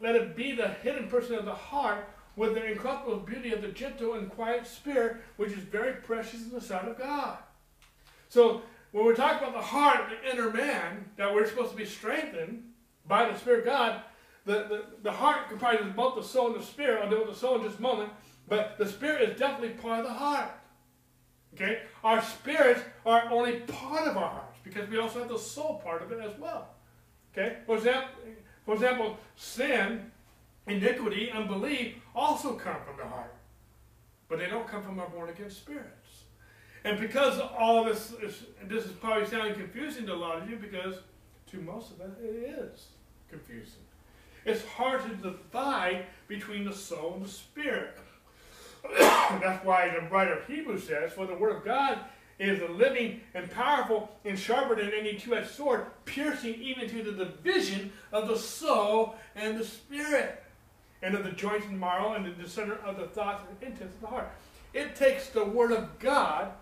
let 0.00 0.14
it 0.14 0.36
be 0.36 0.52
the 0.52 0.68
hidden 0.68 1.08
person 1.08 1.34
of 1.34 1.44
the 1.44 1.54
heart 1.54 2.08
with 2.36 2.54
the 2.54 2.64
incorruptible 2.64 3.18
beauty 3.18 3.52
of 3.52 3.62
the 3.62 3.68
gentle 3.68 4.14
and 4.14 4.30
quiet 4.30 4.66
spirit, 4.66 5.16
which 5.36 5.52
is 5.52 5.58
very 5.58 5.94
precious 5.94 6.42
in 6.42 6.50
the 6.50 6.60
sight 6.60 6.86
of 6.86 6.98
God. 6.98 7.38
So 8.28 8.62
when 8.92 9.04
we're 9.04 9.16
talking 9.16 9.48
about 9.48 9.54
the 9.54 9.66
heart, 9.66 10.10
the 10.10 10.30
inner 10.30 10.50
man, 10.50 11.06
that 11.16 11.32
we're 11.32 11.46
supposed 11.46 11.70
to 11.70 11.76
be 11.76 11.86
strengthened 11.86 12.62
by 13.08 13.30
the 13.30 13.38
Spirit 13.38 13.60
of 13.60 13.64
God, 13.66 14.02
the, 14.46 14.52
the, 14.52 14.84
the 15.02 15.12
heart 15.12 15.48
comprises 15.48 15.86
both 15.94 16.14
the 16.14 16.22
soul 16.22 16.52
and 16.52 16.62
the 16.62 16.64
spirit. 16.64 17.02
I'll 17.02 17.10
deal 17.10 17.18
with 17.18 17.30
the 17.30 17.34
soul 17.34 17.56
in 17.56 17.64
just 17.64 17.80
a 17.80 17.82
moment. 17.82 18.10
But 18.48 18.78
the 18.78 18.86
spirit 18.86 19.28
is 19.28 19.38
definitely 19.38 19.70
part 19.70 20.00
of 20.00 20.06
the 20.06 20.12
heart. 20.12 20.52
Okay? 21.54 21.82
Our 22.04 22.22
spirits 22.22 22.80
are 23.04 23.28
only 23.30 23.60
part 23.60 24.06
of 24.06 24.16
our 24.16 24.28
hearts 24.28 24.58
because 24.62 24.88
we 24.88 24.98
also 24.98 25.18
have 25.18 25.28
the 25.28 25.38
soul 25.38 25.80
part 25.82 26.02
of 26.02 26.12
it 26.12 26.20
as 26.20 26.38
well. 26.38 26.68
Okay? 27.32 27.56
For 27.66 27.76
example, 27.76 28.10
for 28.64 28.74
example 28.74 29.18
sin, 29.34 30.12
iniquity, 30.68 31.30
unbelief 31.32 31.96
also 32.14 32.54
come 32.54 32.76
from 32.86 32.98
the 32.98 33.06
heart. 33.06 33.34
But 34.28 34.38
they 34.38 34.46
don't 34.46 34.68
come 34.68 34.82
from 34.82 35.00
our 35.00 35.08
born 35.08 35.28
again 35.28 35.50
spirits. 35.50 36.24
And 36.84 37.00
because 37.00 37.40
all 37.40 37.84
this 37.84 38.12
is, 38.22 38.44
this 38.64 38.84
is 38.84 38.92
probably 38.92 39.26
sounding 39.26 39.54
confusing 39.54 40.06
to 40.06 40.14
a 40.14 40.14
lot 40.14 40.40
of 40.40 40.48
you 40.48 40.56
because 40.56 40.96
to 41.50 41.56
most 41.58 41.90
of 41.90 42.00
us 42.00 42.12
it 42.22 42.26
is 42.26 42.88
confusing. 43.30 43.82
It's 44.44 44.64
hard 44.64 45.02
to 45.02 45.30
divide 45.30 46.06
between 46.28 46.64
the 46.64 46.72
soul 46.72 47.14
and 47.16 47.24
the 47.24 47.28
spirit. 47.28 47.98
That's 48.98 49.64
why 49.64 49.88
the 49.88 50.06
writer 50.08 50.34
of 50.34 50.46
Hebrews 50.46 50.86
says, 50.86 51.12
For 51.12 51.26
the 51.26 51.34
word 51.34 51.56
of 51.56 51.64
God 51.64 51.98
is 52.38 52.60
a 52.60 52.72
living 52.72 53.20
and 53.34 53.50
powerful 53.50 54.10
and 54.24 54.38
sharper 54.38 54.76
than 54.76 54.92
any 54.92 55.14
two-edged 55.14 55.50
sword, 55.50 55.86
piercing 56.04 56.54
even 56.56 56.88
to 56.88 57.02
the 57.02 57.24
division 57.24 57.92
of 58.12 58.28
the 58.28 58.36
soul 58.36 59.16
and 59.34 59.58
the 59.58 59.64
spirit, 59.64 60.42
and 61.02 61.14
of 61.14 61.24
the 61.24 61.32
joints 61.32 61.66
and 61.66 61.80
marrow, 61.80 62.12
and 62.12 62.24
the 62.24 62.30
discerner 62.30 62.78
of 62.84 62.96
the 62.96 63.06
thoughts 63.06 63.42
and 63.48 63.72
intents 63.72 63.94
of 63.96 64.00
the 64.02 64.06
heart. 64.06 64.30
It 64.74 64.94
takes 64.94 65.30
the 65.30 65.44
word 65.44 65.72
of 65.72 65.98
God 65.98 66.52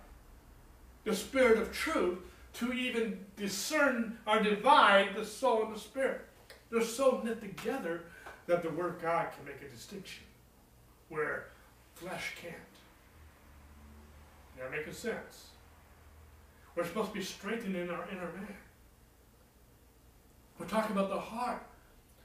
the 1.05 1.15
spirit 1.15 1.59
of 1.59 1.73
truth 1.73 2.19
to 2.55 2.73
even 2.73 3.19
discern 3.37 4.19
or 4.27 4.41
divide 4.41 5.15
the 5.15 5.25
soul 5.25 5.65
and 5.67 5.75
the 5.75 5.81
spirit. 5.81 6.25
They're 6.75 6.83
so 6.83 7.21
knit 7.23 7.41
together 7.41 8.03
that 8.49 8.65
the 8.65 8.71
Word 8.71 8.97
God 9.01 9.29
can 9.33 9.45
make 9.45 9.63
a 9.63 9.73
distinction 9.73 10.25
where 11.09 11.47
flesh 11.95 12.35
can't. 12.43 12.55
That 14.59 14.73
making 14.73 14.93
sense? 14.93 15.51
We're 16.75 16.85
supposed 16.85 17.13
to 17.13 17.15
be 17.15 17.23
strengthening 17.23 17.91
our 17.91 18.09
inner 18.11 18.29
man. 18.35 18.57
We're 20.59 20.67
talking 20.67 20.97
about 20.97 21.11
the 21.11 21.21
heart. 21.21 21.65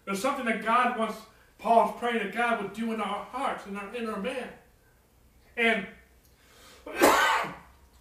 There's 0.06 0.20
something 0.20 0.46
that 0.46 0.66
God 0.66 0.98
wants, 0.98 1.18
Paul's 1.60 2.00
praying 2.00 2.18
that 2.18 2.34
God 2.34 2.64
would 2.64 2.74
do 2.74 2.92
in 2.92 3.02
our 3.02 3.26
hearts, 3.26 3.68
in 3.68 3.78
our 3.78 3.96
inner 3.96 4.18
man. 4.18 4.50
And 5.58 5.86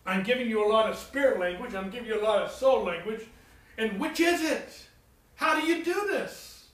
I'm 0.07 0.23
giving 0.23 0.49
you 0.49 0.67
a 0.67 0.69
lot 0.69 0.89
of 0.89 0.97
spirit 0.97 1.39
language. 1.39 1.75
I'm 1.75 1.91
giving 1.91 2.09
you 2.09 2.19
a 2.19 2.25
lot 2.25 2.41
of 2.41 2.51
soul 2.51 2.85
language. 2.85 3.27
And 3.77 4.01
which 4.01 4.19
is 4.19 4.41
it? 4.43 4.88
How 5.39 5.61
do 5.61 5.65
you 5.65 5.85
do 5.85 6.07
this? 6.09 6.67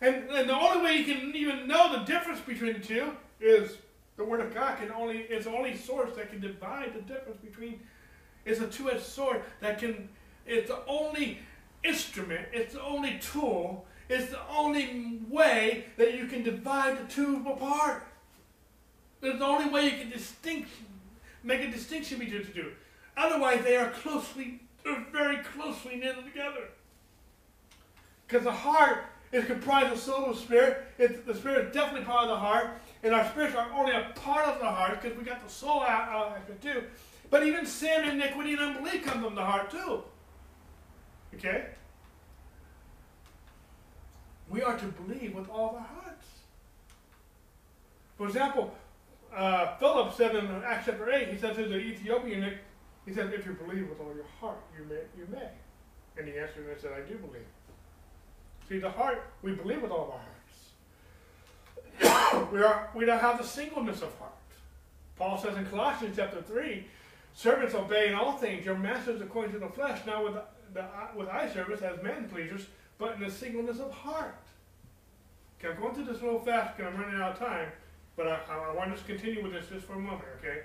And, 0.00 0.28
and 0.30 0.48
the 0.48 0.58
only 0.58 0.82
way 0.84 0.96
you 0.96 1.04
can 1.04 1.36
even 1.36 1.68
know 1.68 1.96
the 1.96 2.04
difference 2.04 2.40
between 2.40 2.72
the 2.72 2.80
two 2.80 3.12
is 3.40 3.76
the 4.16 4.24
Word 4.24 4.40
of 4.40 4.52
God 4.52 4.78
can 4.78 4.90
only 4.90 5.18
is 5.18 5.44
the 5.44 5.52
only 5.52 5.76
source 5.76 6.10
that 6.16 6.30
can 6.30 6.40
divide 6.40 6.92
the 6.92 7.02
difference 7.02 7.38
between 7.38 7.78
it's 8.44 8.60
a 8.60 8.66
two-edged 8.66 9.00
sword 9.00 9.42
that 9.60 9.78
can 9.78 10.08
it's 10.44 10.68
the 10.68 10.84
only 10.88 11.38
instrument, 11.84 12.48
it's 12.52 12.74
the 12.74 12.82
only 12.82 13.20
tool, 13.20 13.86
it's 14.08 14.30
the 14.30 14.40
only 14.50 15.20
way 15.28 15.84
that 15.98 16.14
you 16.14 16.26
can 16.26 16.42
divide 16.42 16.98
the 16.98 17.12
two 17.12 17.44
apart. 17.48 18.04
It's 19.22 19.38
the 19.38 19.44
only 19.44 19.70
way 19.70 19.84
you 19.84 19.98
can 19.98 20.10
distinct 20.10 20.68
make 21.44 21.60
a 21.60 21.70
distinction 21.70 22.18
between 22.18 22.42
the 22.42 22.48
two. 22.48 22.72
Otherwise, 23.16 23.62
they 23.62 23.76
are 23.76 23.90
closely, 23.90 24.61
they're 24.84 25.06
very 25.12 25.38
closely 25.38 25.96
knitted 25.96 26.24
together. 26.24 26.68
Because 28.26 28.44
the 28.44 28.52
heart 28.52 29.04
is 29.32 29.44
comprised 29.44 29.92
of 29.92 29.98
soul 29.98 30.26
and 30.26 30.36
spirit. 30.36 30.84
It's, 30.98 31.24
the 31.26 31.34
spirit 31.34 31.68
is 31.68 31.74
definitely 31.74 32.04
part 32.04 32.24
of 32.24 32.30
the 32.30 32.36
heart. 32.36 32.70
And 33.02 33.14
our 33.14 33.28
spirits 33.30 33.54
are 33.54 33.70
only 33.72 33.92
a 33.92 34.12
part 34.14 34.46
of 34.46 34.58
the 34.58 34.66
heart 34.66 35.00
because 35.00 35.16
we 35.16 35.24
got 35.24 35.42
the 35.44 35.52
soul 35.52 35.82
out, 35.82 36.36
of 36.36 36.50
it 36.50 36.62
too. 36.62 36.84
But 37.30 37.46
even 37.46 37.64
sin, 37.66 38.08
iniquity, 38.08 38.52
and 38.52 38.60
unbelief 38.60 39.04
come 39.04 39.22
from 39.22 39.34
the 39.34 39.44
heart 39.44 39.70
too. 39.70 40.02
Okay? 41.34 41.66
We 44.50 44.62
are 44.62 44.76
to 44.76 44.84
believe 44.86 45.34
with 45.34 45.48
all 45.48 45.76
our 45.76 45.86
hearts. 46.02 46.26
For 48.18 48.26
example, 48.26 48.74
uh, 49.34 49.76
Philip 49.78 50.14
said 50.14 50.36
in 50.36 50.46
Acts 50.64 50.86
chapter 50.86 51.10
8, 51.10 51.28
he 51.28 51.38
said 51.38 51.54
to 51.54 51.66
the 51.66 51.78
Ethiopian, 51.78 52.54
he 53.06 53.12
said, 53.12 53.32
if 53.32 53.44
you 53.46 53.52
believe 53.52 53.88
with 53.88 54.00
all 54.00 54.14
your 54.14 54.26
heart, 54.40 54.62
you 54.76 54.84
may. 54.84 55.02
You 55.18 55.26
may. 55.30 55.48
And 56.16 56.28
he 56.28 56.38
answered 56.38 56.68
and 56.68 56.80
said, 56.80 56.92
I 56.92 57.00
do 57.08 57.16
believe. 57.16 57.46
See, 58.68 58.78
the 58.78 58.90
heart, 58.90 59.22
we 59.42 59.52
believe 59.52 59.82
with 59.82 59.90
all 59.90 60.12
our 60.12 60.20
hearts. 60.20 60.38
we, 62.52 62.62
are, 62.62 62.90
we 62.94 63.04
don't 63.04 63.20
have 63.20 63.38
the 63.38 63.44
singleness 63.44 64.02
of 64.02 64.16
heart. 64.18 64.32
Paul 65.16 65.38
says 65.38 65.56
in 65.56 65.66
Colossians 65.66 66.16
chapter 66.16 66.42
3, 66.42 66.86
servants 67.34 67.74
obey 67.74 68.08
in 68.08 68.14
all 68.14 68.32
things 68.32 68.64
your 68.64 68.78
masters 68.78 69.20
according 69.20 69.52
to 69.52 69.58
the 69.58 69.68
flesh, 69.68 70.00
not 70.06 70.24
with, 70.24 70.34
the, 70.72 70.84
with 71.16 71.28
eye 71.28 71.52
service 71.52 71.82
as 71.82 72.02
men 72.02 72.28
pleasers, 72.28 72.66
but 72.98 73.14
in 73.14 73.20
the 73.20 73.30
singleness 73.30 73.80
of 73.80 73.90
heart. 73.92 74.36
Okay, 75.58 75.72
I'm 75.72 75.80
going 75.80 75.94
through 75.94 76.04
this 76.04 76.22
little 76.22 76.40
fast 76.40 76.76
because 76.76 76.92
I'm 76.92 77.00
running 77.00 77.20
out 77.20 77.32
of 77.32 77.38
time. 77.38 77.68
But 78.16 78.26
I, 78.26 78.40
I, 78.50 78.74
want 78.74 78.90
to 78.90 78.96
just 78.96 79.06
continue 79.06 79.42
with 79.42 79.52
this 79.52 79.68
just 79.68 79.86
for 79.86 79.94
a 79.94 79.98
moment, 79.98 80.24
okay? 80.38 80.62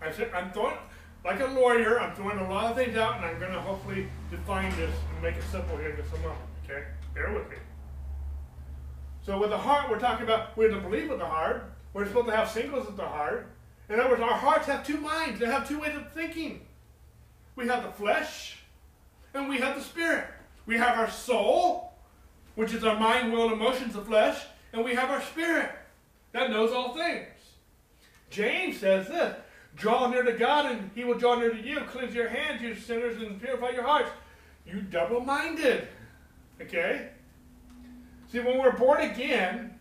I 0.00 0.12
said 0.12 0.30
I'm 0.34 0.52
throwing, 0.52 0.76
like 1.24 1.40
a 1.40 1.46
lawyer, 1.46 2.00
I'm 2.00 2.14
throwing 2.14 2.38
a 2.38 2.48
lot 2.48 2.70
of 2.70 2.76
things 2.76 2.96
out, 2.96 3.16
and 3.16 3.24
I'm 3.24 3.40
going 3.40 3.52
to 3.52 3.60
hopefully 3.60 4.08
define 4.30 4.70
this 4.76 4.94
and 5.12 5.22
make 5.22 5.36
it 5.36 5.44
simple 5.50 5.76
here 5.78 5.90
in 5.90 5.96
just 5.96 6.12
a 6.12 6.18
moment, 6.18 6.38
okay? 6.64 6.84
Bear 7.14 7.32
with 7.32 7.48
me. 7.48 7.56
So 9.24 9.38
with 9.38 9.50
the 9.50 9.58
heart, 9.58 9.90
we're 9.90 9.98
talking 9.98 10.24
about 10.24 10.54
we're 10.56 10.68
to 10.68 10.80
believe 10.80 11.08
with 11.08 11.18
the 11.18 11.26
heart. 11.26 11.72
We're 11.94 12.06
supposed 12.06 12.26
to 12.26 12.36
have 12.36 12.50
singles 12.50 12.86
with 12.86 12.96
the 12.96 13.06
heart, 13.06 13.46
In 13.88 14.00
other 14.00 14.10
words, 14.10 14.22
our 14.22 14.34
hearts 14.34 14.66
have 14.66 14.86
two 14.86 14.98
minds. 14.98 15.40
They 15.40 15.46
have 15.46 15.66
two 15.66 15.78
ways 15.80 15.94
of 15.94 16.12
thinking. 16.12 16.66
We 17.56 17.68
have 17.68 17.84
the 17.84 17.92
flesh, 17.92 18.58
and 19.32 19.48
we 19.48 19.58
have 19.58 19.76
the 19.76 19.82
spirit. 19.82 20.26
We 20.66 20.76
have 20.76 20.98
our 20.98 21.10
soul, 21.10 21.92
which 22.54 22.72
is 22.74 22.84
our 22.84 22.98
mind, 22.98 23.32
will, 23.32 23.44
and 23.44 23.52
emotions, 23.52 23.94
the 23.94 24.02
flesh, 24.02 24.42
and 24.72 24.84
we 24.84 24.94
have 24.94 25.10
our 25.10 25.22
spirit 25.22 25.70
that 26.32 26.50
knows 26.50 26.72
all 26.72 26.94
things. 26.94 27.28
James 28.30 28.80
says 28.80 29.06
this 29.06 29.36
Draw 29.76 30.10
near 30.10 30.22
to 30.22 30.32
God, 30.32 30.70
and 30.70 30.90
he 30.94 31.04
will 31.04 31.18
draw 31.18 31.34
near 31.34 31.50
to 31.50 31.60
you. 31.60 31.80
Cleanse 31.80 32.14
your 32.14 32.28
hands, 32.28 32.62
you 32.62 32.74
sinners, 32.74 33.20
and 33.20 33.40
purify 33.40 33.70
your 33.70 33.82
hearts. 33.82 34.10
You 34.66 34.80
double 34.80 35.20
minded. 35.20 35.88
Okay? 36.60 37.08
See, 38.30 38.40
when 38.40 38.58
we're 38.58 38.76
born 38.76 39.00
again, 39.00 39.78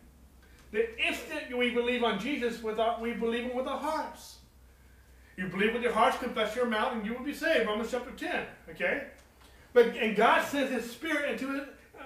the 0.72 1.00
instant 1.08 1.56
we 1.56 1.70
believe 1.70 2.04
on 2.04 2.20
Jesus, 2.20 2.62
we 2.64 3.14
believe 3.14 3.46
him 3.46 3.56
with 3.56 3.68
our 3.68 3.80
hearts. 3.80 4.38
You 5.38 5.48
believe 5.48 5.74
with 5.74 5.84
your 5.84 5.94
hearts, 5.94 6.18
confess 6.18 6.56
your 6.56 6.66
mouth, 6.66 6.94
and 6.94 7.06
you 7.06 7.14
will 7.14 7.24
be 7.24 7.34
saved. 7.34 7.68
Romans 7.68 7.92
chapter 7.92 8.12
10. 8.12 8.46
Okay? 8.72 9.04
But 9.74 9.96
and 9.98 10.16
God 10.16 10.46
sends 10.46 10.72
his 10.72 10.90
spirit 10.90 11.32
into 11.32 11.58
it. 11.58 11.68
Uh, 12.00 12.04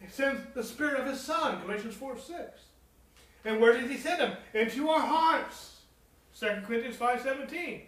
he 0.00 0.08
sends 0.08 0.40
the 0.54 0.62
spirit 0.62 1.00
of 1.00 1.06
his 1.06 1.20
son, 1.20 1.60
Galatians 1.62 1.94
4 1.94 2.16
6. 2.18 2.38
And 3.44 3.60
where 3.60 3.76
does 3.76 3.90
he 3.90 3.96
send 3.96 4.20
him? 4.20 4.36
Into 4.54 4.88
our 4.88 5.00
hearts. 5.00 5.71
2 6.38 6.62
Corinthians 6.66 6.96
5.17. 6.96 7.82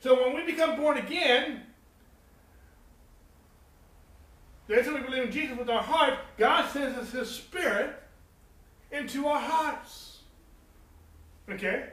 So 0.00 0.22
when 0.22 0.34
we 0.34 0.50
become 0.50 0.76
born 0.76 0.98
again, 0.98 1.62
that's 4.66 4.86
when 4.86 4.96
we 4.96 5.02
believe 5.02 5.24
in 5.24 5.32
Jesus 5.32 5.58
with 5.58 5.68
our 5.68 5.82
heart, 5.82 6.14
God 6.38 6.70
sends 6.70 6.96
us 6.96 7.10
his 7.12 7.28
spirit 7.28 8.00
into 8.90 9.26
our 9.26 9.40
hearts. 9.40 10.20
Okay? 11.50 11.90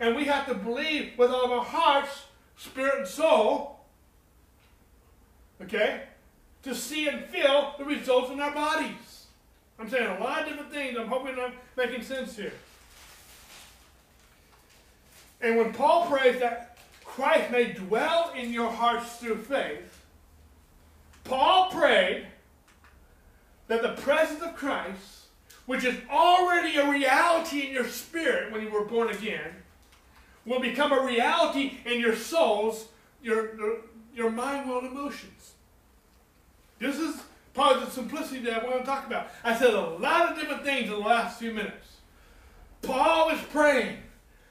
And 0.00 0.16
we 0.16 0.24
have 0.24 0.46
to 0.46 0.54
believe 0.54 1.18
with 1.18 1.30
all 1.30 1.44
of 1.44 1.50
our 1.50 1.64
hearts, 1.64 2.24
spirit, 2.56 2.98
and 2.98 3.06
soul, 3.06 3.80
okay, 5.62 6.04
to 6.62 6.74
see 6.74 7.08
and 7.08 7.24
feel 7.26 7.74
the 7.78 7.84
results 7.84 8.30
in 8.30 8.40
our 8.40 8.52
bodies. 8.52 9.26
I'm 9.78 9.88
saying 9.88 10.06
a 10.06 10.20
lot 10.20 10.42
of 10.42 10.48
different 10.48 10.72
things. 10.72 10.96
I'm 10.98 11.08
hoping 11.08 11.36
I'm 11.38 11.52
making 11.76 12.02
sense 12.02 12.36
here. 12.36 12.52
And 15.40 15.56
when 15.56 15.72
Paul 15.72 16.06
prays 16.06 16.40
that 16.40 16.78
Christ 17.04 17.50
may 17.50 17.72
dwell 17.72 18.32
in 18.36 18.52
your 18.52 18.70
hearts 18.70 19.16
through 19.16 19.38
faith, 19.42 20.04
Paul 21.24 21.70
prayed 21.70 22.26
that 23.68 23.82
the 23.82 23.92
presence 24.02 24.42
of 24.42 24.54
Christ, 24.56 25.26
which 25.66 25.84
is 25.84 25.96
already 26.10 26.76
a 26.76 26.90
reality 26.90 27.62
in 27.68 27.72
your 27.72 27.88
spirit 27.88 28.52
when 28.52 28.62
you 28.62 28.70
were 28.70 28.84
born 28.84 29.08
again, 29.10 29.54
will 30.44 30.60
become 30.60 30.92
a 30.92 31.04
reality 31.04 31.78
in 31.86 32.00
your 32.00 32.14
souls, 32.14 32.88
your, 33.22 33.80
your 34.14 34.30
mind, 34.30 34.68
will, 34.68 34.80
and 34.80 34.88
emotions. 34.88 35.54
This 36.78 36.98
is 36.98 37.22
part 37.54 37.76
of 37.76 37.84
the 37.84 37.90
simplicity 37.90 38.40
that 38.40 38.62
I 38.62 38.66
want 38.66 38.80
to 38.80 38.84
talk 38.84 39.06
about. 39.06 39.28
I 39.42 39.56
said 39.56 39.72
a 39.72 39.80
lot 39.80 40.30
of 40.30 40.38
different 40.38 40.64
things 40.64 40.84
in 40.84 40.90
the 40.90 40.98
last 40.98 41.38
few 41.38 41.52
minutes. 41.52 41.96
Paul 42.82 43.30
is 43.30 43.40
praying 43.50 43.98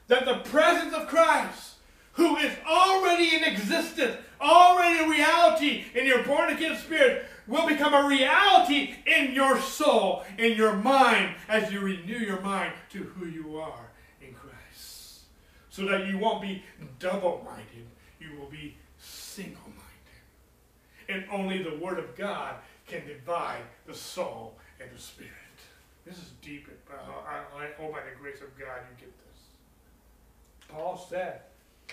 that 0.07 0.25
the 0.25 0.49
presence 0.49 0.93
of 0.93 1.07
Christ, 1.07 1.75
who 2.13 2.37
is 2.37 2.51
already 2.67 3.35
in 3.35 3.43
existence, 3.43 4.17
already 4.41 5.03
a 5.03 5.09
reality 5.09 5.85
in 5.95 6.05
your 6.05 6.23
born 6.23 6.51
again 6.51 6.77
spirit, 6.77 7.25
will 7.47 7.67
become 7.67 7.93
a 7.93 8.07
reality 8.07 8.95
in 9.05 9.33
your 9.33 9.59
soul, 9.59 10.23
in 10.37 10.55
your 10.55 10.75
mind, 10.75 11.35
as 11.49 11.71
you 11.71 11.79
renew 11.79 12.17
your 12.17 12.41
mind 12.41 12.73
to 12.91 12.99
who 12.99 13.25
you 13.25 13.57
are 13.57 13.89
in 14.21 14.33
Christ. 14.33 15.21
So 15.69 15.85
that 15.85 16.07
you 16.07 16.17
won't 16.17 16.41
be 16.41 16.63
double 16.99 17.41
minded, 17.45 17.87
you 18.19 18.37
will 18.39 18.49
be 18.49 18.77
single 18.97 19.61
minded. 19.63 19.83
And 21.09 21.25
only 21.31 21.63
the 21.63 21.77
Word 21.83 21.99
of 21.99 22.15
God 22.15 22.55
can 22.87 23.05
divide 23.07 23.63
the 23.87 23.93
soul 23.93 24.55
and 24.79 24.89
the 24.95 25.01
spirit. 25.01 25.31
This 26.05 26.17
is 26.17 26.31
deep. 26.41 26.67
Uh, 26.91 26.95
I, 27.27 27.63
I 27.63 27.67
hope 27.77 27.93
by 27.93 27.99
the 27.99 28.15
grace 28.19 28.41
of 28.41 28.57
God 28.59 28.79
you 28.91 29.05
get 29.05 29.17
this. 29.17 29.22
Paul 30.73 31.05
said, 31.09 31.41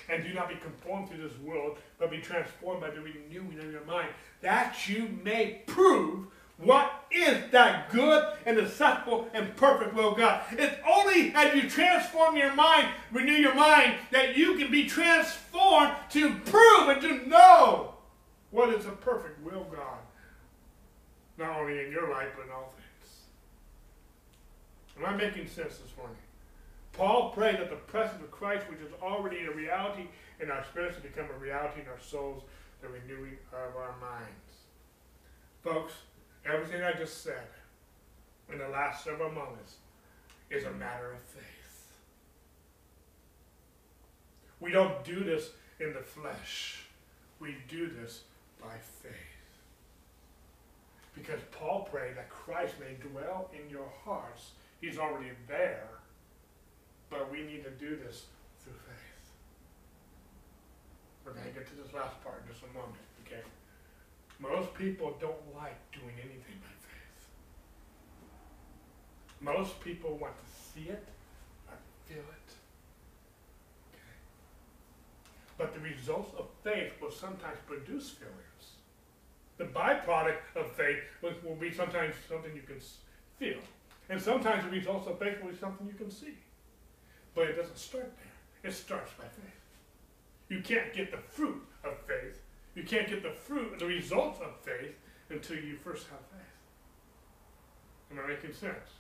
and 0.09 0.23
do 0.23 0.33
not 0.33 0.49
be 0.49 0.57
conformed 0.57 1.11
to 1.11 1.17
this 1.17 1.37
world, 1.39 1.79
but 1.99 2.11
be 2.11 2.19
transformed 2.19 2.81
by 2.81 2.91
the 2.91 3.01
renewing 3.01 3.59
of 3.59 3.71
your 3.71 3.85
mind, 3.85 4.09
that 4.41 4.89
you 4.89 5.09
may 5.23 5.63
prove 5.67 6.27
what 6.59 7.05
is 7.11 7.51
that 7.53 7.91
good 7.91 8.25
and 8.45 8.59
acceptable 8.59 9.29
and 9.33 9.57
perfect 9.57 9.95
will 9.95 10.13
of 10.13 10.19
God. 10.19 10.43
It's 10.53 10.77
only 10.87 11.33
as 11.35 11.55
you 11.55 11.69
transform 11.69 12.37
your 12.37 12.55
mind, 12.55 12.89
renew 13.13 13.33
your 13.33 13.55
mind, 13.55 13.95
that 14.11 14.37
you 14.37 14.57
can 14.57 14.71
be 14.71 14.87
transformed 14.87 15.95
to 16.11 16.35
prove 16.41 16.89
and 16.89 17.01
to 17.03 17.29
know 17.29 17.95
what 18.51 18.69
is 18.71 18.85
the 18.85 18.93
perfect 18.93 19.43
will 19.43 19.63
of 19.63 19.71
God. 19.71 19.99
Not 21.39 21.59
only 21.61 21.85
in 21.85 21.91
your 21.91 22.11
life, 22.11 22.29
but 22.37 22.47
in 22.47 22.53
all 22.53 22.75
things. 22.77 23.13
Am 24.99 25.07
I 25.07 25.17
making 25.17 25.47
sense 25.49 25.79
this 25.79 25.97
morning? 25.97 26.17
Paul 26.93 27.31
prayed 27.31 27.59
that 27.59 27.71
the 27.71 27.77
presence 27.77 28.23
of 28.23 28.31
Christ, 28.31 28.69
which 28.69 28.81
is 28.81 28.93
already 29.03 29.45
a 29.45 29.51
reality 29.51 30.09
in 30.41 30.51
our 30.51 30.65
spirits, 30.65 30.97
to 30.97 31.03
become 31.03 31.27
a 31.35 31.39
reality 31.39 31.81
in 31.83 31.89
our 31.89 32.01
souls, 32.01 32.43
the 32.83 32.89
renewing 32.89 33.37
of 33.53 33.77
our 33.77 33.95
minds. 34.01 34.51
Folks, 35.63 35.93
everything 36.45 36.83
I 36.83 36.93
just 36.93 37.23
said 37.23 37.49
in 38.53 38.59
the 38.59 38.69
last 38.69 39.05
several 39.05 39.31
moments 39.31 39.77
is 40.51 40.65
a 40.65 40.73
matter 40.73 41.13
of 41.13 41.21
faith. 41.21 41.45
We 44.59 44.73
don't 44.73 45.05
do 45.05 45.23
this 45.23 45.51
in 45.79 45.93
the 45.93 46.01
flesh. 46.01 46.85
We 47.39 47.57
do 47.69 47.89
this 47.89 48.25
by 48.61 48.75
faith. 49.03 49.13
Because 51.15 51.41
Paul 51.51 51.89
prayed 51.91 52.17
that 52.17 52.29
Christ 52.31 52.75
may 52.81 52.95
dwell 53.09 53.51
in 53.53 53.71
your 53.71 53.91
hearts. 54.05 54.51
He's 54.81 54.99
already 54.99 55.31
there 55.49 56.00
but 57.11 57.31
we 57.31 57.43
need 57.43 57.65
to 57.65 57.71
do 57.71 57.97
this 57.97 58.27
through 58.63 58.79
faith. 58.87 59.25
We're 61.25 61.33
going 61.33 61.47
to 61.47 61.53
get 61.53 61.67
to 61.69 61.75
this 61.83 61.93
last 61.93 62.23
part 62.23 62.43
in 62.47 62.53
just 62.53 62.65
a 62.65 62.73
moment, 62.73 63.03
okay? 63.27 63.43
Most 64.39 64.73
people 64.75 65.15
don't 65.21 65.55
like 65.55 65.77
doing 65.93 66.15
anything 66.17 66.57
by 66.63 66.73
faith. 66.81 67.29
Most 69.41 69.81
people 69.81 70.17
want 70.17 70.35
to 70.37 70.47
see 70.73 70.89
it 70.89 71.07
or 71.69 71.77
feel 72.07 72.23
it. 72.23 72.51
Okay? 73.93 74.17
But 75.59 75.75
the 75.75 75.81
results 75.81 76.33
of 76.39 76.47
faith 76.65 76.93
will 77.03 77.11
sometimes 77.11 77.59
produce 77.67 78.11
feelings. 78.11 78.77
The 79.59 79.65
byproduct 79.65 80.57
of 80.57 80.73
faith 80.73 80.99
will, 81.21 81.35
will 81.45 81.57
be 81.57 81.71
sometimes 81.71 82.15
something 82.27 82.55
you 82.55 82.63
can 82.63 82.81
feel. 83.39 83.59
And 84.09 84.21
sometimes 84.21 84.65
the 84.65 84.71
results 84.71 85.07
of 85.07 85.19
faith 85.19 85.43
will 85.43 85.51
be 85.51 85.59
something 85.59 85.87
you 85.87 85.95
can 85.95 86.11
see. 86.11 86.35
But 87.35 87.49
it 87.49 87.57
doesn't 87.57 87.79
start 87.79 88.13
there. 88.17 88.71
It 88.71 88.75
starts 88.75 89.13
by 89.15 89.25
faith. 89.25 89.61
You 90.49 90.61
can't 90.63 90.93
get 90.93 91.11
the 91.11 91.19
fruit 91.19 91.63
of 91.85 91.97
faith. 92.07 92.43
You 92.75 92.83
can't 92.83 93.09
get 93.09 93.23
the 93.23 93.31
fruit, 93.31 93.79
the 93.79 93.87
results 93.87 94.41
of 94.41 94.57
faith, 94.61 94.95
until 95.29 95.57
you 95.57 95.77
first 95.77 96.09
have 96.09 96.19
faith. 96.31 96.41
Am 98.11 98.19
I 98.25 98.29
making 98.29 98.53
sense? 98.53 98.91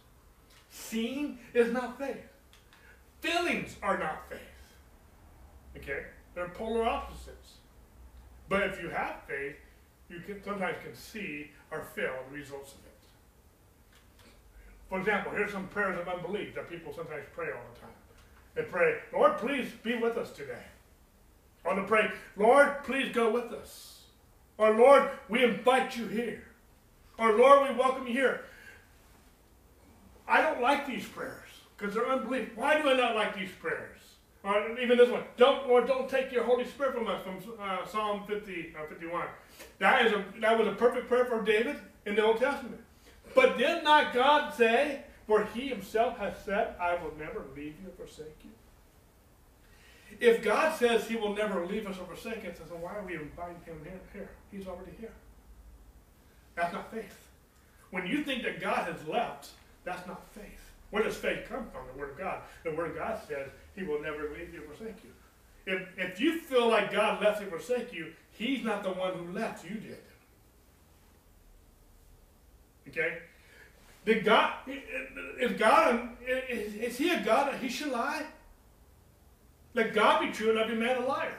Seeing 0.70 1.38
is 1.52 1.72
not 1.72 1.98
faith. 1.98 2.24
Feelings 3.20 3.76
are 3.82 3.98
not 3.98 4.28
faith. 4.28 4.38
Okay? 5.76 6.04
They're 6.34 6.48
polar 6.48 6.84
opposites. 6.84 7.54
But 8.48 8.62
if 8.62 8.80
you 8.80 8.88
have 8.88 9.16
faith, 9.26 9.56
you 10.08 10.20
can 10.20 10.42
sometimes 10.42 10.76
can 10.84 10.94
see 10.94 11.50
or 11.70 11.84
feel 11.94 12.14
the 12.28 12.36
results 12.36 12.72
of 12.72 12.78
it. 12.78 12.90
For 14.88 14.98
example, 14.98 15.32
here's 15.32 15.52
some 15.52 15.68
prayers 15.68 15.98
of 16.00 16.08
unbelief 16.08 16.54
that 16.54 16.68
people 16.68 16.92
sometimes 16.92 17.24
pray 17.34 17.46
all 17.46 17.62
the 17.74 17.80
time 17.80 17.90
and 18.56 18.68
pray, 18.68 18.98
Lord, 19.12 19.38
please 19.38 19.70
be 19.82 19.96
with 19.96 20.16
us 20.16 20.30
today. 20.30 20.64
Or 21.64 21.74
to 21.74 21.82
pray, 21.84 22.10
Lord, 22.36 22.84
please 22.84 23.12
go 23.12 23.30
with 23.30 23.52
us. 23.52 24.02
Or 24.58 24.72
Lord, 24.72 25.10
we 25.28 25.44
invite 25.44 25.96
you 25.96 26.06
here. 26.06 26.44
Or 27.18 27.32
Lord, 27.32 27.68
we 27.68 27.76
welcome 27.76 28.06
you 28.06 28.12
here. 28.12 28.42
I 30.26 30.42
don't 30.42 30.62
like 30.62 30.86
these 30.86 31.06
prayers 31.06 31.48
because 31.76 31.94
they're 31.94 32.08
unbelief. 32.08 32.50
Why 32.54 32.80
do 32.80 32.88
I 32.88 32.96
not 32.96 33.14
like 33.14 33.34
these 33.34 33.50
prayers? 33.60 33.98
Or 34.42 34.78
even 34.78 34.96
this 34.96 35.10
one, 35.10 35.24
don't 35.36 35.68
Lord, 35.68 35.86
don't 35.86 36.08
take 36.08 36.32
your 36.32 36.44
Holy 36.44 36.64
Spirit 36.64 36.94
from 36.94 37.08
us, 37.08 37.22
from 37.22 37.38
uh, 37.60 37.84
Psalm 37.86 38.22
50, 38.26 38.74
uh, 38.78 38.86
51. 38.88 39.26
That 39.80 40.06
is 40.06 40.12
a 40.12 40.24
that 40.40 40.58
was 40.58 40.66
a 40.66 40.72
perfect 40.72 41.08
prayer 41.08 41.26
for 41.26 41.42
David 41.42 41.76
in 42.06 42.14
the 42.14 42.24
Old 42.24 42.38
Testament. 42.38 42.80
But 43.34 43.58
did 43.58 43.84
not 43.84 44.14
God 44.14 44.54
say, 44.54 45.02
for 45.30 45.44
he 45.54 45.68
himself 45.68 46.18
has 46.18 46.34
said, 46.44 46.74
I 46.80 46.94
will 46.94 47.12
never 47.16 47.44
leave 47.54 47.76
you 47.80 47.86
or 47.86 48.04
forsake 48.04 48.34
you. 48.42 48.50
If 50.18 50.42
God 50.42 50.76
says 50.76 51.06
he 51.06 51.14
will 51.14 51.36
never 51.36 51.64
leave 51.64 51.86
us 51.86 51.96
or 52.00 52.04
forsake 52.04 52.44
us, 52.46 52.58
then 52.58 52.80
why 52.80 52.96
are 52.96 53.06
we 53.06 53.14
inviting 53.14 53.62
him 53.64 53.80
here? 54.12 54.28
He's 54.50 54.66
already 54.66 54.90
here. 54.98 55.12
That's 56.56 56.72
not 56.72 56.92
faith. 56.92 57.28
When 57.92 58.08
you 58.08 58.24
think 58.24 58.42
that 58.42 58.60
God 58.60 58.92
has 58.92 59.06
left, 59.06 59.50
that's 59.84 60.04
not 60.08 60.26
faith. 60.32 60.72
Where 60.90 61.04
does 61.04 61.16
faith 61.16 61.46
come 61.48 61.68
from? 61.70 61.82
The 61.92 62.00
Word 62.00 62.10
of 62.10 62.18
God. 62.18 62.40
The 62.64 62.72
Word 62.72 62.90
of 62.90 62.96
God 62.96 63.20
says 63.28 63.50
He 63.76 63.84
will 63.84 64.02
never 64.02 64.30
leave 64.36 64.52
you 64.52 64.62
or 64.62 64.74
forsake 64.74 64.96
you. 65.04 65.72
If, 65.72 65.86
if 65.96 66.20
you 66.20 66.40
feel 66.40 66.68
like 66.68 66.90
God 66.90 67.22
left 67.22 67.40
you 67.40 67.46
or 67.46 67.60
forsake 67.60 67.92
you, 67.92 68.14
He's 68.32 68.64
not 68.64 68.82
the 68.82 68.90
one 68.90 69.14
who 69.14 69.32
left, 69.32 69.64
you 69.64 69.76
did. 69.76 70.02
Okay? 72.88 73.18
Did 74.04 74.24
God, 74.24 74.54
is 75.38 75.52
God, 75.58 76.08
is, 76.26 76.74
is 76.74 76.98
He 76.98 77.10
a 77.10 77.22
God 77.22 77.52
that 77.52 77.60
He 77.60 77.68
should 77.68 77.92
lie? 77.92 78.24
Let 79.74 79.94
God 79.94 80.20
be 80.20 80.32
true 80.32 80.50
and 80.50 80.58
every 80.58 80.76
man 80.76 81.02
a 81.02 81.06
liar. 81.06 81.36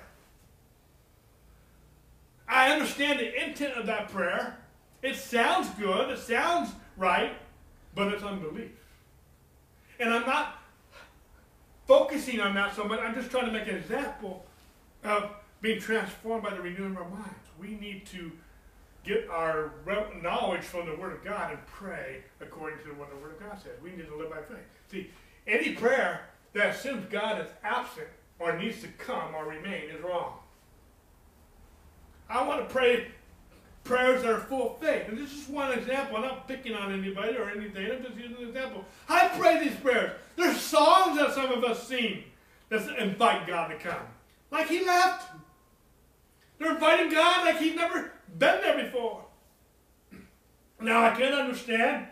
I 2.47 2.71
understand 2.71 3.19
the 3.19 3.47
intent 3.47 3.75
of 3.75 3.85
that 3.87 4.09
prayer. 4.09 4.57
It 5.01 5.15
sounds 5.15 5.69
good, 5.79 6.09
it 6.09 6.19
sounds 6.19 6.71
right, 6.97 7.33
but 7.95 8.13
it's 8.13 8.23
unbelief. 8.23 8.71
And 9.99 10.13
I'm 10.13 10.25
not 10.25 10.61
focusing 11.87 12.39
on 12.39 12.53
that 12.55 12.75
so 12.75 12.83
much. 12.83 12.99
I'm 12.99 13.15
just 13.15 13.31
trying 13.31 13.45
to 13.45 13.51
make 13.51 13.67
an 13.67 13.75
example 13.75 14.45
of 15.03 15.31
being 15.61 15.79
transformed 15.79 16.43
by 16.43 16.51
the 16.51 16.61
renewing 16.61 16.91
of 16.91 16.97
our 16.97 17.09
minds. 17.09 17.47
We 17.59 17.75
need 17.75 18.05
to 18.07 18.31
get 19.03 19.27
our 19.29 19.71
knowledge 20.21 20.63
from 20.63 20.85
the 20.85 20.95
Word 20.95 21.13
of 21.13 21.23
God 21.23 21.51
and 21.51 21.65
pray 21.65 22.23
according 22.39 22.79
to 22.79 22.93
what 22.93 23.09
the 23.09 23.17
Word 23.17 23.33
of 23.33 23.39
God 23.39 23.59
says. 23.61 23.73
We 23.83 23.91
need 23.91 24.07
to 24.07 24.15
live 24.15 24.29
by 24.29 24.41
faith. 24.41 24.65
See, 24.89 25.09
any 25.47 25.73
prayer 25.73 26.21
that 26.53 26.75
assumes 26.75 27.05
God 27.09 27.41
is 27.41 27.47
absent 27.63 28.07
or 28.39 28.57
needs 28.57 28.81
to 28.81 28.87
come 28.87 29.35
or 29.35 29.45
remain 29.45 29.89
is 29.89 30.01
wrong. 30.03 30.33
I 32.29 32.45
want 32.47 32.67
to 32.67 32.73
pray 32.73 33.07
prayers 33.83 34.21
that 34.21 34.31
are 34.31 34.39
full 34.39 34.75
of 34.75 34.79
faith. 34.79 35.07
And 35.07 35.17
this 35.17 35.33
is 35.33 35.47
one 35.47 35.71
example. 35.71 36.17
I'm 36.17 36.23
not 36.23 36.47
picking 36.47 36.73
on 36.73 36.93
anybody 36.93 37.35
or 37.37 37.49
anything. 37.49 37.91
I'm 37.91 38.03
just 38.03 38.15
using 38.15 38.37
an 38.37 38.47
example. 38.49 38.85
I 39.09 39.27
pray 39.29 39.63
these 39.63 39.77
prayers. 39.77 40.11
There's 40.35 40.57
songs 40.57 41.17
that 41.17 41.33
some 41.33 41.51
of 41.51 41.63
us 41.63 41.87
sing 41.87 42.23
that 42.69 42.87
invite 42.99 43.47
God 43.47 43.69
to 43.69 43.75
come. 43.75 44.05
Like 44.51 44.67
he 44.67 44.85
left. 44.85 45.29
They're 46.59 46.73
inviting 46.73 47.11
God 47.11 47.45
like 47.45 47.57
he 47.57 47.73
never 47.73 48.11
been 48.37 48.61
there 48.61 48.83
before. 48.83 49.25
Now 50.79 51.03
I 51.03 51.15
can 51.15 51.33
understand 51.33 52.07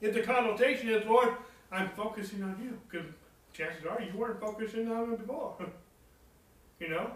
if 0.00 0.14
the 0.14 0.22
connotation 0.22 0.88
is, 0.88 1.06
Lord, 1.06 1.34
I'm 1.72 1.90
focusing 1.90 2.42
on 2.42 2.56
you. 2.62 2.78
Because 2.88 3.06
chances 3.52 3.84
are 3.86 4.00
you 4.00 4.16
weren't 4.16 4.40
focusing 4.40 4.90
on 4.90 5.04
him 5.04 5.16
before. 5.16 5.54
you 6.80 6.88
know? 6.88 7.10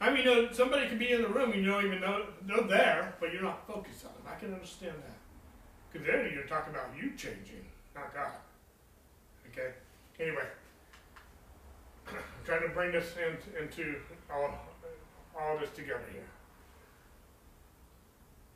I 0.00 0.12
mean, 0.12 0.24
know, 0.24 0.50
somebody 0.50 0.88
could 0.88 0.98
be 0.98 1.12
in 1.12 1.22
the 1.22 1.28
room 1.28 1.54
you 1.54 1.64
don't 1.64 1.86
even 1.86 2.00
know 2.00 2.24
they're 2.42 2.62
there, 2.62 3.14
but 3.20 3.32
you're 3.32 3.42
not 3.42 3.66
focused 3.68 4.04
on 4.04 4.12
them. 4.14 4.34
I 4.34 4.38
can 4.38 4.52
understand 4.52 4.94
that. 4.96 5.16
Because 5.92 6.06
then 6.06 6.30
you're 6.34 6.44
talking 6.44 6.74
about 6.74 6.88
you 6.96 7.10
changing, 7.10 7.64
not 7.94 8.12
God. 8.12 8.32
Okay? 9.52 9.70
Anyway, 10.18 10.42
I'm 12.08 12.16
trying 12.44 12.62
to 12.62 12.68
bring 12.70 12.90
this 12.90 13.14
in, 13.16 13.62
into 13.62 13.96
all, 14.32 14.52
all 15.38 15.58
this 15.58 15.70
together 15.70 16.02
here. 16.10 16.24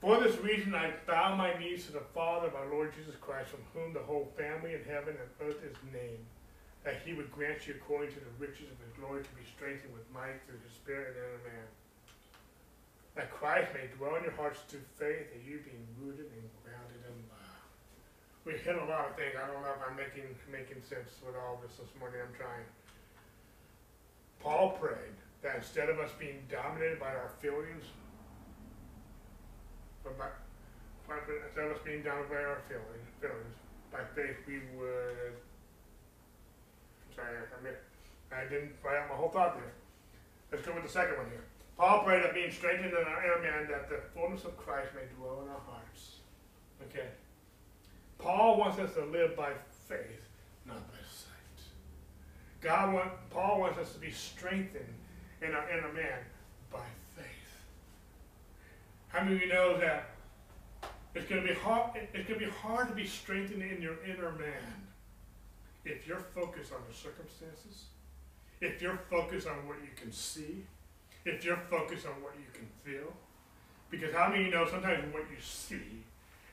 For 0.01 0.21
this 0.21 0.37
reason, 0.39 0.75
I 0.75 0.93
bow 1.07 1.35
my 1.37 1.59
knees 1.59 1.87
to 1.87 1.93
the 1.93 2.05
Father 2.13 2.49
of 2.49 2.55
our 2.55 2.69
Lord 2.69 2.93
Jesus 2.93 3.17
Christ, 3.21 3.49
from 3.49 3.65
whom 3.73 3.95
the 3.95 4.05
whole 4.05 4.29
family 4.37 4.75
in 4.75 4.85
heaven 4.85 5.17
and 5.17 5.49
earth 5.49 5.65
is 5.65 5.77
named 5.93 6.27
that 6.85 7.03
he 7.03 7.19
would 7.19 7.33
grant 7.33 7.67
you 7.67 7.75
according 7.75 8.15
to 8.15 8.23
the 8.23 8.37
riches 8.39 8.71
of 8.71 8.79
his 8.79 8.95
glory 8.95 9.19
to 9.19 9.35
be 9.35 9.43
strengthened 9.43 9.91
with 9.91 10.07
might 10.15 10.39
through 10.47 10.63
his 10.63 10.71
spirit 10.71 11.17
and 11.17 11.19
inner 11.19 11.43
man. 11.51 11.69
That 13.19 13.35
Christ 13.35 13.75
may 13.75 13.91
dwell 13.99 14.15
in 14.15 14.23
your 14.23 14.39
hearts 14.39 14.63
through 14.71 14.87
faith, 14.95 15.33
that 15.35 15.43
you 15.43 15.65
being 15.67 15.83
rooted 15.99 16.31
and 16.31 16.47
grounded 16.63 17.03
in 17.03 17.17
love. 17.27 17.59
We 18.47 18.55
hit 18.63 18.79
a 18.79 18.87
lot 18.87 19.11
of 19.11 19.19
things. 19.19 19.35
I 19.35 19.51
don't 19.51 19.67
know 19.67 19.75
if 19.75 19.83
I'm 19.83 19.99
making 19.99 20.31
making 20.47 20.79
sense 20.87 21.11
with 21.27 21.35
all 21.35 21.59
this 21.59 21.75
this 21.75 21.91
morning. 21.99 22.23
I'm 22.23 22.31
trying. 22.39 22.69
Paul 24.39 24.79
prayed 24.79 25.19
that 25.43 25.59
instead 25.59 25.91
of 25.91 25.99
us 25.99 26.15
being 26.23 26.47
dominated 26.47 27.03
by 27.03 27.11
our 27.11 27.35
feelings, 27.43 27.83
but 30.07 30.15
by, 30.15 30.31
instead 31.19 31.67
of 31.67 31.75
us 31.75 31.83
being 31.83 32.07
dominated 32.07 32.31
by 32.31 32.43
our 32.47 32.63
feelings, 32.71 33.11
feelings, 33.19 33.55
by 33.91 34.07
faith 34.15 34.39
we 34.47 34.63
would 34.79 35.35
Sorry, 37.17 37.33
I, 37.33 38.37
I 38.37 38.45
didn't 38.45 38.73
write 38.85 38.99
out 38.99 39.09
my 39.09 39.17
whole 39.17 39.31
thought 39.31 39.57
there. 39.57 39.73
Let's 40.53 40.65
go 40.67 40.75
with 40.75 40.85
the 40.85 40.91
second 40.91 41.17
one 41.17 41.27
here. 41.31 41.45
Paul 41.79 42.05
prayed 42.05 42.23
that 42.23 42.35
being 42.35 42.53
strengthened 42.53 42.93
in 42.93 43.05
our 43.05 43.25
inner 43.25 43.43
man, 43.43 43.69
that 43.71 43.89
the 43.89 44.01
fullness 44.15 44.45
of 44.45 44.57
Christ 44.57 44.91
may 44.95 45.03
dwell 45.17 45.43
in 45.43 45.49
our 45.49 45.61
hearts. 45.67 46.17
Okay. 46.89 47.09
Paul 48.19 48.59
wants 48.59 48.79
us 48.79 48.93
to 48.95 49.05
live 49.05 49.35
by 49.37 49.51
faith, 49.89 50.29
not 50.67 50.87
by 50.89 50.99
sight. 51.11 51.65
God 52.61 52.95
want, 52.95 53.11
Paul 53.31 53.61
wants 53.61 53.79
us 53.79 53.93
to 53.93 53.99
be 53.99 54.11
strengthened 54.11 54.95
in 55.43 55.53
our 55.53 55.69
inner 55.71 55.93
man 55.93 56.21
by 56.71 56.79
faith. 56.79 57.06
How 59.09 59.23
many 59.23 59.37
of 59.37 59.43
you 59.43 59.49
know 59.49 59.79
that 59.79 60.11
it's 61.15 61.29
going 61.29 61.43
to 61.43 61.49
be 61.49 61.55
hard? 61.55 61.91
It's 62.13 62.29
going 62.29 62.41
to 62.41 62.47
be 62.47 62.53
hard 62.53 62.89
to 62.89 62.95
be 62.95 63.07
strengthened 63.07 63.63
in 63.63 63.81
your 63.81 63.97
inner 64.05 64.33
man 64.33 64.87
if 65.85 66.07
you're 66.07 66.25
focused 66.35 66.73
on 66.73 66.81
the 66.89 66.95
circumstances, 66.95 67.85
if 68.61 68.83
you're 68.83 68.99
focused 69.09 69.47
on 69.47 69.67
what 69.69 69.77
you 69.81 69.91
can 69.95 70.13
see, 70.13 70.65
if 71.25 71.45
you're 71.45 71.57
focused 71.57 72.07
on 72.07 72.15
what 72.23 72.35
you 72.37 72.47
can 72.53 72.67
feel, 72.85 73.13
because 73.91 74.13
how 74.13 74.29
many 74.29 74.41
of 74.41 74.47
you 74.47 74.53
know 74.53 74.67
sometimes 74.69 75.13
what 75.15 75.23
you 75.31 75.41
see 75.41 76.03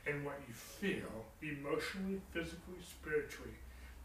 and 0.05 0.23
what 0.23 0.39
you 0.47 0.53
feel, 0.53 1.25
emotionally, 1.41 2.21
physically, 2.31 2.77
spiritually, 2.81 3.53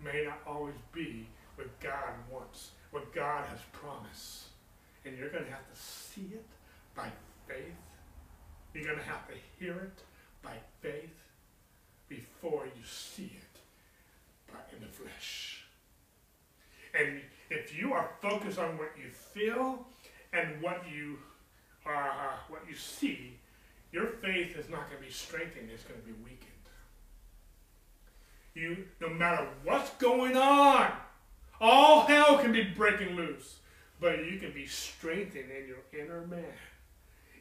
may 0.02 0.24
not 0.24 0.38
always 0.46 0.74
be 0.92 1.26
what 1.56 1.68
God 1.80 2.14
wants, 2.30 2.70
what 2.90 3.12
God 3.12 3.44
has 3.46 3.58
promised. 3.72 4.44
And 5.04 5.18
you're 5.18 5.28
going 5.28 5.44
to 5.44 5.50
have 5.50 5.68
to 5.72 5.80
see 5.80 6.30
it 6.32 6.44
by 6.94 7.10
faith. 7.46 7.74
You're 8.78 8.86
going 8.86 8.98
to 8.98 9.10
have 9.10 9.26
to 9.26 9.34
hear 9.58 9.72
it 9.72 10.02
by 10.40 10.52
faith 10.80 11.10
before 12.08 12.64
you 12.64 12.84
see 12.84 13.32
it 13.36 14.72
in 14.72 14.80
the 14.80 14.86
flesh. 14.86 15.64
And 16.94 17.20
if 17.50 17.76
you 17.76 17.92
are 17.92 18.08
focused 18.22 18.58
on 18.58 18.78
what 18.78 18.92
you 18.96 19.10
feel 19.10 19.84
and 20.32 20.62
what 20.62 20.84
you 20.88 21.18
are, 21.84 22.08
uh, 22.08 22.36
what 22.48 22.62
you 22.68 22.76
see, 22.76 23.38
your 23.90 24.06
faith 24.06 24.56
is 24.56 24.68
not 24.70 24.88
going 24.88 25.02
to 25.02 25.06
be 25.06 25.12
strengthened; 25.12 25.70
it's 25.74 25.82
going 25.82 26.00
to 26.00 26.06
be 26.06 26.12
weakened. 26.12 26.44
You, 28.54 28.84
no 29.00 29.08
matter 29.08 29.48
what's 29.64 29.90
going 29.94 30.36
on, 30.36 30.92
all 31.60 32.02
hell 32.02 32.38
can 32.38 32.52
be 32.52 32.62
breaking 32.62 33.16
loose, 33.16 33.58
but 34.00 34.24
you 34.24 34.38
can 34.38 34.52
be 34.52 34.66
strengthened 34.66 35.50
in 35.50 35.66
your 35.66 35.78
inner 36.00 36.24
man 36.28 36.44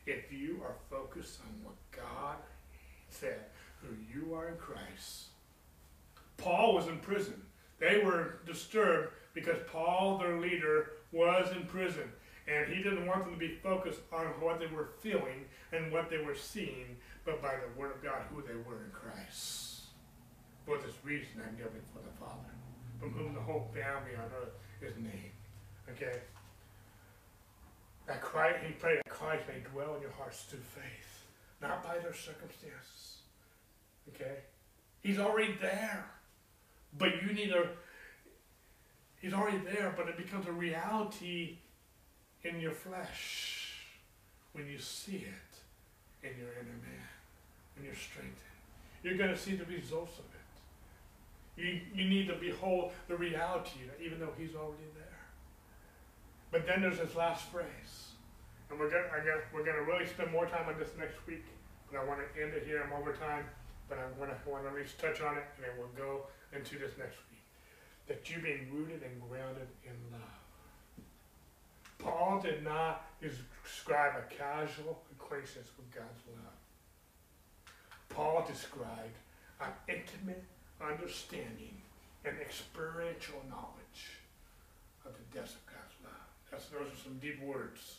if 0.07 0.31
you 0.31 0.61
are 0.63 0.75
focused 0.89 1.39
on 1.41 1.63
what 1.63 1.75
God 1.91 2.37
said, 3.09 3.41
who 3.81 3.89
you 4.11 4.33
are 4.33 4.47
in 4.47 4.57
Christ 4.57 5.27
Paul 6.37 6.75
was 6.75 6.87
in 6.87 6.99
prison. 6.99 7.41
They 7.79 8.01
were 8.03 8.39
disturbed 8.45 9.13
because 9.33 9.57
Paul, 9.71 10.17
their 10.17 10.39
leader, 10.39 10.91
was 11.11 11.51
in 11.55 11.65
prison. 11.65 12.09
And 12.47 12.73
he 12.73 12.81
didn't 12.81 13.05
want 13.05 13.25
them 13.25 13.33
to 13.33 13.39
be 13.39 13.55
focused 13.61 13.99
on 14.13 14.25
what 14.39 14.59
they 14.59 14.67
were 14.67 14.89
feeling 15.01 15.45
and 15.73 15.91
what 15.91 16.09
they 16.09 16.19
were 16.19 16.35
seeing, 16.35 16.95
but 17.25 17.41
by 17.41 17.55
the 17.55 17.79
Word 17.79 17.91
of 17.93 18.01
God, 18.01 18.21
who 18.33 18.41
they 18.41 18.55
were 18.55 18.85
in 18.85 18.91
Christ. 18.93 19.81
For 20.65 20.77
this 20.77 20.95
reason, 21.03 21.41
I 21.41 21.57
kneel 21.57 21.67
for 21.93 21.99
the 21.99 22.15
Father, 22.19 22.53
from 22.99 23.11
whom 23.11 23.33
the 23.33 23.41
whole 23.41 23.69
family 23.73 24.15
on 24.15 24.31
earth 24.41 24.53
is 24.81 24.95
named. 24.95 25.35
Okay? 25.91 26.19
That 28.07 28.21
Christ, 28.21 28.59
he 28.65 28.73
prayed 28.73 28.99
that 28.99 29.09
Christ 29.09 29.43
may 29.47 29.59
dwell 29.71 29.95
in 29.95 30.01
your 30.01 30.11
hearts 30.11 30.43
through 30.43 30.59
faith, 30.59 31.25
not 31.61 31.83
by 31.83 31.99
their 31.99 32.13
circumstances. 32.13 33.17
Okay? 34.09 34.37
He's 35.01 35.19
already 35.19 35.55
there. 35.61 36.05
But 36.97 37.21
you 37.21 37.33
need 37.33 37.51
a, 37.51 37.69
he's 39.21 39.33
already 39.33 39.57
there, 39.57 39.93
but 39.95 40.07
it 40.07 40.17
becomes 40.17 40.47
a 40.47 40.51
reality 40.51 41.57
in 42.43 42.59
your 42.59 42.71
flesh 42.71 43.73
when 44.53 44.67
you 44.67 44.79
see 44.79 45.17
it 45.17 46.27
in 46.27 46.37
your 46.39 46.49
inner 46.53 46.79
man, 46.81 47.07
when 47.75 47.85
you're 47.85 47.95
strengthened. 47.95 48.35
You're 49.03 49.17
going 49.17 49.29
to 49.29 49.37
see 49.37 49.55
the 49.55 49.65
results 49.65 50.17
of 50.17 50.25
it. 50.25 51.61
You, 51.61 51.81
you 51.93 52.09
need 52.09 52.27
to 52.27 52.35
behold 52.35 52.91
the 53.07 53.15
reality 53.15 53.79
even 54.03 54.19
though 54.19 54.33
he's 54.37 54.55
already 54.55 54.83
there. 54.95 54.96
But 56.51 56.65
then 56.65 56.81
there's 56.81 56.99
this 56.99 57.15
last 57.15 57.45
phrase. 57.45 58.11
And 58.69 58.79
we're 58.79 58.89
going 58.89 59.03
to, 59.03 59.41
we're 59.53 59.63
going 59.63 59.77
to 59.77 59.83
really 59.83 60.05
spend 60.05 60.31
more 60.31 60.45
time 60.45 60.67
on 60.67 60.77
this 60.79 60.89
next 60.97 61.25
week. 61.27 61.45
But 61.91 61.99
I 61.99 62.03
want 62.03 62.19
to 62.19 62.41
end 62.41 62.53
it 62.53 62.63
here. 62.65 62.83
I'm 62.83 62.93
over 62.99 63.13
time. 63.13 63.45
But 63.89 63.99
I'm 63.99 64.17
going 64.17 64.29
to 64.29 64.49
want 64.49 64.63
to 64.63 64.69
at 64.69 64.75
least 64.75 64.99
touch 64.99 65.21
on 65.21 65.37
it, 65.37 65.43
and 65.55 65.63
then 65.63 65.71
we'll 65.77 65.87
go 65.95 66.27
into 66.53 66.77
this 66.77 66.91
next 66.97 67.15
week. 67.31 67.43
That 68.07 68.29
you 68.29 68.41
being 68.41 68.67
rooted 68.73 69.01
and 69.03 69.21
grounded 69.29 69.67
in 69.85 69.95
love. 70.11 70.37
Paul 71.97 72.39
did 72.41 72.63
not 72.63 73.05
describe 73.21 74.13
a 74.15 74.33
casual 74.33 75.01
acquaintance 75.11 75.71
with 75.77 75.89
God's 75.91 76.21
love. 76.27 76.53
Paul 78.09 78.45
described 78.47 79.17
an 79.61 79.71
intimate 79.87 80.43
understanding 80.81 81.81
and 82.25 82.37
experiential 82.39 83.41
knowledge 83.49 84.21
of 85.05 85.13
the 85.13 85.39
love. 85.39 85.66
That's, 86.57 86.69
those 86.69 86.91
are 86.91 87.03
some 87.03 87.19
deep 87.19 87.39
words. 87.43 87.97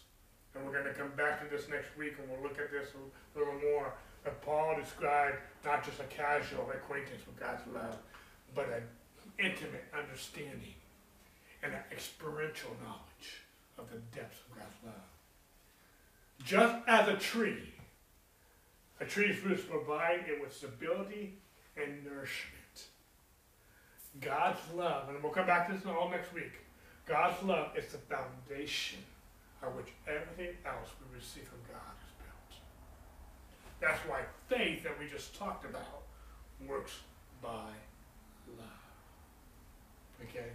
And 0.54 0.66
we're 0.66 0.76
gonna 0.76 0.92
come 0.92 1.12
back 1.16 1.40
to 1.40 1.56
this 1.56 1.68
next 1.68 1.96
week 1.96 2.14
and 2.18 2.28
we'll 2.28 2.42
look 2.42 2.58
at 2.58 2.72
this 2.72 2.88
a 2.90 3.38
little 3.38 3.54
more. 3.54 3.92
But 4.24 4.42
Paul 4.42 4.74
described 4.80 5.36
not 5.64 5.84
just 5.84 6.00
a 6.00 6.04
casual 6.04 6.68
acquaintance 6.72 7.22
with 7.24 7.38
God's 7.38 7.62
love, 7.72 7.96
but 8.56 8.66
an 8.66 8.82
intimate 9.38 9.84
understanding 9.96 10.74
and 11.62 11.72
an 11.72 11.82
experiential 11.92 12.70
knowledge 12.82 13.44
of 13.78 13.88
the 13.90 13.98
depths 14.16 14.40
of 14.50 14.58
God's 14.58 14.76
love. 14.84 15.08
Just 16.44 16.74
as 16.88 17.08
a 17.08 17.16
tree, 17.16 17.74
a 19.00 19.04
tree's 19.04 19.40
roots 19.44 19.62
provide 19.62 20.24
it 20.26 20.42
with 20.42 20.52
stability 20.52 21.34
and 21.76 22.04
nourishment. 22.04 22.88
God's 24.20 24.58
love, 24.74 25.10
and 25.10 25.22
we'll 25.22 25.30
come 25.30 25.46
back 25.46 25.68
to 25.68 25.74
this 25.74 25.86
all 25.86 26.10
next 26.10 26.32
week. 26.34 26.50
God's 27.08 27.42
love 27.42 27.70
is 27.76 27.90
the 27.90 27.98
foundation 27.98 28.98
on 29.62 29.74
which 29.74 29.88
everything 30.06 30.54
else 30.64 30.90
we 31.00 31.16
receive 31.16 31.44
from 31.44 31.58
God 31.66 31.96
is 32.04 32.12
built. 32.20 32.60
That's 33.80 34.00
why 34.06 34.20
faith 34.48 34.84
that 34.84 34.98
we 34.98 35.08
just 35.08 35.34
talked 35.34 35.64
about 35.64 36.04
works 36.66 37.00
by 37.42 37.72
love. 38.58 38.84
Okay? 40.28 40.52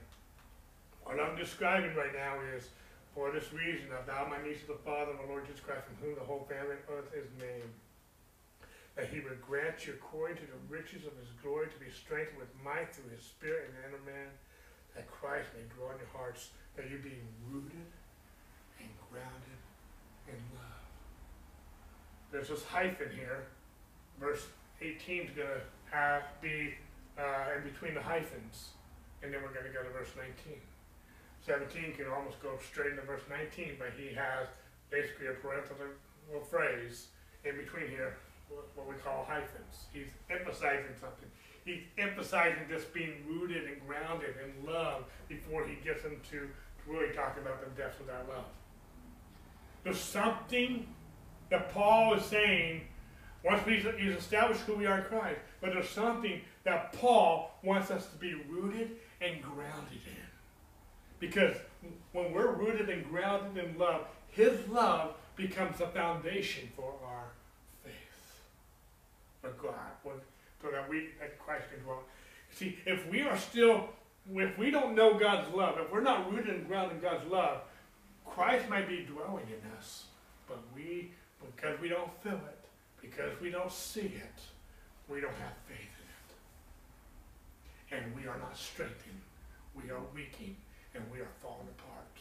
What 1.03 1.19
I'm 1.19 1.35
describing 1.35 1.95
right 1.95 2.13
now 2.13 2.35
is 2.55 2.69
for 3.15 3.31
this 3.31 3.53
reason, 3.53 3.89
I 3.93 4.01
bow 4.05 4.25
my 4.29 4.41
knees 4.41 4.61
to 4.61 4.73
the 4.73 4.81
Father 4.85 5.13
of 5.13 5.19
our 5.21 5.27
Lord 5.27 5.45
Jesus 5.45 5.61
Christ, 5.61 5.85
from 5.85 5.97
whom 6.01 6.15
the 6.15 6.25
whole 6.25 6.49
family 6.49 6.77
of 6.77 6.85
earth 6.89 7.09
is 7.13 7.29
named 7.37 7.73
that 8.95 9.09
he 9.09 9.21
would 9.21 9.41
grant 9.41 9.85
you 9.85 9.93
according 9.93 10.37
to 10.37 10.45
the 10.45 10.61
riches 10.69 11.05
of 11.05 11.13
his 11.17 11.29
glory 11.41 11.65
to 11.65 11.79
be 11.81 11.89
strengthened 11.89 12.37
with 12.37 12.49
might 12.61 12.93
through 12.93 13.09
his 13.09 13.25
spirit 13.25 13.69
in 13.69 13.89
inner 13.89 14.01
man, 14.05 14.29
that 14.95 15.09
Christ 15.09 15.49
may 15.55 15.65
dwell 15.75 15.91
in 15.91 15.99
your 15.99 16.13
hearts, 16.13 16.49
that 16.75 16.89
you're 16.89 17.03
being 17.03 17.27
rooted 17.49 17.89
and 18.79 18.89
grounded 19.09 19.59
in 20.27 20.39
love. 20.55 20.83
There's 22.31 22.49
this 22.49 22.63
hyphen 22.63 23.09
here. 23.15 23.45
Verse 24.19 24.45
18 24.81 25.21
is 25.21 25.29
going 25.35 25.47
to 25.47 25.61
have 25.91 26.23
be 26.41 26.73
uh, 27.17 27.57
in 27.57 27.69
between 27.69 27.93
the 27.93 28.01
hyphens, 28.01 28.73
and 29.21 29.33
then 29.33 29.41
we're 29.41 29.53
going 29.53 29.65
to 29.65 29.73
go 29.73 29.83
to 29.83 29.89
verse 29.89 30.09
19. 30.17 30.57
17 31.45 31.93
can 31.97 32.07
almost 32.07 32.41
go 32.41 32.57
straight 32.63 32.91
into 32.91 33.03
verse 33.03 33.23
19, 33.29 33.75
but 33.77 33.91
he 33.97 34.13
has 34.15 34.47
basically 34.89 35.27
a 35.27 35.35
parenthetical 35.43 36.41
phrase 36.49 37.07
in 37.43 37.57
between 37.57 37.89
here 37.89 38.15
what 38.75 38.87
we 38.87 38.95
call 39.01 39.25
hyphens. 39.27 39.89
He's 39.91 40.09
emphasizing 40.29 40.93
something. 40.99 41.29
He's 41.65 41.81
emphasizing 41.97 42.63
just 42.69 42.93
being 42.93 43.13
rooted 43.27 43.65
and 43.65 43.77
grounded 43.87 44.35
in 44.43 44.69
love 44.69 45.05
before 45.29 45.65
he 45.65 45.75
gets 45.83 46.03
into 46.03 46.49
really 46.87 47.13
talking 47.13 47.41
about 47.41 47.61
the 47.61 47.81
depths 47.81 47.99
of 47.99 48.07
that 48.07 48.27
love. 48.27 48.45
There's 49.83 49.99
something 49.99 50.87
that 51.49 51.73
Paul 51.73 52.15
is 52.15 52.25
saying 52.25 52.81
once 53.43 53.61
he's, 53.65 53.83
he's 53.97 54.15
established 54.15 54.61
who 54.61 54.75
we 54.75 54.85
are 54.85 54.99
in 54.99 55.03
Christ, 55.03 55.39
but 55.61 55.73
there's 55.73 55.89
something 55.89 56.41
that 56.63 56.93
Paul 56.93 57.57
wants 57.61 57.91
us 57.91 58.07
to 58.07 58.15
be 58.17 58.33
rooted 58.49 58.91
and 59.21 59.41
grounded 59.41 59.99
in. 60.05 60.23
Because 61.19 61.55
when 62.13 62.31
we're 62.31 62.51
rooted 62.51 62.89
and 62.89 63.07
grounded 63.09 63.65
in 63.65 63.77
love, 63.77 64.01
his 64.29 64.67
love 64.69 65.15
becomes 65.35 65.77
the 65.77 65.87
foundation 65.87 66.69
for 66.75 66.93
our 67.05 67.25
faith. 67.83 67.93
but 69.41 69.61
God, 69.61 69.73
so 70.63 70.71
that 70.71 70.89
we, 70.89 71.09
that 71.19 71.37
Christ 71.37 71.65
can 71.71 71.83
dwell. 71.83 72.03
See, 72.51 72.79
if 72.85 73.05
we 73.09 73.21
are 73.21 73.37
still, 73.37 73.89
if 74.33 74.57
we 74.57 74.71
don't 74.71 74.95
know 74.95 75.19
God's 75.19 75.53
love, 75.53 75.77
if 75.77 75.91
we're 75.91 76.01
not 76.01 76.31
rooted 76.31 76.55
and 76.55 76.67
grounded 76.67 76.97
in 76.97 77.03
God's 77.03 77.29
love, 77.29 77.61
Christ 78.25 78.69
might 78.69 78.87
be 78.87 79.05
dwelling 79.05 79.45
in 79.47 79.77
us, 79.77 80.05
but 80.47 80.59
we, 80.73 81.11
because 81.45 81.79
we 81.81 81.89
don't 81.89 82.09
feel 82.23 82.33
it, 82.33 82.65
because 83.01 83.39
we 83.41 83.51
don't 83.51 83.71
see 83.71 84.13
it, 84.15 84.39
we 85.09 85.19
don't 85.19 85.35
have 85.35 85.53
faith 85.67 85.93
in 87.91 87.97
it. 87.97 88.03
And 88.03 88.15
we 88.15 88.27
are 88.27 88.37
not 88.39 88.57
strengthened. 88.57 89.21
We 89.75 89.91
are 89.91 89.99
weakening, 90.15 90.55
and 90.95 91.03
we 91.11 91.19
are 91.19 91.27
falling 91.41 91.67
apart, 91.77 92.15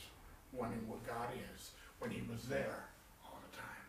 wanting 0.53 0.83
what 0.89 1.07
God 1.07 1.29
is 1.55 1.71
when 2.01 2.11
He 2.11 2.23
was 2.33 2.45
there 2.47 2.89
all 3.25 3.39
the 3.49 3.57
time. 3.57 3.87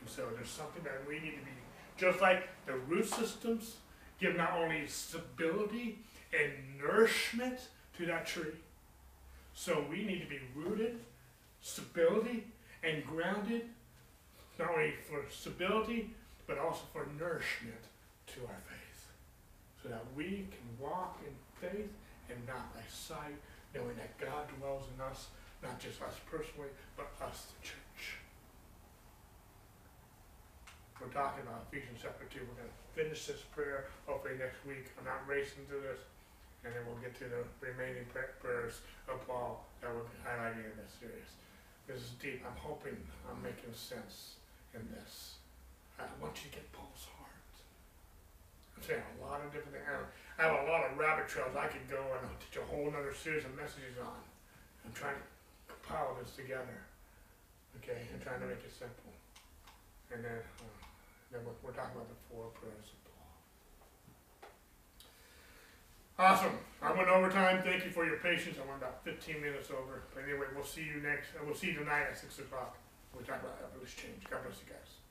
And 0.00 0.08
so 0.08 0.28
there's 0.36 0.50
something 0.50 0.84
that 0.84 1.02
we 1.08 1.14
need 1.14 1.40
to 1.40 1.44
be 1.44 1.63
just 1.96 2.20
like 2.20 2.48
the 2.66 2.74
root 2.74 3.06
systems 3.06 3.76
give 4.20 4.36
not 4.36 4.52
only 4.52 4.86
stability 4.86 5.98
and 6.38 6.52
nourishment 6.80 7.58
to 7.96 8.06
that 8.06 8.26
tree, 8.26 8.54
so 9.54 9.84
we 9.88 10.04
need 10.04 10.20
to 10.20 10.26
be 10.26 10.40
rooted, 10.54 10.98
stability, 11.62 12.44
and 12.82 13.04
grounded, 13.06 13.62
not 14.58 14.70
only 14.70 14.94
for 15.08 15.24
stability, 15.30 16.10
but 16.46 16.58
also 16.58 16.82
for 16.92 17.06
nourishment 17.18 17.80
to 18.26 18.40
our 18.42 18.60
faith. 18.68 19.08
So 19.82 19.88
that 19.88 20.04
we 20.16 20.46
can 20.50 20.84
walk 20.84 21.20
in 21.26 21.32
faith 21.60 21.90
and 22.28 22.38
not 22.46 22.74
by 22.74 22.80
sight, 22.90 23.36
knowing 23.74 23.96
that 23.96 24.18
God 24.18 24.48
dwells 24.58 24.84
in 24.94 25.00
us, 25.00 25.28
not 25.62 25.78
just 25.78 26.02
us 26.02 26.14
personally, 26.30 26.70
but 26.96 27.10
us, 27.24 27.46
the 27.60 27.66
church. 27.66 27.83
We're 31.04 31.12
talking 31.12 31.44
about 31.44 31.68
Ephesians 31.68 32.00
chapter 32.00 32.24
two. 32.32 32.40
We're 32.48 32.64
gonna 32.64 32.80
finish 32.96 33.28
this 33.28 33.44
prayer 33.52 33.92
hopefully 34.08 34.40
next 34.40 34.64
week. 34.64 34.88
I'm 34.96 35.04
not 35.04 35.20
racing 35.28 35.68
through 35.68 35.84
this. 35.84 36.00
And 36.64 36.72
then 36.72 36.80
we'll 36.88 36.96
get 37.04 37.12
to 37.20 37.28
the 37.28 37.44
remaining 37.60 38.08
prayers 38.08 38.80
of 39.04 39.20
Paul 39.28 39.68
that 39.84 39.92
we're 39.92 40.08
highlighting 40.24 40.64
in 40.64 40.72
this 40.80 40.96
series. 40.96 41.28
This 41.84 42.00
is 42.00 42.16
deep. 42.16 42.40
I'm 42.40 42.56
hoping 42.56 42.96
I'm 43.28 43.36
making 43.44 43.76
sense 43.76 44.40
in 44.72 44.80
this. 44.96 45.36
I 46.00 46.08
want 46.24 46.40
you 46.40 46.48
to 46.48 46.56
get 46.56 46.64
Paul's 46.72 47.04
heart. 47.20 47.52
I'm 48.72 48.80
saying 48.80 49.04
a 49.04 49.20
lot 49.20 49.44
of 49.44 49.52
different 49.52 49.76
things. 49.76 49.84
I 49.84 50.48
have 50.48 50.56
a 50.56 50.72
lot 50.72 50.88
of 50.88 50.96
rabbit 50.96 51.28
trails 51.28 51.52
I 51.52 51.68
could 51.68 51.84
go 51.84 52.00
and 52.00 52.24
I'll 52.24 52.40
teach 52.40 52.56
a 52.56 52.64
whole 52.64 52.88
other 52.88 53.12
series 53.12 53.44
of 53.44 53.52
messages 53.52 54.00
on. 54.00 54.24
I'm 54.88 54.96
trying 54.96 55.20
to 55.20 55.26
compile 55.68 56.16
this 56.16 56.32
together. 56.32 56.80
Okay, 57.76 58.08
I'm 58.08 58.24
trying 58.24 58.40
to 58.40 58.48
make 58.48 58.64
it 58.64 58.72
simple. 58.72 59.12
And 60.08 60.24
then 60.24 60.40
uh, 60.40 60.73
we're, 61.42 61.72
talking 61.72 61.96
about 61.96 62.08
the 62.08 62.20
four 62.30 62.46
prayers 62.54 62.94
of 62.94 62.98
Paul. 63.10 63.34
Awesome. 66.18 66.58
I 66.82 66.92
went 66.92 67.08
overtime. 67.08 67.62
Thank 67.64 67.84
you 67.84 67.90
for 67.90 68.06
your 68.06 68.18
patience. 68.18 68.56
I 68.62 68.66
went 68.68 68.78
about 68.78 69.02
15 69.02 69.40
minutes 69.40 69.70
over. 69.70 70.02
But 70.14 70.24
anyway, 70.24 70.46
we'll 70.54 70.64
see 70.64 70.86
you 70.86 71.02
next. 71.02 71.34
Uh, 71.34 71.42
we'll 71.44 71.56
see 71.58 71.74
you 71.74 71.78
tonight 71.82 72.06
at 72.10 72.18
6 72.18 72.38
o'clock. 72.38 72.78
We'll 73.14 73.24
talk 73.24 73.42
about 73.42 73.58
this 73.80 73.94
change. 73.94 74.22
God 74.30 74.42
bless 74.46 74.62
you 74.62 74.70
guys. 74.70 75.02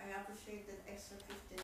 I 0.00 0.20
appreciate 0.20 0.66
that 0.66 0.80
extra 0.90 1.16
15 1.48 1.60